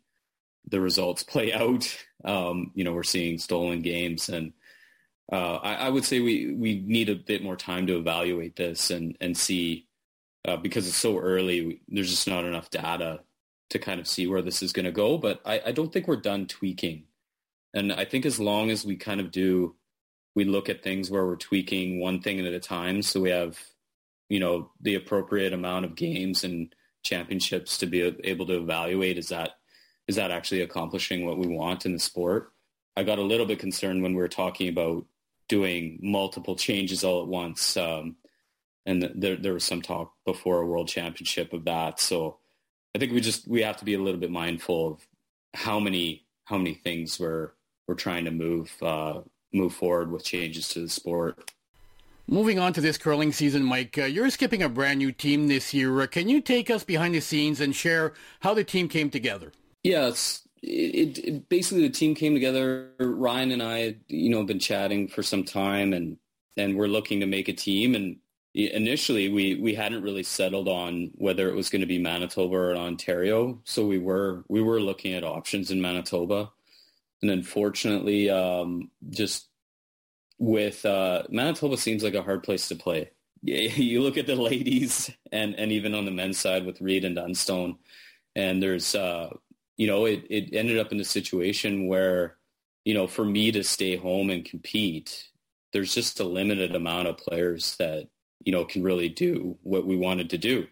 the 0.68 0.80
results 0.80 1.24
play 1.24 1.54
out. 1.54 1.96
Um, 2.24 2.72
you 2.76 2.84
know, 2.84 2.94
we're 2.94 3.04
seeing 3.04 3.38
stolen 3.38 3.82
games, 3.82 4.30
and 4.30 4.54
uh, 5.32 5.56
I, 5.56 5.74
I, 5.76 5.90
would 5.90 6.06
say 6.06 6.20
we 6.20 6.54
we 6.54 6.82
need 6.86 7.10
a 7.10 7.16
bit 7.16 7.44
more 7.44 7.56
time 7.56 7.88
to 7.88 7.98
evaluate 7.98 8.56
this 8.56 8.92
and 8.92 9.18
and 9.22 9.36
see, 9.36 9.88
uh, 10.48 10.58
because 10.58 10.88
it's 10.88 10.98
so 10.98 11.18
early. 11.18 11.82
There's 11.88 12.10
just 12.10 12.28
not 12.28 12.46
enough 12.46 12.70
data 12.70 13.22
to 13.72 13.80
kind 13.80 14.00
of 14.00 14.08
see 14.08 14.28
where 14.28 14.42
this 14.42 14.62
is 14.62 14.74
going 14.74 14.86
to 14.86 14.92
go. 14.92 15.18
But 15.18 15.42
I, 15.46 15.62
I 15.68 15.72
don't 15.72 15.92
think 15.92 16.08
we're 16.08 16.18
done 16.18 16.46
tweaking. 16.46 17.06
And 17.74 17.92
I 17.92 18.06
think 18.06 18.26
as 18.26 18.40
long 18.40 18.70
as 18.70 18.86
we 18.86 18.98
kind 18.98 19.22
of 19.22 19.32
do, 19.32 19.76
we 20.36 20.44
look 20.44 20.70
at 20.70 20.84
things 20.84 21.10
where 21.10 21.26
we're 21.26 21.38
tweaking 21.38 22.00
one 22.00 22.22
thing 22.22 22.40
at 22.40 22.54
a 22.54 22.60
time. 22.60 23.02
So 23.02 23.22
we 23.22 23.30
have, 23.30 23.58
you 24.30 24.40
know, 24.40 24.72
the 24.82 24.96
appropriate 24.96 25.54
amount 25.54 25.86
of 25.86 25.96
games 25.96 26.44
and 26.44 26.74
championships 27.04 27.78
to 27.80 27.86
be 27.86 28.02
able 28.24 28.46
to 28.48 28.58
evaluate 28.58 29.18
is 29.18 29.30
that 29.30 29.52
is 30.12 30.18
that 30.18 30.30
actually 30.30 30.60
accomplishing 30.60 31.26
what 31.26 31.38
we 31.38 31.48
want 31.48 31.86
in 31.86 31.94
the 31.94 32.00
sport? 32.00 32.52
I 32.98 33.04
got 33.04 33.18
a 33.18 33.22
little 33.24 33.46
bit 33.46 33.60
concerned 33.60 34.04
when 34.04 34.14
we 34.14 34.22
were 34.22 34.28
talking 34.28 34.68
about 34.68 35.06
doing 35.48 36.00
multiple 36.02 36.58
changes 36.58 37.06
all 37.06 37.22
at 37.22 37.30
once. 37.30 37.78
Um, 37.78 38.18
and 38.86 39.10
there, 39.16 39.38
there 39.38 39.54
was 39.54 39.64
some 39.64 39.82
talk 39.82 40.12
before 40.26 40.60
a 40.60 40.66
world 40.66 40.90
championship 40.90 41.54
of 41.54 41.64
that. 41.64 42.02
So 42.02 42.40
I 42.94 43.00
think 43.00 43.14
we 43.14 43.22
just, 43.22 43.48
we 43.48 43.62
have 43.62 43.78
to 43.78 43.86
be 43.86 43.94
a 43.94 44.02
little 44.02 44.20
bit 44.20 44.32
mindful 44.32 44.92
of 44.92 45.08
how 45.54 45.80
many, 45.80 46.26
how 46.44 46.58
many 46.58 46.74
things 46.74 47.18
we're, 47.18 47.52
we're 47.88 47.96
trying 47.96 48.26
to 48.26 48.32
move, 48.32 48.76
uh, 48.82 49.22
move 49.54 49.74
forward 49.74 50.12
with 50.12 50.26
changes 50.26 50.68
to 50.70 50.82
the 50.82 50.90
sport. 50.90 51.52
Moving 52.28 52.60
on 52.60 52.74
to 52.74 52.82
this 52.82 52.98
curling 52.98 53.32
season, 53.32 53.64
Mike, 53.64 53.98
uh, 53.98 54.04
you're 54.04 54.30
skipping 54.30 54.62
a 54.62 54.68
brand 54.68 55.00
new 55.00 55.14
team 55.14 55.48
this 55.48 55.74
year. 55.74 56.02
Uh, 56.02 56.08
can 56.08 56.28
you 56.28 56.42
take 56.42 56.70
us 56.70 56.84
behind 56.84 57.16
the 57.16 57.22
scenes 57.22 57.62
and 57.62 57.74
share 57.74 58.12
how 58.42 58.54
the 58.54 58.66
team 58.66 58.90
came 58.90 59.10
together? 59.10 59.54
Yeah, 59.84 60.08
it's 60.08 60.48
it, 60.62 61.18
it, 61.18 61.50
basically 61.50 61.88
the 61.88 61.94
team 61.94 62.14
came 62.16 62.34
together. 62.34 62.90
Ryan 63.00 63.52
and 63.52 63.64
I, 63.64 63.96
you 64.08 64.30
know, 64.30 64.44
been 64.44 64.60
chatting 64.60 65.08
for 65.08 65.24
some 65.24 65.44
time, 65.44 65.94
and 65.94 66.18
and 66.58 66.76
we're 66.78 66.88
looking 66.88 67.20
to 67.22 67.26
make 67.26 67.48
a 67.50 67.54
team. 67.54 67.96
And 67.96 68.18
initially, 68.54 69.30
we 69.30 69.56
we 69.56 69.74
hadn't 69.74 70.04
really 70.04 70.24
settled 70.24 70.68
on 70.68 71.12
whether 71.16 71.50
it 71.50 71.56
was 71.56 71.70
going 71.70 71.82
to 71.82 71.88
be 71.88 71.98
Manitoba 71.98 72.56
or 72.56 72.76
Ontario. 72.76 73.60
So 73.64 73.86
we 73.88 73.98
were 73.98 74.44
we 74.50 74.62
were 74.62 74.80
looking 74.80 75.14
at 75.14 75.24
options 75.24 75.72
in 75.72 75.82
Manitoba, 75.82 76.52
and 77.22 77.32
unfortunately, 77.32 78.30
um, 78.30 78.92
just 79.10 79.48
with 80.38 80.86
uh, 80.86 81.24
Manitoba 81.30 81.78
seems 81.78 82.04
like 82.04 82.16
a 82.16 82.24
hard 82.24 82.44
place 82.44 82.68
to 82.70 82.76
play. 82.76 83.12
You 83.44 84.02
look 84.02 84.18
at 84.18 84.28
the 84.28 84.36
ladies, 84.36 85.10
and 85.32 85.56
and 85.56 85.72
even 85.72 85.96
on 85.96 86.06
the 86.06 86.12
men's 86.12 86.38
side 86.38 86.64
with 86.64 86.82
Reid 86.82 87.06
and 87.06 87.16
Dunstone, 87.16 87.78
and 88.36 88.62
there's. 88.62 88.94
Uh, 88.94 89.32
you 89.82 89.88
know, 89.88 90.06
it, 90.06 90.28
it 90.30 90.54
ended 90.54 90.78
up 90.78 90.92
in 90.92 91.00
a 91.00 91.04
situation 91.04 91.88
where, 91.88 92.38
you 92.86 92.94
know, 92.94 93.08
for 93.08 93.26
me 93.26 93.52
to 93.52 93.64
stay 93.64 93.96
home 93.96 94.30
and 94.30 94.46
compete, 94.46 95.28
there's 95.74 95.96
just 95.96 96.20
a 96.20 96.24
limited 96.24 96.76
amount 96.76 97.08
of 97.08 97.18
players 97.18 97.76
that, 97.78 98.08
you 98.46 98.52
know, 98.52 98.64
can 98.64 98.84
really 98.84 99.10
do 99.10 99.58
what 99.64 99.88
we 99.88 99.96
wanted 99.96 100.30
to 100.30 100.38
do. 100.38 100.68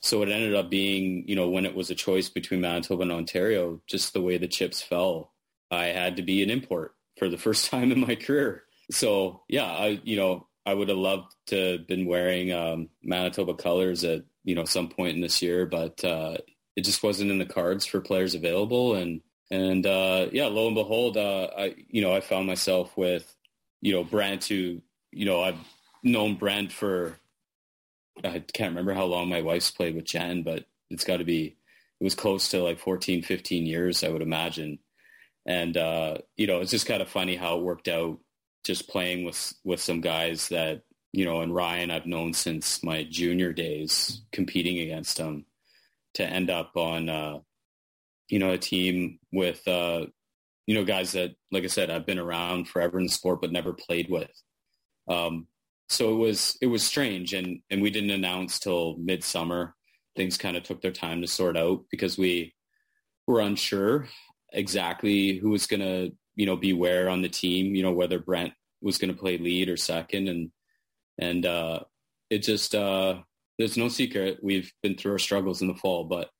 So 0.00 0.22
it 0.22 0.30
ended 0.30 0.54
up 0.54 0.70
being, 0.70 1.28
you 1.28 1.36
know, 1.36 1.50
when 1.50 1.66
it 1.66 1.74
was 1.74 1.90
a 1.90 1.94
choice 1.94 2.30
between 2.30 2.62
Manitoba 2.62 3.02
and 3.02 3.12
Ontario, 3.12 3.82
just 3.86 4.14
the 4.14 4.22
way 4.22 4.38
the 4.38 4.48
chips 4.48 4.80
fell, 4.80 5.34
I 5.70 5.88
had 5.88 6.16
to 6.16 6.22
be 6.22 6.42
an 6.42 6.48
import 6.48 6.94
for 7.18 7.28
the 7.28 7.36
first 7.46 7.70
time 7.70 7.92
in 7.92 8.00
my 8.00 8.14
career. 8.14 8.62
So 8.90 9.42
yeah, 9.50 9.66
I, 9.66 10.00
you 10.02 10.16
know, 10.16 10.48
I 10.64 10.72
would 10.72 10.88
have 10.88 10.96
loved 10.96 11.30
to 11.48 11.72
have 11.72 11.86
been 11.86 12.06
wearing 12.06 12.54
um, 12.54 12.88
Manitoba 13.02 13.52
colors 13.52 14.02
at, 14.02 14.22
you 14.44 14.54
know, 14.54 14.64
some 14.64 14.88
point 14.88 15.14
in 15.14 15.20
this 15.20 15.42
year, 15.42 15.66
but 15.66 16.02
uh, 16.02 16.38
it 16.76 16.84
just 16.84 17.02
wasn't 17.02 17.30
in 17.30 17.38
the 17.38 17.46
cards 17.46 17.86
for 17.86 18.00
players 18.00 18.34
available. 18.34 18.94
And 18.94 19.22
and 19.50 19.86
uh, 19.86 20.28
yeah, 20.32 20.46
lo 20.46 20.66
and 20.66 20.76
behold, 20.76 21.16
uh, 21.16 21.48
I 21.56 21.74
you 21.88 22.02
know 22.02 22.14
I 22.14 22.20
found 22.20 22.46
myself 22.46 22.96
with 22.96 23.34
you 23.80 23.92
know 23.92 24.04
Brent, 24.04 24.44
who 24.44 24.82
you 25.10 25.24
know 25.24 25.42
I've 25.42 25.58
known 26.02 26.36
Brent 26.36 26.70
for 26.70 27.18
I 28.22 28.42
can't 28.52 28.70
remember 28.70 28.94
how 28.94 29.04
long 29.04 29.28
my 29.28 29.42
wife's 29.42 29.70
played 29.70 29.94
with 29.94 30.04
Jen, 30.04 30.42
but 30.42 30.64
it's 30.90 31.04
got 31.04 31.18
to 31.18 31.24
be 31.24 31.56
it 32.00 32.04
was 32.04 32.14
close 32.14 32.50
to 32.50 32.62
like 32.62 32.78
14, 32.78 33.22
15 33.22 33.64
years, 33.64 34.04
I 34.04 34.10
would 34.10 34.22
imagine. 34.22 34.78
And 35.46 35.76
uh, 35.76 36.18
you 36.36 36.46
know, 36.46 36.60
it's 36.60 36.70
just 36.70 36.86
kind 36.86 37.02
of 37.02 37.08
funny 37.08 37.36
how 37.36 37.58
it 37.58 37.64
worked 37.64 37.88
out. 37.88 38.18
Just 38.64 38.88
playing 38.88 39.24
with 39.24 39.54
with 39.64 39.80
some 39.80 40.00
guys 40.00 40.48
that 40.48 40.82
you 41.12 41.24
know, 41.24 41.40
and 41.40 41.54
Ryan 41.54 41.90
I've 41.90 42.04
known 42.04 42.34
since 42.34 42.82
my 42.82 43.04
junior 43.04 43.52
days, 43.52 44.20
competing 44.32 44.78
against 44.80 45.16
them 45.16 45.46
to 46.16 46.24
end 46.24 46.50
up 46.50 46.76
on, 46.76 47.08
uh, 47.08 47.38
you 48.28 48.38
know, 48.38 48.52
a 48.52 48.58
team 48.58 49.18
with, 49.32 49.66
uh, 49.66 50.06
you 50.66 50.74
know, 50.74 50.84
guys 50.84 51.12
that, 51.12 51.36
like 51.52 51.64
I 51.64 51.68
said, 51.68 51.90
I've 51.90 52.06
been 52.06 52.18
around 52.18 52.68
forever 52.68 52.98
in 52.98 53.04
the 53.04 53.12
sport, 53.12 53.40
but 53.40 53.52
never 53.52 53.72
played 53.72 54.10
with. 54.10 54.30
Um, 55.08 55.46
so 55.88 56.12
it 56.12 56.16
was, 56.16 56.58
it 56.60 56.66
was 56.66 56.82
strange. 56.82 57.32
And, 57.32 57.60
and 57.70 57.80
we 57.80 57.90
didn't 57.90 58.10
announce 58.10 58.58
till 58.58 58.96
midsummer. 58.96 59.74
Things 60.16 60.36
kind 60.36 60.56
of 60.56 60.64
took 60.64 60.80
their 60.82 60.90
time 60.90 61.20
to 61.20 61.28
sort 61.28 61.56
out 61.56 61.84
because 61.90 62.18
we 62.18 62.54
were 63.26 63.40
unsure 63.40 64.08
exactly 64.52 65.36
who 65.38 65.50
was 65.50 65.66
going 65.66 65.80
to, 65.80 66.12
you 66.34 66.46
know, 66.46 66.56
be 66.56 66.72
where 66.72 67.08
on 67.08 67.22
the 67.22 67.28
team, 67.28 67.74
you 67.74 67.82
know, 67.82 67.92
whether 67.92 68.18
Brent 68.18 68.52
was 68.80 68.98
going 68.98 69.12
to 69.14 69.20
play 69.20 69.38
lead 69.38 69.68
or 69.68 69.76
second. 69.76 70.28
And, 70.28 70.50
and, 71.18 71.46
uh, 71.46 71.80
it 72.28 72.38
just, 72.38 72.74
uh, 72.74 73.20
there's 73.58 73.76
no 73.76 73.88
secret 73.88 74.38
we've 74.42 74.72
been 74.82 74.96
through 74.96 75.12
our 75.12 75.18
struggles 75.18 75.62
in 75.62 75.68
the 75.68 75.74
fall, 75.74 76.04
but 76.04 76.30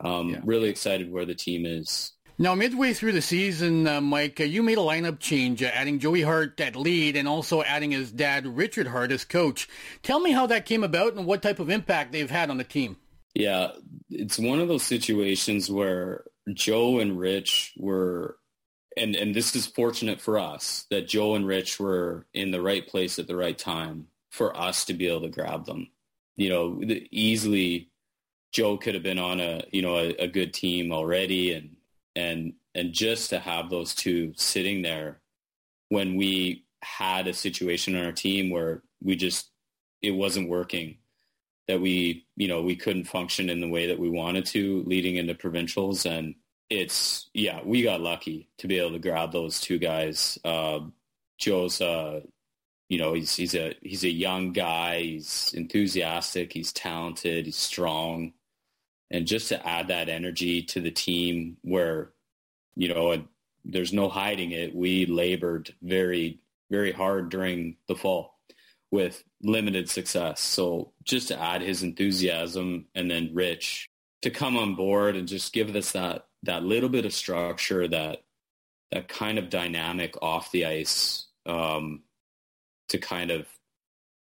um, 0.00 0.30
yeah. 0.30 0.40
really 0.44 0.68
excited 0.68 1.10
where 1.10 1.24
the 1.24 1.34
team 1.34 1.66
is. 1.66 2.12
Now, 2.38 2.54
midway 2.54 2.92
through 2.92 3.12
the 3.12 3.22
season, 3.22 3.86
uh, 3.86 4.02
Mike, 4.02 4.40
uh, 4.40 4.44
you 4.44 4.62
made 4.62 4.76
a 4.76 4.82
lineup 4.82 5.20
change, 5.20 5.62
uh, 5.62 5.70
adding 5.72 5.98
Joey 5.98 6.20
Hart 6.20 6.60
at 6.60 6.76
lead 6.76 7.16
and 7.16 7.26
also 7.26 7.62
adding 7.62 7.92
his 7.92 8.12
dad, 8.12 8.46
Richard 8.46 8.88
Hart, 8.88 9.10
as 9.10 9.24
coach. 9.24 9.68
Tell 10.02 10.20
me 10.20 10.32
how 10.32 10.46
that 10.48 10.66
came 10.66 10.84
about 10.84 11.14
and 11.14 11.24
what 11.24 11.40
type 11.40 11.60
of 11.60 11.70
impact 11.70 12.12
they've 12.12 12.30
had 12.30 12.50
on 12.50 12.58
the 12.58 12.64
team. 12.64 12.98
Yeah, 13.34 13.72
it's 14.10 14.38
one 14.38 14.60
of 14.60 14.68
those 14.68 14.82
situations 14.82 15.70
where 15.70 16.24
Joe 16.52 16.98
and 16.98 17.18
Rich 17.18 17.72
were, 17.78 18.36
and, 18.98 19.16
and 19.16 19.34
this 19.34 19.56
is 19.56 19.66
fortunate 19.66 20.20
for 20.20 20.38
us, 20.38 20.84
that 20.90 21.08
Joe 21.08 21.36
and 21.36 21.46
Rich 21.46 21.80
were 21.80 22.26
in 22.34 22.50
the 22.50 22.60
right 22.60 22.86
place 22.86 23.18
at 23.18 23.26
the 23.26 23.36
right 23.36 23.56
time 23.56 24.08
for 24.30 24.54
us 24.54 24.84
to 24.86 24.94
be 24.94 25.08
able 25.08 25.22
to 25.22 25.30
grab 25.30 25.64
them 25.64 25.88
you 26.36 26.48
know, 26.50 26.80
easily 27.10 27.90
Joe 28.52 28.76
could 28.76 28.94
have 28.94 29.02
been 29.02 29.18
on 29.18 29.40
a, 29.40 29.62
you 29.72 29.82
know, 29.82 29.96
a, 29.96 30.14
a 30.16 30.28
good 30.28 30.54
team 30.54 30.92
already. 30.92 31.52
And, 31.52 31.76
and, 32.14 32.52
and 32.74 32.92
just 32.92 33.30
to 33.30 33.38
have 33.38 33.70
those 33.70 33.94
two 33.94 34.32
sitting 34.36 34.82
there 34.82 35.20
when 35.88 36.16
we 36.16 36.64
had 36.82 37.26
a 37.26 37.34
situation 37.34 37.96
on 37.96 38.04
our 38.04 38.12
team 38.12 38.50
where 38.50 38.82
we 39.02 39.16
just, 39.16 39.50
it 40.02 40.12
wasn't 40.12 40.48
working 40.48 40.98
that 41.68 41.80
we, 41.80 42.26
you 42.36 42.48
know, 42.48 42.62
we 42.62 42.76
couldn't 42.76 43.04
function 43.04 43.50
in 43.50 43.60
the 43.60 43.68
way 43.68 43.88
that 43.88 43.98
we 43.98 44.08
wanted 44.08 44.46
to 44.46 44.84
leading 44.86 45.16
into 45.16 45.34
provincials. 45.34 46.06
And 46.06 46.34
it's, 46.70 47.28
yeah, 47.34 47.60
we 47.64 47.82
got 47.82 48.00
lucky 48.00 48.48
to 48.58 48.68
be 48.68 48.78
able 48.78 48.92
to 48.92 48.98
grab 48.98 49.32
those 49.32 49.60
two 49.60 49.78
guys. 49.78 50.38
Uh, 50.44 50.80
Joe's, 51.38 51.80
uh, 51.80 52.20
you 52.88 52.98
know, 52.98 53.14
he's 53.14 53.34
he's 53.34 53.54
a 53.54 53.74
he's 53.82 54.04
a 54.04 54.10
young 54.10 54.52
guy. 54.52 55.00
He's 55.00 55.52
enthusiastic. 55.54 56.52
He's 56.52 56.72
talented. 56.72 57.46
He's 57.46 57.56
strong, 57.56 58.32
and 59.10 59.26
just 59.26 59.48
to 59.48 59.66
add 59.66 59.88
that 59.88 60.08
energy 60.08 60.62
to 60.62 60.80
the 60.80 60.90
team, 60.90 61.56
where 61.62 62.12
you 62.76 62.92
know, 62.92 63.24
there's 63.64 63.92
no 63.92 64.08
hiding 64.08 64.52
it. 64.52 64.74
We 64.74 65.06
labored 65.06 65.74
very 65.82 66.40
very 66.70 66.92
hard 66.92 67.28
during 67.30 67.76
the 67.88 67.94
fall 67.94 68.38
with 68.90 69.22
limited 69.42 69.88
success. 69.88 70.40
So 70.40 70.92
just 71.04 71.28
to 71.28 71.40
add 71.40 71.62
his 71.62 71.82
enthusiasm 71.82 72.86
and 72.94 73.10
then 73.10 73.30
Rich 73.34 73.88
to 74.22 74.30
come 74.30 74.56
on 74.56 74.74
board 74.74 75.16
and 75.16 75.28
just 75.28 75.52
give 75.52 75.74
us 75.74 75.92
that 75.92 76.26
that 76.44 76.62
little 76.62 76.88
bit 76.88 77.04
of 77.04 77.12
structure, 77.12 77.88
that 77.88 78.22
that 78.92 79.08
kind 79.08 79.38
of 79.38 79.50
dynamic 79.50 80.14
off 80.22 80.52
the 80.52 80.66
ice. 80.66 81.26
Um, 81.44 82.02
to 82.88 82.98
kind 82.98 83.30
of, 83.30 83.46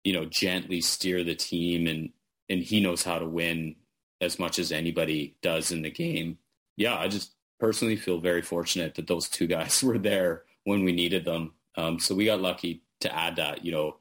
you 0.03 0.13
know, 0.13 0.25
gently 0.25 0.81
steer 0.81 1.23
the 1.23 1.35
team 1.35 1.87
and, 1.87 2.09
and 2.49 2.61
he 2.61 2.81
knows 2.81 3.03
how 3.03 3.19
to 3.19 3.25
win 3.25 3.75
as 4.21 4.39
much 4.39 4.59
as 4.59 4.71
anybody 4.71 5.35
does 5.41 5.71
in 5.71 5.81
the 5.81 5.91
game. 5.91 6.37
Yeah, 6.75 6.97
I 6.97 7.07
just 7.07 7.33
personally 7.59 7.95
feel 7.95 8.19
very 8.19 8.41
fortunate 8.41 8.95
that 8.95 9.07
those 9.07 9.29
two 9.29 9.47
guys 9.47 9.83
were 9.83 9.97
there 9.97 10.43
when 10.65 10.83
we 10.83 10.91
needed 10.91 11.25
them. 11.25 11.53
Um, 11.75 11.99
so 11.99 12.15
we 12.15 12.25
got 12.25 12.41
lucky 12.41 12.83
to 13.01 13.13
add 13.13 13.37
that, 13.37 13.65
you 13.65 13.71
know, 13.71 13.97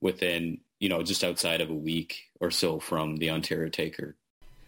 within, 0.00 0.60
you 0.80 0.88
know, 0.88 1.02
just 1.02 1.24
outside 1.24 1.60
of 1.60 1.70
a 1.70 1.74
week 1.74 2.30
or 2.40 2.50
so 2.50 2.80
from 2.80 3.16
the 3.16 3.30
Ontario 3.30 3.68
Tankard. 3.68 4.14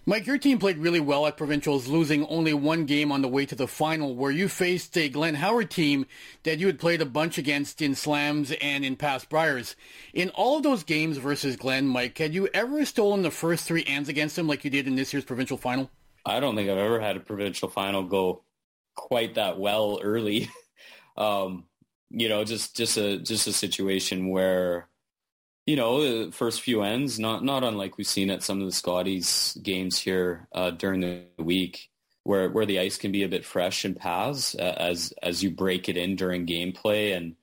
Mike, 0.07 0.27
your 0.27 0.37
team 0.37 0.59
played 0.59 0.77
really 0.77 1.01
well 1.01 1.27
at 1.27 1.39
provincials, 1.39 1.89
losing 1.89 2.27
only 2.27 2.53
one 2.53 2.85
game 2.85 3.11
on 3.11 3.23
the 3.23 3.29
way 3.29 3.47
to 3.47 3.55
the 3.55 3.67
final, 3.67 4.15
where 4.15 4.31
you 4.31 4.49
faced 4.49 4.99
a 4.99 5.09
Glenn 5.09 5.37
Howard 5.37 5.71
team 5.71 6.05
that 6.43 6.59
you 6.59 6.67
had 6.67 6.79
played 6.79 7.01
a 7.01 7.07
bunch 7.07 7.39
against 7.39 7.81
in 7.81 7.95
slams 7.95 8.53
and 8.61 8.85
in 8.85 8.97
past 8.97 9.31
Briers. 9.31 9.77
In 10.13 10.29
all 10.31 10.59
of 10.59 10.63
those 10.63 10.85
games 10.85 11.17
versus 11.17 11.57
Glenn, 11.57 11.87
Mike, 11.87 12.19
had 12.19 12.35
you 12.35 12.51
ever 12.53 12.85
stolen 12.85 13.23
the 13.23 13.31
first 13.31 13.65
three 13.65 13.83
ends 13.87 14.11
against 14.11 14.39
him 14.39 14.47
like 14.47 14.63
you 14.63 14.71
did 14.71 14.87
in 14.87 14.95
this 14.95 15.15
year's 15.15 15.25
provincial 15.25 15.57
final? 15.57 15.91
I 16.27 16.39
don't 16.39 16.55
think 16.55 16.69
I've 16.69 16.77
ever 16.77 17.01
had 17.01 17.17
a 17.17 17.21
provincial 17.21 17.71
final 17.71 18.03
go 18.03 18.43
quite 18.95 19.37
that 19.37 19.59
well 19.59 20.01
early. 20.03 20.51
um, 21.17 21.65
you 22.11 22.29
know, 22.29 22.45
just 22.45 22.77
just 22.77 22.99
a 22.99 23.19
just 23.19 23.47
a 23.47 23.55
situation 23.55 24.29
where 24.29 24.87
you 25.67 25.77
know, 25.77 26.27
the 26.27 26.33
first 26.33 26.61
few 26.61 26.83
ends, 26.83 27.19
not 27.19 27.43
not 27.43 27.65
unlike 27.65 27.97
we've 27.97 28.07
seen 28.07 28.31
at 28.31 28.43
some 28.43 28.61
of 28.61 28.67
the 28.67 28.73
Scotties 28.73 29.57
games 29.63 29.99
here 29.99 30.49
uh, 30.55 30.71
during 30.71 31.01
the 31.01 31.25
week, 31.39 31.91
where 32.25 32.51
where 32.51 32.67
the 32.67 32.81
ice 32.81 32.99
can 32.99 33.13
be 33.13 33.23
a 33.23 33.29
bit 33.29 33.47
fresh 33.47 33.85
and 33.85 33.97
paths 33.97 34.55
uh, 34.55 34.75
as 34.79 35.15
as 35.23 35.43
you 35.43 35.51
break 35.51 35.89
it 35.89 35.97
in 35.97 36.17
during 36.17 36.47
gameplay, 36.47 37.17
and 37.17 37.37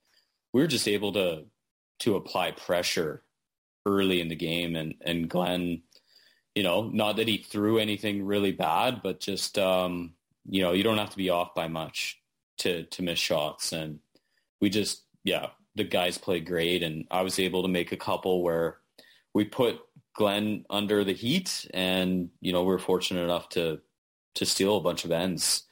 we 0.54 0.62
were 0.62 0.68
just 0.68 0.88
able 0.88 1.14
to 1.14 1.46
to 2.00 2.16
apply 2.16 2.52
pressure 2.52 3.24
early 3.88 4.22
in 4.22 4.28
the 4.28 4.36
game, 4.36 4.76
and 4.76 4.96
and 5.02 5.28
Glenn, 5.28 5.82
you 6.54 6.62
know, 6.62 6.90
not 6.90 7.16
that 7.16 7.28
he 7.28 7.38
threw 7.38 7.80
anything 7.80 8.24
really 8.24 8.52
bad, 8.52 9.02
but 9.02 9.20
just 9.20 9.58
um, 9.58 10.14
you 10.48 10.62
know, 10.62 10.74
you 10.74 10.84
don't 10.84 11.00
have 11.00 11.12
to 11.12 11.18
be 11.18 11.32
off 11.32 11.56
by 11.56 11.68
much 11.68 12.22
to 12.60 12.84
to 12.84 13.02
miss 13.02 13.18
shots, 13.18 13.74
and 13.74 14.00
we 14.60 14.70
just 14.70 15.04
yeah 15.24 15.48
the 15.82 15.90
guys 15.90 16.18
played 16.18 16.46
great, 16.46 16.84
and 16.84 17.06
I 17.10 17.22
was 17.24 17.40
able 17.40 17.64
to 17.64 17.68
make 17.68 17.92
a 17.92 17.98
couple 17.98 18.44
where 18.44 18.78
we 19.34 19.46
put 19.46 19.80
Glenn 20.14 20.66
under 20.70 21.04
the 21.04 21.14
heat, 21.14 21.68
and 21.74 22.30
you 22.40 22.54
know 22.54 22.64
we 22.64 22.74
are 22.74 22.80
fortunate 22.80 23.24
enough 23.24 23.50
to 23.50 23.80
to 24.36 24.46
steal 24.46 24.78
a 24.78 24.82
bunch 24.82 25.06
of 25.06 25.12
ends. 25.12 25.64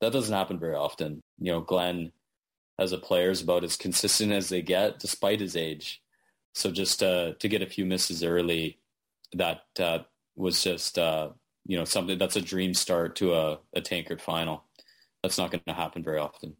That 0.00 0.12
doesn't 0.12 0.34
happen 0.34 0.58
very 0.58 0.74
often. 0.74 1.20
You 1.38 1.52
know, 1.52 1.60
Glenn 1.60 2.12
as 2.78 2.92
a 2.92 2.98
player 2.98 3.30
is 3.30 3.42
about 3.42 3.64
as 3.64 3.76
consistent 3.76 4.32
as 4.32 4.48
they 4.48 4.62
get, 4.62 5.00
despite 5.00 5.40
his 5.40 5.56
age. 5.56 6.00
So 6.54 6.70
just 6.70 7.02
uh, 7.02 7.32
to 7.38 7.48
get 7.48 7.62
a 7.62 7.66
few 7.66 7.84
misses 7.84 8.24
early, 8.24 8.78
that 9.34 9.62
uh, 9.78 10.00
was 10.34 10.62
just 10.62 10.98
uh, 10.98 11.30
you 11.66 11.76
know 11.76 11.84
something 11.84 12.16
that's 12.16 12.36
a 12.36 12.40
dream 12.40 12.72
start 12.72 13.16
to 13.16 13.34
a, 13.34 13.58
a 13.74 13.82
tankard 13.82 14.22
final. 14.22 14.64
That's 15.22 15.36
not 15.36 15.50
going 15.50 15.62
to 15.66 15.74
happen 15.74 16.02
very 16.02 16.18
often. 16.18 16.56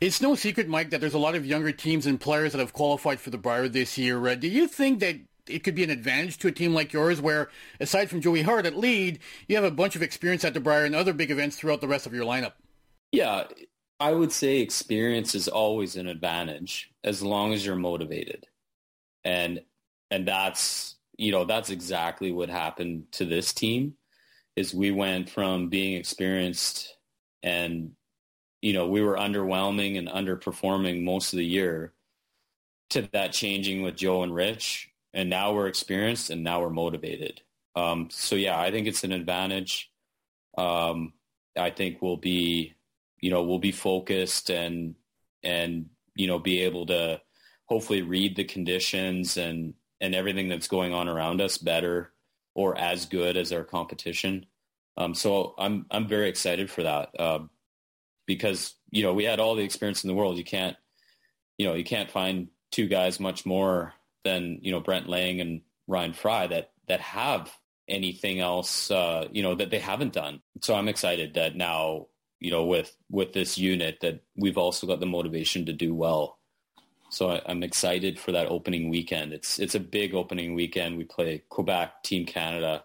It's 0.00 0.20
no 0.20 0.34
secret, 0.34 0.68
Mike, 0.68 0.90
that 0.90 1.00
there's 1.00 1.14
a 1.14 1.18
lot 1.18 1.34
of 1.34 1.44
younger 1.44 1.72
teams 1.72 2.06
and 2.06 2.20
players 2.20 2.52
that 2.52 2.58
have 2.58 2.72
qualified 2.72 3.20
for 3.20 3.30
the 3.30 3.38
Brier 3.38 3.68
this 3.68 3.98
year. 3.98 4.28
Uh, 4.28 4.34
do 4.36 4.46
you 4.46 4.68
think 4.68 5.00
that 5.00 5.16
it 5.48 5.64
could 5.64 5.74
be 5.74 5.82
an 5.82 5.90
advantage 5.90 6.38
to 6.38 6.48
a 6.48 6.52
team 6.52 6.72
like 6.72 6.92
yours 6.92 7.20
where, 7.20 7.50
aside 7.80 8.08
from 8.08 8.20
Joey 8.20 8.42
Hart 8.42 8.66
at 8.66 8.76
lead, 8.76 9.18
you 9.48 9.56
have 9.56 9.64
a 9.64 9.70
bunch 9.70 9.96
of 9.96 10.02
experience 10.02 10.44
at 10.44 10.54
the 10.54 10.60
Brier 10.60 10.84
and 10.84 10.94
other 10.94 11.12
big 11.12 11.30
events 11.30 11.56
throughout 11.56 11.80
the 11.80 11.88
rest 11.88 12.06
of 12.06 12.14
your 12.14 12.24
lineup? 12.24 12.52
Yeah, 13.10 13.44
I 13.98 14.12
would 14.12 14.30
say 14.30 14.58
experience 14.58 15.34
is 15.34 15.48
always 15.48 15.96
an 15.96 16.06
advantage 16.06 16.90
as 17.02 17.22
long 17.22 17.52
as 17.52 17.64
you're 17.64 17.76
motivated. 17.76 18.46
And 19.24 19.62
and 20.10 20.26
that's 20.26 20.96
you 21.16 21.32
know, 21.32 21.44
that's 21.44 21.70
exactly 21.70 22.30
what 22.30 22.48
happened 22.48 23.10
to 23.12 23.24
this 23.24 23.52
team 23.52 23.94
is 24.54 24.72
we 24.72 24.92
went 24.92 25.28
from 25.28 25.68
being 25.68 25.94
experienced 25.94 26.96
and 27.42 27.92
you 28.60 28.72
know, 28.72 28.88
we 28.88 29.02
were 29.02 29.16
underwhelming 29.16 29.98
and 29.98 30.08
underperforming 30.08 31.04
most 31.04 31.32
of 31.32 31.38
the 31.38 31.46
year 31.46 31.92
to 32.90 33.08
that 33.12 33.32
changing 33.32 33.82
with 33.82 33.96
Joe 33.96 34.22
and 34.22 34.34
Rich. 34.34 34.90
And 35.14 35.30
now 35.30 35.52
we're 35.52 35.68
experienced 35.68 36.30
and 36.30 36.42
now 36.42 36.60
we're 36.60 36.70
motivated. 36.70 37.42
Um, 37.76 38.08
so 38.10 38.34
yeah, 38.34 38.58
I 38.58 38.70
think 38.70 38.86
it's 38.86 39.04
an 39.04 39.12
advantage. 39.12 39.90
Um, 40.56 41.12
I 41.56 41.70
think 41.70 42.02
we'll 42.02 42.16
be, 42.16 42.74
you 43.20 43.30
know, 43.30 43.42
we'll 43.42 43.58
be 43.58 43.72
focused 43.72 44.50
and, 44.50 44.94
and, 45.42 45.86
you 46.14 46.26
know, 46.26 46.38
be 46.38 46.62
able 46.62 46.86
to 46.86 47.20
hopefully 47.66 48.02
read 48.02 48.36
the 48.36 48.44
conditions 48.44 49.36
and, 49.36 49.74
and 50.00 50.14
everything 50.14 50.48
that's 50.48 50.68
going 50.68 50.92
on 50.92 51.08
around 51.08 51.40
us 51.40 51.58
better 51.58 52.12
or 52.54 52.76
as 52.78 53.06
good 53.06 53.36
as 53.36 53.52
our 53.52 53.64
competition. 53.64 54.46
Um, 54.96 55.14
so 55.14 55.54
I'm, 55.58 55.86
I'm 55.90 56.08
very 56.08 56.28
excited 56.28 56.70
for 56.70 56.82
that. 56.82 57.10
Uh, 57.18 57.40
because 58.28 58.76
you 58.90 59.02
know 59.02 59.12
we 59.12 59.24
had 59.24 59.40
all 59.40 59.56
the 59.56 59.64
experience 59.64 60.04
in 60.04 60.08
the 60.08 60.14
world. 60.14 60.38
You 60.38 60.44
can't, 60.44 60.76
you 61.56 61.66
know, 61.66 61.74
you 61.74 61.82
can't 61.82 62.10
find 62.10 62.48
two 62.70 62.86
guys 62.86 63.18
much 63.18 63.44
more 63.44 63.94
than 64.22 64.60
you 64.62 64.70
know 64.70 64.78
Brent 64.78 65.08
Laing 65.08 65.40
and 65.40 65.62
Ryan 65.88 66.12
Fry 66.12 66.46
that 66.46 66.70
that 66.86 67.00
have 67.00 67.50
anything 67.88 68.38
else, 68.38 68.90
uh, 68.90 69.26
you 69.32 69.42
know, 69.42 69.54
that 69.54 69.70
they 69.70 69.78
haven't 69.78 70.12
done. 70.12 70.42
So 70.60 70.74
I'm 70.74 70.88
excited 70.88 71.34
that 71.34 71.56
now, 71.56 72.06
you 72.38 72.50
know, 72.50 72.64
with 72.66 72.94
with 73.10 73.32
this 73.32 73.58
unit 73.58 73.98
that 74.02 74.22
we've 74.36 74.58
also 74.58 74.86
got 74.86 75.00
the 75.00 75.06
motivation 75.06 75.66
to 75.66 75.72
do 75.72 75.94
well. 75.94 76.38
So 77.10 77.30
I, 77.30 77.50
am 77.50 77.62
excited 77.62 78.20
for 78.20 78.32
that 78.32 78.48
opening 78.48 78.90
weekend. 78.90 79.32
It's 79.32 79.58
it's 79.58 79.74
a 79.74 79.80
big 79.80 80.14
opening 80.14 80.54
weekend. 80.54 80.98
We 80.98 81.04
play 81.04 81.42
Quebec, 81.48 82.02
Team 82.02 82.26
Canada, 82.26 82.84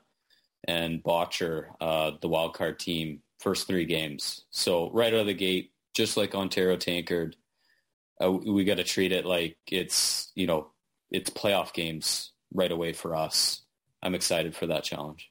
and 0.66 1.04
Bottcher, 1.04 1.72
uh, 1.82 2.12
the 2.22 2.30
wildcard 2.30 2.80
team 2.80 3.23
first 3.44 3.68
three 3.68 3.86
games. 3.86 4.46
So 4.50 4.90
right 4.92 5.14
out 5.14 5.20
of 5.20 5.28
the 5.28 5.34
gate, 5.34 5.72
just 5.94 6.18
like 6.18 6.34
Ontario 6.34 6.78
Tankard, 6.78 7.36
uh, 8.24 8.32
we 8.32 8.64
got 8.64 8.78
to 8.78 8.84
treat 8.84 9.12
it 9.12 9.26
like 9.26 9.58
it's 9.70 10.32
you 10.34 10.48
know 10.48 10.68
it's 11.12 11.30
playoff 11.30 11.74
games 11.74 12.32
right 12.54 12.72
away 12.72 12.94
for 12.94 13.16
us. 13.16 13.62
I'm 14.02 14.16
excited 14.16 14.56
for 14.56 14.68
that 14.68 14.84
challenge. 14.84 15.30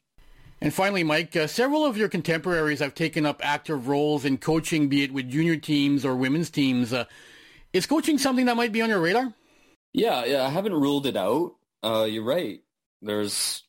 And 0.60 0.72
finally, 0.72 1.02
Mike, 1.02 1.34
uh, 1.34 1.48
several 1.48 1.84
of 1.84 1.96
your 1.96 2.08
contemporaries 2.08 2.78
have 2.78 2.94
taken 2.94 3.26
up 3.26 3.40
active 3.42 3.88
roles 3.88 4.24
in 4.24 4.38
coaching, 4.38 4.88
be 4.88 5.02
it 5.02 5.12
with 5.12 5.28
junior 5.28 5.56
teams 5.56 6.04
or 6.04 6.14
women's 6.14 6.50
teams. 6.50 6.92
Uh, 6.92 7.06
is 7.72 7.86
coaching 7.86 8.16
something 8.18 8.46
that 8.46 8.56
might 8.56 8.70
be 8.70 8.80
on 8.80 8.88
your 8.88 9.00
radar? 9.00 9.34
Yeah, 9.92 10.24
yeah, 10.24 10.44
I 10.44 10.50
haven't 10.50 10.74
ruled 10.74 11.06
it 11.06 11.16
out. 11.16 11.56
Uh, 11.82 12.06
you're 12.08 12.22
right. 12.22 12.60
There's 13.00 13.64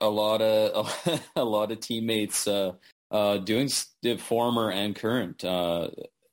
a 0.00 0.08
lot 0.08 0.40
of 0.40 1.20
a 1.36 1.44
lot 1.44 1.70
of 1.70 1.80
teammates 1.80 2.46
uh, 3.10 3.38
doing 3.38 3.68
former 4.18 4.70
and 4.70 4.94
current 4.94 5.44
uh, 5.44 5.88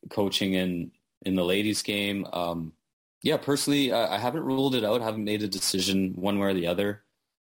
coaching 0.10 0.54
in 0.54 0.92
in 1.26 1.36
the 1.36 1.44
ladies 1.44 1.82
game. 1.82 2.26
Um, 2.34 2.74
yeah, 3.22 3.38
personally, 3.38 3.92
I, 3.92 4.16
I, 4.16 4.18
haven't 4.20 4.44
ruled 4.44 4.76
it 4.76 4.84
out. 4.84 5.02
Haven't 5.02 5.24
made 5.24 5.42
a 5.42 5.48
decision 5.48 6.14
one 6.16 6.38
way 6.38 6.50
or 6.50 6.54
the 6.54 6.68
other 6.68 7.04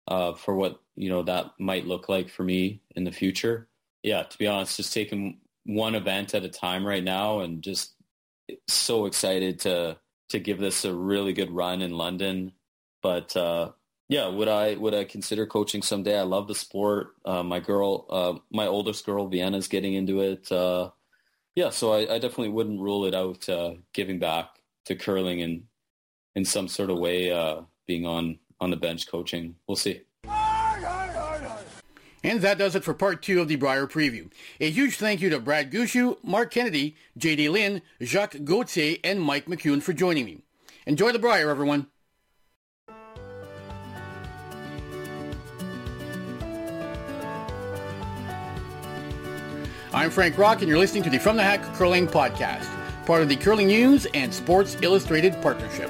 uh, 0.06 0.34
for 0.34 0.54
what 0.54 0.80
you 0.94 1.08
know 1.08 1.22
that 1.22 1.52
might 1.58 1.86
look 1.86 2.08
like 2.08 2.30
for 2.30 2.44
me 2.44 2.80
in 2.94 3.04
the 3.04 3.12
future. 3.12 3.68
Yeah, 4.02 4.22
to 4.22 4.38
be 4.38 4.46
honest, 4.46 4.76
just 4.76 4.92
taking 4.92 5.38
one 5.64 5.94
event 5.94 6.34
at 6.34 6.44
a 6.44 6.48
time 6.48 6.86
right 6.86 7.02
now, 7.02 7.40
and 7.40 7.62
just 7.62 7.94
so 8.68 9.06
excited 9.06 9.60
to 9.60 9.98
to 10.28 10.38
give 10.38 10.58
this 10.58 10.84
a 10.84 10.94
really 10.94 11.32
good 11.32 11.50
run 11.50 11.82
in 11.82 11.92
London. 11.92 12.52
But 13.02 13.36
uh, 13.36 13.72
yeah, 14.08 14.28
would 14.28 14.48
I 14.48 14.74
would 14.74 14.94
I 14.94 15.04
consider 15.04 15.46
coaching 15.46 15.82
someday? 15.82 16.18
I 16.18 16.22
love 16.22 16.46
the 16.46 16.54
sport. 16.54 17.14
Uh, 17.24 17.42
my 17.42 17.60
girl, 17.60 18.06
uh, 18.10 18.38
my 18.50 18.66
oldest 18.66 19.06
girl, 19.06 19.28
Vienna, 19.28 19.56
is 19.56 19.68
getting 19.68 19.94
into 19.94 20.20
it. 20.20 20.50
Uh, 20.52 20.90
yeah, 21.54 21.70
so 21.70 21.92
I, 21.92 22.14
I, 22.14 22.18
definitely 22.18 22.50
wouldn't 22.50 22.80
rule 22.80 23.04
it 23.06 23.14
out. 23.14 23.48
Uh, 23.48 23.74
giving 23.92 24.18
back 24.18 24.50
to 24.86 24.96
curling 24.96 25.40
in 25.40 25.64
in 26.34 26.44
some 26.44 26.68
sort 26.68 26.90
of 26.90 26.98
way, 26.98 27.30
uh, 27.30 27.62
being 27.86 28.06
on 28.06 28.38
on 28.60 28.70
the 28.70 28.76
bench 28.76 29.08
coaching. 29.08 29.54
We'll 29.66 29.76
see. 29.76 30.02
And 32.24 32.40
that 32.40 32.56
does 32.56 32.74
it 32.74 32.84
for 32.84 32.94
part 32.94 33.20
two 33.22 33.42
of 33.42 33.48
the 33.48 33.56
Brier 33.56 33.86
preview. 33.86 34.32
A 34.58 34.70
huge 34.70 34.96
thank 34.96 35.20
you 35.20 35.28
to 35.28 35.38
Brad 35.38 35.70
Gushue, 35.70 36.16
Marc 36.24 36.50
Kennedy, 36.50 36.96
J.D. 37.18 37.50
Lind, 37.50 37.82
Jacques 38.02 38.42
Gauthier, 38.44 38.96
and 39.04 39.20
Mike 39.20 39.44
McEwen 39.44 39.82
for 39.82 39.92
joining 39.92 40.24
me. 40.24 40.42
Enjoy 40.86 41.12
the 41.12 41.18
Brier, 41.18 41.50
everyone. 41.50 41.86
I'm 49.94 50.10
Frank 50.10 50.36
Rock, 50.36 50.58
and 50.58 50.68
you're 50.68 50.78
listening 50.78 51.04
to 51.04 51.10
the 51.10 51.20
From 51.20 51.36
the 51.36 51.44
Hack 51.44 51.62
Curling 51.74 52.08
Podcast, 52.08 52.66
part 53.06 53.22
of 53.22 53.28
the 53.28 53.36
Curling 53.36 53.68
News 53.68 54.08
and 54.12 54.34
Sports 54.34 54.76
Illustrated 54.82 55.40
Partnership. 55.40 55.88